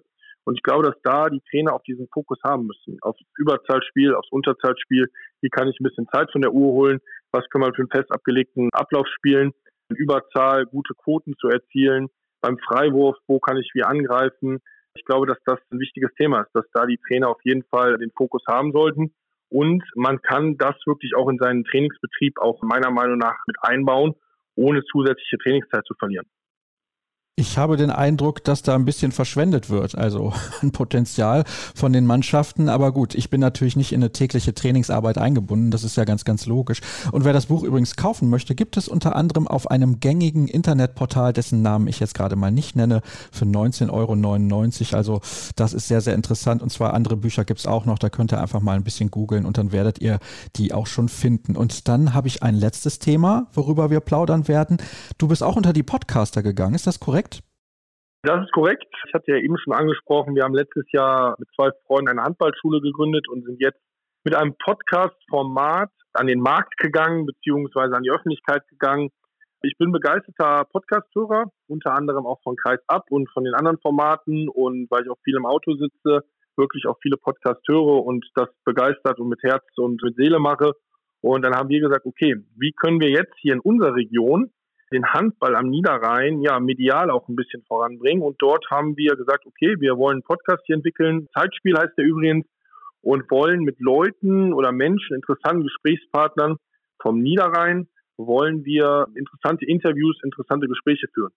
Und 0.48 0.54
ich 0.54 0.62
glaube, 0.62 0.84
dass 0.84 0.94
da 1.02 1.28
die 1.28 1.42
Trainer 1.50 1.74
auch 1.74 1.82
diesen 1.82 2.08
Fokus 2.08 2.38
haben 2.42 2.66
müssen. 2.66 2.96
Aufs 3.02 3.20
Überzahlspiel, 3.36 4.14
aufs 4.14 4.32
Unterzahlspiel. 4.32 5.10
Wie 5.42 5.50
kann 5.50 5.68
ich 5.68 5.78
ein 5.78 5.84
bisschen 5.84 6.08
Zeit 6.10 6.32
von 6.32 6.40
der 6.40 6.54
Uhr 6.54 6.72
holen? 6.72 7.00
Was 7.32 7.44
können 7.50 7.66
wir 7.66 7.74
für 7.74 7.82
einen 7.82 7.90
fest 7.90 8.10
abgelegten 8.10 8.70
Ablauf 8.72 9.06
spielen? 9.08 9.52
Überzahl, 9.90 10.64
gute 10.64 10.94
Quoten 10.94 11.34
zu 11.38 11.48
erzielen. 11.48 12.08
Beim 12.40 12.56
Freiwurf, 12.66 13.18
wo 13.26 13.40
kann 13.40 13.58
ich 13.58 13.70
wie 13.74 13.82
angreifen? 13.82 14.60
Ich 14.94 15.04
glaube, 15.04 15.26
dass 15.26 15.36
das 15.44 15.58
ein 15.70 15.80
wichtiges 15.80 16.14
Thema 16.14 16.40
ist, 16.40 16.54
dass 16.54 16.64
da 16.72 16.86
die 16.86 16.98
Trainer 17.06 17.28
auf 17.28 17.40
jeden 17.44 17.64
Fall 17.64 17.98
den 17.98 18.10
Fokus 18.16 18.42
haben 18.48 18.72
sollten. 18.72 19.12
Und 19.50 19.84
man 19.96 20.22
kann 20.22 20.56
das 20.56 20.76
wirklich 20.86 21.14
auch 21.14 21.28
in 21.28 21.36
seinen 21.36 21.64
Trainingsbetrieb 21.64 22.38
auch 22.38 22.62
meiner 22.62 22.90
Meinung 22.90 23.18
nach 23.18 23.36
mit 23.46 23.56
einbauen, 23.60 24.14
ohne 24.56 24.82
zusätzliche 24.84 25.36
Trainingszeit 25.36 25.84
zu 25.84 25.92
verlieren. 25.98 26.26
Ich 27.38 27.56
habe 27.56 27.76
den 27.76 27.92
Eindruck, 27.92 28.42
dass 28.42 28.62
da 28.62 28.74
ein 28.74 28.84
bisschen 28.84 29.12
verschwendet 29.12 29.70
wird, 29.70 29.96
also 29.96 30.32
ein 30.60 30.72
Potenzial 30.72 31.44
von 31.72 31.92
den 31.92 32.04
Mannschaften. 32.04 32.68
Aber 32.68 32.90
gut, 32.90 33.14
ich 33.14 33.30
bin 33.30 33.40
natürlich 33.40 33.76
nicht 33.76 33.92
in 33.92 34.00
eine 34.00 34.10
tägliche 34.10 34.54
Trainingsarbeit 34.54 35.18
eingebunden. 35.18 35.70
Das 35.70 35.84
ist 35.84 35.96
ja 35.96 36.02
ganz, 36.02 36.24
ganz 36.24 36.46
logisch. 36.46 36.80
Und 37.12 37.24
wer 37.24 37.32
das 37.32 37.46
Buch 37.46 37.62
übrigens 37.62 37.94
kaufen 37.94 38.28
möchte, 38.28 38.56
gibt 38.56 38.76
es 38.76 38.88
unter 38.88 39.14
anderem 39.14 39.46
auf 39.46 39.70
einem 39.70 40.00
gängigen 40.00 40.48
Internetportal, 40.48 41.32
dessen 41.32 41.62
Namen 41.62 41.86
ich 41.86 42.00
jetzt 42.00 42.14
gerade 42.14 42.34
mal 42.34 42.50
nicht 42.50 42.74
nenne, 42.74 43.02
für 43.30 43.44
19,99 43.44 43.92
Euro. 43.92 44.96
Also 44.96 45.20
das 45.54 45.74
ist 45.74 45.86
sehr, 45.86 46.00
sehr 46.00 46.16
interessant. 46.16 46.60
Und 46.60 46.72
zwar 46.72 46.92
andere 46.92 47.16
Bücher 47.16 47.44
gibt 47.44 47.60
es 47.60 47.66
auch 47.68 47.84
noch. 47.84 48.00
Da 48.00 48.10
könnt 48.10 48.32
ihr 48.32 48.40
einfach 48.40 48.62
mal 48.62 48.74
ein 48.74 48.82
bisschen 48.82 49.12
googeln 49.12 49.46
und 49.46 49.58
dann 49.58 49.70
werdet 49.70 50.00
ihr 50.00 50.18
die 50.56 50.74
auch 50.74 50.88
schon 50.88 51.08
finden. 51.08 51.56
Und 51.56 51.86
dann 51.86 52.14
habe 52.14 52.26
ich 52.26 52.42
ein 52.42 52.56
letztes 52.56 52.98
Thema, 52.98 53.46
worüber 53.52 53.90
wir 53.90 54.00
plaudern 54.00 54.48
werden. 54.48 54.78
Du 55.18 55.28
bist 55.28 55.44
auch 55.44 55.54
unter 55.54 55.72
die 55.72 55.84
Podcaster 55.84 56.42
gegangen. 56.42 56.74
Ist 56.74 56.88
das 56.88 56.98
korrekt? 56.98 57.27
Das 58.28 58.44
ist 58.44 58.52
korrekt. 58.52 58.84
Ich 59.06 59.14
hatte 59.14 59.32
ja 59.32 59.38
eben 59.38 59.56
schon 59.56 59.72
angesprochen, 59.72 60.34
wir 60.34 60.44
haben 60.44 60.52
letztes 60.52 60.84
Jahr 60.92 61.34
mit 61.38 61.48
zwei 61.56 61.70
Freunden 61.86 62.10
eine 62.10 62.24
Handballschule 62.24 62.82
gegründet 62.82 63.26
und 63.26 63.42
sind 63.46 63.58
jetzt 63.58 63.80
mit 64.22 64.34
einem 64.34 64.54
Podcast-Format 64.62 65.88
an 66.12 66.26
den 66.26 66.40
Markt 66.40 66.76
gegangen, 66.76 67.24
beziehungsweise 67.24 67.96
an 67.96 68.02
die 68.02 68.10
Öffentlichkeit 68.10 68.68
gegangen. 68.68 69.08
Ich 69.62 69.78
bin 69.78 69.92
begeisterter 69.92 70.66
Podcast-Hörer, 70.70 71.44
unter 71.68 71.94
anderem 71.94 72.26
auch 72.26 72.38
von 72.42 72.56
Kreis 72.56 72.80
Ab 72.86 73.06
und 73.08 73.30
von 73.30 73.44
den 73.44 73.54
anderen 73.54 73.78
Formaten 73.78 74.50
und 74.50 74.90
weil 74.90 75.04
ich 75.04 75.10
auch 75.10 75.22
viel 75.24 75.36
im 75.36 75.46
Auto 75.46 75.72
sitze, 75.76 76.20
wirklich 76.58 76.84
auch 76.84 76.98
viele 77.00 77.16
Podcasts 77.16 77.66
höre 77.66 78.04
und 78.04 78.26
das 78.34 78.50
begeistert 78.66 79.20
und 79.20 79.30
mit 79.30 79.42
Herz 79.42 79.64
und 79.76 80.02
mit 80.02 80.16
Seele 80.16 80.38
mache. 80.38 80.72
Und 81.22 81.46
dann 81.46 81.54
haben 81.54 81.70
wir 81.70 81.80
gesagt, 81.80 82.04
okay, 82.04 82.36
wie 82.58 82.72
können 82.72 83.00
wir 83.00 83.08
jetzt 83.08 83.32
hier 83.40 83.54
in 83.54 83.60
unserer 83.60 83.94
Region 83.94 84.50
den 84.92 85.06
Handball 85.06 85.56
am 85.56 85.68
Niederrhein 85.68 86.40
ja 86.40 86.60
medial 86.60 87.10
auch 87.10 87.28
ein 87.28 87.36
bisschen 87.36 87.62
voranbringen. 87.66 88.22
Und 88.22 88.36
dort 88.40 88.66
haben 88.70 88.96
wir 88.96 89.16
gesagt, 89.16 89.46
okay, 89.46 89.76
wir 89.80 89.96
wollen 89.98 90.16
einen 90.16 90.22
Podcast 90.22 90.62
hier 90.66 90.76
entwickeln. 90.76 91.28
Zeitspiel 91.34 91.76
heißt 91.76 91.96
der 91.96 92.04
übrigens 92.04 92.46
und 93.02 93.30
wollen 93.30 93.60
mit 93.60 93.80
Leuten 93.80 94.52
oder 94.52 94.72
Menschen, 94.72 95.16
interessanten 95.16 95.62
Gesprächspartnern 95.62 96.56
vom 97.00 97.20
Niederrhein, 97.20 97.88
wollen 98.16 98.64
wir 98.64 99.06
interessante 99.14 99.64
Interviews, 99.64 100.18
interessante 100.24 100.66
Gespräche 100.66 101.06
führen. 101.14 101.32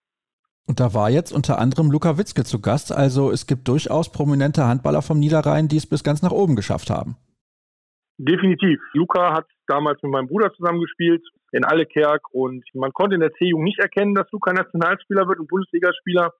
Und 0.67 0.79
da 0.79 0.93
war 0.93 1.09
jetzt 1.09 1.31
unter 1.31 1.59
anderem 1.59 1.91
Luca 1.91 2.17
Witzke 2.17 2.43
zu 2.43 2.61
Gast. 2.61 2.91
Also 2.91 3.31
es 3.31 3.45
gibt 3.45 3.67
durchaus 3.67 4.11
prominente 4.11 4.65
Handballer 4.65 5.01
vom 5.01 5.19
Niederrhein, 5.19 5.67
die 5.67 5.77
es 5.77 5.87
bis 5.87 6.03
ganz 6.03 6.21
nach 6.21 6.31
oben 6.31 6.55
geschafft 6.55 6.89
haben. 6.89 7.17
Definitiv. 8.17 8.79
Luca 8.93 9.33
hat 9.33 9.45
damals 9.67 10.01
mit 10.03 10.11
meinem 10.11 10.27
Bruder 10.27 10.53
zusammengespielt 10.53 11.23
in 11.51 11.65
Allekerk 11.65 12.21
und 12.31 12.63
man 12.73 12.93
konnte 12.93 13.15
in 13.15 13.21
der 13.21 13.33
C-Jugend 13.33 13.65
nicht 13.65 13.79
erkennen, 13.79 14.15
dass 14.15 14.31
Luca 14.31 14.53
Nationalspieler 14.53 15.27
wird 15.27 15.39
und 15.39 15.47
Bundesligaspieler. 15.47 16.33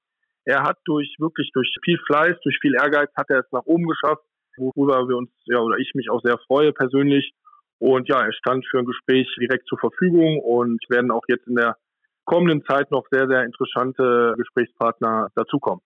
Er 0.46 0.64
hat 0.64 0.78
durch 0.86 1.16
wirklich 1.20 1.52
durch 1.54 1.70
viel 1.84 2.00
Fleiß, 2.06 2.36
durch 2.44 2.58
viel 2.62 2.76
Ehrgeiz 2.76 3.10
hat 3.16 3.30
er 3.30 3.40
es 3.40 3.52
nach 3.52 3.66
oben 3.66 3.88
geschafft, 3.88 4.24
worüber 4.58 5.08
wir 5.08 5.18
uns 5.18 5.30
ja 5.46 5.60
oder 5.60 5.78
ich 5.78 5.92
mich 5.94 6.10
auch 6.10 6.22
sehr 6.22 6.38
freue 6.48 6.74
persönlich. 6.74 7.34
Und 7.80 8.08
ja, 8.10 8.22
er 8.22 8.34
stand 8.34 8.66
für 8.70 8.80
ein 8.80 8.86
Gespräch 8.86 9.28
direkt 9.40 9.68
zur 9.68 9.80
Verfügung 9.80 10.40
und 10.40 10.80
werden 10.90 11.12
auch 11.12 11.24
jetzt 11.28 11.48
in 11.48 11.56
der 11.56 11.78
kommenden 12.26 12.64
Zeit 12.66 12.92
noch 12.92 13.06
sehr, 13.12 13.28
sehr 13.28 13.44
interessante 13.44 14.36
Gesprächspartner 14.38 15.30
dazukommen. 15.36 15.82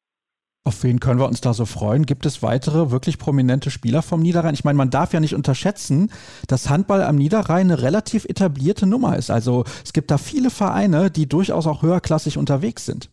Auf 0.68 0.84
wen 0.84 1.00
können 1.00 1.20
wir 1.20 1.28
uns 1.28 1.42
da 1.42 1.54
so 1.54 1.66
freuen? 1.66 2.08
Gibt 2.08 2.26
es 2.26 2.42
weitere 2.42 2.90
wirklich 2.90 3.20
prominente 3.20 3.70
Spieler 3.70 4.02
vom 4.02 4.20
Niederrhein? 4.22 4.56
Ich 4.56 4.64
meine, 4.64 4.78
man 4.78 4.90
darf 4.90 5.14
ja 5.14 5.20
nicht 5.20 5.36
unterschätzen, 5.36 6.10
dass 6.48 6.72
Handball 6.72 7.04
am 7.04 7.18
Niederrhein 7.18 7.70
eine 7.70 7.84
relativ 7.84 8.26
etablierte 8.26 8.88
Nummer 8.88 9.16
ist. 9.16 9.30
Also 9.30 9.64
es 9.84 9.94
gibt 9.94 10.10
da 10.10 10.18
viele 10.18 10.50
Vereine, 10.50 11.12
die 11.12 11.30
durchaus 11.30 11.68
auch 11.68 11.84
höherklassig 11.84 12.40
unterwegs 12.40 12.88
sind. 12.88 13.12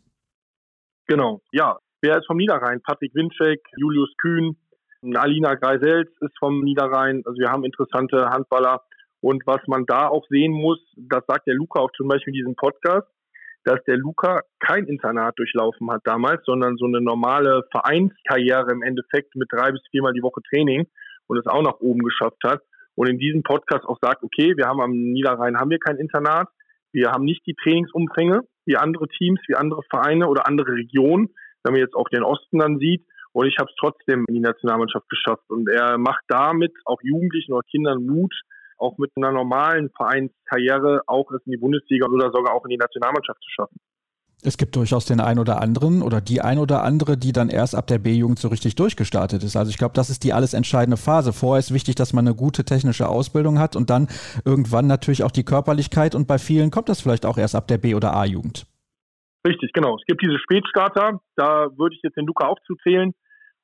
Genau, 1.07 1.43
ja. 1.53 1.79
Wer 2.01 2.17
ist 2.17 2.27
vom 2.27 2.39
Niederrhein? 2.39 2.81
Patrick 2.81 3.15
Winczek, 3.15 3.61
Julius 3.77 4.11
Kühn, 4.17 4.57
Alina 5.15 5.55
Greisels 5.55 6.09
ist 6.21 6.39
vom 6.39 6.63
Niederrhein. 6.63 7.23
Also 7.27 7.39
wir 7.39 7.51
haben 7.51 7.65
interessante 7.65 8.31
Handballer. 8.31 8.81
Und 9.21 9.47
was 9.47 9.61
man 9.67 9.85
da 9.85 10.09
auch 10.09 10.25
sehen 10.31 10.53
muss, 10.53 10.81
das 10.97 11.23
sagt 11.29 11.47
der 11.47 11.55
Luca 11.55 11.81
auch 11.81 11.93
zum 11.99 12.09
Beispiel 12.09 12.33
in 12.33 12.39
diesem 12.39 12.57
Podcast, 12.57 13.07
dass 13.65 13.83
der 13.85 13.97
Luca 13.97 14.41
kein 14.61 14.87
Internat 14.87 15.39
durchlaufen 15.39 15.91
hat 15.91 16.03
damals, 16.05 16.45
sondern 16.45 16.77
so 16.77 16.87
eine 16.87 17.01
normale 17.01 17.63
Vereinskarriere 17.71 18.73
im 18.73 18.83
Endeffekt 18.83 19.35
mit 19.37 19.49
drei 19.51 19.71
bis 19.71 19.83
viermal 19.91 20.13
die 20.13 20.23
Woche 20.23 20.41
Training 20.51 20.87
und 21.27 21.39
es 21.39 21.47
auch 21.47 21.63
nach 21.63 21.81
oben 21.81 22.01
geschafft 22.01 22.43
hat. 22.45 22.63
Und 22.95 23.09
in 23.09 23.19
diesem 23.19 23.43
Podcast 23.43 23.85
auch 23.85 23.99
sagt, 24.03 24.23
okay, 24.23 24.57
wir 24.57 24.67
haben 24.67 24.81
am 24.81 24.91
Niederrhein 24.91 25.57
haben 25.57 25.71
wir 25.71 25.79
kein 25.79 25.97
Internat, 25.97 26.49
wir 26.93 27.11
haben 27.11 27.25
nicht 27.25 27.47
die 27.47 27.55
Trainingsumfänge 27.55 28.43
wie 28.67 28.77
andere 28.77 29.09
Teams, 29.09 29.41
wie 29.47 29.55
andere 29.55 29.83
Vereine 29.89 30.29
oder 30.29 30.47
andere 30.47 30.73
Regionen, 30.73 31.29
wenn 31.65 31.73
man 31.73 31.81
jetzt 31.81 31.95
auch 31.95 32.09
den 32.09 32.23
Osten 32.23 32.59
dann 32.59 32.79
sieht. 32.79 33.07
Und 33.33 33.47
ich 33.47 33.57
habe 33.59 33.71
es 33.71 33.77
trotzdem 33.81 34.27
in 34.29 34.35
die 34.35 34.41
Nationalmannschaft 34.41 35.09
geschafft. 35.09 35.49
Und 35.49 35.71
er 35.71 35.97
macht 35.97 36.23
damit 36.29 36.73
auch 36.85 36.99
Jugendlichen 37.03 37.55
oder 37.55 37.63
Kindern 37.71 38.05
Mut, 38.05 38.35
auch 38.79 38.99
mit 38.99 39.11
einer 39.17 39.33
normalen 39.33 39.91
Vereinskarriere 39.97 41.03
auch 41.07 41.31
es 41.33 41.45
in 41.47 41.53
die 41.53 41.59
Bundesliga 41.59 42.07
oder 42.07 42.31
sogar 42.33 42.55
auch 42.55 42.65
in 42.65 42.71
die 42.71 42.77
Nationalmannschaft 42.77 43.41
zu 43.43 43.51
schaffen. 43.51 43.79
Es 44.45 44.59
gibt 44.59 44.75
durchaus 44.75 45.05
den 45.05 45.21
ein 45.21 45.39
oder 45.39 45.63
anderen 45.63 46.03
oder 46.03 46.21
die 46.21 46.41
ein 46.41 46.59
oder 46.59 46.83
andere, 46.83 47.17
die 47.17 47.31
dann 47.31 47.49
erst 47.49 47.77
ab 47.77 47.87
der 47.87 47.99
B-Jugend 47.99 48.41
so 48.41 48.49
richtig 48.49 48.75
durchgestartet 48.75 49.45
ist. 49.45 49.55
Also 49.55 49.71
ich 49.71 49.79
glaube, 49.79 49.95
das 49.95 50.11
ist 50.11 50.25
die 50.25 50.33
alles 50.33 50.53
entscheidende 50.53 50.97
Phase. 50.97 51.33
Vorher 51.33 51.61
ist 51.61 51.73
wichtig, 51.73 51.95
dass 51.95 52.13
man 52.13 52.27
eine 52.27 52.35
gute 52.35 52.65
technische 52.65 53.09
Ausbildung 53.09 53.61
hat 53.61 53.77
und 53.77 53.89
dann 53.89 54.09
irgendwann 54.45 54.89
natürlich 54.89 55.23
auch 55.23 55.31
die 55.31 55.45
Körperlichkeit 55.45 56.17
und 56.17 56.27
bei 56.27 56.39
vielen 56.39 56.73
kommt 56.73 56.89
das 56.89 57.01
vielleicht 57.01 57.25
auch 57.25 57.39
erst 57.39 57.55
ab 57.55 57.69
der 57.69 57.79
B- 57.79 57.95
oder 57.95 58.17
A-Jugend. 58.17 58.67
Richtig, 59.47 59.73
genau. 59.73 59.97
Es 59.97 60.05
gibt 60.07 60.23
diese 60.23 60.39
Spätstarter, 60.41 61.21
da 61.37 61.69
würde 61.77 61.95
ich 61.95 62.03
jetzt 62.03 62.17
den 62.17 62.27
Luca 62.27 62.49
auch 62.49 62.59
zuzählen. 62.67 63.13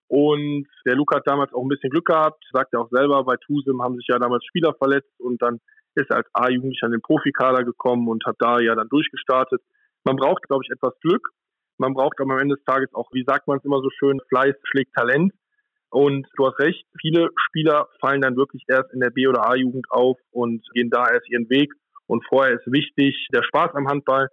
Und 0.08 0.66
der 0.86 0.96
Luca 0.96 1.16
hat 1.16 1.26
damals 1.26 1.52
auch 1.52 1.62
ein 1.62 1.68
bisschen 1.68 1.90
Glück 1.90 2.06
gehabt, 2.06 2.42
sagt 2.52 2.72
er 2.72 2.80
auch 2.80 2.90
selber, 2.90 3.22
bei 3.24 3.36
Tusem 3.36 3.82
haben 3.82 3.96
sich 3.96 4.06
ja 4.08 4.18
damals 4.18 4.44
Spieler 4.46 4.74
verletzt 4.74 5.12
und 5.18 5.40
dann 5.42 5.60
ist 5.94 6.10
er 6.10 6.16
als 6.16 6.28
A-Jugendlicher 6.32 6.86
an 6.86 6.92
den 6.92 7.02
Profikader 7.02 7.64
gekommen 7.64 8.08
und 8.08 8.24
hat 8.24 8.36
da 8.38 8.58
ja 8.60 8.74
dann 8.74 8.88
durchgestartet. 8.88 9.60
Man 10.04 10.16
braucht, 10.16 10.46
glaube 10.48 10.64
ich, 10.64 10.70
etwas 10.70 10.98
Glück. 11.00 11.28
Man 11.76 11.94
braucht 11.94 12.20
aber 12.20 12.34
am 12.34 12.40
Ende 12.40 12.56
des 12.56 12.64
Tages 12.64 12.92
auch, 12.94 13.08
wie 13.12 13.24
sagt 13.26 13.46
man 13.46 13.58
es 13.58 13.64
immer 13.64 13.80
so 13.80 13.90
schön, 13.90 14.20
Fleiß 14.28 14.54
schlägt 14.64 14.94
Talent. 14.94 15.32
Und 15.90 16.26
du 16.36 16.46
hast 16.46 16.58
recht, 16.58 16.84
viele 17.00 17.28
Spieler 17.36 17.88
fallen 18.00 18.20
dann 18.20 18.36
wirklich 18.36 18.64
erst 18.68 18.92
in 18.92 19.00
der 19.00 19.10
B- 19.10 19.26
oder 19.26 19.48
A-Jugend 19.48 19.86
auf 19.90 20.18
und 20.30 20.62
gehen 20.74 20.90
da 20.90 21.08
erst 21.08 21.28
ihren 21.30 21.48
Weg. 21.48 21.72
Und 22.06 22.24
vorher 22.26 22.54
ist 22.54 22.66
wichtig 22.66 23.28
der 23.32 23.42
Spaß 23.42 23.74
am 23.74 23.88
Handball, 23.88 24.28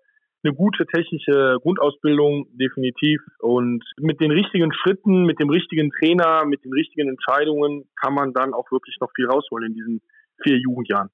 eine 0.45 0.55
gute 0.55 0.85
technische 0.85 1.57
Grundausbildung, 1.61 2.47
definitiv. 2.53 3.21
Und 3.39 3.83
mit 3.97 4.21
den 4.21 4.31
richtigen 4.31 4.71
Schritten, 4.73 5.23
mit 5.23 5.39
dem 5.39 5.49
richtigen 5.49 5.91
Trainer, 5.91 6.45
mit 6.45 6.63
den 6.63 6.73
richtigen 6.73 7.09
Entscheidungen 7.09 7.85
kann 7.99 8.13
man 8.13 8.33
dann 8.33 8.53
auch 8.53 8.71
wirklich 8.71 8.97
noch 9.01 9.09
viel 9.15 9.27
rausholen 9.27 9.67
in 9.67 9.73
diesen 9.73 10.01
vier 10.43 10.57
Jugendjahren. 10.57 11.09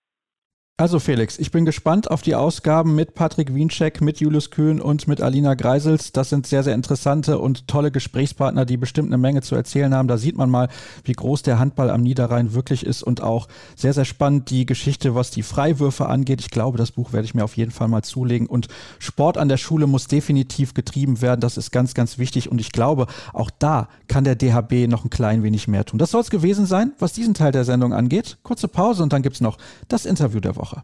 Also 0.82 0.98
Felix, 0.98 1.38
ich 1.38 1.52
bin 1.52 1.64
gespannt 1.64 2.10
auf 2.10 2.24
die 2.24 2.34
Ausgaben 2.34 2.96
mit 2.96 3.14
Patrick 3.14 3.54
Wiencheck, 3.54 4.02
mit 4.02 4.20
Julius 4.20 4.50
Kühn 4.50 4.82
und 4.82 5.08
mit 5.08 5.22
Alina 5.22 5.54
Greisels. 5.54 6.12
Das 6.12 6.30
sind 6.30 6.48
sehr, 6.48 6.64
sehr 6.64 6.74
interessante 6.74 7.38
und 7.38 7.68
tolle 7.68 7.92
Gesprächspartner, 7.92 8.66
die 8.66 8.78
bestimmt 8.78 9.10
eine 9.10 9.20
Menge 9.20 9.44
zu 9.44 9.54
erzählen 9.54 9.94
haben. 9.94 10.08
Da 10.08 10.18
sieht 10.18 10.36
man 10.36 10.50
mal, 10.50 10.70
wie 11.04 11.12
groß 11.12 11.44
der 11.44 11.60
Handball 11.60 11.92
am 11.92 12.02
Niederrhein 12.02 12.56
wirklich 12.56 12.84
ist 12.84 13.04
und 13.04 13.22
auch 13.22 13.48
sehr, 13.76 13.94
sehr 13.94 14.06
spannend 14.06 14.50
die 14.50 14.66
Geschichte, 14.66 15.14
was 15.14 15.30
die 15.30 15.44
Freiwürfe 15.44 16.08
angeht. 16.08 16.42
Ich 16.42 16.50
glaube, 16.50 16.80
das 16.80 16.92
Buch 16.92 17.14
werde 17.14 17.26
ich 17.26 17.36
mir 17.36 17.44
auf 17.44 17.58
jeden 17.58 17.70
Fall 17.70 17.88
mal 17.88 18.02
zulegen. 18.02 18.48
Und 18.48 18.68
Sport 18.98 19.38
an 19.38 19.50
der 19.50 19.58
Schule 19.58 19.86
muss 19.86 20.08
definitiv 20.08 20.74
getrieben 20.74 21.22
werden. 21.22 21.42
Das 21.42 21.58
ist 21.58 21.70
ganz, 21.70 21.94
ganz 21.94 22.18
wichtig. 22.18 22.50
Und 22.50 22.60
ich 22.60 22.72
glaube, 22.72 23.06
auch 23.34 23.52
da 23.60 23.88
kann 24.08 24.24
der 24.24 24.36
DHB 24.36 24.88
noch 24.88 25.06
ein 25.06 25.12
klein 25.12 25.44
wenig 25.44 25.68
mehr 25.68 25.86
tun. 25.86 26.00
Das 26.00 26.10
soll 26.10 26.22
es 26.22 26.32
gewesen 26.32 26.66
sein, 26.66 26.94
was 26.98 27.14
diesen 27.14 27.36
Teil 27.36 27.52
der 27.52 27.66
Sendung 27.66 27.94
angeht. 27.94 28.40
Kurze 28.42 28.68
Pause 28.68 29.04
und 29.04 29.14
dann 29.14 29.22
gibt 29.22 29.36
es 29.36 29.42
noch 29.42 29.60
das 29.88 30.08
Interview 30.08 30.40
der 30.40 30.56
Woche. 30.56 30.61
Woche. 30.62 30.84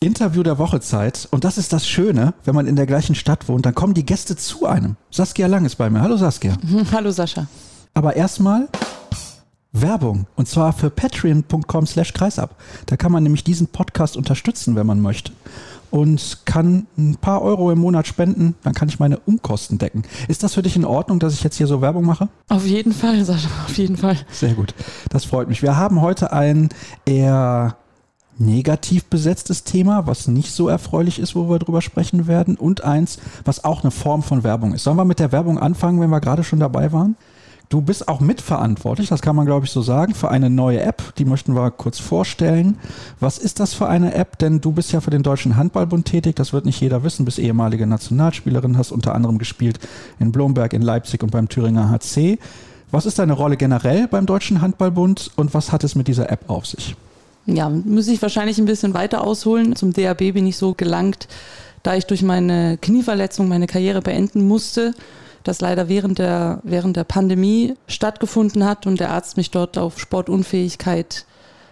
Interview 0.00 0.42
der 0.42 0.58
Woche 0.58 0.80
Zeit. 0.80 1.28
Und 1.30 1.44
das 1.44 1.58
ist 1.58 1.72
das 1.72 1.86
Schöne, 1.86 2.34
wenn 2.44 2.54
man 2.54 2.66
in 2.66 2.76
der 2.76 2.86
gleichen 2.86 3.14
Stadt 3.14 3.48
wohnt, 3.48 3.66
dann 3.66 3.74
kommen 3.74 3.94
die 3.94 4.06
Gäste 4.06 4.36
zu 4.36 4.66
einem. 4.66 4.96
Saskia 5.10 5.46
Lang 5.46 5.64
ist 5.64 5.76
bei 5.76 5.90
mir. 5.90 6.00
Hallo 6.00 6.16
Saskia. 6.16 6.56
Hallo 6.92 7.10
Sascha. 7.10 7.46
Aber 7.94 8.14
erstmal 8.14 8.68
Werbung. 9.72 10.26
Und 10.36 10.48
zwar 10.48 10.72
für 10.72 10.90
patreon.com 10.90 11.86
slash 11.86 12.12
kreisab. 12.12 12.56
Da 12.86 12.96
kann 12.96 13.12
man 13.12 13.22
nämlich 13.22 13.44
diesen 13.44 13.66
Podcast 13.66 14.16
unterstützen, 14.16 14.76
wenn 14.76 14.86
man 14.86 15.00
möchte 15.00 15.32
und 15.96 16.44
kann 16.44 16.86
ein 16.98 17.16
paar 17.16 17.40
Euro 17.40 17.70
im 17.70 17.78
Monat 17.78 18.06
spenden, 18.06 18.54
dann 18.62 18.74
kann 18.74 18.90
ich 18.90 18.98
meine 18.98 19.18
Umkosten 19.18 19.78
decken. 19.78 20.02
Ist 20.28 20.42
das 20.42 20.52
für 20.52 20.60
dich 20.60 20.76
in 20.76 20.84
Ordnung, 20.84 21.18
dass 21.18 21.32
ich 21.32 21.42
jetzt 21.42 21.56
hier 21.56 21.66
so 21.66 21.80
Werbung 21.80 22.04
mache? 22.04 22.28
Auf 22.50 22.66
jeden 22.66 22.92
Fall, 22.92 23.24
Sascha, 23.24 23.48
auf 23.64 23.78
jeden 23.78 23.96
Fall. 23.96 24.18
Sehr 24.30 24.52
gut, 24.52 24.74
das 25.08 25.24
freut 25.24 25.48
mich. 25.48 25.62
Wir 25.62 25.78
haben 25.78 26.02
heute 26.02 26.34
ein 26.34 26.68
eher 27.06 27.76
negativ 28.36 29.06
besetztes 29.06 29.64
Thema, 29.64 30.06
was 30.06 30.28
nicht 30.28 30.52
so 30.52 30.68
erfreulich 30.68 31.18
ist, 31.18 31.34
wo 31.34 31.48
wir 31.48 31.58
drüber 31.58 31.80
sprechen 31.80 32.26
werden, 32.26 32.56
und 32.58 32.84
eins, 32.84 33.18
was 33.46 33.64
auch 33.64 33.82
eine 33.82 33.90
Form 33.90 34.22
von 34.22 34.44
Werbung 34.44 34.74
ist. 34.74 34.84
Sollen 34.84 34.98
wir 34.98 35.06
mit 35.06 35.18
der 35.18 35.32
Werbung 35.32 35.58
anfangen, 35.58 35.98
wenn 36.02 36.10
wir 36.10 36.20
gerade 36.20 36.44
schon 36.44 36.60
dabei 36.60 36.92
waren? 36.92 37.16
Du 37.68 37.80
bist 37.80 38.06
auch 38.06 38.20
mitverantwortlich, 38.20 39.08
das 39.08 39.22
kann 39.22 39.34
man 39.34 39.44
glaube 39.44 39.66
ich 39.66 39.72
so 39.72 39.82
sagen, 39.82 40.14
für 40.14 40.30
eine 40.30 40.50
neue 40.50 40.80
App. 40.82 41.14
Die 41.18 41.24
möchten 41.24 41.54
wir 41.54 41.70
kurz 41.72 41.98
vorstellen. 41.98 42.78
Was 43.18 43.38
ist 43.38 43.58
das 43.58 43.74
für 43.74 43.88
eine 43.88 44.14
App? 44.14 44.38
Denn 44.38 44.60
du 44.60 44.70
bist 44.70 44.92
ja 44.92 45.00
für 45.00 45.10
den 45.10 45.24
Deutschen 45.24 45.56
Handballbund 45.56 46.06
tätig, 46.06 46.36
das 46.36 46.52
wird 46.52 46.64
nicht 46.64 46.80
jeder 46.80 47.02
wissen, 47.02 47.24
bist 47.24 47.40
ehemalige 47.40 47.86
Nationalspielerin, 47.86 48.78
hast 48.78 48.92
unter 48.92 49.16
anderem 49.16 49.38
gespielt 49.38 49.80
in 50.20 50.30
Blomberg, 50.30 50.74
in 50.74 50.82
Leipzig 50.82 51.24
und 51.24 51.32
beim 51.32 51.48
Thüringer 51.48 51.90
HC. 51.90 52.38
Was 52.92 53.04
ist 53.04 53.18
deine 53.18 53.32
Rolle 53.32 53.56
generell 53.56 54.06
beim 54.06 54.26
Deutschen 54.26 54.60
Handballbund 54.60 55.32
und 55.34 55.52
was 55.52 55.72
hat 55.72 55.82
es 55.82 55.96
mit 55.96 56.06
dieser 56.06 56.30
App 56.30 56.48
auf 56.48 56.66
sich? 56.66 56.94
Ja, 57.46 57.68
muss 57.68 58.06
ich 58.06 58.22
wahrscheinlich 58.22 58.58
ein 58.58 58.64
bisschen 58.64 58.94
weiter 58.94 59.24
ausholen. 59.24 59.74
Zum 59.74 59.92
DAB 59.92 60.18
bin 60.18 60.46
ich 60.46 60.56
so 60.56 60.74
gelangt, 60.74 61.26
da 61.82 61.96
ich 61.96 62.06
durch 62.06 62.22
meine 62.22 62.78
Knieverletzung 62.78 63.48
meine 63.48 63.66
Karriere 63.66 64.02
beenden 64.02 64.46
musste 64.46 64.94
das 65.46 65.60
leider 65.60 65.88
während 65.88 66.18
der, 66.18 66.60
während 66.62 66.96
der 66.96 67.04
Pandemie 67.04 67.74
stattgefunden 67.86 68.64
hat 68.64 68.86
und 68.86 69.00
der 69.00 69.10
Arzt 69.10 69.36
mich 69.36 69.50
dort 69.50 69.78
auf 69.78 69.98
Sportunfähigkeit 69.98 71.24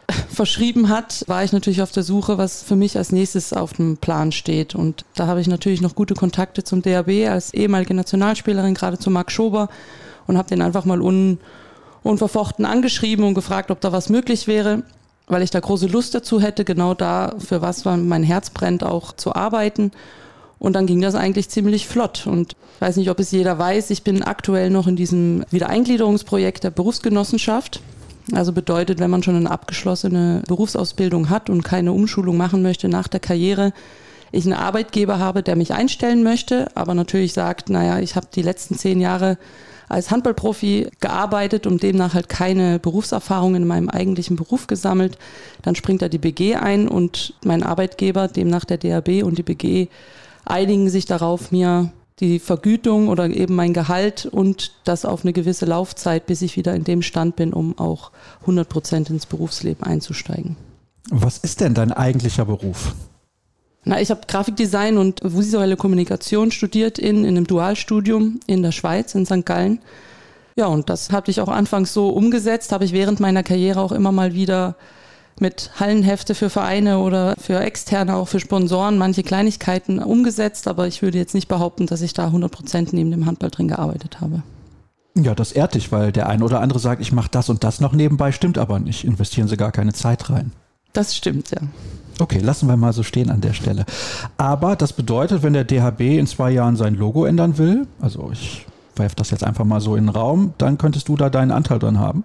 verschrieben 0.29 0.89
hat, 0.89 1.25
war 1.29 1.45
ich 1.45 1.53
natürlich 1.53 1.83
auf 1.83 1.93
der 1.93 2.03
Suche, 2.03 2.39
was 2.39 2.63
für 2.63 2.77
mich 2.77 2.97
als 2.97 3.13
nächstes 3.13 3.53
auf 3.53 3.73
dem 3.73 3.97
Plan 3.97 4.33
steht. 4.33 4.75
Und 4.75 5.05
da 5.15 5.27
habe 5.27 5.41
ich 5.41 5.49
natürlich 5.49 5.81
noch 5.81 5.95
gute 5.95 6.15
Kontakte 6.15 6.63
zum 6.63 6.83
DAB 6.83 7.29
als 7.29 7.55
ehemalige 7.55 7.95
Nationalspielerin, 7.95 8.75
gerade 8.75 8.99
zu 8.99 9.11
Marc 9.11 9.33
Schober 9.33 9.69
und 10.27 10.39
habe 10.39 10.49
den 10.49 10.63
einfach 10.63 10.85
mal 10.85 11.01
un, 11.01 11.39
unverfochten 12.03 12.65
angeschrieben 12.65 13.25
und 13.25 13.35
gefragt, 13.35 13.71
ob 13.71 13.81
da 13.81 13.93
was 13.93 14.09
möglich 14.09 14.47
wäre, 14.47 14.83
weil 15.27 15.43
ich 15.43 15.51
da 15.51 15.61
große 15.61 15.87
Lust 15.87 16.15
dazu 16.15 16.41
hätte, 16.41 16.65
genau 16.65 16.95
da, 16.95 17.35
für 17.39 17.63
was 17.63 17.85
mein 17.85 18.23
Herz 18.23 18.51
brennt, 18.51 18.85
auch 18.85 19.13
zu 19.13 19.35
arbeiten. 19.35 19.91
Und 20.65 20.73
dann 20.73 20.87
ging 20.87 21.03
das 21.03 21.15
eigentlich 21.15 21.51
ziemlich 21.51 21.87
flott. 21.87 22.27
Und 22.27 22.53
ich 22.77 22.81
weiß 22.81 22.97
nicht, 22.97 23.11
ob 23.11 23.21
es 23.21 23.31
jeder 23.31 23.59
weiß, 23.59 23.91
ich 23.91 24.03
bin 24.03 24.23
aktuell 24.23 24.71
noch 24.71 24.87
in 24.87 24.97
diesem 24.97 25.45
Wiedereingliederungsprojekt 25.51 26.65
der 26.65 26.71
Berufsgenossenschaft. 26.71 27.83
Also 28.33 28.53
bedeutet, 28.53 28.99
wenn 28.99 29.11
man 29.11 29.23
schon 29.23 29.37
eine 29.37 29.51
abgeschlossene 29.51 30.43
Berufsausbildung 30.49 31.29
hat 31.29 31.51
und 31.51 31.65
keine 31.65 31.93
Umschulung 31.93 32.39
machen 32.39 32.63
möchte 32.63 32.89
nach 32.89 33.09
der 33.09 33.21
Karriere, 33.21 33.75
ich 34.33 34.47
einen 34.47 34.55
Arbeitgeber 34.55 35.19
habe, 35.19 35.43
der 35.43 35.55
mich 35.55 35.75
einstellen 35.75 36.23
möchte, 36.23 36.75
aber 36.75 36.95
natürlich 36.95 37.35
sagt, 37.35 37.69
naja, 37.69 37.99
ich 37.99 38.17
habe 38.17 38.29
die 38.35 38.41
letzten 38.41 38.79
zehn 38.79 39.03
Jahre 39.03 39.37
als 39.91 40.11
Handballprofi 40.11 40.89
gearbeitet 40.99 41.67
und 41.67 41.83
demnach 41.83 42.15
halt 42.15 42.31
keine 42.31 42.79
Berufserfahrung 42.79 43.55
in 43.55 43.67
meinem 43.67 43.91
eigentlichen 43.91 44.37
Beruf 44.37 44.67
gesammelt, 44.67 45.19
dann 45.61 45.75
springt 45.75 46.01
da 46.01 46.09
die 46.09 46.17
BG 46.17 46.55
ein 46.55 46.89
und 46.89 47.35
mein 47.45 47.63
Arbeitgeber, 47.63 48.29
demnach 48.29 48.65
der 48.65 48.79
DAB 48.79 49.23
und 49.25 49.37
die 49.37 49.43
BG 49.43 49.89
einigen 50.45 50.89
sich 50.91 51.07
darauf, 51.07 51.53
mir 51.53 51.93
die 52.21 52.39
Vergütung 52.39 53.09
oder 53.09 53.29
eben 53.29 53.55
mein 53.55 53.73
Gehalt 53.73 54.27
und 54.27 54.73
das 54.85 55.05
auf 55.05 55.25
eine 55.25 55.33
gewisse 55.33 55.67
Laufzeit, 55.67 56.27
bis 56.27 56.43
ich 56.43 56.57
wieder 56.57 56.75
in 56.75 56.85
dem 56.85 57.03
Stand 57.03 57.37
bin, 57.37 57.53
um 57.53 57.77
auch 57.79 58.13
100 58.43 58.69
Prozent 58.69 59.11
ins 59.11 59.27
Berufsleben 59.27 59.85
einzusteigen. 59.85 60.57
Was 61.11 61.39
ist 61.39 61.61
denn 61.61 61.75
dein 61.75 61.93
eigentlicher 61.93 62.45
Beruf? 62.45 62.95
Na, 63.85 64.01
ich 64.01 64.11
habe 64.11 64.23
Grafikdesign 64.27 64.97
und 64.97 65.21
visuelle 65.23 65.77
Kommunikation 65.77 66.51
studiert 66.51 66.99
in, 66.99 67.25
in 67.25 67.37
einem 67.37 67.47
Dualstudium 67.47 68.41
in 68.47 68.63
der 68.63 68.73
Schweiz, 68.73 69.15
in 69.15 69.27
St. 69.27 69.45
Gallen. 69.45 69.81
Ja, 70.57 70.67
und 70.67 70.89
das 70.89 71.11
habe 71.11 71.31
ich 71.31 71.41
auch 71.41 71.49
anfangs 71.49 71.93
so 71.93 72.09
umgesetzt, 72.11 72.73
habe 72.73 72.85
ich 72.85 72.93
während 72.93 73.21
meiner 73.21 73.43
Karriere 73.43 73.81
auch 73.81 73.93
immer 73.93 74.13
mal 74.13 74.33
wieder 74.33 74.77
mit 75.41 75.71
Hallenhefte 75.79 76.35
für 76.35 76.51
Vereine 76.51 76.99
oder 76.99 77.35
für 77.39 77.61
Externe, 77.61 78.17
auch 78.17 78.29
für 78.29 78.41
Sponsoren, 78.41 78.99
manche 78.99 79.23
Kleinigkeiten 79.23 79.99
umgesetzt, 79.99 80.69
aber 80.69 80.87
ich 80.87 81.03
würde 81.03 81.19
jetzt 81.19 81.35
nicht 81.35 81.49
behaupten, 81.49 81.87
dass 81.87 82.03
ich 82.03 82.15
da 82.15 82.27
100 82.27 82.51
Prozent 82.51 82.93
neben 82.93 83.11
dem 83.11 83.27
Handball 83.27 83.51
drin 83.51 83.69
gearbeitet 83.69 84.21
habe. 84.21 84.43
Ja, 85.17 85.35
das 85.35 85.53
ehrt 85.53 85.75
dich, 85.75 85.93
weil 85.93 86.11
der 86.11 86.29
eine 86.29 86.45
oder 86.45 86.61
andere 86.61 86.81
sagt, 86.81 87.01
ich 87.01 87.13
mache 87.13 87.29
das 87.31 87.49
und 87.49 87.63
das 87.63 87.81
noch 87.81 87.93
nebenbei, 87.93 88.33
stimmt 88.33 88.59
aber 88.59 88.81
nicht. 88.81 89.05
Investieren 89.05 89.47
sie 89.47 89.57
gar 89.57 89.71
keine 89.71 89.93
Zeit 89.93 90.29
rein. 90.29 90.51
Das 90.93 91.17
stimmt, 91.17 91.51
ja. 91.51 91.59
Okay, 92.21 92.39
lassen 92.39 92.69
wir 92.69 92.77
mal 92.77 92.93
so 92.93 93.03
stehen 93.03 93.31
an 93.31 93.41
der 93.41 93.53
Stelle. 93.53 93.85
Aber 94.37 94.77
das 94.77 94.93
bedeutet, 94.93 95.43
wenn 95.43 95.53
der 95.53 95.65
DHB 95.65 96.01
in 96.01 96.27
zwei 96.27 96.51
Jahren 96.51 96.77
sein 96.77 96.95
Logo 96.95 97.25
ändern 97.25 97.59
will, 97.59 97.87
also 98.01 98.31
ich 98.33 98.67
werfe 98.97 99.17
das 99.17 99.31
jetzt 99.31 99.45
einfach 99.45 99.65
mal 99.65 99.81
so 99.81 99.97
in 99.97 100.07
den 100.07 100.15
Raum, 100.15 100.55
dann 100.59 100.79
könntest 100.79 101.09
du 101.09 101.17
da 101.17 101.31
deinen 101.31 101.51
Anteil 101.51 101.79
dran 101.79 101.99
haben? 101.99 102.25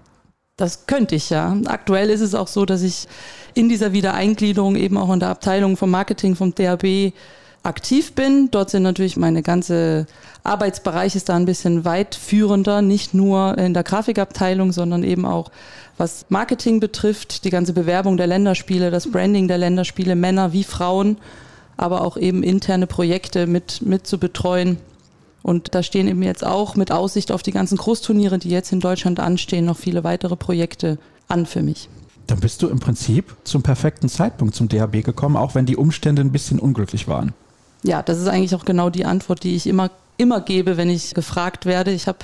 Das 0.59 0.87
könnte 0.87 1.15
ich 1.15 1.29
ja. 1.29 1.55
Aktuell 1.67 2.09
ist 2.09 2.19
es 2.19 2.35
auch 2.35 2.49
so, 2.49 2.65
dass 2.65 2.81
ich 2.81 3.07
in 3.53 3.69
dieser 3.69 3.93
Wiedereingliederung 3.93 4.75
eben 4.75 4.97
auch 4.97 5.11
in 5.13 5.21
der 5.21 5.29
Abteilung 5.29 5.77
vom 5.77 5.89
Marketing 5.89 6.35
vom 6.35 6.53
DHB 6.53 7.13
aktiv 7.63 8.13
bin. 8.13 8.49
Dort 8.51 8.69
sind 8.69 8.83
natürlich 8.83 9.15
meine 9.15 9.41
ganze 9.41 10.05
Arbeitsbereich 10.43 11.15
ist 11.15 11.29
da 11.29 11.35
ein 11.35 11.45
bisschen 11.45 11.85
weitführender, 11.85 12.81
nicht 12.81 13.13
nur 13.13 13.57
in 13.57 13.73
der 13.73 13.83
Grafikabteilung, 13.83 14.73
sondern 14.73 15.03
eben 15.03 15.25
auch 15.25 15.49
was 15.97 16.25
Marketing 16.27 16.81
betrifft, 16.81 17.45
die 17.45 17.49
ganze 17.49 17.71
Bewerbung 17.71 18.17
der 18.17 18.27
Länderspiele, 18.27 18.91
das 18.91 19.09
Branding 19.09 19.47
der 19.47 19.57
Länderspiele, 19.57 20.15
Männer 20.15 20.51
wie 20.51 20.63
Frauen, 20.65 21.17
aber 21.77 22.01
auch 22.01 22.17
eben 22.17 22.43
interne 22.43 22.87
Projekte 22.87 23.47
mit, 23.47 23.81
mit 23.81 24.07
zu 24.07 24.17
betreuen. 24.17 24.77
Und 25.41 25.73
da 25.73 25.83
stehen 25.83 26.07
eben 26.07 26.23
jetzt 26.23 26.45
auch 26.45 26.75
mit 26.75 26.91
Aussicht 26.91 27.31
auf 27.31 27.43
die 27.43 27.51
ganzen 27.51 27.77
Großturniere, 27.77 28.39
die 28.39 28.49
jetzt 28.49 28.71
in 28.71 28.79
Deutschland 28.79 29.19
anstehen, 29.19 29.65
noch 29.65 29.77
viele 29.77 30.03
weitere 30.03 30.35
Projekte 30.35 30.97
an 31.27 31.45
für 31.45 31.61
mich. 31.61 31.89
Dann 32.27 32.39
bist 32.39 32.61
du 32.61 32.67
im 32.67 32.79
Prinzip 32.79 33.35
zum 33.43 33.63
perfekten 33.63 34.09
Zeitpunkt 34.09 34.53
zum 34.53 34.69
DHB 34.69 35.03
gekommen, 35.03 35.35
auch 35.35 35.55
wenn 35.55 35.65
die 35.65 35.75
Umstände 35.77 36.21
ein 36.21 36.31
bisschen 36.31 36.59
unglücklich 36.59 37.07
waren. 37.07 37.33
Ja, 37.83 38.03
das 38.03 38.19
ist 38.19 38.27
eigentlich 38.27 38.53
auch 38.55 38.65
genau 38.65 38.89
die 38.89 39.05
Antwort, 39.05 39.43
die 39.43 39.55
ich 39.55 39.65
immer 39.65 39.89
immer 40.19 40.41
gebe, 40.41 40.75
wenn 40.75 40.89
ich 40.89 41.13
gefragt 41.13 41.65
werde. 41.65 41.91
Ich 41.91 42.07
habe 42.07 42.19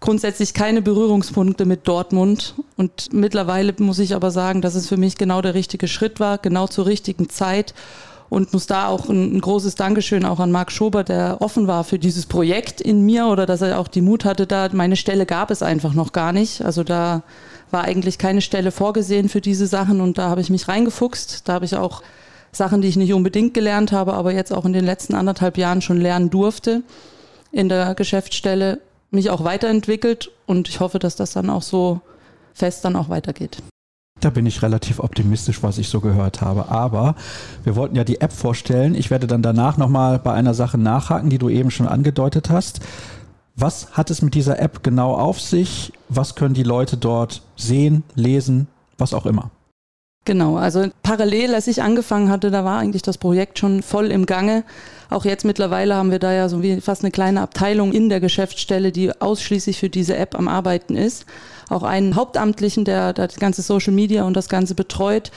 grundsätzlich 0.00 0.54
keine 0.54 0.80
Berührungspunkte 0.80 1.66
mit 1.66 1.86
Dortmund 1.86 2.54
und 2.76 3.12
mittlerweile 3.12 3.74
muss 3.78 3.98
ich 3.98 4.14
aber 4.14 4.30
sagen, 4.30 4.62
dass 4.62 4.74
es 4.74 4.88
für 4.88 4.96
mich 4.96 5.16
genau 5.16 5.42
der 5.42 5.52
richtige 5.52 5.86
Schritt 5.86 6.20
war, 6.20 6.38
genau 6.38 6.66
zur 6.66 6.86
richtigen 6.86 7.28
Zeit 7.28 7.74
und 8.28 8.52
muss 8.52 8.66
da 8.66 8.88
auch 8.88 9.08
ein, 9.08 9.36
ein, 9.36 9.40
großes 9.40 9.74
Dankeschön 9.74 10.24
auch 10.24 10.40
an 10.40 10.50
Marc 10.50 10.72
Schober, 10.72 11.04
der 11.04 11.40
offen 11.40 11.66
war 11.66 11.84
für 11.84 11.98
dieses 11.98 12.26
Projekt 12.26 12.80
in 12.80 13.04
mir 13.04 13.26
oder 13.26 13.46
dass 13.46 13.60
er 13.60 13.78
auch 13.78 13.88
die 13.88 14.00
Mut 14.00 14.24
hatte, 14.24 14.46
da 14.46 14.68
meine 14.72 14.96
Stelle 14.96 15.26
gab 15.26 15.50
es 15.50 15.62
einfach 15.62 15.94
noch 15.94 16.12
gar 16.12 16.32
nicht. 16.32 16.62
Also 16.64 16.82
da 16.84 17.22
war 17.70 17.84
eigentlich 17.84 18.18
keine 18.18 18.40
Stelle 18.40 18.70
vorgesehen 18.70 19.28
für 19.28 19.40
diese 19.40 19.66
Sachen 19.66 20.00
und 20.00 20.18
da 20.18 20.30
habe 20.30 20.40
ich 20.40 20.50
mich 20.50 20.68
reingefuchst. 20.68 21.48
Da 21.48 21.54
habe 21.54 21.64
ich 21.64 21.76
auch 21.76 22.02
Sachen, 22.52 22.80
die 22.80 22.88
ich 22.88 22.96
nicht 22.96 23.12
unbedingt 23.12 23.54
gelernt 23.54 23.92
habe, 23.92 24.14
aber 24.14 24.32
jetzt 24.32 24.52
auch 24.52 24.64
in 24.64 24.72
den 24.72 24.84
letzten 24.84 25.14
anderthalb 25.14 25.58
Jahren 25.58 25.82
schon 25.82 26.00
lernen 26.00 26.30
durfte 26.30 26.82
in 27.52 27.68
der 27.68 27.94
Geschäftsstelle, 27.94 28.80
mich 29.10 29.30
auch 29.30 29.44
weiterentwickelt 29.44 30.30
und 30.46 30.68
ich 30.68 30.80
hoffe, 30.80 30.98
dass 30.98 31.14
das 31.14 31.32
dann 31.32 31.50
auch 31.50 31.62
so 31.62 32.00
fest 32.52 32.84
dann 32.84 32.96
auch 32.96 33.08
weitergeht. 33.08 33.58
Da 34.24 34.30
bin 34.30 34.46
ich 34.46 34.62
relativ 34.62 35.00
optimistisch, 35.00 35.62
was 35.62 35.76
ich 35.76 35.90
so 35.90 36.00
gehört 36.00 36.40
habe. 36.40 36.70
Aber 36.70 37.14
wir 37.62 37.76
wollten 37.76 37.94
ja 37.94 38.04
die 38.04 38.22
App 38.22 38.32
vorstellen. 38.32 38.94
Ich 38.94 39.10
werde 39.10 39.26
dann 39.26 39.42
danach 39.42 39.76
nochmal 39.76 40.18
bei 40.18 40.32
einer 40.32 40.54
Sache 40.54 40.78
nachhaken, 40.78 41.28
die 41.28 41.36
du 41.36 41.50
eben 41.50 41.70
schon 41.70 41.86
angedeutet 41.86 42.48
hast. 42.48 42.80
Was 43.54 43.92
hat 43.92 44.10
es 44.10 44.22
mit 44.22 44.34
dieser 44.34 44.58
App 44.60 44.82
genau 44.82 45.12
auf 45.12 45.42
sich? 45.42 45.92
Was 46.08 46.36
können 46.36 46.54
die 46.54 46.62
Leute 46.62 46.96
dort 46.96 47.42
sehen, 47.56 48.02
lesen, 48.14 48.66
was 48.96 49.12
auch 49.12 49.26
immer? 49.26 49.50
Genau, 50.24 50.56
also 50.56 50.86
parallel, 51.02 51.54
als 51.54 51.66
ich 51.66 51.82
angefangen 51.82 52.30
hatte, 52.30 52.50
da 52.50 52.64
war 52.64 52.78
eigentlich 52.78 53.02
das 53.02 53.18
Projekt 53.18 53.58
schon 53.58 53.82
voll 53.82 54.06
im 54.06 54.24
Gange. 54.24 54.64
Auch 55.10 55.26
jetzt 55.26 55.44
mittlerweile 55.44 55.96
haben 55.96 56.10
wir 56.10 56.18
da 56.18 56.32
ja 56.32 56.48
so 56.48 56.62
wie 56.62 56.80
fast 56.80 57.02
eine 57.02 57.10
kleine 57.10 57.42
Abteilung 57.42 57.92
in 57.92 58.08
der 58.08 58.20
Geschäftsstelle, 58.20 58.90
die 58.90 59.20
ausschließlich 59.20 59.78
für 59.78 59.90
diese 59.90 60.16
App 60.16 60.34
am 60.34 60.48
Arbeiten 60.48 60.96
ist. 60.96 61.26
Auch 61.74 61.82
einen 61.82 62.14
Hauptamtlichen, 62.14 62.84
der, 62.84 63.12
der 63.12 63.26
das 63.26 63.36
ganze 63.36 63.62
Social 63.62 63.92
Media 63.92 64.24
und 64.24 64.34
das 64.34 64.48
Ganze 64.48 64.74
betreut. 64.74 65.32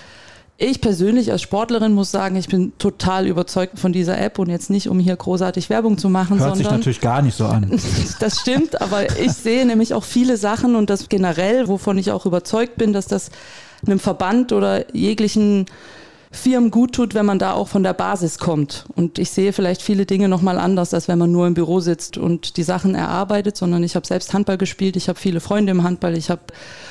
Ich 0.59 0.81
persönlich 0.81 1.31
als 1.31 1.41
Sportlerin 1.41 1.93
muss 1.93 2.11
sagen, 2.11 2.35
ich 2.35 2.47
bin 2.47 2.73
total 2.77 3.27
überzeugt 3.27 3.77
von 3.77 3.91
dieser 3.91 4.19
App 4.19 4.39
und 4.39 4.49
jetzt 4.49 4.69
nicht, 4.69 4.87
um 4.87 4.99
hier 4.99 5.15
großartig 5.15 5.69
Werbung 5.69 5.97
zu 5.97 6.09
machen, 6.09 6.39
Hört 6.39 6.55
sondern. 6.55 6.57
sich 6.57 6.69
natürlich 6.69 7.01
gar 7.01 7.21
nicht 7.21 7.35
so 7.35 7.45
an. 7.45 7.79
das 8.19 8.39
stimmt, 8.39 8.81
aber 8.81 9.19
ich 9.19 9.33
sehe 9.33 9.65
nämlich 9.65 9.93
auch 9.93 10.03
viele 10.03 10.37
Sachen 10.37 10.75
und 10.75 10.89
das 10.89 11.09
generell, 11.09 11.67
wovon 11.67 11.97
ich 11.97 12.11
auch 12.11 12.25
überzeugt 12.25 12.75
bin, 12.77 12.93
dass 12.93 13.05
das 13.07 13.29
einem 13.85 13.99
Verband 13.99 14.51
oder 14.51 14.95
jeglichen 14.95 15.65
Firmen 16.37 16.71
gut 16.71 16.93
tut, 16.93 17.13
wenn 17.13 17.25
man 17.25 17.39
da 17.39 17.53
auch 17.53 17.67
von 17.67 17.83
der 17.83 17.93
Basis 17.93 18.37
kommt. 18.37 18.85
Und 18.95 19.19
ich 19.19 19.31
sehe 19.31 19.53
vielleicht 19.53 19.81
viele 19.81 20.05
Dinge 20.05 20.29
nochmal 20.29 20.57
anders, 20.57 20.93
als 20.93 21.07
wenn 21.07 21.17
man 21.17 21.31
nur 21.31 21.47
im 21.47 21.53
Büro 21.53 21.79
sitzt 21.79 22.17
und 22.17 22.57
die 22.57 22.63
Sachen 22.63 22.95
erarbeitet, 22.95 23.57
sondern 23.57 23.83
ich 23.83 23.95
habe 23.95 24.07
selbst 24.07 24.33
Handball 24.33 24.57
gespielt, 24.57 24.95
ich 24.95 25.09
habe 25.09 25.19
viele 25.19 25.39
Freunde 25.39 25.71
im 25.71 25.83
Handball, 25.83 26.17
ich 26.17 26.29
habe 26.29 26.41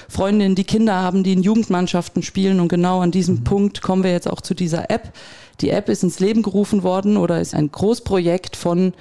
Freundinnen, 0.09 0.55
die 0.55 0.65
Kinder 0.65 0.97
haben, 0.97 1.23
die 1.23 1.33
in 1.33 1.43
Jugendmannschaften 1.43 2.23
spielen 2.23 2.61
und 2.61 2.69
genau 2.69 3.01
an 3.01 3.11
diesem 3.11 3.37
mhm. 3.37 3.45
Punkt 3.45 3.83
kommen 3.83 4.05
wir 4.05 4.13
jetzt 4.13 4.29
auch 4.29 4.41
zu 4.41 4.55
dieser 4.55 4.91
App. 4.91 5.13
Die 5.61 5.71
App 5.71 5.89
ist 5.89 6.03
ins 6.03 6.21
Leben 6.21 6.43
gerufen 6.43 6.83
worden 6.83 7.17
oder 7.17 7.41
ist 7.41 7.55
ein 7.55 7.73
Großprojekt 7.73 8.57
von 8.57 8.93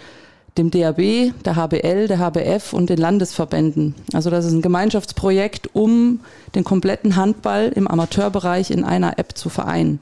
dem 0.57 0.71
DAB, 0.71 1.33
der 1.43 1.55
HBL, 1.55 2.07
der 2.07 2.19
HBF 2.19 2.71
und 2.71 2.89
den 2.89 2.97
Landesverbänden. 2.97 3.93
Also 4.13 4.29
das 4.29 4.45
ist 4.45 4.53
ein 4.53 4.61
Gemeinschaftsprojekt, 4.61 5.69
um 5.73 6.21
den 6.55 6.63
kompletten 6.63 7.17
Handball 7.17 7.71
im 7.75 7.87
Amateurbereich 7.87 8.71
in 8.71 8.85
einer 8.85 9.19
App 9.19 9.37
zu 9.37 9.49
vereinen. 9.49 9.99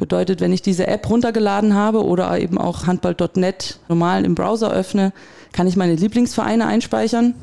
Bedeutet, 0.00 0.40
wenn 0.40 0.52
ich 0.52 0.62
diese 0.62 0.86
App 0.86 1.08
runtergeladen 1.10 1.74
habe 1.74 2.04
oder 2.04 2.36
eben 2.40 2.56
auch 2.56 2.86
handball.net 2.86 3.78
normal 3.86 4.24
im 4.24 4.34
Browser 4.34 4.72
öffne, 4.72 5.12
kann 5.52 5.66
ich 5.66 5.76
meine 5.76 5.94
Lieblingsvereine 5.94 6.66
einspeichern. 6.66 7.34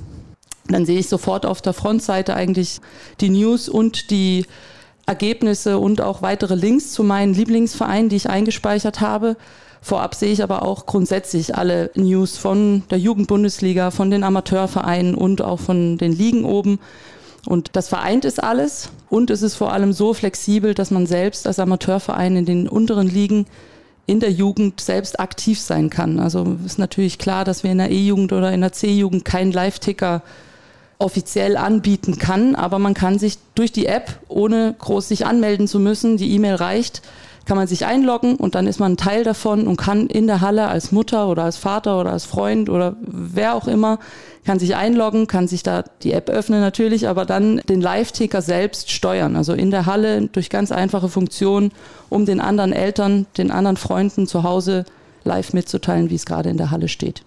Dann 0.68 0.86
sehe 0.86 1.00
ich 1.00 1.08
sofort 1.08 1.46
auf 1.46 1.62
der 1.62 1.74
Frontseite 1.74 2.36
eigentlich 2.36 2.82
die 3.22 3.30
News 3.30 3.70
und 3.70 4.10
die 4.10 4.48
Ergebnisse 5.06 5.78
und 5.78 6.02
auch 6.02 6.24
weitere 6.24 6.56
Links 6.56 6.92
zu 6.92 7.04
meinen 7.04 7.36
Lieblingsvereinen, 7.36 8.10
die 8.10 8.16
ich 8.16 8.30
eingespeichert 8.30 9.02
habe. 9.02 9.38
Vorab 9.80 10.16
sehe 10.16 10.34
ich 10.34 10.42
aber 10.42 10.64
auch 10.64 10.88
grundsätzlich 10.88 11.56
alle 11.56 11.92
News 11.94 12.38
von 12.38 12.84
der 12.90 12.98
Jugendbundesliga, 12.98 13.92
von 13.92 14.10
den 14.10 14.24
Amateurvereinen 14.24 15.14
und 15.14 15.44
auch 15.44 15.60
von 15.60 16.00
den 16.00 16.12
Ligen 16.12 16.44
oben. 16.44 16.80
Und 17.48 17.70
das 17.78 17.88
vereint 17.88 18.26
ist 18.26 18.44
alles. 18.44 18.90
Und 19.10 19.30
es 19.30 19.42
ist 19.42 19.56
vor 19.56 19.72
allem 19.72 19.94
so 19.94 20.14
flexibel, 20.14 20.74
dass 20.74 20.92
man 20.92 21.08
selbst 21.08 21.48
als 21.48 21.60
Amateurverein 21.60 22.36
in 22.36 22.46
den 22.46 22.68
unteren 22.68 23.08
Ligen 23.08 23.46
in 24.06 24.20
der 24.20 24.32
Jugend 24.32 24.82
selbst 24.82 25.20
aktiv 25.20 25.60
sein 25.60 25.90
kann. 25.90 26.20
Also 26.20 26.58
ist 26.66 26.78
natürlich 26.78 27.18
klar, 27.18 27.46
dass 27.46 27.64
wir 27.64 27.72
in 27.72 27.78
der 27.78 27.90
E-Jugend 27.90 28.34
oder 28.34 28.52
in 28.52 28.62
der 28.62 28.74
C-Jugend 28.74 29.24
keinen 29.24 29.54
Live-Ticker 29.54 30.24
offiziell 31.00 31.58
anbieten 31.58 32.18
kann, 32.18 32.56
aber 32.56 32.80
man 32.80 32.94
kann 32.94 33.20
sich 33.20 33.38
durch 33.54 33.72
die 33.72 33.86
App, 33.86 34.20
ohne 34.28 34.76
groß 34.80 35.08
sich 35.08 35.26
anmelden 35.26 35.68
zu 35.68 35.80
müssen, 35.80 36.18
die 36.18 36.32
E-Mail 36.32 36.56
reicht, 36.56 37.02
kann 37.46 37.56
man 37.56 37.68
sich 37.68 37.86
einloggen 37.86 38.36
und 38.36 38.56
dann 38.56 38.66
ist 38.66 38.80
man 38.80 38.98
Teil 38.98 39.24
davon 39.24 39.68
und 39.68 39.78
kann 39.78 40.08
in 40.08 40.26
der 40.26 40.42
Halle 40.42 40.68
als 40.68 40.92
Mutter 40.92 41.30
oder 41.30 41.44
als 41.44 41.58
Vater 41.58 42.00
oder 42.00 42.12
als 42.12 42.26
Freund 42.26 42.70
oder 42.70 42.96
wer 43.02 43.56
auch 43.56 43.68
immer, 43.68 44.00
kann 44.48 44.60
sich 44.60 44.78
einloggen, 44.78 45.28
kann 45.28 45.50
sich 45.50 45.62
da 45.62 45.84
die 46.04 46.14
App 46.14 46.30
öffnen 46.30 46.62
natürlich, 46.62 47.10
aber 47.10 47.26
dann 47.26 47.58
den 47.68 47.82
Live-Ticker 47.82 48.42
selbst 48.42 48.90
steuern. 48.92 49.36
Also 49.36 49.52
in 49.52 49.72
der 49.72 49.86
Halle 49.86 50.28
durch 50.28 50.50
ganz 50.50 50.72
einfache 50.72 51.10
Funktionen, 51.10 51.74
um 52.08 52.26
den 52.26 52.40
anderen 52.40 52.72
Eltern, 52.72 53.26
den 53.38 53.52
anderen 53.52 53.76
Freunden 53.76 54.26
zu 54.26 54.44
Hause 54.44 54.86
live 55.26 55.52
mitzuteilen, 55.52 56.10
wie 56.10 56.16
es 56.16 56.26
gerade 56.26 56.50
in 56.50 56.56
der 56.56 56.72
Halle 56.72 56.88
steht. 56.88 57.26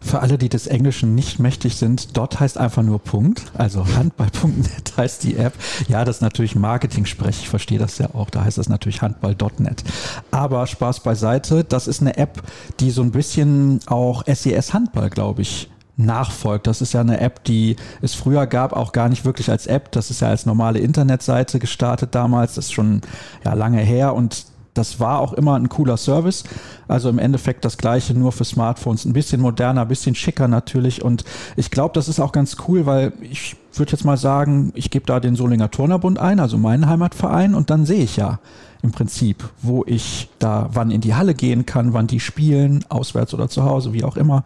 Für 0.00 0.20
alle, 0.20 0.38
die 0.38 0.48
des 0.48 0.66
Englischen 0.66 1.14
nicht 1.14 1.38
mächtig 1.38 1.76
sind, 1.76 2.16
dort 2.16 2.40
heißt 2.40 2.56
einfach 2.56 2.82
nur 2.82 3.00
Punkt. 3.00 3.52
Also 3.52 3.86
handball.net 3.94 4.96
heißt 4.96 5.24
die 5.24 5.36
App. 5.36 5.52
Ja, 5.88 6.06
das 6.06 6.16
ist 6.16 6.22
natürlich 6.22 6.56
Marketing-Sprech. 6.56 7.38
Ich 7.42 7.48
verstehe 7.50 7.78
das 7.78 7.98
ja 7.98 8.14
auch. 8.14 8.30
Da 8.30 8.44
heißt 8.44 8.56
das 8.56 8.70
natürlich 8.70 9.02
handball.net. 9.02 9.84
Aber 10.30 10.66
Spaß 10.66 11.00
beiseite. 11.00 11.64
Das 11.64 11.86
ist 11.86 12.00
eine 12.00 12.16
App, 12.16 12.42
die 12.80 12.90
so 12.90 13.02
ein 13.02 13.10
bisschen 13.10 13.80
auch 13.86 14.24
SES 14.26 14.72
Handball, 14.72 15.10
glaube 15.10 15.42
ich, 15.42 15.68
nachfolgt. 15.96 16.66
Das 16.66 16.82
ist 16.82 16.92
ja 16.92 17.00
eine 17.00 17.20
App, 17.20 17.44
die 17.44 17.76
es 18.02 18.14
früher 18.14 18.46
gab, 18.46 18.72
auch 18.72 18.92
gar 18.92 19.08
nicht 19.08 19.24
wirklich 19.24 19.50
als 19.50 19.66
App. 19.66 19.92
Das 19.92 20.10
ist 20.10 20.20
ja 20.20 20.28
als 20.28 20.44
normale 20.46 20.78
Internetseite 20.78 21.58
gestartet 21.58 22.14
damals. 22.14 22.54
Das 22.54 22.66
ist 22.66 22.72
schon 22.72 23.00
ja, 23.44 23.54
lange 23.54 23.80
her 23.80 24.14
und 24.14 24.46
Das 24.76 25.00
war 25.00 25.20
auch 25.20 25.32
immer 25.32 25.54
ein 25.54 25.68
cooler 25.68 25.96
Service. 25.96 26.44
Also 26.86 27.08
im 27.08 27.18
Endeffekt 27.18 27.64
das 27.64 27.78
gleiche, 27.78 28.12
nur 28.14 28.30
für 28.30 28.44
Smartphones. 28.44 29.06
Ein 29.06 29.14
bisschen 29.14 29.40
moderner, 29.40 29.82
ein 29.82 29.88
bisschen 29.88 30.14
schicker 30.14 30.48
natürlich. 30.48 31.02
Und 31.02 31.24
ich 31.56 31.70
glaube, 31.70 31.94
das 31.94 32.08
ist 32.08 32.20
auch 32.20 32.32
ganz 32.32 32.56
cool, 32.68 32.84
weil 32.84 33.14
ich 33.22 33.56
würde 33.72 33.92
jetzt 33.92 34.04
mal 34.04 34.18
sagen, 34.18 34.72
ich 34.74 34.90
gebe 34.90 35.06
da 35.06 35.18
den 35.18 35.34
Solinger 35.34 35.70
Turnerbund 35.70 36.18
ein, 36.18 36.40
also 36.40 36.58
meinen 36.58 36.88
Heimatverein, 36.88 37.54
und 37.54 37.70
dann 37.70 37.86
sehe 37.86 38.02
ich 38.04 38.16
ja 38.16 38.38
im 38.82 38.92
Prinzip, 38.92 39.48
wo 39.62 39.84
ich 39.86 40.28
da 40.38 40.70
wann 40.72 40.90
in 40.90 41.00
die 41.00 41.14
Halle 41.14 41.34
gehen 41.34 41.66
kann, 41.66 41.92
wann 41.92 42.06
die 42.06 42.20
spielen, 42.20 42.84
auswärts 42.88 43.34
oder 43.34 43.48
zu 43.48 43.64
Hause, 43.64 43.92
wie 43.92 44.04
auch 44.04 44.16
immer. 44.16 44.44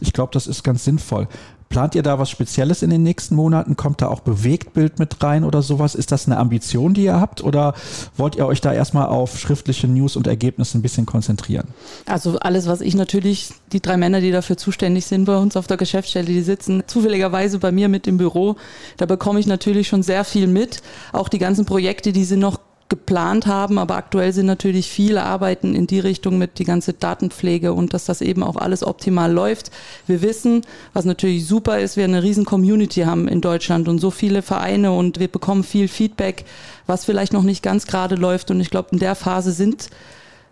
Ich 0.00 0.12
glaube, 0.12 0.32
das 0.32 0.46
ist 0.46 0.62
ganz 0.62 0.84
sinnvoll. 0.84 1.28
Plant 1.70 1.94
ihr 1.94 2.02
da 2.02 2.18
was 2.18 2.28
Spezielles 2.28 2.82
in 2.82 2.90
den 2.90 3.04
nächsten 3.04 3.36
Monaten? 3.36 3.76
Kommt 3.76 4.02
da 4.02 4.08
auch 4.08 4.18
Bewegtbild 4.18 4.98
mit 4.98 5.22
rein 5.22 5.44
oder 5.44 5.62
sowas? 5.62 5.94
Ist 5.94 6.10
das 6.10 6.26
eine 6.26 6.36
Ambition, 6.36 6.94
die 6.94 7.04
ihr 7.04 7.20
habt? 7.20 7.44
Oder 7.44 7.74
wollt 8.16 8.34
ihr 8.34 8.44
euch 8.44 8.60
da 8.60 8.72
erstmal 8.72 9.06
auf 9.06 9.38
schriftliche 9.38 9.86
News 9.86 10.16
und 10.16 10.26
Ergebnisse 10.26 10.76
ein 10.76 10.82
bisschen 10.82 11.06
konzentrieren? 11.06 11.68
Also 12.06 12.40
alles, 12.40 12.66
was 12.66 12.80
ich 12.80 12.96
natürlich, 12.96 13.50
die 13.70 13.80
drei 13.80 13.96
Männer, 13.96 14.20
die 14.20 14.32
dafür 14.32 14.56
zuständig 14.56 15.06
sind 15.06 15.26
bei 15.26 15.36
uns 15.36 15.56
auf 15.56 15.68
der 15.68 15.76
Geschäftsstelle, 15.76 16.26
die 16.26 16.42
sitzen 16.42 16.82
zufälligerweise 16.88 17.60
bei 17.60 17.70
mir 17.70 17.88
mit 17.88 18.08
im 18.08 18.16
Büro. 18.16 18.56
Da 18.96 19.06
bekomme 19.06 19.38
ich 19.38 19.46
natürlich 19.46 19.86
schon 19.86 20.02
sehr 20.02 20.24
viel 20.24 20.48
mit. 20.48 20.82
Auch 21.12 21.28
die 21.28 21.38
ganzen 21.38 21.66
Projekte, 21.66 22.12
die 22.12 22.24
sind 22.24 22.40
noch 22.40 22.58
geplant 22.90 23.46
haben, 23.46 23.78
aber 23.78 23.96
aktuell 23.96 24.34
sind 24.34 24.44
natürlich 24.44 24.90
viele 24.90 25.22
Arbeiten 25.22 25.74
in 25.74 25.86
die 25.86 26.00
Richtung 26.00 26.36
mit 26.36 26.58
die 26.58 26.64
ganze 26.64 26.92
Datenpflege 26.92 27.72
und 27.72 27.94
dass 27.94 28.04
das 28.04 28.20
eben 28.20 28.42
auch 28.42 28.56
alles 28.56 28.84
optimal 28.84 29.32
läuft. 29.32 29.70
Wir 30.06 30.20
wissen, 30.20 30.62
was 30.92 31.06
natürlich 31.06 31.46
super 31.46 31.78
ist, 31.78 31.96
wir 31.96 32.04
eine 32.04 32.22
riesen 32.22 32.44
Community 32.44 33.02
haben 33.02 33.28
in 33.28 33.40
Deutschland 33.40 33.88
und 33.88 33.98
so 34.00 34.10
viele 34.10 34.42
Vereine 34.42 34.92
und 34.92 35.18
wir 35.18 35.28
bekommen 35.28 35.64
viel 35.64 35.88
Feedback, 35.88 36.44
was 36.86 37.06
vielleicht 37.06 37.32
noch 37.32 37.44
nicht 37.44 37.62
ganz 37.62 37.86
gerade 37.86 38.16
läuft 38.16 38.50
und 38.50 38.60
ich 38.60 38.68
glaube, 38.68 38.90
in 38.92 38.98
der 38.98 39.14
Phase 39.14 39.52
sind 39.52 39.88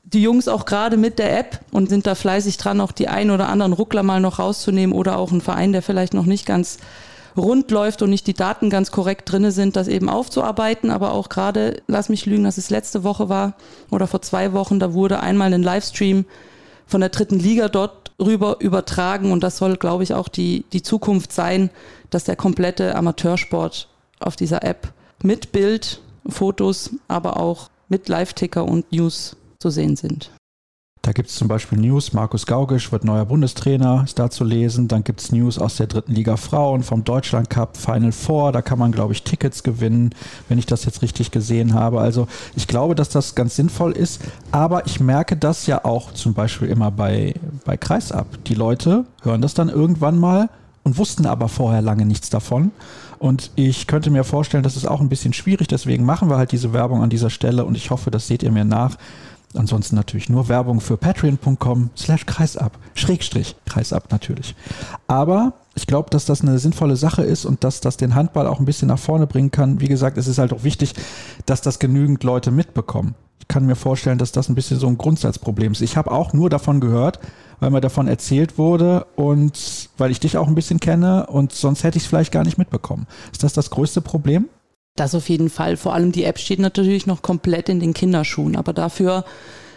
die 0.05 0.23
Jungs 0.23 0.49
auch 0.49 0.65
gerade 0.65 0.97
mit 0.97 1.19
der 1.19 1.39
App 1.39 1.61
und 1.71 1.91
sind 1.91 2.07
da 2.07 2.15
fleißig 2.15 2.57
dran, 2.57 2.81
auch 2.81 2.93
die 2.93 3.09
ein 3.09 3.31
oder 3.31 3.49
anderen 3.49 3.75
Ruckler 3.75 4.03
mal 4.03 4.21
noch 4.21 4.39
rauszunehmen 4.39 4.97
oder 4.97 5.19
auch 5.19 5.33
ein 5.33 5.43
Verein, 5.43 5.73
der 5.73 5.83
vielleicht 5.83 6.15
noch 6.15 6.25
nicht 6.25 6.47
ganz 6.47 6.79
rund 7.39 7.71
läuft 7.71 8.03
und 8.03 8.11
nicht 8.11 8.27
die 8.27 8.35
Daten 8.35 8.71
ganz 8.71 8.91
korrekt 8.91 9.31
drinne 9.31 9.53
sind, 9.53 9.77
das 9.77 9.89
eben 9.89 10.09
aufzuarbeiten. 10.09 10.91
Aber 10.91 11.13
auch 11.13 11.29
gerade, 11.29 11.83
lass 11.87 12.09
mich 12.09 12.27
lügen, 12.27 12.45
dass 12.45 12.59
es 12.59 12.71
letzte 12.71 13.05
Woche 13.05 13.29
war 13.29 13.55
oder 13.91 14.07
vor 14.07 14.23
zwei 14.23 14.53
Wochen, 14.53 14.79
da 14.79 14.93
wurde 14.93 15.21
einmal 15.21 15.53
ein 15.53 15.63
Livestream 15.63 16.25
von 16.87 17.01
der 17.01 17.11
dritten 17.11 17.39
Liga 17.39 17.69
dort 17.69 18.13
rüber 18.21 18.57
übertragen 18.61 19.31
und 19.31 19.43
das 19.43 19.59
soll, 19.59 19.77
glaube 19.77 20.03
ich, 20.03 20.15
auch 20.15 20.29
die, 20.29 20.65
die 20.73 20.83
Zukunft 20.83 21.33
sein, 21.33 21.71
dass 22.11 22.25
der 22.25 22.37
komplette 22.37 22.97
Amateursport 22.97 23.89
auf 24.19 24.37
dieser 24.37 24.65
App 24.65 24.93
mit 25.23 25.53
Bild, 25.53 26.01
Fotos, 26.27 26.91
aber 27.07 27.39
auch 27.39 27.71
mit 27.89 28.09
Live-Ticker 28.09 28.65
und 28.65 28.91
News 28.93 29.37
zu 29.61 29.71
sehen 29.71 29.97
sind. 29.97 30.31
Da 31.03 31.13
gibt 31.13 31.29
es 31.29 31.37
zum 31.37 31.49
Beispiel 31.49 31.79
News, 31.79 32.13
Markus 32.13 32.45
Gaugisch 32.45 32.91
wird 32.91 33.05
neuer 33.05 33.25
Bundestrainer, 33.25 34.03
ist 34.05 34.19
da 34.19 34.31
zu 34.31 34.45
lesen. 34.45 34.89
Dann 34.89 35.05
gibt 35.05 35.21
es 35.21 35.33
News 35.33 35.59
aus 35.59 35.77
der 35.77 35.87
dritten 35.87 36.13
Liga 36.13 36.37
Frauen, 36.37 36.83
vom 36.83 37.05
Deutschland 37.05 37.51
Cup 37.51 37.77
Final 37.77 38.13
Four. 38.13 38.53
Da 38.53 38.63
kann 38.63 38.79
man, 38.79 38.93
glaube 38.93 39.13
ich, 39.13 39.23
Tickets 39.23 39.63
gewinnen, 39.63 40.15
wenn 40.49 40.59
ich 40.59 40.67
das 40.67 40.85
jetzt 40.85 41.03
richtig 41.03 41.31
gesehen 41.31 41.75
habe. 41.75 42.01
Also 42.01 42.27
ich 42.57 42.67
glaube, 42.67 42.95
dass 42.95 43.09
das 43.09 43.35
ganz 43.35 43.57
sinnvoll 43.57 43.93
ist. 43.93 44.21
Aber 44.51 44.87
ich 44.87 45.01
merke 45.01 45.37
das 45.37 45.67
ja 45.67 45.85
auch 45.85 46.13
zum 46.13 46.35
Beispiel 46.35 46.69
immer 46.69 46.91
bei, 46.91 47.35
bei 47.65 47.77
Kreisab. 47.77 48.27
Die 48.45 48.55
Leute 48.55 49.05
hören 49.23 49.41
das 49.41 49.55
dann 49.55 49.69
irgendwann 49.69 50.19
mal 50.19 50.51
und 50.83 50.99
wussten 50.99 51.27
aber 51.27 51.49
vorher 51.49 51.83
lange 51.83 52.07
nichts 52.07 52.29
davon. 52.29 52.73
Und 53.19 53.51
ich 53.57 53.87
könnte 53.87 54.11
mir 54.11 54.25
vorstellen, 54.25 54.63
das 54.63 54.77
ist 54.77 54.87
auch 54.87 55.01
ein 55.01 55.09
bisschen 55.09 55.33
schwierig. 55.33 55.69
Deswegen 55.69 56.05
machen 56.05 56.31
wir 56.31 56.37
halt 56.37 56.53
diese 56.53 56.73
Werbung 56.73 57.03
an 57.03 57.11
dieser 57.11 57.31
Stelle 57.31 57.65
und 57.65 57.77
ich 57.77 57.91
hoffe, 57.91 58.11
das 58.11 58.27
seht 58.27 58.43
ihr 58.43 58.53
mir 58.53 58.65
nach 58.65 58.97
Ansonsten 59.55 59.97
natürlich 59.97 60.29
nur 60.29 60.49
Werbung 60.49 60.81
für 60.81 60.97
patreon.com 60.97 61.91
slash 61.97 62.27
kreisab. 62.27 62.79
Schrägstrich 62.95 63.57
kreisab 63.65 64.11
natürlich. 64.13 64.55
Aber 65.07 65.55
ich 65.75 65.87
glaube, 65.87 66.11
dass 66.11 66.27
das 66.27 66.43
eine 66.43 66.59
sinnvolle 66.59 66.97
Sache 66.97 67.23
ist 67.23 67.47
und 67.47 67.65
dass 67.65 67.81
das 67.81 67.97
den 67.97 68.15
Handball 68.15 68.47
auch 68.47 68.59
ein 68.59 68.67
bisschen 68.67 68.89
nach 68.89 68.99
vorne 68.99 69.27
bringen 69.27 69.51
kann. 69.51 69.81
Wie 69.81 69.89
gesagt, 69.89 70.19
es 70.19 70.27
ist 70.27 70.39
halt 70.39 70.53
auch 70.53 70.65
wichtig, 70.65 70.95
dass 71.47 71.63
das 71.63 71.79
genügend 71.79 72.25
Leute 72.25 72.51
mitbekommen. 72.51 73.15
Ich 73.41 73.49
kann 73.49 73.65
mir 73.65 73.77
vorstellen, 73.77 74.19
dass 74.19 74.33
das 74.33 74.49
ein 74.51 74.55
bisschen 74.55 74.79
so 74.79 74.87
ein 74.87 74.99
Grundsatzproblem 74.99 75.73
ist. 75.73 75.81
Ich 75.81 75.97
habe 75.97 76.11
auch 76.11 76.35
nur 76.35 76.51
davon 76.51 76.81
gehört, 76.81 77.19
weil 77.61 77.71
mir 77.71 77.81
davon 77.81 78.07
erzählt 78.07 78.59
wurde 78.59 79.07
und 79.17 79.89
weil 79.97 80.11
ich 80.11 80.21
dich 80.21 80.37
auch 80.37 80.49
ein 80.49 80.55
bisschen 80.55 80.81
kenne 80.81 81.27
und 81.27 81.53
sonst 81.53 81.85
hätte 81.85 81.97
ich 81.97 82.05
es 82.05 82.09
vielleicht 82.09 82.33
gar 82.33 82.45
nicht 82.45 82.59
mitbekommen. 82.59 83.07
Ist 83.33 83.45
das 83.45 83.55
das 83.55 83.71
größte 83.71 84.03
Problem? 84.03 84.49
Das 84.99 85.15
auf 85.15 85.29
jeden 85.29 85.49
Fall. 85.49 85.77
Vor 85.77 85.95
allem 85.95 86.11
die 86.11 86.25
App 86.25 86.39
steht 86.39 86.59
natürlich 86.59 87.07
noch 87.07 87.23
komplett 87.23 87.69
in 87.69 87.79
den 87.79 87.95
Kinderschuhen. 87.95 88.57
Aber 88.57 88.73
dafür, 88.73 89.25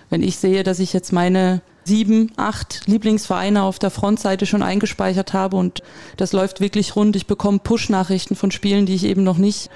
wenn 0.09 0.23
ich 0.23 0.37
sehe, 0.37 0.63
dass 0.63 0.79
ich 0.79 0.93
jetzt 0.93 1.13
meine 1.13 1.61
sieben, 1.83 2.31
acht 2.37 2.87
Lieblingsvereine 2.87 3.61
auf 3.61 3.77
der 3.77 3.91
Frontseite 3.91 4.47
schon 4.47 4.63
eingespeichert 4.63 5.33
habe 5.33 5.57
und 5.57 5.83
das 6.17 6.33
läuft 6.33 6.59
wirklich 6.59 6.95
rund. 6.95 7.15
Ich 7.15 7.27
bekomme 7.27 7.59
Push-Nachrichten 7.59 8.35
von 8.35 8.49
Spielen, 8.49 8.87
die 8.87 8.95
ich 8.95 9.03
eben 9.03 9.23
noch 9.23 9.37
nicht 9.37 9.69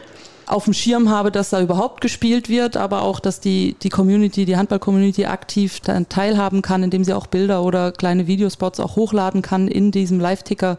auf 0.47 0.65
dem 0.65 0.73
Schirm 0.73 1.09
habe, 1.09 1.31
dass 1.31 1.51
da 1.51 1.61
überhaupt 1.61 2.01
gespielt 2.01 2.49
wird, 2.49 2.77
aber 2.77 3.01
auch, 3.01 3.19
dass 3.19 3.39
die, 3.39 3.75
die 3.81 3.89
Community, 3.89 4.45
die 4.45 4.57
Handball-Community 4.57 5.25
aktiv 5.25 5.79
teilhaben 5.79 6.61
kann, 6.61 6.83
indem 6.83 7.03
sie 7.03 7.13
auch 7.13 7.27
Bilder 7.27 7.63
oder 7.63 7.91
kleine 7.91 8.27
Videospots 8.27 8.79
auch 8.79 8.95
hochladen 8.95 9.41
kann 9.41 9.67
in 9.67 9.91
diesem 9.91 10.19
Live-Ticker 10.19 10.77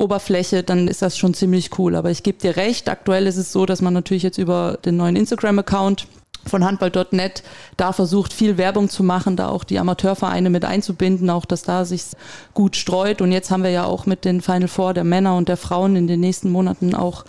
Oberfläche, 0.00 0.62
dann 0.62 0.88
ist 0.88 1.02
das 1.02 1.18
schon 1.18 1.34
ziemlich 1.34 1.78
cool. 1.78 1.94
Aber 1.94 2.10
ich 2.10 2.22
gebe 2.22 2.38
dir 2.38 2.56
recht, 2.56 2.88
aktuell 2.88 3.26
ist 3.26 3.36
es 3.36 3.52
so, 3.52 3.66
dass 3.66 3.82
man 3.82 3.92
natürlich 3.92 4.22
jetzt 4.22 4.38
über 4.38 4.78
den 4.84 4.96
neuen 4.96 5.16
Instagram-Account 5.16 6.06
von 6.46 6.64
handball.net 6.64 7.42
da 7.76 7.92
versucht, 7.92 8.32
viel 8.32 8.56
Werbung 8.56 8.88
zu 8.88 9.02
machen, 9.02 9.36
da 9.36 9.48
auch 9.48 9.62
die 9.62 9.78
Amateurvereine 9.78 10.48
mit 10.48 10.64
einzubinden, 10.64 11.28
auch 11.28 11.44
dass 11.44 11.62
da 11.62 11.84
sich 11.84 12.04
gut 12.54 12.76
streut. 12.76 13.20
Und 13.20 13.30
jetzt 13.30 13.50
haben 13.50 13.62
wir 13.62 13.70
ja 13.70 13.84
auch 13.84 14.06
mit 14.06 14.24
den 14.24 14.40
Final 14.40 14.68
Four 14.68 14.94
der 14.94 15.04
Männer 15.04 15.36
und 15.36 15.48
der 15.48 15.58
Frauen 15.58 15.96
in 15.96 16.06
den 16.06 16.20
nächsten 16.20 16.50
Monaten 16.50 16.94
auch 16.94 17.24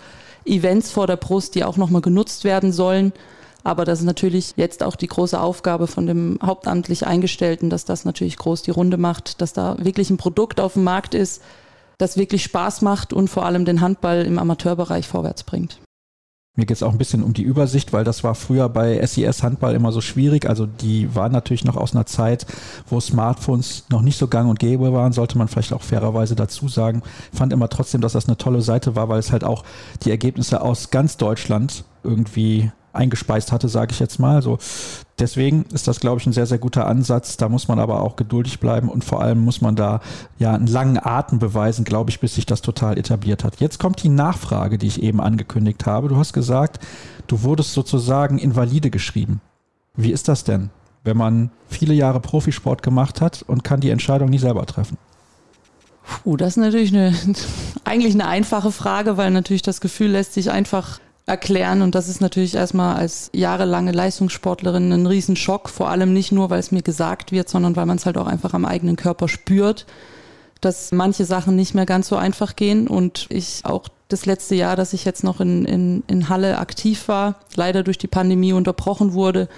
Events 0.46 0.90
vor 0.90 1.06
der 1.06 1.16
Brust, 1.16 1.54
die 1.54 1.64
auch 1.64 1.76
nochmal 1.76 2.00
genutzt 2.00 2.44
werden 2.44 2.72
sollen. 2.72 3.12
Aber 3.64 3.84
das 3.84 4.00
ist 4.00 4.06
natürlich 4.06 4.54
jetzt 4.56 4.82
auch 4.82 4.96
die 4.96 5.06
große 5.06 5.38
Aufgabe 5.38 5.86
von 5.86 6.06
dem 6.06 6.38
hauptamtlich 6.42 7.06
Eingestellten, 7.06 7.70
dass 7.70 7.84
das 7.84 8.04
natürlich 8.04 8.36
groß 8.36 8.62
die 8.62 8.72
Runde 8.72 8.96
macht, 8.96 9.40
dass 9.40 9.52
da 9.52 9.76
wirklich 9.78 10.10
ein 10.10 10.16
Produkt 10.16 10.58
auf 10.58 10.72
dem 10.72 10.84
Markt 10.84 11.14
ist, 11.14 11.42
das 12.02 12.16
wirklich 12.16 12.42
Spaß 12.42 12.82
macht 12.82 13.12
und 13.12 13.28
vor 13.28 13.46
allem 13.46 13.64
den 13.64 13.80
Handball 13.80 14.26
im 14.26 14.38
Amateurbereich 14.38 15.06
vorwärts 15.08 15.44
bringt. 15.44 15.80
Mir 16.54 16.66
geht 16.66 16.76
es 16.76 16.82
auch 16.82 16.92
ein 16.92 16.98
bisschen 16.98 17.22
um 17.22 17.32
die 17.32 17.44
Übersicht, 17.44 17.94
weil 17.94 18.04
das 18.04 18.24
war 18.24 18.34
früher 18.34 18.68
bei 18.68 19.00
SES 19.06 19.42
Handball 19.42 19.74
immer 19.74 19.90
so 19.90 20.02
schwierig. 20.02 20.46
Also 20.46 20.66
die 20.66 21.14
waren 21.14 21.32
natürlich 21.32 21.64
noch 21.64 21.78
aus 21.78 21.94
einer 21.94 22.04
Zeit, 22.04 22.44
wo 22.90 23.00
Smartphones 23.00 23.84
noch 23.88 24.02
nicht 24.02 24.18
so 24.18 24.28
gang 24.28 24.50
und 24.50 24.58
gäbe 24.58 24.92
waren, 24.92 25.14
sollte 25.14 25.38
man 25.38 25.48
vielleicht 25.48 25.72
auch 25.72 25.80
fairerweise 25.80 26.36
dazu 26.36 26.68
sagen. 26.68 27.02
Fand 27.32 27.54
immer 27.54 27.70
trotzdem, 27.70 28.02
dass 28.02 28.12
das 28.12 28.26
eine 28.26 28.36
tolle 28.36 28.60
Seite 28.60 28.96
war, 28.96 29.08
weil 29.08 29.18
es 29.18 29.32
halt 29.32 29.44
auch 29.44 29.64
die 30.02 30.10
Ergebnisse 30.10 30.60
aus 30.60 30.90
ganz 30.90 31.16
Deutschland 31.16 31.84
irgendwie 32.04 32.70
eingespeist 32.92 33.52
hatte, 33.52 33.68
sage 33.68 33.92
ich 33.92 34.00
jetzt 34.00 34.18
mal. 34.18 34.36
Also 34.36 34.58
deswegen 35.18 35.64
ist 35.72 35.88
das, 35.88 36.00
glaube 36.00 36.20
ich, 36.20 36.26
ein 36.26 36.32
sehr, 36.32 36.46
sehr 36.46 36.58
guter 36.58 36.86
Ansatz. 36.86 37.36
Da 37.36 37.48
muss 37.48 37.68
man 37.68 37.78
aber 37.78 38.02
auch 38.02 38.16
geduldig 38.16 38.60
bleiben 38.60 38.88
und 38.88 39.04
vor 39.04 39.22
allem 39.22 39.40
muss 39.40 39.60
man 39.60 39.76
da 39.76 40.00
ja 40.38 40.54
einen 40.54 40.66
langen 40.66 40.98
Atem 40.98 41.38
beweisen, 41.38 41.84
glaube 41.84 42.10
ich, 42.10 42.20
bis 42.20 42.34
sich 42.34 42.46
das 42.46 42.62
total 42.62 42.98
etabliert 42.98 43.44
hat. 43.44 43.60
Jetzt 43.60 43.78
kommt 43.78 44.02
die 44.02 44.08
Nachfrage, 44.08 44.78
die 44.78 44.86
ich 44.86 45.02
eben 45.02 45.20
angekündigt 45.20 45.86
habe. 45.86 46.08
Du 46.08 46.16
hast 46.16 46.32
gesagt, 46.32 46.80
du 47.26 47.42
wurdest 47.42 47.72
sozusagen 47.72 48.38
invalide 48.38 48.90
geschrieben. 48.90 49.40
Wie 49.94 50.12
ist 50.12 50.28
das 50.28 50.44
denn, 50.44 50.70
wenn 51.04 51.16
man 51.16 51.50
viele 51.68 51.94
Jahre 51.94 52.20
Profisport 52.20 52.82
gemacht 52.82 53.20
hat 53.20 53.42
und 53.46 53.64
kann 53.64 53.80
die 53.80 53.90
Entscheidung 53.90 54.30
nicht 54.30 54.40
selber 54.40 54.66
treffen? 54.66 54.98
Puh, 56.24 56.36
das 56.36 56.54
ist 56.54 56.56
natürlich 56.56 56.92
eine, 56.92 57.14
eigentlich 57.84 58.14
eine 58.14 58.26
einfache 58.26 58.72
Frage, 58.72 59.16
weil 59.16 59.30
natürlich 59.30 59.62
das 59.62 59.80
Gefühl 59.80 60.10
lässt 60.10 60.34
sich 60.34 60.50
einfach 60.50 60.98
erklären. 61.26 61.82
Und 61.82 61.94
das 61.94 62.08
ist 62.08 62.20
natürlich 62.20 62.54
erstmal 62.54 62.96
als 62.96 63.30
jahrelange 63.32 63.92
Leistungssportlerin 63.92 64.92
ein 64.92 65.06
Riesenschock. 65.06 65.68
Vor 65.68 65.88
allem 65.88 66.12
nicht 66.12 66.32
nur, 66.32 66.50
weil 66.50 66.60
es 66.60 66.72
mir 66.72 66.82
gesagt 66.82 67.32
wird, 67.32 67.48
sondern 67.48 67.76
weil 67.76 67.86
man 67.86 67.96
es 67.96 68.06
halt 68.06 68.18
auch 68.18 68.26
einfach 68.26 68.54
am 68.54 68.64
eigenen 68.64 68.96
Körper 68.96 69.28
spürt, 69.28 69.86
dass 70.60 70.92
manche 70.92 71.24
Sachen 71.24 71.56
nicht 71.56 71.74
mehr 71.74 71.86
ganz 71.86 72.08
so 72.08 72.16
einfach 72.16 72.56
gehen. 72.56 72.88
Und 72.88 73.26
ich 73.30 73.60
auch 73.64 73.88
das 74.08 74.26
letzte 74.26 74.54
Jahr, 74.54 74.76
dass 74.76 74.92
ich 74.92 75.04
jetzt 75.04 75.24
noch 75.24 75.40
in, 75.40 75.64
in, 75.64 76.02
in 76.06 76.28
Halle 76.28 76.58
aktiv 76.58 77.08
war, 77.08 77.36
leider 77.54 77.82
durch 77.82 77.98
die 77.98 78.08
Pandemie 78.08 78.52
unterbrochen 78.52 79.12
wurde. 79.12 79.48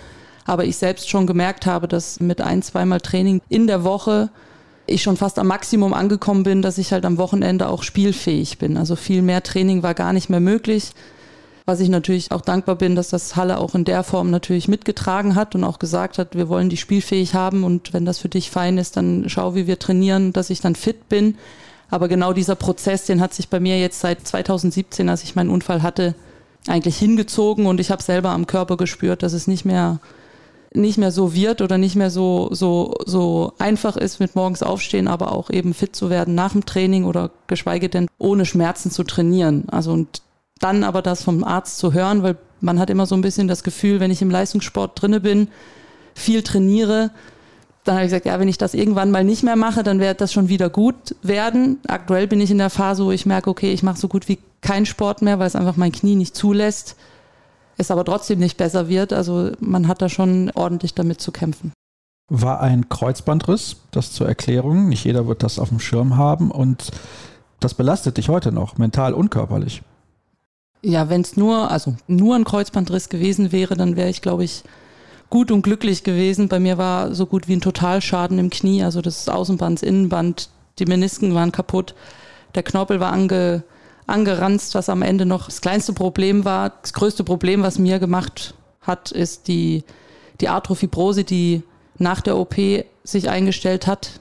Aber 0.45 0.65
ich 0.65 0.77
selbst 0.77 1.09
schon 1.09 1.27
gemerkt 1.27 1.65
habe, 1.65 1.89
dass 1.89 2.21
mit 2.21 2.43
ein, 2.43 2.63
zweimal 2.63 3.01
Training 3.01 3.41
in 3.49 3.67
der 3.67 3.85
Woche 3.85 4.29
ich 4.87 5.03
schon 5.03 5.17
fast 5.17 5.39
am 5.39 5.47
Maximum 5.47 5.95
angekommen 5.95 6.43
bin, 6.43 6.61
dass 6.61 6.77
ich 6.77 6.93
halt 6.93 7.07
am 7.07 7.17
Wochenende 7.17 7.69
auch 7.69 7.83
spielfähig 7.83 8.59
bin. 8.59 8.77
Also 8.77 8.97
viel 8.97 9.23
mehr 9.23 9.43
Training 9.43 9.83
war 9.83 9.95
gar 9.95 10.13
nicht 10.13 10.29
mehr 10.29 10.41
möglich. 10.41 10.93
Was 11.67 11.81
ich 11.81 11.89
natürlich 11.89 12.31
auch 12.31 12.43
dankbar 12.43 12.77
bin, 12.77 12.95
dass 12.95 13.09
das 13.09 13.37
Halle 13.37 13.59
auch 13.59 13.75
in 13.75 13.85
der 13.85 14.03
Form 14.03 14.31
natürlich 14.31 14.69
mitgetragen 14.69 15.35
hat 15.35 15.55
und 15.55 15.65
auch 15.65 15.79
gesagt 15.79 16.19
hat, 16.19 16.37
wir 16.37 16.51
wollen 16.51 16.69
die 16.69 16.77
spielfähig 16.77 17.35
haben 17.35 17.65
und 17.65 17.95
wenn 17.95 18.05
das 18.05 18.19
für 18.19 18.29
dich 18.29 18.51
fein 18.51 18.77
ist, 18.77 18.99
dann 18.99 19.25
schau, 19.29 19.55
wie 19.55 19.67
wir 19.67 19.79
trainieren, 19.79 20.35
dass 20.35 20.51
ich 20.51 20.61
dann 20.61 20.75
fit 20.75 21.09
bin. 21.09 21.37
Aber 21.89 22.09
genau 22.09 22.35
dieser 22.35 22.55
Prozess, 22.55 23.07
den 23.07 23.21
hat 23.21 23.33
sich 23.33 23.49
bei 23.49 23.61
mir 23.61 23.79
jetzt 23.79 24.01
seit 24.01 24.27
2017, 24.27 25.09
als 25.09 25.23
ich 25.23 25.37
meinen 25.37 25.49
Unfall 25.49 25.83
hatte, 25.83 26.15
eigentlich 26.67 26.99
hingezogen 26.99 27.67
und 27.67 27.81
ich 27.81 27.91
habe 27.91 28.03
selber 28.03 28.31
am 28.31 28.47
Körper 28.47 28.77
gespürt, 28.77 29.23
dass 29.23 29.33
es 29.33 29.47
nicht 29.47 29.65
mehr 29.65 30.01
nicht 30.77 30.99
mehr 30.99 31.13
so 31.13 31.35
wird 31.35 31.63
oder 31.63 31.79
nicht 31.79 31.95
mehr 31.95 32.11
so, 32.11 32.49
so, 32.51 32.95
so 33.07 33.53
einfach 33.59 33.97
ist 33.97 34.19
mit 34.19 34.35
morgens 34.35 34.65
aufstehen, 34.65 35.07
aber 35.07 35.31
auch 35.31 35.51
eben 35.51 35.73
fit 35.73 35.95
zu 35.95 36.11
werden 36.11 36.35
nach 36.35 36.51
dem 36.51 36.67
Training 36.67 37.05
oder 37.05 37.31
geschweige 37.47 37.89
denn 37.89 38.09
ohne 38.19 38.45
Schmerzen 38.45 38.91
zu 38.91 39.05
trainieren. 39.05 39.69
Also 39.69 39.93
und 39.93 40.21
dann 40.65 40.85
aber 40.85 41.03
das 41.03 41.23
vom 41.23 41.45
Arzt 41.45 41.79
zu 41.79 41.93
hören, 41.93 42.23
weil 42.23 42.37
man 42.61 42.79
hat 42.79 42.91
immer 42.91 43.07
so 43.07 43.15
ein 43.15 43.21
bisschen 43.21 43.49
das 43.49 43.63
Gefühl, 43.63 44.01
wenn 44.01 44.11
ich 44.11 44.23
im 44.23 44.31
Leistungssport 44.31 45.01
drinne 45.01 45.21
bin, 45.21 45.49
viel 46.15 46.43
trainiere, 46.43 47.11
dann 47.85 47.97
habe 47.97 48.07
ich 48.07 48.11
gesagt, 48.11 48.27
ja, 48.27 48.41
wenn 48.41 48.49
ich 48.49 48.57
das 48.57 48.73
irgendwann 48.73 49.11
mal 49.11 49.25
nicht 49.25 49.43
mehr 49.43 49.57
mache, 49.57 49.83
dann 49.83 50.01
wird 50.01 50.21
das 50.21 50.33
schon 50.33 50.49
wieder 50.49 50.71
gut 50.71 51.15
werden. 51.23 51.79
Aktuell 51.87 52.27
bin 52.27 52.41
ich 52.41 52.51
in 52.51 52.59
der 52.59 52.71
Phase, 52.71 53.05
wo 53.05 53.13
ich 53.13 53.27
merke, 53.27 53.51
okay, 53.51 53.73
ich 53.73 53.83
mache 53.83 53.99
so 53.99 54.09
gut 54.09 54.27
wie 54.27 54.39
keinen 54.63 54.87
Sport 54.87 55.21
mehr, 55.21 55.39
weil 55.39 55.47
es 55.47 55.57
einfach 55.57 55.77
mein 55.77 55.93
Knie 55.93 56.17
nicht 56.17 56.35
zulässt 56.35 56.97
es 57.77 57.91
aber 57.91 58.05
trotzdem 58.05 58.39
nicht 58.39 58.57
besser 58.57 58.89
wird. 58.89 59.13
Also 59.13 59.53
man 59.61 59.89
hat 59.89 60.03
da 60.03 60.09
schon 60.09 60.51
ordentlich 60.55 60.95
damit 60.95 61.21
zu 61.21 61.33
kämpfen. 61.33 61.73
War 62.31 62.61
ein 62.61 62.89
Kreuzbandriss, 62.89 63.77
das 63.91 64.13
zur 64.13 64.27
Erklärung. 64.27 64.89
Nicht 64.89 65.05
jeder 65.05 65.27
wird 65.27 65.43
das 65.43 65.59
auf 65.59 65.69
dem 65.69 65.81
Schirm 65.81 66.17
haben 66.17 66.51
und 66.51 66.91
das 67.61 67.75
belastet 67.75 68.17
dich 68.17 68.29
heute 68.29 68.53
noch, 68.53 68.79
mental 68.79 69.13
und 69.13 69.31
körperlich. 69.31 69.83
Ja, 70.85 71.09
wenn 71.09 71.23
es 71.23 71.39
nur, 71.39 71.71
also 71.71 71.95
nur 72.09 72.37
ein 72.37 72.45
Kreuzbandriss 72.45 73.09
gewesen 73.09 73.53
wäre, 73.53 73.75
dann 73.75 73.97
wäre 73.97 74.11
ich, 74.11 74.21
glaube 74.21 74.45
ich, 74.45 74.65
gut 75.31 75.51
und 75.51 75.63
glücklich 75.63 76.05
gewesen. 76.05 76.49
Bei 76.49 76.61
mir 76.61 76.77
war 76.77 77.15
so 77.15 77.25
gut 77.25 77.49
wie 77.49 77.57
ein 77.57 77.63
Totalschaden 77.63 78.39
im 78.39 78.51
Knie, 78.51 78.83
also 78.83 79.01
das 79.01 79.27
Außenband, 79.27 79.79
das 79.81 79.89
Innenband, 79.89 80.51
die 80.79 80.85
Menisken 80.85 81.35
waren 81.35 81.53
kaputt, 81.53 81.95
der 82.55 82.63
Knorpel 82.63 83.01
war 83.01 83.13
ange, 83.13 83.65
angeranzt, 84.07 84.75
was 84.75 84.91
am 84.91 85.01
Ende 85.01 85.25
noch 85.25 85.47
das 85.47 85.63
kleinste 85.63 85.95
Problem 85.95 86.45
war. 86.45 86.75
Das 86.83 86.93
größte 86.93 87.25
Problem, 87.25 87.63
was 87.63 87.79
mir 87.79 87.99
gemacht 87.99 88.55
hat, 88.83 89.11
ist 89.11 89.49
die, 89.49 89.85
die 90.43 90.49
Arthrofibrose, 90.49 91.25
die 91.25 91.63
nach 91.97 92.21
der 92.21 92.37
OP 92.37 92.57
sich 93.05 93.31
eingestellt 93.31 93.87
hat. 93.87 94.21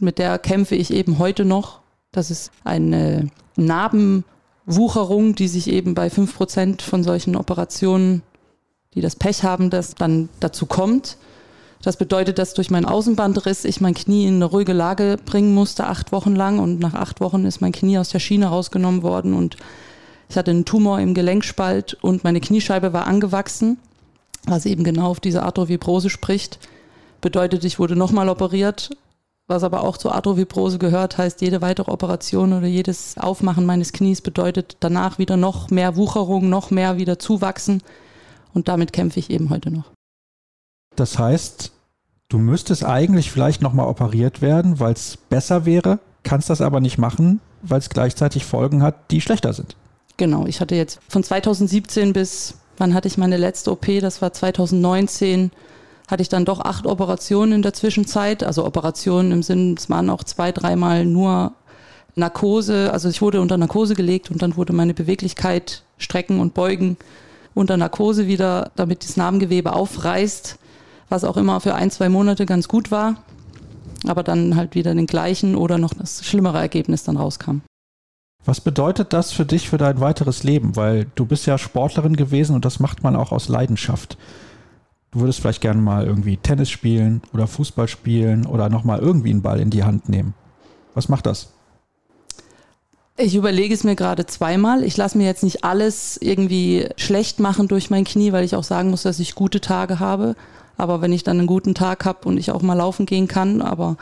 Mit 0.00 0.20
der 0.20 0.38
kämpfe 0.38 0.76
ich 0.76 0.92
eben 0.92 1.18
heute 1.18 1.44
noch. 1.44 1.80
Das 2.12 2.30
ist 2.30 2.52
eine 2.62 3.30
Narbenwucherung, 4.68 5.34
die 5.34 5.48
sich 5.48 5.68
eben 5.68 5.94
bei 5.94 6.10
fünf 6.10 6.36
Prozent 6.36 6.82
von 6.82 7.02
solchen 7.02 7.36
Operationen, 7.36 8.22
die 8.94 9.00
das 9.00 9.16
Pech 9.16 9.42
haben, 9.42 9.70
dass 9.70 9.94
dann 9.94 10.28
dazu 10.40 10.66
kommt. 10.66 11.16
Das 11.82 11.96
bedeutet, 11.96 12.38
dass 12.38 12.54
durch 12.54 12.70
meinen 12.70 12.84
Außenbandriss 12.84 13.64
ich 13.64 13.80
mein 13.80 13.94
Knie 13.94 14.26
in 14.26 14.36
eine 14.36 14.44
ruhige 14.44 14.74
Lage 14.74 15.16
bringen 15.24 15.54
musste, 15.54 15.86
acht 15.86 16.12
Wochen 16.12 16.36
lang. 16.36 16.58
Und 16.58 16.80
nach 16.80 16.94
acht 16.94 17.20
Wochen 17.20 17.46
ist 17.46 17.60
mein 17.60 17.72
Knie 17.72 17.98
aus 17.98 18.10
der 18.10 18.18
Schiene 18.18 18.46
rausgenommen 18.46 19.02
worden 19.02 19.32
und 19.32 19.56
ich 20.28 20.36
hatte 20.36 20.50
einen 20.50 20.66
Tumor 20.66 21.00
im 21.00 21.14
Gelenkspalt 21.14 21.96
und 22.02 22.22
meine 22.22 22.40
Kniescheibe 22.40 22.92
war 22.92 23.06
angewachsen, 23.06 23.78
was 24.44 24.66
eben 24.66 24.84
genau 24.84 25.06
auf 25.06 25.20
diese 25.20 25.42
Arthrovibrose 25.42 26.10
spricht. 26.10 26.58
Bedeutet, 27.22 27.64
ich 27.64 27.78
wurde 27.78 27.96
nochmal 27.96 28.28
operiert, 28.28 28.90
was 29.48 29.64
aber 29.64 29.82
auch 29.82 29.96
zur 29.96 30.14
Arthrovibrose 30.14 30.78
gehört, 30.78 31.18
heißt, 31.18 31.40
jede 31.40 31.62
weitere 31.62 31.90
Operation 31.90 32.52
oder 32.52 32.66
jedes 32.66 33.16
Aufmachen 33.18 33.64
meines 33.64 33.92
Knies 33.92 34.20
bedeutet 34.20 34.76
danach 34.80 35.18
wieder 35.18 35.36
noch 35.36 35.70
mehr 35.70 35.96
Wucherung, 35.96 36.48
noch 36.48 36.70
mehr 36.70 36.98
wieder 36.98 37.18
zuwachsen. 37.18 37.82
Und 38.52 38.68
damit 38.68 38.92
kämpfe 38.92 39.18
ich 39.18 39.30
eben 39.30 39.50
heute 39.50 39.70
noch. 39.70 39.90
Das 40.96 41.18
heißt, 41.18 41.72
du 42.28 42.38
müsstest 42.38 42.84
eigentlich 42.84 43.30
vielleicht 43.32 43.62
nochmal 43.62 43.88
operiert 43.88 44.42
werden, 44.42 44.80
weil 44.80 44.92
es 44.92 45.16
besser 45.16 45.64
wäre, 45.64 45.98
kannst 46.24 46.50
das 46.50 46.60
aber 46.60 46.80
nicht 46.80 46.98
machen, 46.98 47.40
weil 47.62 47.78
es 47.78 47.88
gleichzeitig 47.88 48.44
Folgen 48.44 48.82
hat, 48.82 49.10
die 49.10 49.20
schlechter 49.20 49.52
sind. 49.52 49.76
Genau, 50.18 50.46
ich 50.46 50.60
hatte 50.60 50.74
jetzt 50.74 51.00
von 51.08 51.22
2017 51.22 52.12
bis, 52.12 52.54
wann 52.76 52.92
hatte 52.92 53.08
ich 53.08 53.16
meine 53.16 53.36
letzte 53.36 53.70
OP, 53.70 53.86
das 54.00 54.20
war 54.20 54.32
2019, 54.32 55.52
hatte 56.08 56.22
ich 56.22 56.28
dann 56.28 56.44
doch 56.44 56.60
acht 56.60 56.86
Operationen 56.86 57.52
in 57.52 57.62
der 57.62 57.74
Zwischenzeit. 57.74 58.42
Also 58.42 58.64
Operationen 58.64 59.30
im 59.30 59.42
Sinn, 59.42 59.74
es 59.78 59.88
waren 59.88 60.10
auch 60.10 60.24
zwei, 60.24 60.50
dreimal 60.50 61.04
nur 61.04 61.52
Narkose. 62.16 62.92
Also 62.92 63.08
ich 63.08 63.22
wurde 63.22 63.40
unter 63.40 63.56
Narkose 63.56 63.94
gelegt 63.94 64.30
und 64.30 64.42
dann 64.42 64.56
wurde 64.56 64.72
meine 64.72 64.94
Beweglichkeit, 64.94 65.82
Strecken 65.98 66.40
und 66.40 66.54
Beugen 66.54 66.96
unter 67.54 67.76
Narkose 67.76 68.26
wieder, 68.26 68.70
damit 68.74 69.04
das 69.04 69.16
Narbengewebe 69.16 69.72
aufreißt 69.72 70.58
was 71.08 71.24
auch 71.24 71.36
immer 71.36 71.60
für 71.60 71.74
ein, 71.74 71.90
zwei 71.90 72.08
Monate 72.08 72.46
ganz 72.46 72.68
gut 72.68 72.90
war, 72.90 73.16
aber 74.06 74.22
dann 74.22 74.56
halt 74.56 74.74
wieder 74.74 74.94
den 74.94 75.06
gleichen 75.06 75.56
oder 75.56 75.78
noch 75.78 75.94
das 75.94 76.24
schlimmere 76.24 76.58
Ergebnis 76.58 77.04
dann 77.04 77.16
rauskam. 77.16 77.58
Was 78.44 78.60
bedeutet 78.60 79.12
das 79.12 79.32
für 79.32 79.44
dich 79.44 79.68
für 79.68 79.78
dein 79.78 80.00
weiteres 80.00 80.42
Leben? 80.42 80.76
Weil 80.76 81.06
du 81.16 81.26
bist 81.26 81.46
ja 81.46 81.58
Sportlerin 81.58 82.16
gewesen 82.16 82.54
und 82.54 82.64
das 82.64 82.80
macht 82.80 83.02
man 83.02 83.16
auch 83.16 83.32
aus 83.32 83.48
Leidenschaft. 83.48 84.16
Du 85.10 85.20
würdest 85.20 85.40
vielleicht 85.40 85.62
gerne 85.62 85.80
mal 85.80 86.06
irgendwie 86.06 86.36
Tennis 86.36 86.70
spielen 86.70 87.22
oder 87.32 87.46
Fußball 87.46 87.88
spielen 87.88 88.46
oder 88.46 88.68
nochmal 88.68 88.98
irgendwie 88.98 89.30
einen 89.30 89.42
Ball 89.42 89.60
in 89.60 89.70
die 89.70 89.84
Hand 89.84 90.08
nehmen. 90.08 90.34
Was 90.94 91.08
macht 91.08 91.26
das? 91.26 91.52
Ich 93.16 93.34
überlege 93.34 93.74
es 93.74 93.84
mir 93.84 93.96
gerade 93.96 94.26
zweimal. 94.26 94.84
Ich 94.84 94.96
lasse 94.96 95.18
mir 95.18 95.24
jetzt 95.24 95.42
nicht 95.42 95.64
alles 95.64 96.18
irgendwie 96.20 96.88
schlecht 96.96 97.40
machen 97.40 97.66
durch 97.66 97.90
mein 97.90 98.04
Knie, 98.04 98.32
weil 98.32 98.44
ich 98.44 98.54
auch 98.54 98.62
sagen 98.62 98.90
muss, 98.90 99.02
dass 99.02 99.18
ich 99.18 99.34
gute 99.34 99.60
Tage 99.60 99.98
habe. 99.98 100.36
Aber 100.76 101.00
wenn 101.00 101.12
ich 101.12 101.24
dann 101.24 101.38
einen 101.38 101.48
guten 101.48 101.74
Tag 101.74 102.04
habe 102.04 102.28
und 102.28 102.38
ich 102.38 102.52
auch 102.52 102.62
mal 102.62 102.74
laufen 102.74 103.06
gehen 103.06 103.26
kann, 103.26 103.60
aber 103.60 103.96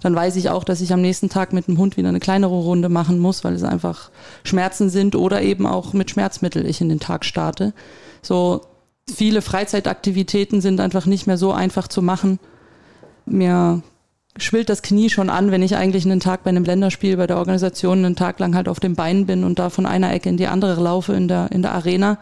dann 0.00 0.14
weiß 0.14 0.36
ich 0.36 0.48
auch, 0.48 0.64
dass 0.64 0.80
ich 0.80 0.92
am 0.92 1.02
nächsten 1.02 1.28
Tag 1.28 1.52
mit 1.52 1.68
dem 1.68 1.76
Hund 1.76 1.98
wieder 1.98 2.08
eine 2.08 2.20
kleinere 2.20 2.54
Runde 2.54 2.88
machen 2.88 3.18
muss, 3.18 3.44
weil 3.44 3.52
es 3.54 3.62
einfach 3.62 4.10
Schmerzen 4.42 4.88
sind 4.88 5.16
oder 5.16 5.42
eben 5.42 5.66
auch 5.66 5.92
mit 5.92 6.10
Schmerzmittel 6.10 6.64
ich 6.64 6.80
in 6.80 6.88
den 6.88 6.98
Tag 6.98 7.26
starte. 7.26 7.74
So 8.22 8.62
viele 9.08 9.42
Freizeitaktivitäten 9.42 10.60
sind 10.60 10.80
einfach 10.80 11.06
nicht 11.06 11.26
mehr 11.26 11.38
so 11.38 11.52
einfach 11.52 11.88
zu 11.88 12.02
machen. 12.02 12.38
Mir 13.26 13.82
schwillt 14.36 14.68
das 14.68 14.82
Knie 14.82 15.10
schon 15.10 15.30
an, 15.30 15.50
wenn 15.50 15.62
ich 15.62 15.76
eigentlich 15.76 16.04
einen 16.04 16.20
Tag 16.20 16.44
bei 16.44 16.50
einem 16.50 16.64
Länderspiel 16.64 17.16
bei 17.16 17.26
der 17.26 17.36
Organisation 17.36 17.98
einen 18.04 18.16
Tag 18.16 18.38
lang 18.38 18.54
halt 18.54 18.68
auf 18.68 18.80
dem 18.80 18.94
Bein 18.94 19.26
bin 19.26 19.44
und 19.44 19.58
da 19.58 19.68
von 19.70 19.86
einer 19.86 20.12
Ecke 20.12 20.28
in 20.28 20.36
die 20.36 20.46
andere 20.46 20.80
laufe 20.80 21.12
in 21.12 21.28
der, 21.28 21.50
in 21.52 21.62
der 21.62 21.72
Arena 21.72 22.18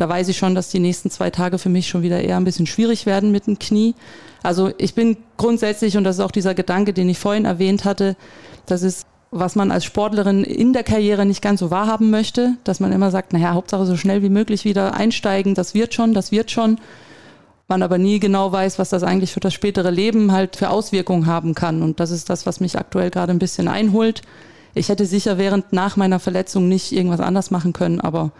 da 0.00 0.08
weiß 0.08 0.28
ich 0.28 0.38
schon, 0.38 0.54
dass 0.54 0.70
die 0.70 0.78
nächsten 0.78 1.10
zwei 1.10 1.30
Tage 1.30 1.58
für 1.58 1.68
mich 1.68 1.88
schon 1.88 2.02
wieder 2.02 2.20
eher 2.22 2.36
ein 2.36 2.44
bisschen 2.44 2.66
schwierig 2.66 3.04
werden 3.04 3.30
mit 3.32 3.46
dem 3.46 3.58
Knie. 3.58 3.94
Also 4.42 4.72
ich 4.78 4.94
bin 4.94 5.18
grundsätzlich, 5.36 5.96
und 5.96 6.04
das 6.04 6.16
ist 6.16 6.22
auch 6.22 6.30
dieser 6.30 6.54
Gedanke, 6.54 6.94
den 6.94 7.08
ich 7.08 7.18
vorhin 7.18 7.44
erwähnt 7.44 7.84
hatte, 7.84 8.16
das 8.64 8.82
ist, 8.82 9.06
was 9.30 9.54
man 9.54 9.70
als 9.70 9.84
Sportlerin 9.84 10.42
in 10.42 10.72
der 10.72 10.82
Karriere 10.82 11.24
nicht 11.24 11.42
ganz 11.42 11.60
so 11.60 11.70
wahrhaben 11.70 12.10
möchte, 12.10 12.54
dass 12.64 12.80
man 12.80 12.92
immer 12.92 13.10
sagt, 13.10 13.32
naja, 13.32 13.54
Hauptsache 13.54 13.86
so 13.86 13.96
schnell 13.96 14.22
wie 14.22 14.28
möglich 14.28 14.64
wieder 14.64 14.94
einsteigen, 14.94 15.54
das 15.54 15.74
wird 15.74 15.94
schon, 15.94 16.14
das 16.14 16.32
wird 16.32 16.50
schon. 16.50 16.78
Man 17.68 17.84
aber 17.84 17.98
nie 17.98 18.18
genau 18.18 18.50
weiß, 18.50 18.80
was 18.80 18.88
das 18.88 19.04
eigentlich 19.04 19.32
für 19.32 19.38
das 19.38 19.54
spätere 19.54 19.90
Leben 19.90 20.32
halt 20.32 20.56
für 20.56 20.70
Auswirkungen 20.70 21.26
haben 21.26 21.54
kann. 21.54 21.82
Und 21.82 22.00
das 22.00 22.10
ist 22.10 22.28
das, 22.28 22.44
was 22.44 22.58
mich 22.58 22.76
aktuell 22.76 23.10
gerade 23.10 23.32
ein 23.32 23.38
bisschen 23.38 23.68
einholt. 23.68 24.22
Ich 24.74 24.88
hätte 24.88 25.06
sicher 25.06 25.38
während 25.38 25.72
nach 25.72 25.96
meiner 25.96 26.18
Verletzung 26.18 26.68
nicht 26.68 26.90
irgendwas 26.90 27.20
anders 27.20 27.52
machen 27.52 27.72
können, 27.72 28.00
aber 28.00 28.32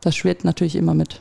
das 0.00 0.16
schwirrt 0.16 0.44
natürlich 0.44 0.76
immer 0.76 0.94
mit. 0.94 1.20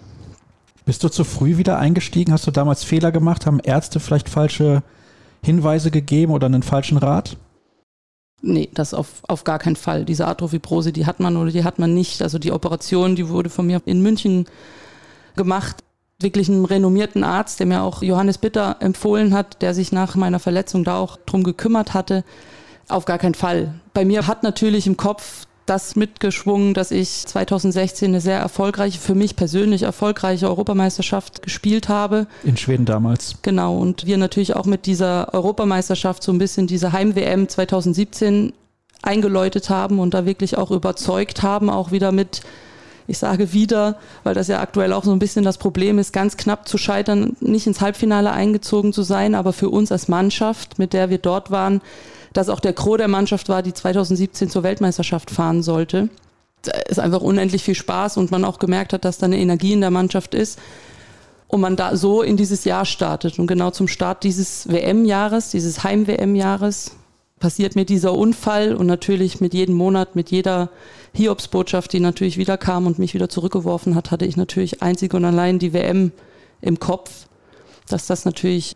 Bist 0.85 1.03
du 1.03 1.09
zu 1.09 1.25
früh 1.25 1.57
wieder 1.57 1.77
eingestiegen? 1.77 2.31
Hast 2.31 2.47
du 2.47 2.51
damals 2.51 2.85
Fehler 2.85 3.11
gemacht? 3.11 3.45
Haben 3.45 3.59
Ärzte 3.59 3.99
vielleicht 3.99 4.29
falsche 4.29 4.83
Hinweise 5.43 5.91
gegeben 5.91 6.31
oder 6.31 6.45
einen 6.45 6.63
falschen 6.63 6.97
Rat? 6.97 7.35
Nee, 8.47 8.69
das 8.75 8.93
auf, 8.93 9.23
auf 9.27 9.43
gar 9.43 9.57
keinen 9.57 9.75
Fall. 9.75 10.05
Diese 10.05 10.27
Arthrofibrose, 10.27 10.93
die 10.93 11.07
hat 11.07 11.19
man 11.19 11.35
oder 11.35 11.49
die 11.49 11.63
hat 11.63 11.79
man 11.79 11.95
nicht. 11.95 12.21
Also 12.21 12.37
die 12.37 12.51
Operation, 12.51 13.15
die 13.15 13.27
wurde 13.27 13.49
von 13.49 13.65
mir 13.65 13.81
in 13.85 14.03
München 14.03 14.45
gemacht. 15.35 15.77
Wirklich 16.19 16.47
einem 16.47 16.63
renommierten 16.63 17.23
Arzt, 17.23 17.59
der 17.59 17.65
mir 17.65 17.81
auch 17.81 18.03
Johannes 18.03 18.37
Bitter 18.37 18.77
empfohlen 18.81 19.33
hat, 19.33 19.63
der 19.63 19.73
sich 19.73 19.91
nach 19.91 20.15
meiner 20.15 20.37
Verletzung 20.37 20.83
da 20.83 20.99
auch 20.99 21.17
drum 21.25 21.43
gekümmert 21.43 21.95
hatte. 21.95 22.23
Auf 22.87 23.05
gar 23.05 23.17
keinen 23.17 23.33
Fall. 23.33 23.73
Bei 23.95 24.05
mir 24.05 24.27
hat 24.27 24.43
natürlich 24.43 24.85
im 24.85 24.95
Kopf 24.95 25.47
das 25.65 25.95
mitgeschwungen, 25.95 26.73
dass 26.73 26.91
ich 26.91 27.25
2016 27.25 28.09
eine 28.09 28.21
sehr 28.21 28.37
erfolgreiche, 28.37 28.99
für 28.99 29.15
mich 29.15 29.35
persönlich 29.35 29.83
erfolgreiche 29.83 30.47
Europameisterschaft 30.47 31.41
gespielt 31.41 31.89
habe. 31.89 32.27
In 32.43 32.57
Schweden 32.57 32.85
damals. 32.85 33.35
Genau. 33.41 33.77
Und 33.77 34.05
wir 34.05 34.17
natürlich 34.17 34.55
auch 34.55 34.65
mit 34.65 34.85
dieser 34.85 35.33
Europameisterschaft 35.33 36.21
so 36.21 36.31
ein 36.31 36.37
bisschen 36.37 36.67
diese 36.67 36.91
Heim-WM 36.91 37.49
2017 37.49 38.53
eingeläutet 39.01 39.69
haben 39.69 39.99
und 39.99 40.13
da 40.13 40.25
wirklich 40.25 40.57
auch 40.57 40.71
überzeugt 40.71 41.43
haben, 41.43 41.69
auch 41.69 41.91
wieder 41.91 42.11
mit, 42.11 42.41
ich 43.07 43.17
sage 43.17 43.53
wieder, 43.53 43.97
weil 44.23 44.33
das 44.33 44.47
ja 44.47 44.59
aktuell 44.59 44.93
auch 44.93 45.03
so 45.03 45.11
ein 45.11 45.19
bisschen 45.19 45.45
das 45.45 45.57
Problem 45.57 45.99
ist, 45.99 46.13
ganz 46.13 46.37
knapp 46.37 46.67
zu 46.67 46.77
scheitern, 46.77 47.35
nicht 47.39 47.67
ins 47.67 47.81
Halbfinale 47.81 48.31
eingezogen 48.31 48.93
zu 48.93 49.03
sein, 49.03 49.35
aber 49.35 49.53
für 49.53 49.69
uns 49.69 49.91
als 49.91 50.07
Mannschaft, 50.07 50.79
mit 50.79 50.93
der 50.93 51.09
wir 51.09 51.19
dort 51.19 51.51
waren, 51.51 51.81
dass 52.37 52.49
auch 52.49 52.59
der 52.59 52.73
Gros 52.73 52.97
der 52.97 53.07
Mannschaft 53.07 53.49
war, 53.49 53.61
die 53.61 53.73
2017 53.73 54.49
zur 54.49 54.63
Weltmeisterschaft 54.63 55.31
fahren 55.31 55.63
sollte. 55.63 56.09
Da 56.63 56.71
ist 56.71 56.99
einfach 56.99 57.21
unendlich 57.21 57.63
viel 57.63 57.75
Spaß 57.75 58.17
und 58.17 58.31
man 58.31 58.45
auch 58.45 58.59
gemerkt 58.59 58.93
hat, 58.93 59.05
dass 59.05 59.17
da 59.17 59.25
eine 59.25 59.37
Energie 59.37 59.73
in 59.73 59.81
der 59.81 59.91
Mannschaft 59.91 60.33
ist 60.33 60.59
und 61.47 61.61
man 61.61 61.75
da 61.75 61.95
so 61.95 62.21
in 62.21 62.37
dieses 62.37 62.65
Jahr 62.65 62.85
startet. 62.85 63.39
Und 63.39 63.47
genau 63.47 63.71
zum 63.71 63.87
Start 63.87 64.23
dieses 64.23 64.67
WM-Jahres, 64.67 65.51
dieses 65.51 65.83
Heim-WM-Jahres, 65.83 66.91
passiert 67.39 67.75
mir 67.75 67.85
dieser 67.85 68.13
Unfall 68.13 68.73
und 68.75 68.87
natürlich 68.87 69.41
mit 69.41 69.53
jedem 69.53 69.75
Monat, 69.75 70.15
mit 70.15 70.31
jeder 70.31 70.69
Hiobsbotschaft, 71.13 71.93
die 71.93 71.99
natürlich 71.99 72.37
wieder 72.37 72.57
kam 72.57 72.87
und 72.87 72.97
mich 72.97 73.13
wieder 73.13 73.29
zurückgeworfen 73.29 73.93
hat, 73.93 74.09
hatte 74.09 74.25
ich 74.25 74.37
natürlich 74.37 74.81
einzig 74.81 75.13
und 75.13 75.25
allein 75.25 75.59
die 75.59 75.73
WM 75.73 76.11
im 76.61 76.79
Kopf 76.79 77.27
dass 77.89 78.07
das 78.07 78.25
natürlich 78.25 78.75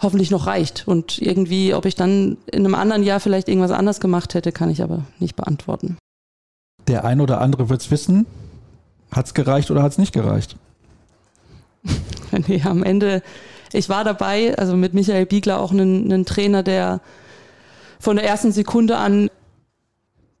hoffentlich 0.00 0.30
noch 0.30 0.46
reicht. 0.46 0.86
Und 0.86 1.18
irgendwie, 1.18 1.74
ob 1.74 1.84
ich 1.84 1.94
dann 1.94 2.36
in 2.46 2.64
einem 2.64 2.74
anderen 2.74 3.02
Jahr 3.02 3.20
vielleicht 3.20 3.48
irgendwas 3.48 3.70
anders 3.70 4.00
gemacht 4.00 4.34
hätte, 4.34 4.52
kann 4.52 4.70
ich 4.70 4.82
aber 4.82 5.04
nicht 5.18 5.36
beantworten. 5.36 5.96
Der 6.88 7.04
ein 7.04 7.20
oder 7.20 7.40
andere 7.40 7.68
wird 7.68 7.82
es 7.82 7.90
wissen. 7.90 8.26
Hat 9.10 9.26
es 9.26 9.34
gereicht 9.34 9.70
oder 9.70 9.82
hat 9.82 9.92
es 9.92 9.98
nicht 9.98 10.12
gereicht? 10.12 10.56
nee, 12.46 12.62
am 12.64 12.82
Ende, 12.82 13.22
ich 13.72 13.88
war 13.88 14.04
dabei, 14.04 14.56
also 14.56 14.76
mit 14.76 14.94
Michael 14.94 15.26
Biegler 15.26 15.60
auch 15.60 15.72
einen, 15.72 16.04
einen 16.04 16.24
Trainer, 16.24 16.62
der 16.62 17.00
von 17.98 18.16
der 18.16 18.26
ersten 18.26 18.52
Sekunde 18.52 18.96
an 18.96 19.30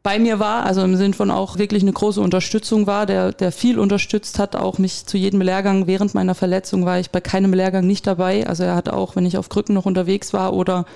bei 0.02 0.18
mir 0.18 0.38
war, 0.38 0.64
also 0.64 0.82
im 0.82 0.96
Sinn 0.96 1.12
von 1.12 1.30
auch 1.30 1.58
wirklich 1.58 1.82
eine 1.82 1.92
große 1.92 2.20
Unterstützung 2.20 2.86
war, 2.86 3.04
der, 3.04 3.32
der 3.32 3.52
viel 3.52 3.78
unterstützt 3.78 4.38
hat, 4.38 4.56
auch 4.56 4.78
mich 4.78 5.04
zu 5.04 5.18
jedem 5.18 5.42
Lehrgang 5.42 5.86
während 5.86 6.14
meiner 6.14 6.34
Verletzung 6.34 6.86
war 6.86 6.98
ich 6.98 7.10
bei 7.10 7.20
keinem 7.20 7.52
Lehrgang 7.52 7.86
nicht 7.86 8.06
dabei. 8.06 8.46
Also 8.46 8.64
er 8.64 8.76
hat 8.76 8.88
auch, 8.88 9.14
wenn 9.14 9.26
ich 9.26 9.36
auf 9.36 9.50
Krücken 9.50 9.74
noch 9.74 9.84
unterwegs 9.84 10.32
war 10.32 10.54
oder 10.54 10.86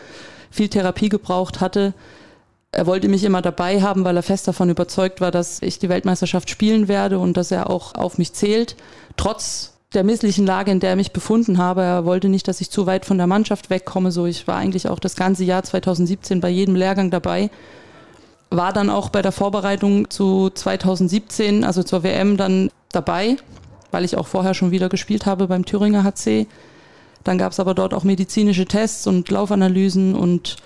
viel 0.50 0.68
Therapie 0.68 1.10
gebraucht 1.10 1.60
hatte, 1.60 1.92
er 2.72 2.86
wollte 2.86 3.08
mich 3.08 3.22
immer 3.24 3.42
dabei 3.42 3.82
haben, 3.82 4.04
weil 4.04 4.16
er 4.16 4.22
fest 4.22 4.48
davon 4.48 4.68
überzeugt 4.70 5.20
war, 5.20 5.30
dass 5.30 5.62
ich 5.62 5.78
die 5.78 5.88
Weltmeisterschaft 5.88 6.50
spielen 6.50 6.88
werde 6.88 7.18
und 7.18 7.36
dass 7.36 7.52
er 7.52 7.70
auch 7.70 7.94
auf 7.94 8.18
mich 8.18 8.32
zählt. 8.32 8.74
Trotz 9.16 9.74
der 9.92 10.02
misslichen 10.02 10.44
Lage, 10.44 10.72
in 10.72 10.80
der 10.80 10.90
er 10.90 10.96
mich 10.96 11.12
befunden 11.12 11.58
habe. 11.58 11.82
Er 11.82 12.04
wollte 12.04 12.28
nicht, 12.28 12.48
dass 12.48 12.60
ich 12.60 12.70
zu 12.70 12.86
weit 12.86 13.04
von 13.04 13.16
der 13.16 13.28
Mannschaft 13.28 13.70
wegkomme. 13.70 14.10
So, 14.10 14.26
ich 14.26 14.48
war 14.48 14.56
eigentlich 14.56 14.88
auch 14.88 14.98
das 14.98 15.14
ganze 15.14 15.44
Jahr 15.44 15.62
2017 15.62 16.40
bei 16.40 16.48
jedem 16.48 16.74
Lehrgang 16.74 17.10
dabei 17.10 17.50
war 18.50 18.72
dann 18.72 18.90
auch 18.90 19.08
bei 19.08 19.22
der 19.22 19.32
Vorbereitung 19.32 20.10
zu 20.10 20.50
2017, 20.50 21.64
also 21.64 21.82
zur 21.82 22.02
WM, 22.02 22.36
dann 22.36 22.70
dabei, 22.92 23.36
weil 23.90 24.04
ich 24.04 24.16
auch 24.16 24.26
vorher 24.26 24.54
schon 24.54 24.70
wieder 24.70 24.88
gespielt 24.88 25.26
habe 25.26 25.48
beim 25.48 25.64
Thüringer 25.64 26.04
HC. 26.04 26.46
Dann 27.24 27.38
gab 27.38 27.52
es 27.52 27.60
aber 27.60 27.74
dort 27.74 27.94
auch 27.94 28.04
medizinische 28.04 28.66
Tests 28.66 29.06
und 29.06 29.28
Laufanalysen 29.30 30.14
und 30.14 30.56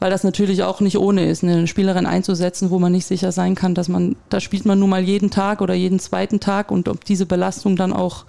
weil 0.00 0.10
das 0.10 0.24
natürlich 0.24 0.62
auch 0.62 0.80
nicht 0.80 0.98
ohne 0.98 1.26
ist, 1.26 1.42
eine 1.42 1.66
Spielerin 1.66 2.06
einzusetzen, 2.06 2.70
wo 2.70 2.78
man 2.78 2.92
nicht 2.92 3.06
sicher 3.06 3.32
sein 3.32 3.54
kann, 3.54 3.74
dass 3.74 3.88
man, 3.88 4.16
da 4.28 4.40
spielt 4.40 4.64
man 4.64 4.78
nun 4.78 4.90
mal 4.90 5.02
jeden 5.02 5.30
Tag 5.30 5.60
oder 5.60 5.74
jeden 5.74 5.98
zweiten 5.98 6.38
Tag 6.38 6.70
und 6.70 6.88
ob 6.88 7.04
diese 7.04 7.26
Belastung 7.26 7.74
dann 7.76 7.92
auch 7.92 8.24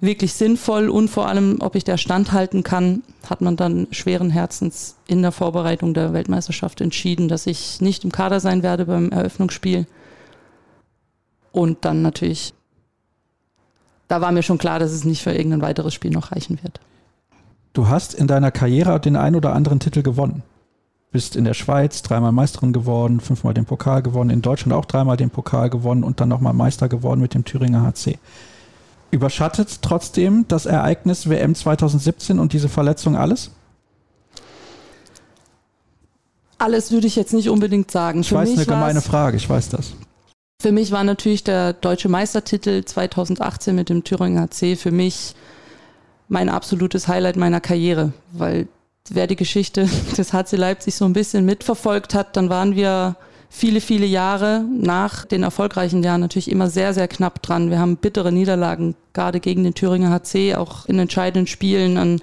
wirklich 0.00 0.32
sinnvoll 0.32 0.88
und 0.88 1.08
vor 1.08 1.28
allem, 1.28 1.58
ob 1.60 1.74
ich 1.74 1.84
der 1.84 1.98
standhalten 1.98 2.62
kann, 2.62 3.02
hat 3.28 3.40
man 3.40 3.56
dann 3.56 3.86
schweren 3.90 4.30
Herzens 4.30 4.96
in 5.06 5.22
der 5.22 5.32
Vorbereitung 5.32 5.94
der 5.94 6.12
Weltmeisterschaft 6.12 6.80
entschieden, 6.80 7.28
dass 7.28 7.46
ich 7.46 7.80
nicht 7.80 8.04
im 8.04 8.12
Kader 8.12 8.40
sein 8.40 8.62
werde 8.62 8.86
beim 8.86 9.10
Eröffnungsspiel. 9.10 9.86
Und 11.52 11.84
dann 11.84 12.00
natürlich, 12.02 12.54
da 14.08 14.20
war 14.20 14.32
mir 14.32 14.42
schon 14.42 14.58
klar, 14.58 14.78
dass 14.78 14.92
es 14.92 15.04
nicht 15.04 15.22
für 15.22 15.32
irgendein 15.32 15.62
weiteres 15.62 15.92
Spiel 15.92 16.10
noch 16.10 16.32
reichen 16.32 16.58
wird. 16.62 16.80
Du 17.72 17.88
hast 17.88 18.14
in 18.14 18.26
deiner 18.26 18.50
Karriere 18.50 18.98
den 19.00 19.16
ein 19.16 19.36
oder 19.36 19.54
anderen 19.54 19.80
Titel 19.80 20.02
gewonnen. 20.02 20.42
Bist 21.12 21.34
in 21.34 21.44
der 21.44 21.54
Schweiz 21.54 22.02
dreimal 22.02 22.32
Meisterin 22.32 22.72
geworden, 22.72 23.20
fünfmal 23.20 23.52
den 23.52 23.64
Pokal 23.64 24.00
gewonnen, 24.00 24.30
in 24.30 24.42
Deutschland 24.42 24.72
auch 24.72 24.84
dreimal 24.84 25.16
den 25.16 25.30
Pokal 25.30 25.68
gewonnen 25.68 26.04
und 26.04 26.20
dann 26.20 26.28
nochmal 26.28 26.52
Meister 26.52 26.88
geworden 26.88 27.20
mit 27.20 27.34
dem 27.34 27.44
Thüringer 27.44 27.82
HC 27.82 28.18
überschattet 29.10 29.82
trotzdem 29.82 30.46
das 30.48 30.66
Ereignis 30.66 31.28
WM 31.28 31.54
2017 31.54 32.38
und 32.38 32.52
diese 32.52 32.68
Verletzung 32.68 33.16
alles? 33.16 33.50
Alles 36.58 36.92
würde 36.92 37.06
ich 37.06 37.16
jetzt 37.16 37.32
nicht 37.32 37.48
unbedingt 37.48 37.90
sagen. 37.90 38.20
Ich 38.20 38.28
Für 38.28 38.36
weiß, 38.36 38.50
eine 38.50 38.66
gemeine 38.66 39.00
Frage, 39.00 39.36
ich 39.36 39.48
weiß 39.48 39.70
das. 39.70 39.92
Für 40.60 40.72
mich 40.72 40.92
war 40.92 41.04
natürlich 41.04 41.42
der 41.42 41.72
deutsche 41.72 42.10
Meistertitel 42.10 42.84
2018 42.84 43.74
mit 43.74 43.88
dem 43.88 44.04
Thüringer 44.04 44.50
C 44.50 44.76
für 44.76 44.90
mich 44.90 45.34
mein 46.28 46.50
absolutes 46.50 47.08
Highlight 47.08 47.36
meiner 47.36 47.60
Karriere, 47.60 48.12
weil 48.32 48.68
wer 49.08 49.26
die 49.26 49.36
Geschichte 49.36 49.88
des 50.18 50.34
HC 50.34 50.56
Leipzig 50.56 50.94
so 50.94 51.06
ein 51.06 51.14
bisschen 51.14 51.46
mitverfolgt 51.46 52.12
hat, 52.12 52.36
dann 52.36 52.50
waren 52.50 52.76
wir 52.76 53.16
viele, 53.50 53.80
viele 53.80 54.06
Jahre 54.06 54.64
nach 54.72 55.26
den 55.26 55.42
erfolgreichen 55.42 56.02
Jahren 56.02 56.20
natürlich 56.20 56.50
immer 56.50 56.70
sehr, 56.70 56.94
sehr 56.94 57.08
knapp 57.08 57.42
dran. 57.42 57.68
Wir 57.68 57.80
haben 57.80 57.96
bittere 57.96 58.32
Niederlagen, 58.32 58.94
gerade 59.12 59.40
gegen 59.40 59.64
den 59.64 59.74
Thüringer 59.74 60.10
HC, 60.10 60.54
auch 60.54 60.86
in 60.86 60.98
entscheidenden 60.98 61.48
Spielen 61.48 61.98
an 61.98 62.22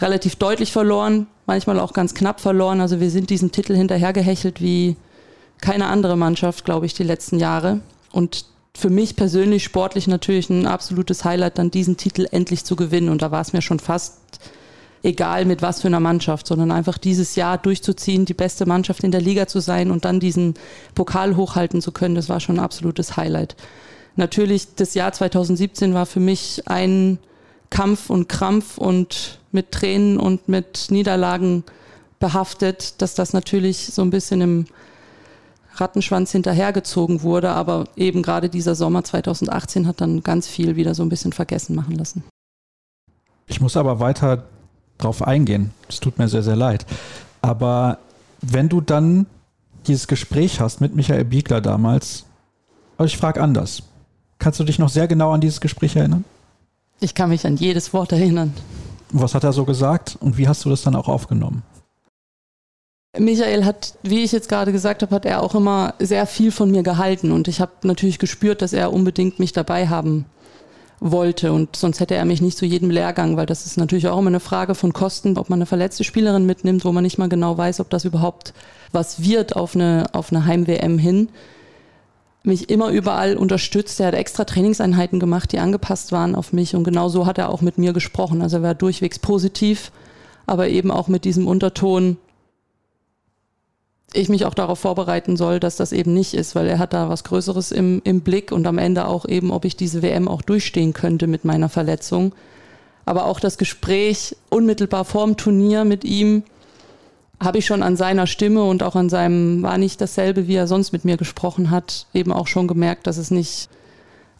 relativ 0.00 0.36
deutlich 0.36 0.72
verloren, 0.72 1.28
manchmal 1.46 1.78
auch 1.78 1.92
ganz 1.92 2.14
knapp 2.14 2.40
verloren. 2.40 2.80
Also 2.80 3.00
wir 3.00 3.10
sind 3.10 3.30
diesem 3.30 3.52
Titel 3.52 3.74
hinterhergehechelt 3.74 4.60
wie 4.60 4.96
keine 5.60 5.86
andere 5.86 6.16
Mannschaft, 6.16 6.64
glaube 6.64 6.84
ich, 6.84 6.92
die 6.92 7.04
letzten 7.04 7.38
Jahre. 7.38 7.80
Und 8.12 8.44
für 8.76 8.90
mich 8.90 9.16
persönlich 9.16 9.64
sportlich 9.64 10.08
natürlich 10.08 10.50
ein 10.50 10.66
absolutes 10.66 11.24
Highlight, 11.24 11.58
dann 11.58 11.70
diesen 11.70 11.96
Titel 11.96 12.26
endlich 12.30 12.64
zu 12.64 12.76
gewinnen. 12.76 13.08
Und 13.08 13.22
da 13.22 13.30
war 13.30 13.40
es 13.40 13.52
mir 13.52 13.62
schon 13.62 13.78
fast 13.78 14.20
egal 15.06 15.44
mit 15.44 15.62
was 15.62 15.80
für 15.80 15.86
einer 15.86 16.00
Mannschaft, 16.00 16.48
sondern 16.48 16.72
einfach 16.72 16.98
dieses 16.98 17.36
Jahr 17.36 17.58
durchzuziehen, 17.58 18.24
die 18.24 18.34
beste 18.34 18.66
Mannschaft 18.66 19.04
in 19.04 19.12
der 19.12 19.20
Liga 19.20 19.46
zu 19.46 19.60
sein 19.60 19.92
und 19.92 20.04
dann 20.04 20.18
diesen 20.18 20.54
Pokal 20.94 21.36
hochhalten 21.36 21.80
zu 21.80 21.92
können, 21.92 22.16
das 22.16 22.28
war 22.28 22.40
schon 22.40 22.56
ein 22.56 22.64
absolutes 22.64 23.16
Highlight. 23.16 23.56
Natürlich, 24.16 24.74
das 24.74 24.94
Jahr 24.94 25.12
2017 25.12 25.94
war 25.94 26.06
für 26.06 26.18
mich 26.18 26.62
ein 26.66 27.18
Kampf 27.70 28.10
und 28.10 28.28
Krampf 28.28 28.78
und 28.78 29.38
mit 29.52 29.70
Tränen 29.70 30.18
und 30.18 30.48
mit 30.48 30.86
Niederlagen 30.90 31.62
behaftet, 32.18 33.00
dass 33.00 33.14
das 33.14 33.32
natürlich 33.32 33.86
so 33.86 34.02
ein 34.02 34.10
bisschen 34.10 34.40
im 34.40 34.66
Rattenschwanz 35.74 36.32
hinterhergezogen 36.32 37.22
wurde, 37.22 37.50
aber 37.50 37.84
eben 37.94 38.22
gerade 38.22 38.48
dieser 38.48 38.74
Sommer 38.74 39.04
2018 39.04 39.86
hat 39.86 40.00
dann 40.00 40.22
ganz 40.22 40.48
viel 40.48 40.74
wieder 40.74 40.94
so 40.94 41.04
ein 41.04 41.10
bisschen 41.10 41.32
vergessen 41.32 41.76
machen 41.76 41.94
lassen. 41.94 42.24
Ich 43.46 43.60
muss 43.60 43.76
aber 43.76 44.00
weiter 44.00 44.46
drauf 44.98 45.22
eingehen. 45.22 45.70
Es 45.88 46.00
tut 46.00 46.18
mir 46.18 46.28
sehr, 46.28 46.42
sehr 46.42 46.56
leid. 46.56 46.86
Aber 47.42 47.98
wenn 48.40 48.68
du 48.68 48.80
dann 48.80 49.26
dieses 49.86 50.06
Gespräch 50.06 50.60
hast 50.60 50.80
mit 50.80 50.94
Michael 50.94 51.24
Biegler 51.24 51.60
damals, 51.60 52.24
also 52.98 53.06
ich 53.06 53.16
frage 53.16 53.42
anders. 53.42 53.82
Kannst 54.38 54.60
du 54.60 54.64
dich 54.64 54.78
noch 54.78 54.88
sehr 54.88 55.08
genau 55.08 55.30
an 55.30 55.40
dieses 55.40 55.60
Gespräch 55.60 55.96
erinnern? 55.96 56.24
Ich 57.00 57.14
kann 57.14 57.30
mich 57.30 57.46
an 57.46 57.56
jedes 57.56 57.92
Wort 57.92 58.12
erinnern. 58.12 58.54
Was 59.10 59.34
hat 59.34 59.44
er 59.44 59.52
so 59.52 59.64
gesagt 59.64 60.16
und 60.20 60.36
wie 60.36 60.48
hast 60.48 60.64
du 60.64 60.70
das 60.70 60.82
dann 60.82 60.96
auch 60.96 61.08
aufgenommen? 61.08 61.62
Michael 63.18 63.64
hat, 63.64 63.94
wie 64.02 64.24
ich 64.24 64.32
jetzt 64.32 64.48
gerade 64.48 64.72
gesagt 64.72 65.02
habe, 65.02 65.14
hat 65.14 65.24
er 65.24 65.42
auch 65.42 65.54
immer 65.54 65.94
sehr 65.98 66.26
viel 66.26 66.50
von 66.50 66.70
mir 66.70 66.82
gehalten 66.82 67.32
und 67.32 67.48
ich 67.48 67.60
habe 67.60 67.72
natürlich 67.82 68.18
gespürt, 68.18 68.60
dass 68.60 68.72
er 68.72 68.92
unbedingt 68.92 69.38
mich 69.38 69.52
dabei 69.52 69.88
haben 69.88 70.26
wollte. 71.00 71.52
Und 71.52 71.76
sonst 71.76 72.00
hätte 72.00 72.14
er 72.14 72.24
mich 72.24 72.40
nicht 72.40 72.56
zu 72.56 72.64
jedem 72.64 72.90
Lehrgang, 72.90 73.36
weil 73.36 73.46
das 73.46 73.66
ist 73.66 73.76
natürlich 73.76 74.08
auch 74.08 74.18
immer 74.18 74.28
eine 74.28 74.40
Frage 74.40 74.74
von 74.74 74.92
Kosten, 74.92 75.36
ob 75.38 75.50
man 75.50 75.58
eine 75.58 75.66
verletzte 75.66 76.04
Spielerin 76.04 76.46
mitnimmt, 76.46 76.84
wo 76.84 76.92
man 76.92 77.02
nicht 77.02 77.18
mal 77.18 77.28
genau 77.28 77.56
weiß, 77.56 77.80
ob 77.80 77.90
das 77.90 78.04
überhaupt 78.04 78.54
was 78.92 79.22
wird 79.22 79.56
auf 79.56 79.74
eine, 79.74 80.06
auf 80.12 80.32
eine 80.32 80.46
Heim-WM 80.46 80.98
hin. 80.98 81.28
Mich 82.42 82.70
immer 82.70 82.90
überall 82.90 83.36
unterstützt. 83.36 83.98
Er 84.00 84.08
hat 84.08 84.14
extra 84.14 84.44
Trainingseinheiten 84.44 85.18
gemacht, 85.18 85.52
die 85.52 85.58
angepasst 85.58 86.12
waren 86.12 86.34
auf 86.34 86.52
mich. 86.52 86.74
Und 86.74 86.84
genau 86.84 87.08
so 87.08 87.26
hat 87.26 87.38
er 87.38 87.50
auch 87.50 87.60
mit 87.60 87.76
mir 87.76 87.92
gesprochen. 87.92 88.40
Also 88.40 88.58
er 88.58 88.62
war 88.62 88.74
durchwegs 88.74 89.18
positiv, 89.18 89.90
aber 90.46 90.68
eben 90.68 90.90
auch 90.90 91.08
mit 91.08 91.24
diesem 91.24 91.48
Unterton, 91.48 92.18
ich 94.16 94.28
mich 94.28 94.44
auch 94.44 94.54
darauf 94.54 94.78
vorbereiten 94.78 95.36
soll, 95.36 95.60
dass 95.60 95.76
das 95.76 95.92
eben 95.92 96.14
nicht 96.14 96.34
ist, 96.34 96.54
weil 96.54 96.66
er 96.66 96.78
hat 96.78 96.92
da 96.92 97.08
was 97.08 97.24
Größeres 97.24 97.72
im, 97.72 98.00
im 98.04 98.20
Blick 98.20 98.52
und 98.52 98.66
am 98.66 98.78
Ende 98.78 99.06
auch 99.06 99.26
eben, 99.26 99.50
ob 99.50 99.64
ich 99.64 99.76
diese 99.76 100.02
WM 100.02 100.28
auch 100.28 100.42
durchstehen 100.42 100.92
könnte 100.92 101.26
mit 101.26 101.44
meiner 101.44 101.68
Verletzung. 101.68 102.34
Aber 103.04 103.26
auch 103.26 103.40
das 103.40 103.58
Gespräch 103.58 104.36
unmittelbar 104.50 105.04
vorm 105.04 105.36
Turnier 105.36 105.84
mit 105.84 106.04
ihm 106.04 106.42
habe 107.40 107.58
ich 107.58 107.66
schon 107.66 107.82
an 107.82 107.96
seiner 107.96 108.26
Stimme 108.26 108.64
und 108.64 108.82
auch 108.82 108.96
an 108.96 109.08
seinem, 109.08 109.62
war 109.62 109.78
nicht 109.78 110.00
dasselbe, 110.00 110.48
wie 110.48 110.54
er 110.54 110.66
sonst 110.66 110.92
mit 110.92 111.04
mir 111.04 111.16
gesprochen 111.16 111.70
hat, 111.70 112.06
eben 112.14 112.32
auch 112.32 112.46
schon 112.46 112.66
gemerkt, 112.66 113.06
dass 113.06 113.18
es 113.18 113.30
nicht 113.30 113.68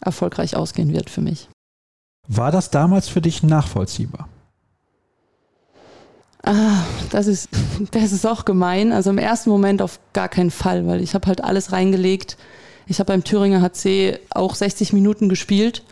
erfolgreich 0.01 0.55
ausgehen 0.55 0.91
wird 0.93 1.09
für 1.09 1.21
mich. 1.21 1.47
War 2.27 2.51
das 2.51 2.71
damals 2.71 3.07
für 3.07 3.21
dich 3.21 3.43
nachvollziehbar? 3.43 4.27
Ah, 6.47 6.85
das 7.09 7.27
ist, 7.27 7.49
das 7.91 8.13
ist 8.13 8.25
auch 8.25 8.45
gemein. 8.45 8.93
Also 8.93 9.09
im 9.09 9.17
ersten 9.17 9.49
Moment 9.49 9.81
auf 9.81 9.99
gar 10.13 10.29
keinen 10.29 10.51
Fall, 10.51 10.87
weil 10.87 11.01
ich 11.01 11.13
habe 11.13 11.27
halt 11.27 11.43
alles 11.43 11.73
reingelegt. 11.73 12.37
Ich 12.87 12.99
habe 12.99 13.07
beim 13.11 13.25
Thüringer 13.25 13.61
HC 13.61 14.17
auch 14.29 14.55
60 14.55 14.93
Minuten 14.93 15.27
gespielt. 15.27 15.83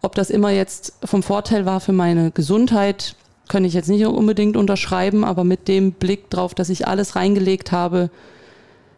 Ob 0.00 0.14
das 0.14 0.30
immer 0.30 0.50
jetzt 0.50 0.94
vom 1.04 1.22
Vorteil 1.22 1.66
war 1.66 1.80
für 1.80 1.92
meine 1.92 2.30
Gesundheit, 2.30 3.14
kann 3.48 3.66
ich 3.66 3.74
jetzt 3.74 3.90
nicht 3.90 4.06
unbedingt 4.06 4.56
unterschreiben, 4.56 5.22
aber 5.22 5.44
mit 5.44 5.68
dem 5.68 5.92
Blick 5.92 6.30
drauf, 6.30 6.54
dass 6.54 6.70
ich 6.70 6.88
alles 6.88 7.14
reingelegt 7.14 7.70
habe, 7.70 8.08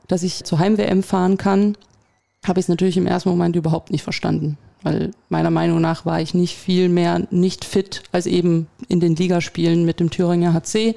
dass 0.06 0.22
ich 0.22 0.44
zur 0.44 0.60
Heim-WM 0.60 1.02
fahren 1.02 1.36
kann, 1.36 1.76
habe 2.46 2.60
ich 2.60 2.66
es 2.66 2.68
natürlich 2.68 2.96
im 2.96 3.08
ersten 3.08 3.28
Moment 3.28 3.56
überhaupt 3.56 3.90
nicht 3.90 4.04
verstanden 4.04 4.56
weil 4.86 5.10
meiner 5.28 5.50
Meinung 5.50 5.80
nach 5.80 6.06
war 6.06 6.20
ich 6.20 6.32
nicht 6.32 6.56
viel 6.56 6.88
mehr 6.88 7.26
nicht 7.32 7.64
fit 7.64 8.04
als 8.12 8.26
eben 8.26 8.68
in 8.86 9.00
den 9.00 9.16
Ligaspielen 9.16 9.84
mit 9.84 9.98
dem 9.98 10.10
Thüringer 10.10 10.54
HC. 10.54 10.94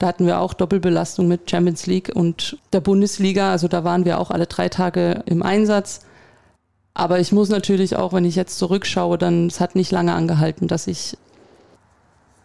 Da 0.00 0.08
hatten 0.08 0.26
wir 0.26 0.40
auch 0.40 0.52
Doppelbelastung 0.52 1.28
mit 1.28 1.48
Champions 1.48 1.86
League 1.86 2.10
und 2.12 2.58
der 2.72 2.80
Bundesliga, 2.80 3.52
also 3.52 3.68
da 3.68 3.84
waren 3.84 4.04
wir 4.04 4.18
auch 4.18 4.32
alle 4.32 4.46
drei 4.46 4.68
Tage 4.68 5.22
im 5.26 5.44
Einsatz. 5.44 6.00
Aber 6.92 7.20
ich 7.20 7.30
muss 7.30 7.50
natürlich 7.50 7.94
auch, 7.94 8.12
wenn 8.12 8.24
ich 8.24 8.34
jetzt 8.34 8.58
zurückschaue, 8.58 9.16
dann 9.16 9.46
es 9.46 9.60
hat 9.60 9.76
nicht 9.76 9.92
lange 9.92 10.12
angehalten, 10.12 10.66
dass 10.66 10.88
ich 10.88 11.16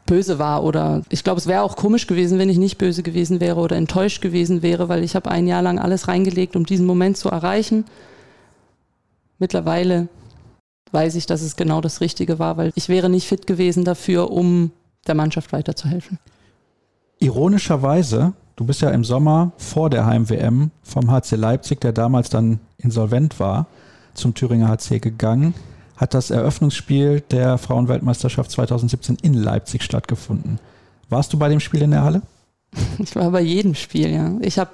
böse 0.06 0.38
war 0.38 0.64
oder 0.64 1.02
ich 1.10 1.24
glaube, 1.24 1.40
es 1.40 1.48
wäre 1.48 1.64
auch 1.64 1.78
komisch 1.78 2.06
gewesen, 2.06 2.38
wenn 2.38 2.50
ich 2.50 2.60
nicht 2.60 2.78
böse 2.78 3.02
gewesen 3.02 3.40
wäre 3.40 3.60
oder 3.60 3.76
enttäuscht 3.76 4.22
gewesen 4.22 4.62
wäre, 4.62 4.88
weil 4.88 5.04
ich 5.04 5.16
habe 5.16 5.32
ein 5.32 5.48
Jahr 5.48 5.64
lang 5.64 5.80
alles 5.80 6.08
reingelegt, 6.08 6.56
um 6.56 6.68
diesen 6.68 6.86
Moment 6.86 7.18
zu 7.18 7.30
erreichen. 7.30 7.86
Mittlerweile 9.40 10.10
weiß 10.92 11.16
ich, 11.16 11.26
dass 11.26 11.42
es 11.42 11.56
genau 11.56 11.82
das 11.82 12.02
Richtige 12.02 12.40
war, 12.40 12.58
weil 12.58 12.72
ich 12.76 12.90
wäre 12.90 13.10
nicht 13.10 13.28
fit 13.28 13.48
gewesen 13.48 13.84
dafür, 13.84 14.32
um 14.32 14.72
der 15.08 15.16
Mannschaft 15.16 15.54
weiterzuhelfen. 15.54 16.20
Ironischerweise, 17.20 18.34
du 18.56 18.66
bist 18.66 18.82
ja 18.82 18.90
im 18.90 19.04
Sommer 19.04 19.52
vor 19.58 19.90
der 19.90 20.06
Heim-WM 20.06 20.72
vom 20.84 21.12
HC 21.12 21.36
Leipzig, 21.36 21.82
der 21.82 21.92
damals 21.92 22.30
dann 22.30 22.60
insolvent 22.78 23.40
war, 23.40 23.68
zum 24.14 24.34
Thüringer 24.34 24.70
HC 24.70 25.00
gegangen 25.00 25.54
hat 26.00 26.14
das 26.14 26.32
Eröffnungsspiel 26.32 27.22
der 27.30 27.58
Frauenweltmeisterschaft 27.58 28.50
2017 28.52 29.18
in 29.22 29.34
Leipzig 29.34 29.84
stattgefunden. 29.84 30.58
Warst 31.10 31.34
du 31.34 31.38
bei 31.38 31.50
dem 31.50 31.60
Spiel 31.60 31.82
in 31.82 31.92
der 31.92 32.04
Halle? 32.04 32.22
Ich 33.00 33.16
war 33.16 33.32
bei 33.32 33.42
jedem 33.42 33.76
Spiel, 33.76 34.10
ja. 34.10 34.32
Ich 34.42 34.60
habe 34.60 34.72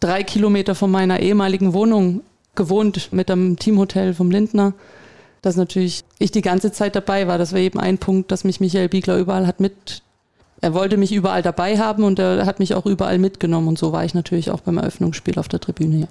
drei 0.00 0.24
Kilometer 0.24 0.74
von 0.74 0.90
meiner 0.90 1.20
ehemaligen 1.20 1.72
Wohnung 1.72 2.22
gewohnt 2.56 3.12
mit 3.12 3.30
einem 3.30 3.58
Teamhotel 3.58 4.14
vom 4.14 4.30
Lindner. 4.30 4.72
Dass 5.44 5.56
natürlich 5.56 6.04
ich 6.18 6.30
die 6.30 6.40
ganze 6.40 6.72
Zeit 6.72 6.96
dabei 6.96 7.28
war. 7.28 7.36
Das 7.36 7.52
war 7.52 7.60
eben 7.60 7.78
ein 7.78 7.98
Punkt, 7.98 8.32
dass 8.32 8.44
mich 8.44 8.60
Michael 8.60 8.88
Biegler 8.88 9.18
überall 9.18 9.46
hat 9.46 9.60
mit. 9.60 10.02
Er 10.62 10.72
wollte 10.72 10.96
mich 10.96 11.12
überall 11.12 11.42
dabei 11.42 11.78
haben 11.78 12.04
und 12.04 12.18
er 12.18 12.46
hat 12.46 12.60
mich 12.60 12.74
auch 12.74 12.86
überall 12.86 13.18
mitgenommen. 13.18 13.68
Und 13.68 13.78
so 13.78 13.92
war 13.92 14.04
ich 14.04 14.14
natürlich 14.14 14.50
auch 14.50 14.60
beim 14.60 14.78
Eröffnungsspiel 14.78 15.38
auf 15.38 15.48
der 15.48 15.60
Tribüne. 15.60 16.00
Ja. 16.00 16.08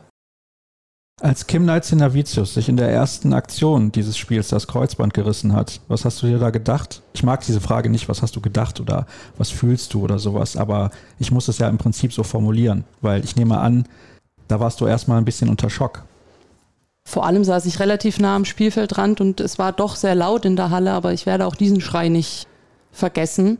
Als 1.21 1.47
Kim 1.47 1.65
Navicius 1.65 2.53
sich 2.53 2.69
in 2.69 2.77
der 2.77 2.89
ersten 2.89 3.33
Aktion 3.33 3.91
dieses 3.91 4.17
Spiels 4.17 4.49
das 4.49 4.67
Kreuzband 4.67 5.13
gerissen 5.13 5.53
hat, 5.53 5.79
was 5.87 6.05
hast 6.05 6.21
du 6.21 6.27
dir 6.27 6.37
da 6.37 6.49
gedacht? 6.49 7.01
Ich 7.13 7.23
mag 7.23 7.45
diese 7.45 7.61
Frage 7.61 7.89
nicht, 7.89 8.09
was 8.09 8.21
hast 8.21 8.35
du 8.35 8.41
gedacht 8.41 8.79
oder 8.79 9.07
was 9.37 9.49
fühlst 9.49 9.93
du 9.93 10.03
oder 10.03 10.19
sowas, 10.19 10.57
aber 10.57 10.91
ich 11.19 11.31
muss 11.31 11.47
es 11.47 11.59
ja 11.59 11.69
im 11.69 11.77
Prinzip 11.77 12.13
so 12.13 12.23
formulieren, 12.23 12.83
weil 13.01 13.23
ich 13.23 13.35
nehme 13.35 13.59
an, 13.59 13.87
da 14.47 14.59
warst 14.59 14.81
du 14.81 14.85
erstmal 14.85 15.17
ein 15.17 15.25
bisschen 15.25 15.49
unter 15.49 15.69
Schock. 15.69 16.03
Vor 17.05 17.25
allem 17.25 17.43
saß 17.43 17.65
ich 17.65 17.79
relativ 17.79 18.19
nah 18.19 18.35
am 18.35 18.45
Spielfeldrand 18.45 19.21
und 19.21 19.39
es 19.39 19.59
war 19.59 19.71
doch 19.71 19.95
sehr 19.95 20.15
laut 20.15 20.45
in 20.45 20.55
der 20.55 20.69
Halle, 20.69 20.91
aber 20.91 21.13
ich 21.13 21.25
werde 21.25 21.45
auch 21.45 21.55
diesen 21.55 21.81
Schrei 21.81 22.09
nicht 22.09 22.47
vergessen. 22.91 23.57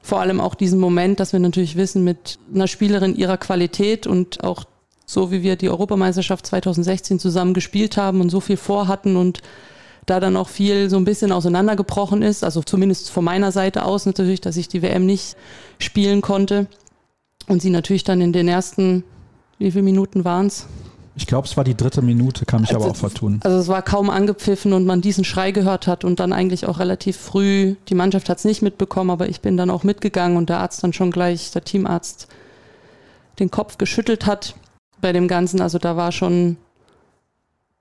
Vor 0.00 0.20
allem 0.20 0.40
auch 0.40 0.54
diesen 0.54 0.78
Moment, 0.78 1.18
dass 1.18 1.32
wir 1.32 1.40
natürlich 1.40 1.76
wissen, 1.76 2.04
mit 2.04 2.38
einer 2.54 2.68
Spielerin 2.68 3.16
ihrer 3.16 3.38
Qualität 3.38 4.06
und 4.06 4.44
auch 4.44 4.64
so 5.06 5.30
wie 5.30 5.42
wir 5.42 5.56
die 5.56 5.68
Europameisterschaft 5.68 6.46
2016 6.46 7.18
zusammen 7.18 7.54
gespielt 7.54 7.96
haben 7.96 8.20
und 8.20 8.30
so 8.30 8.40
viel 8.40 8.56
vorhatten 8.56 9.16
und 9.16 9.42
da 10.06 10.20
dann 10.20 10.36
auch 10.36 10.48
viel 10.48 10.90
so 10.90 10.96
ein 10.96 11.04
bisschen 11.04 11.32
auseinandergebrochen 11.32 12.22
ist, 12.22 12.44
also 12.44 12.62
zumindest 12.62 13.10
von 13.10 13.24
meiner 13.24 13.52
Seite 13.52 13.84
aus 13.84 14.06
natürlich, 14.06 14.40
dass 14.40 14.56
ich 14.56 14.68
die 14.68 14.82
WM 14.82 15.06
nicht 15.06 15.36
spielen 15.78 16.20
konnte 16.20 16.66
und 17.48 17.62
sie 17.62 17.70
natürlich 17.70 18.04
dann 18.04 18.20
in 18.20 18.32
den 18.32 18.48
ersten, 18.48 19.04
wie 19.58 19.70
viele 19.70 19.84
Minuten 19.84 20.24
waren 20.24 20.46
es? 20.46 20.66
Ich 21.16 21.26
glaube, 21.26 21.46
es 21.46 21.56
war 21.56 21.62
die 21.62 21.76
dritte 21.76 22.02
Minute, 22.02 22.44
kann 22.44 22.62
mich 22.62 22.74
also, 22.74 22.84
aber 22.84 22.92
auch 22.92 22.96
vertun. 22.96 23.40
Also 23.44 23.58
es 23.58 23.68
war 23.68 23.82
kaum 23.82 24.10
angepfiffen 24.10 24.72
und 24.72 24.84
man 24.84 25.00
diesen 25.00 25.24
Schrei 25.24 25.52
gehört 25.52 25.86
hat 25.86 26.04
und 26.04 26.18
dann 26.18 26.32
eigentlich 26.32 26.66
auch 26.66 26.80
relativ 26.80 27.16
früh, 27.16 27.76
die 27.88 27.94
Mannschaft 27.94 28.28
hat 28.28 28.38
es 28.38 28.44
nicht 28.44 28.62
mitbekommen, 28.62 29.10
aber 29.10 29.28
ich 29.28 29.40
bin 29.40 29.56
dann 29.56 29.70
auch 29.70 29.84
mitgegangen 29.84 30.36
und 30.36 30.48
der 30.48 30.58
Arzt 30.58 30.82
dann 30.82 30.92
schon 30.92 31.12
gleich, 31.12 31.52
der 31.52 31.62
Teamarzt, 31.62 32.28
den 33.38 33.50
Kopf 33.50 33.78
geschüttelt 33.78 34.26
hat 34.26 34.54
bei 35.00 35.12
dem 35.12 35.28
Ganzen. 35.28 35.60
Also 35.60 35.78
da 35.78 35.96
war 35.96 36.10
schon, 36.10 36.56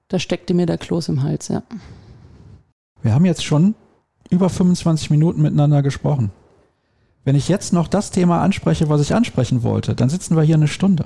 da 0.10 0.20
steckte 0.20 0.54
mir 0.54 0.68
der 0.68 0.78
Kloß 0.78 1.10
im 1.10 1.24
Hals, 1.24 1.48
ja. 1.48 1.64
Wir 3.02 3.14
haben 3.14 3.26
jetzt 3.26 3.44
schon 3.44 3.74
über 4.30 4.50
25 4.50 5.10
Minuten 5.10 5.42
miteinander 5.42 5.82
gesprochen. 5.82 6.32
Wenn 7.26 7.36
ich 7.36 7.48
jetzt 7.50 7.74
noch 7.74 7.88
das 7.88 8.12
Thema 8.12 8.42
anspreche, 8.42 8.90
was 8.90 9.02
ich 9.02 9.16
ansprechen 9.16 9.64
wollte, 9.64 9.96
dann 9.96 10.10
sitzen 10.10 10.36
wir 10.36 10.44
hier 10.44 10.56
eine 10.56 10.68
Stunde. 10.68 11.06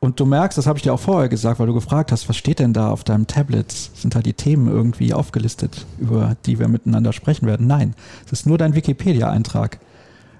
Und 0.00 0.20
du 0.20 0.26
merkst, 0.26 0.56
das 0.56 0.66
habe 0.66 0.78
ich 0.78 0.84
dir 0.84 0.94
auch 0.94 1.00
vorher 1.00 1.28
gesagt, 1.28 1.58
weil 1.58 1.66
du 1.66 1.74
gefragt 1.74 2.12
hast, 2.12 2.28
was 2.28 2.36
steht 2.36 2.60
denn 2.60 2.72
da 2.72 2.90
auf 2.90 3.02
deinem 3.02 3.26
Tablet? 3.26 3.72
Sind 3.72 4.14
da 4.14 4.20
die 4.20 4.32
Themen 4.32 4.68
irgendwie 4.68 5.12
aufgelistet, 5.12 5.86
über 5.98 6.36
die 6.46 6.60
wir 6.60 6.68
miteinander 6.68 7.12
sprechen 7.12 7.46
werden? 7.46 7.66
Nein, 7.66 7.94
es 8.24 8.32
ist 8.32 8.46
nur 8.46 8.58
dein 8.58 8.74
Wikipedia-Eintrag. 8.74 9.80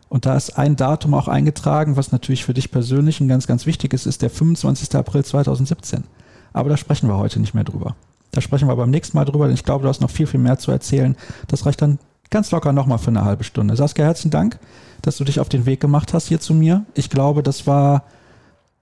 Und 0.09 0.27
da 0.27 0.37
ist 0.37 0.57
ein 0.57 0.77
Datum 0.77 1.13
auch 1.15 1.29
eingetragen, 1.29 1.97
was 1.97 2.13
natürlich 2.13 2.45
für 2.45 2.55
dich 2.55 2.71
persönlich 2.71 3.21
ein 3.21 3.29
ganz, 3.29 3.47
ganz 3.47 3.67
wichtig 3.67 3.93
ist, 3.93 4.07
ist 4.07 4.23
der 4.23 4.31
25. 4.31 4.95
April 4.95 5.25
2017. 5.25 6.05
Aber 6.53 6.71
da 6.71 6.77
sprechen 6.77 7.09
wir 7.09 7.19
heute 7.19 7.41
nicht 7.41 7.53
mehr 7.53 7.65
drüber. 7.65 7.95
Da 8.31 8.41
sprechen 8.41 8.69
wir 8.69 8.77
beim 8.77 8.91
nächsten 8.91 9.17
Mal 9.17 9.25
drüber, 9.25 9.47
denn 9.47 9.55
ich 9.55 9.65
glaube, 9.65 9.83
du 9.83 9.89
hast 9.89 10.01
noch 10.01 10.11
viel, 10.11 10.27
viel 10.27 10.41
mehr 10.41 10.59
zu 10.59 10.71
erzählen. 10.71 11.17
Das 11.49 11.67
reicht 11.67 11.83
dann 11.83 11.99
ganz 12.31 12.51
locker 12.53 12.73
nochmal 12.73 12.99
für 12.99 13.09
eine 13.09 13.25
halbe 13.25 13.45
Stunde. 13.45 13.77
Saskia, 13.77 14.05
herzlichen 14.05 14.31
Dank, 14.31 14.59
dass 15.03 15.17
du 15.17 15.25
dich 15.25 15.41
auf 15.41 15.49
den 15.49 15.67
Weg 15.67 15.81
gemacht 15.81 16.15
hast 16.15 16.29
hier 16.29 16.41
zu 16.41 16.55
mir. 16.55 16.85
Ich 16.95 17.11
glaube, 17.11 17.43
das 17.43 17.67
war 17.67 18.05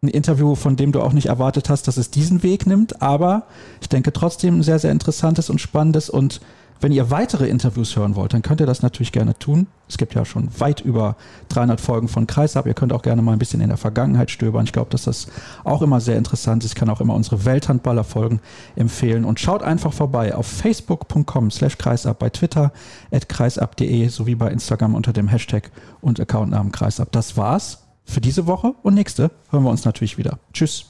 ein 0.03 0.09
Interview, 0.09 0.55
von 0.55 0.77
dem 0.77 0.93
du 0.93 1.01
auch 1.01 1.13
nicht 1.13 1.27
erwartet 1.27 1.71
hast, 1.71 1.89
dass 1.89 1.97
es 1.97 2.11
diesen 2.11 2.43
Weg 2.43 2.67
nimmt, 2.67 3.03
aber 3.03 3.45
ich 3.81 3.89
denke 3.89 4.13
trotzdem 4.13 4.59
ein 4.59 4.63
sehr, 4.63 4.79
sehr 4.79 4.93
interessantes 4.93 5.51
und 5.51 5.61
spannendes 5.61 6.11
und 6.11 6.41
wenn 6.81 6.93
ihr 6.93 7.11
weitere 7.11 7.49
Interviews 7.49 7.97
hören 7.97 8.17
wollt, 8.17 8.35
dann 8.35 8.43
könnt 8.43 8.61
ihr 8.61 8.67
das 8.67 8.83
natürlich 8.83 9.13
gerne 9.13 9.39
tun. 9.39 9.67
Es 9.89 9.97
gibt 9.97 10.15
ja 10.15 10.25
schon 10.25 10.49
weit 10.59 10.81
über 10.81 11.17
300 11.49 11.81
Folgen 11.81 12.09
von 12.09 12.27
Kreisab. 12.27 12.67
Ihr 12.67 12.75
könnt 12.75 12.93
auch 12.93 13.03
gerne 13.03 13.23
mal 13.23 13.33
ein 13.33 13.39
bisschen 13.39 13.61
in 13.61 13.69
der 13.69 13.79
Vergangenheit 13.79 14.31
stöbern. 14.31 14.65
Ich 14.65 14.73
glaube, 14.73 14.91
dass 14.91 15.05
das 15.05 15.29
auch 15.65 15.81
immer 15.81 16.01
sehr 16.01 16.19
interessant 16.19 16.65
ist. 16.65 16.73
Ich 16.73 16.75
kann 16.75 16.91
auch 16.91 17.01
immer 17.01 17.15
unsere 17.15 17.45
Welthandballer-Folgen 17.45 18.41
empfehlen. 18.75 19.25
Und 19.25 19.41
schaut 19.41 19.63
einfach 19.63 19.93
vorbei 19.93 20.35
auf 20.35 20.47
facebook.com 20.47 21.51
slash 21.51 21.79
kreisab, 21.79 22.19
bei 22.19 22.31
Twitter 22.31 22.73
at 23.11 23.29
kreisab.de 23.29 24.09
sowie 24.09 24.35
bei 24.35 24.51
Instagram 24.51 24.95
unter 24.95 25.13
dem 25.13 25.29
Hashtag 25.29 25.71
und 26.03 26.21
Accountnamen 26.21 26.73
kreisab. 26.73 27.11
Das 27.13 27.37
war's 27.37 27.86
für 28.07 28.21
diese 28.21 28.47
Woche 28.47 28.75
und 28.83 28.95
nächste 28.95 29.31
hören 29.51 29.65
wir 29.65 29.71
uns 29.71 29.85
natürlich 29.85 30.17
wieder. 30.17 30.39
Tschüss. 30.53 30.87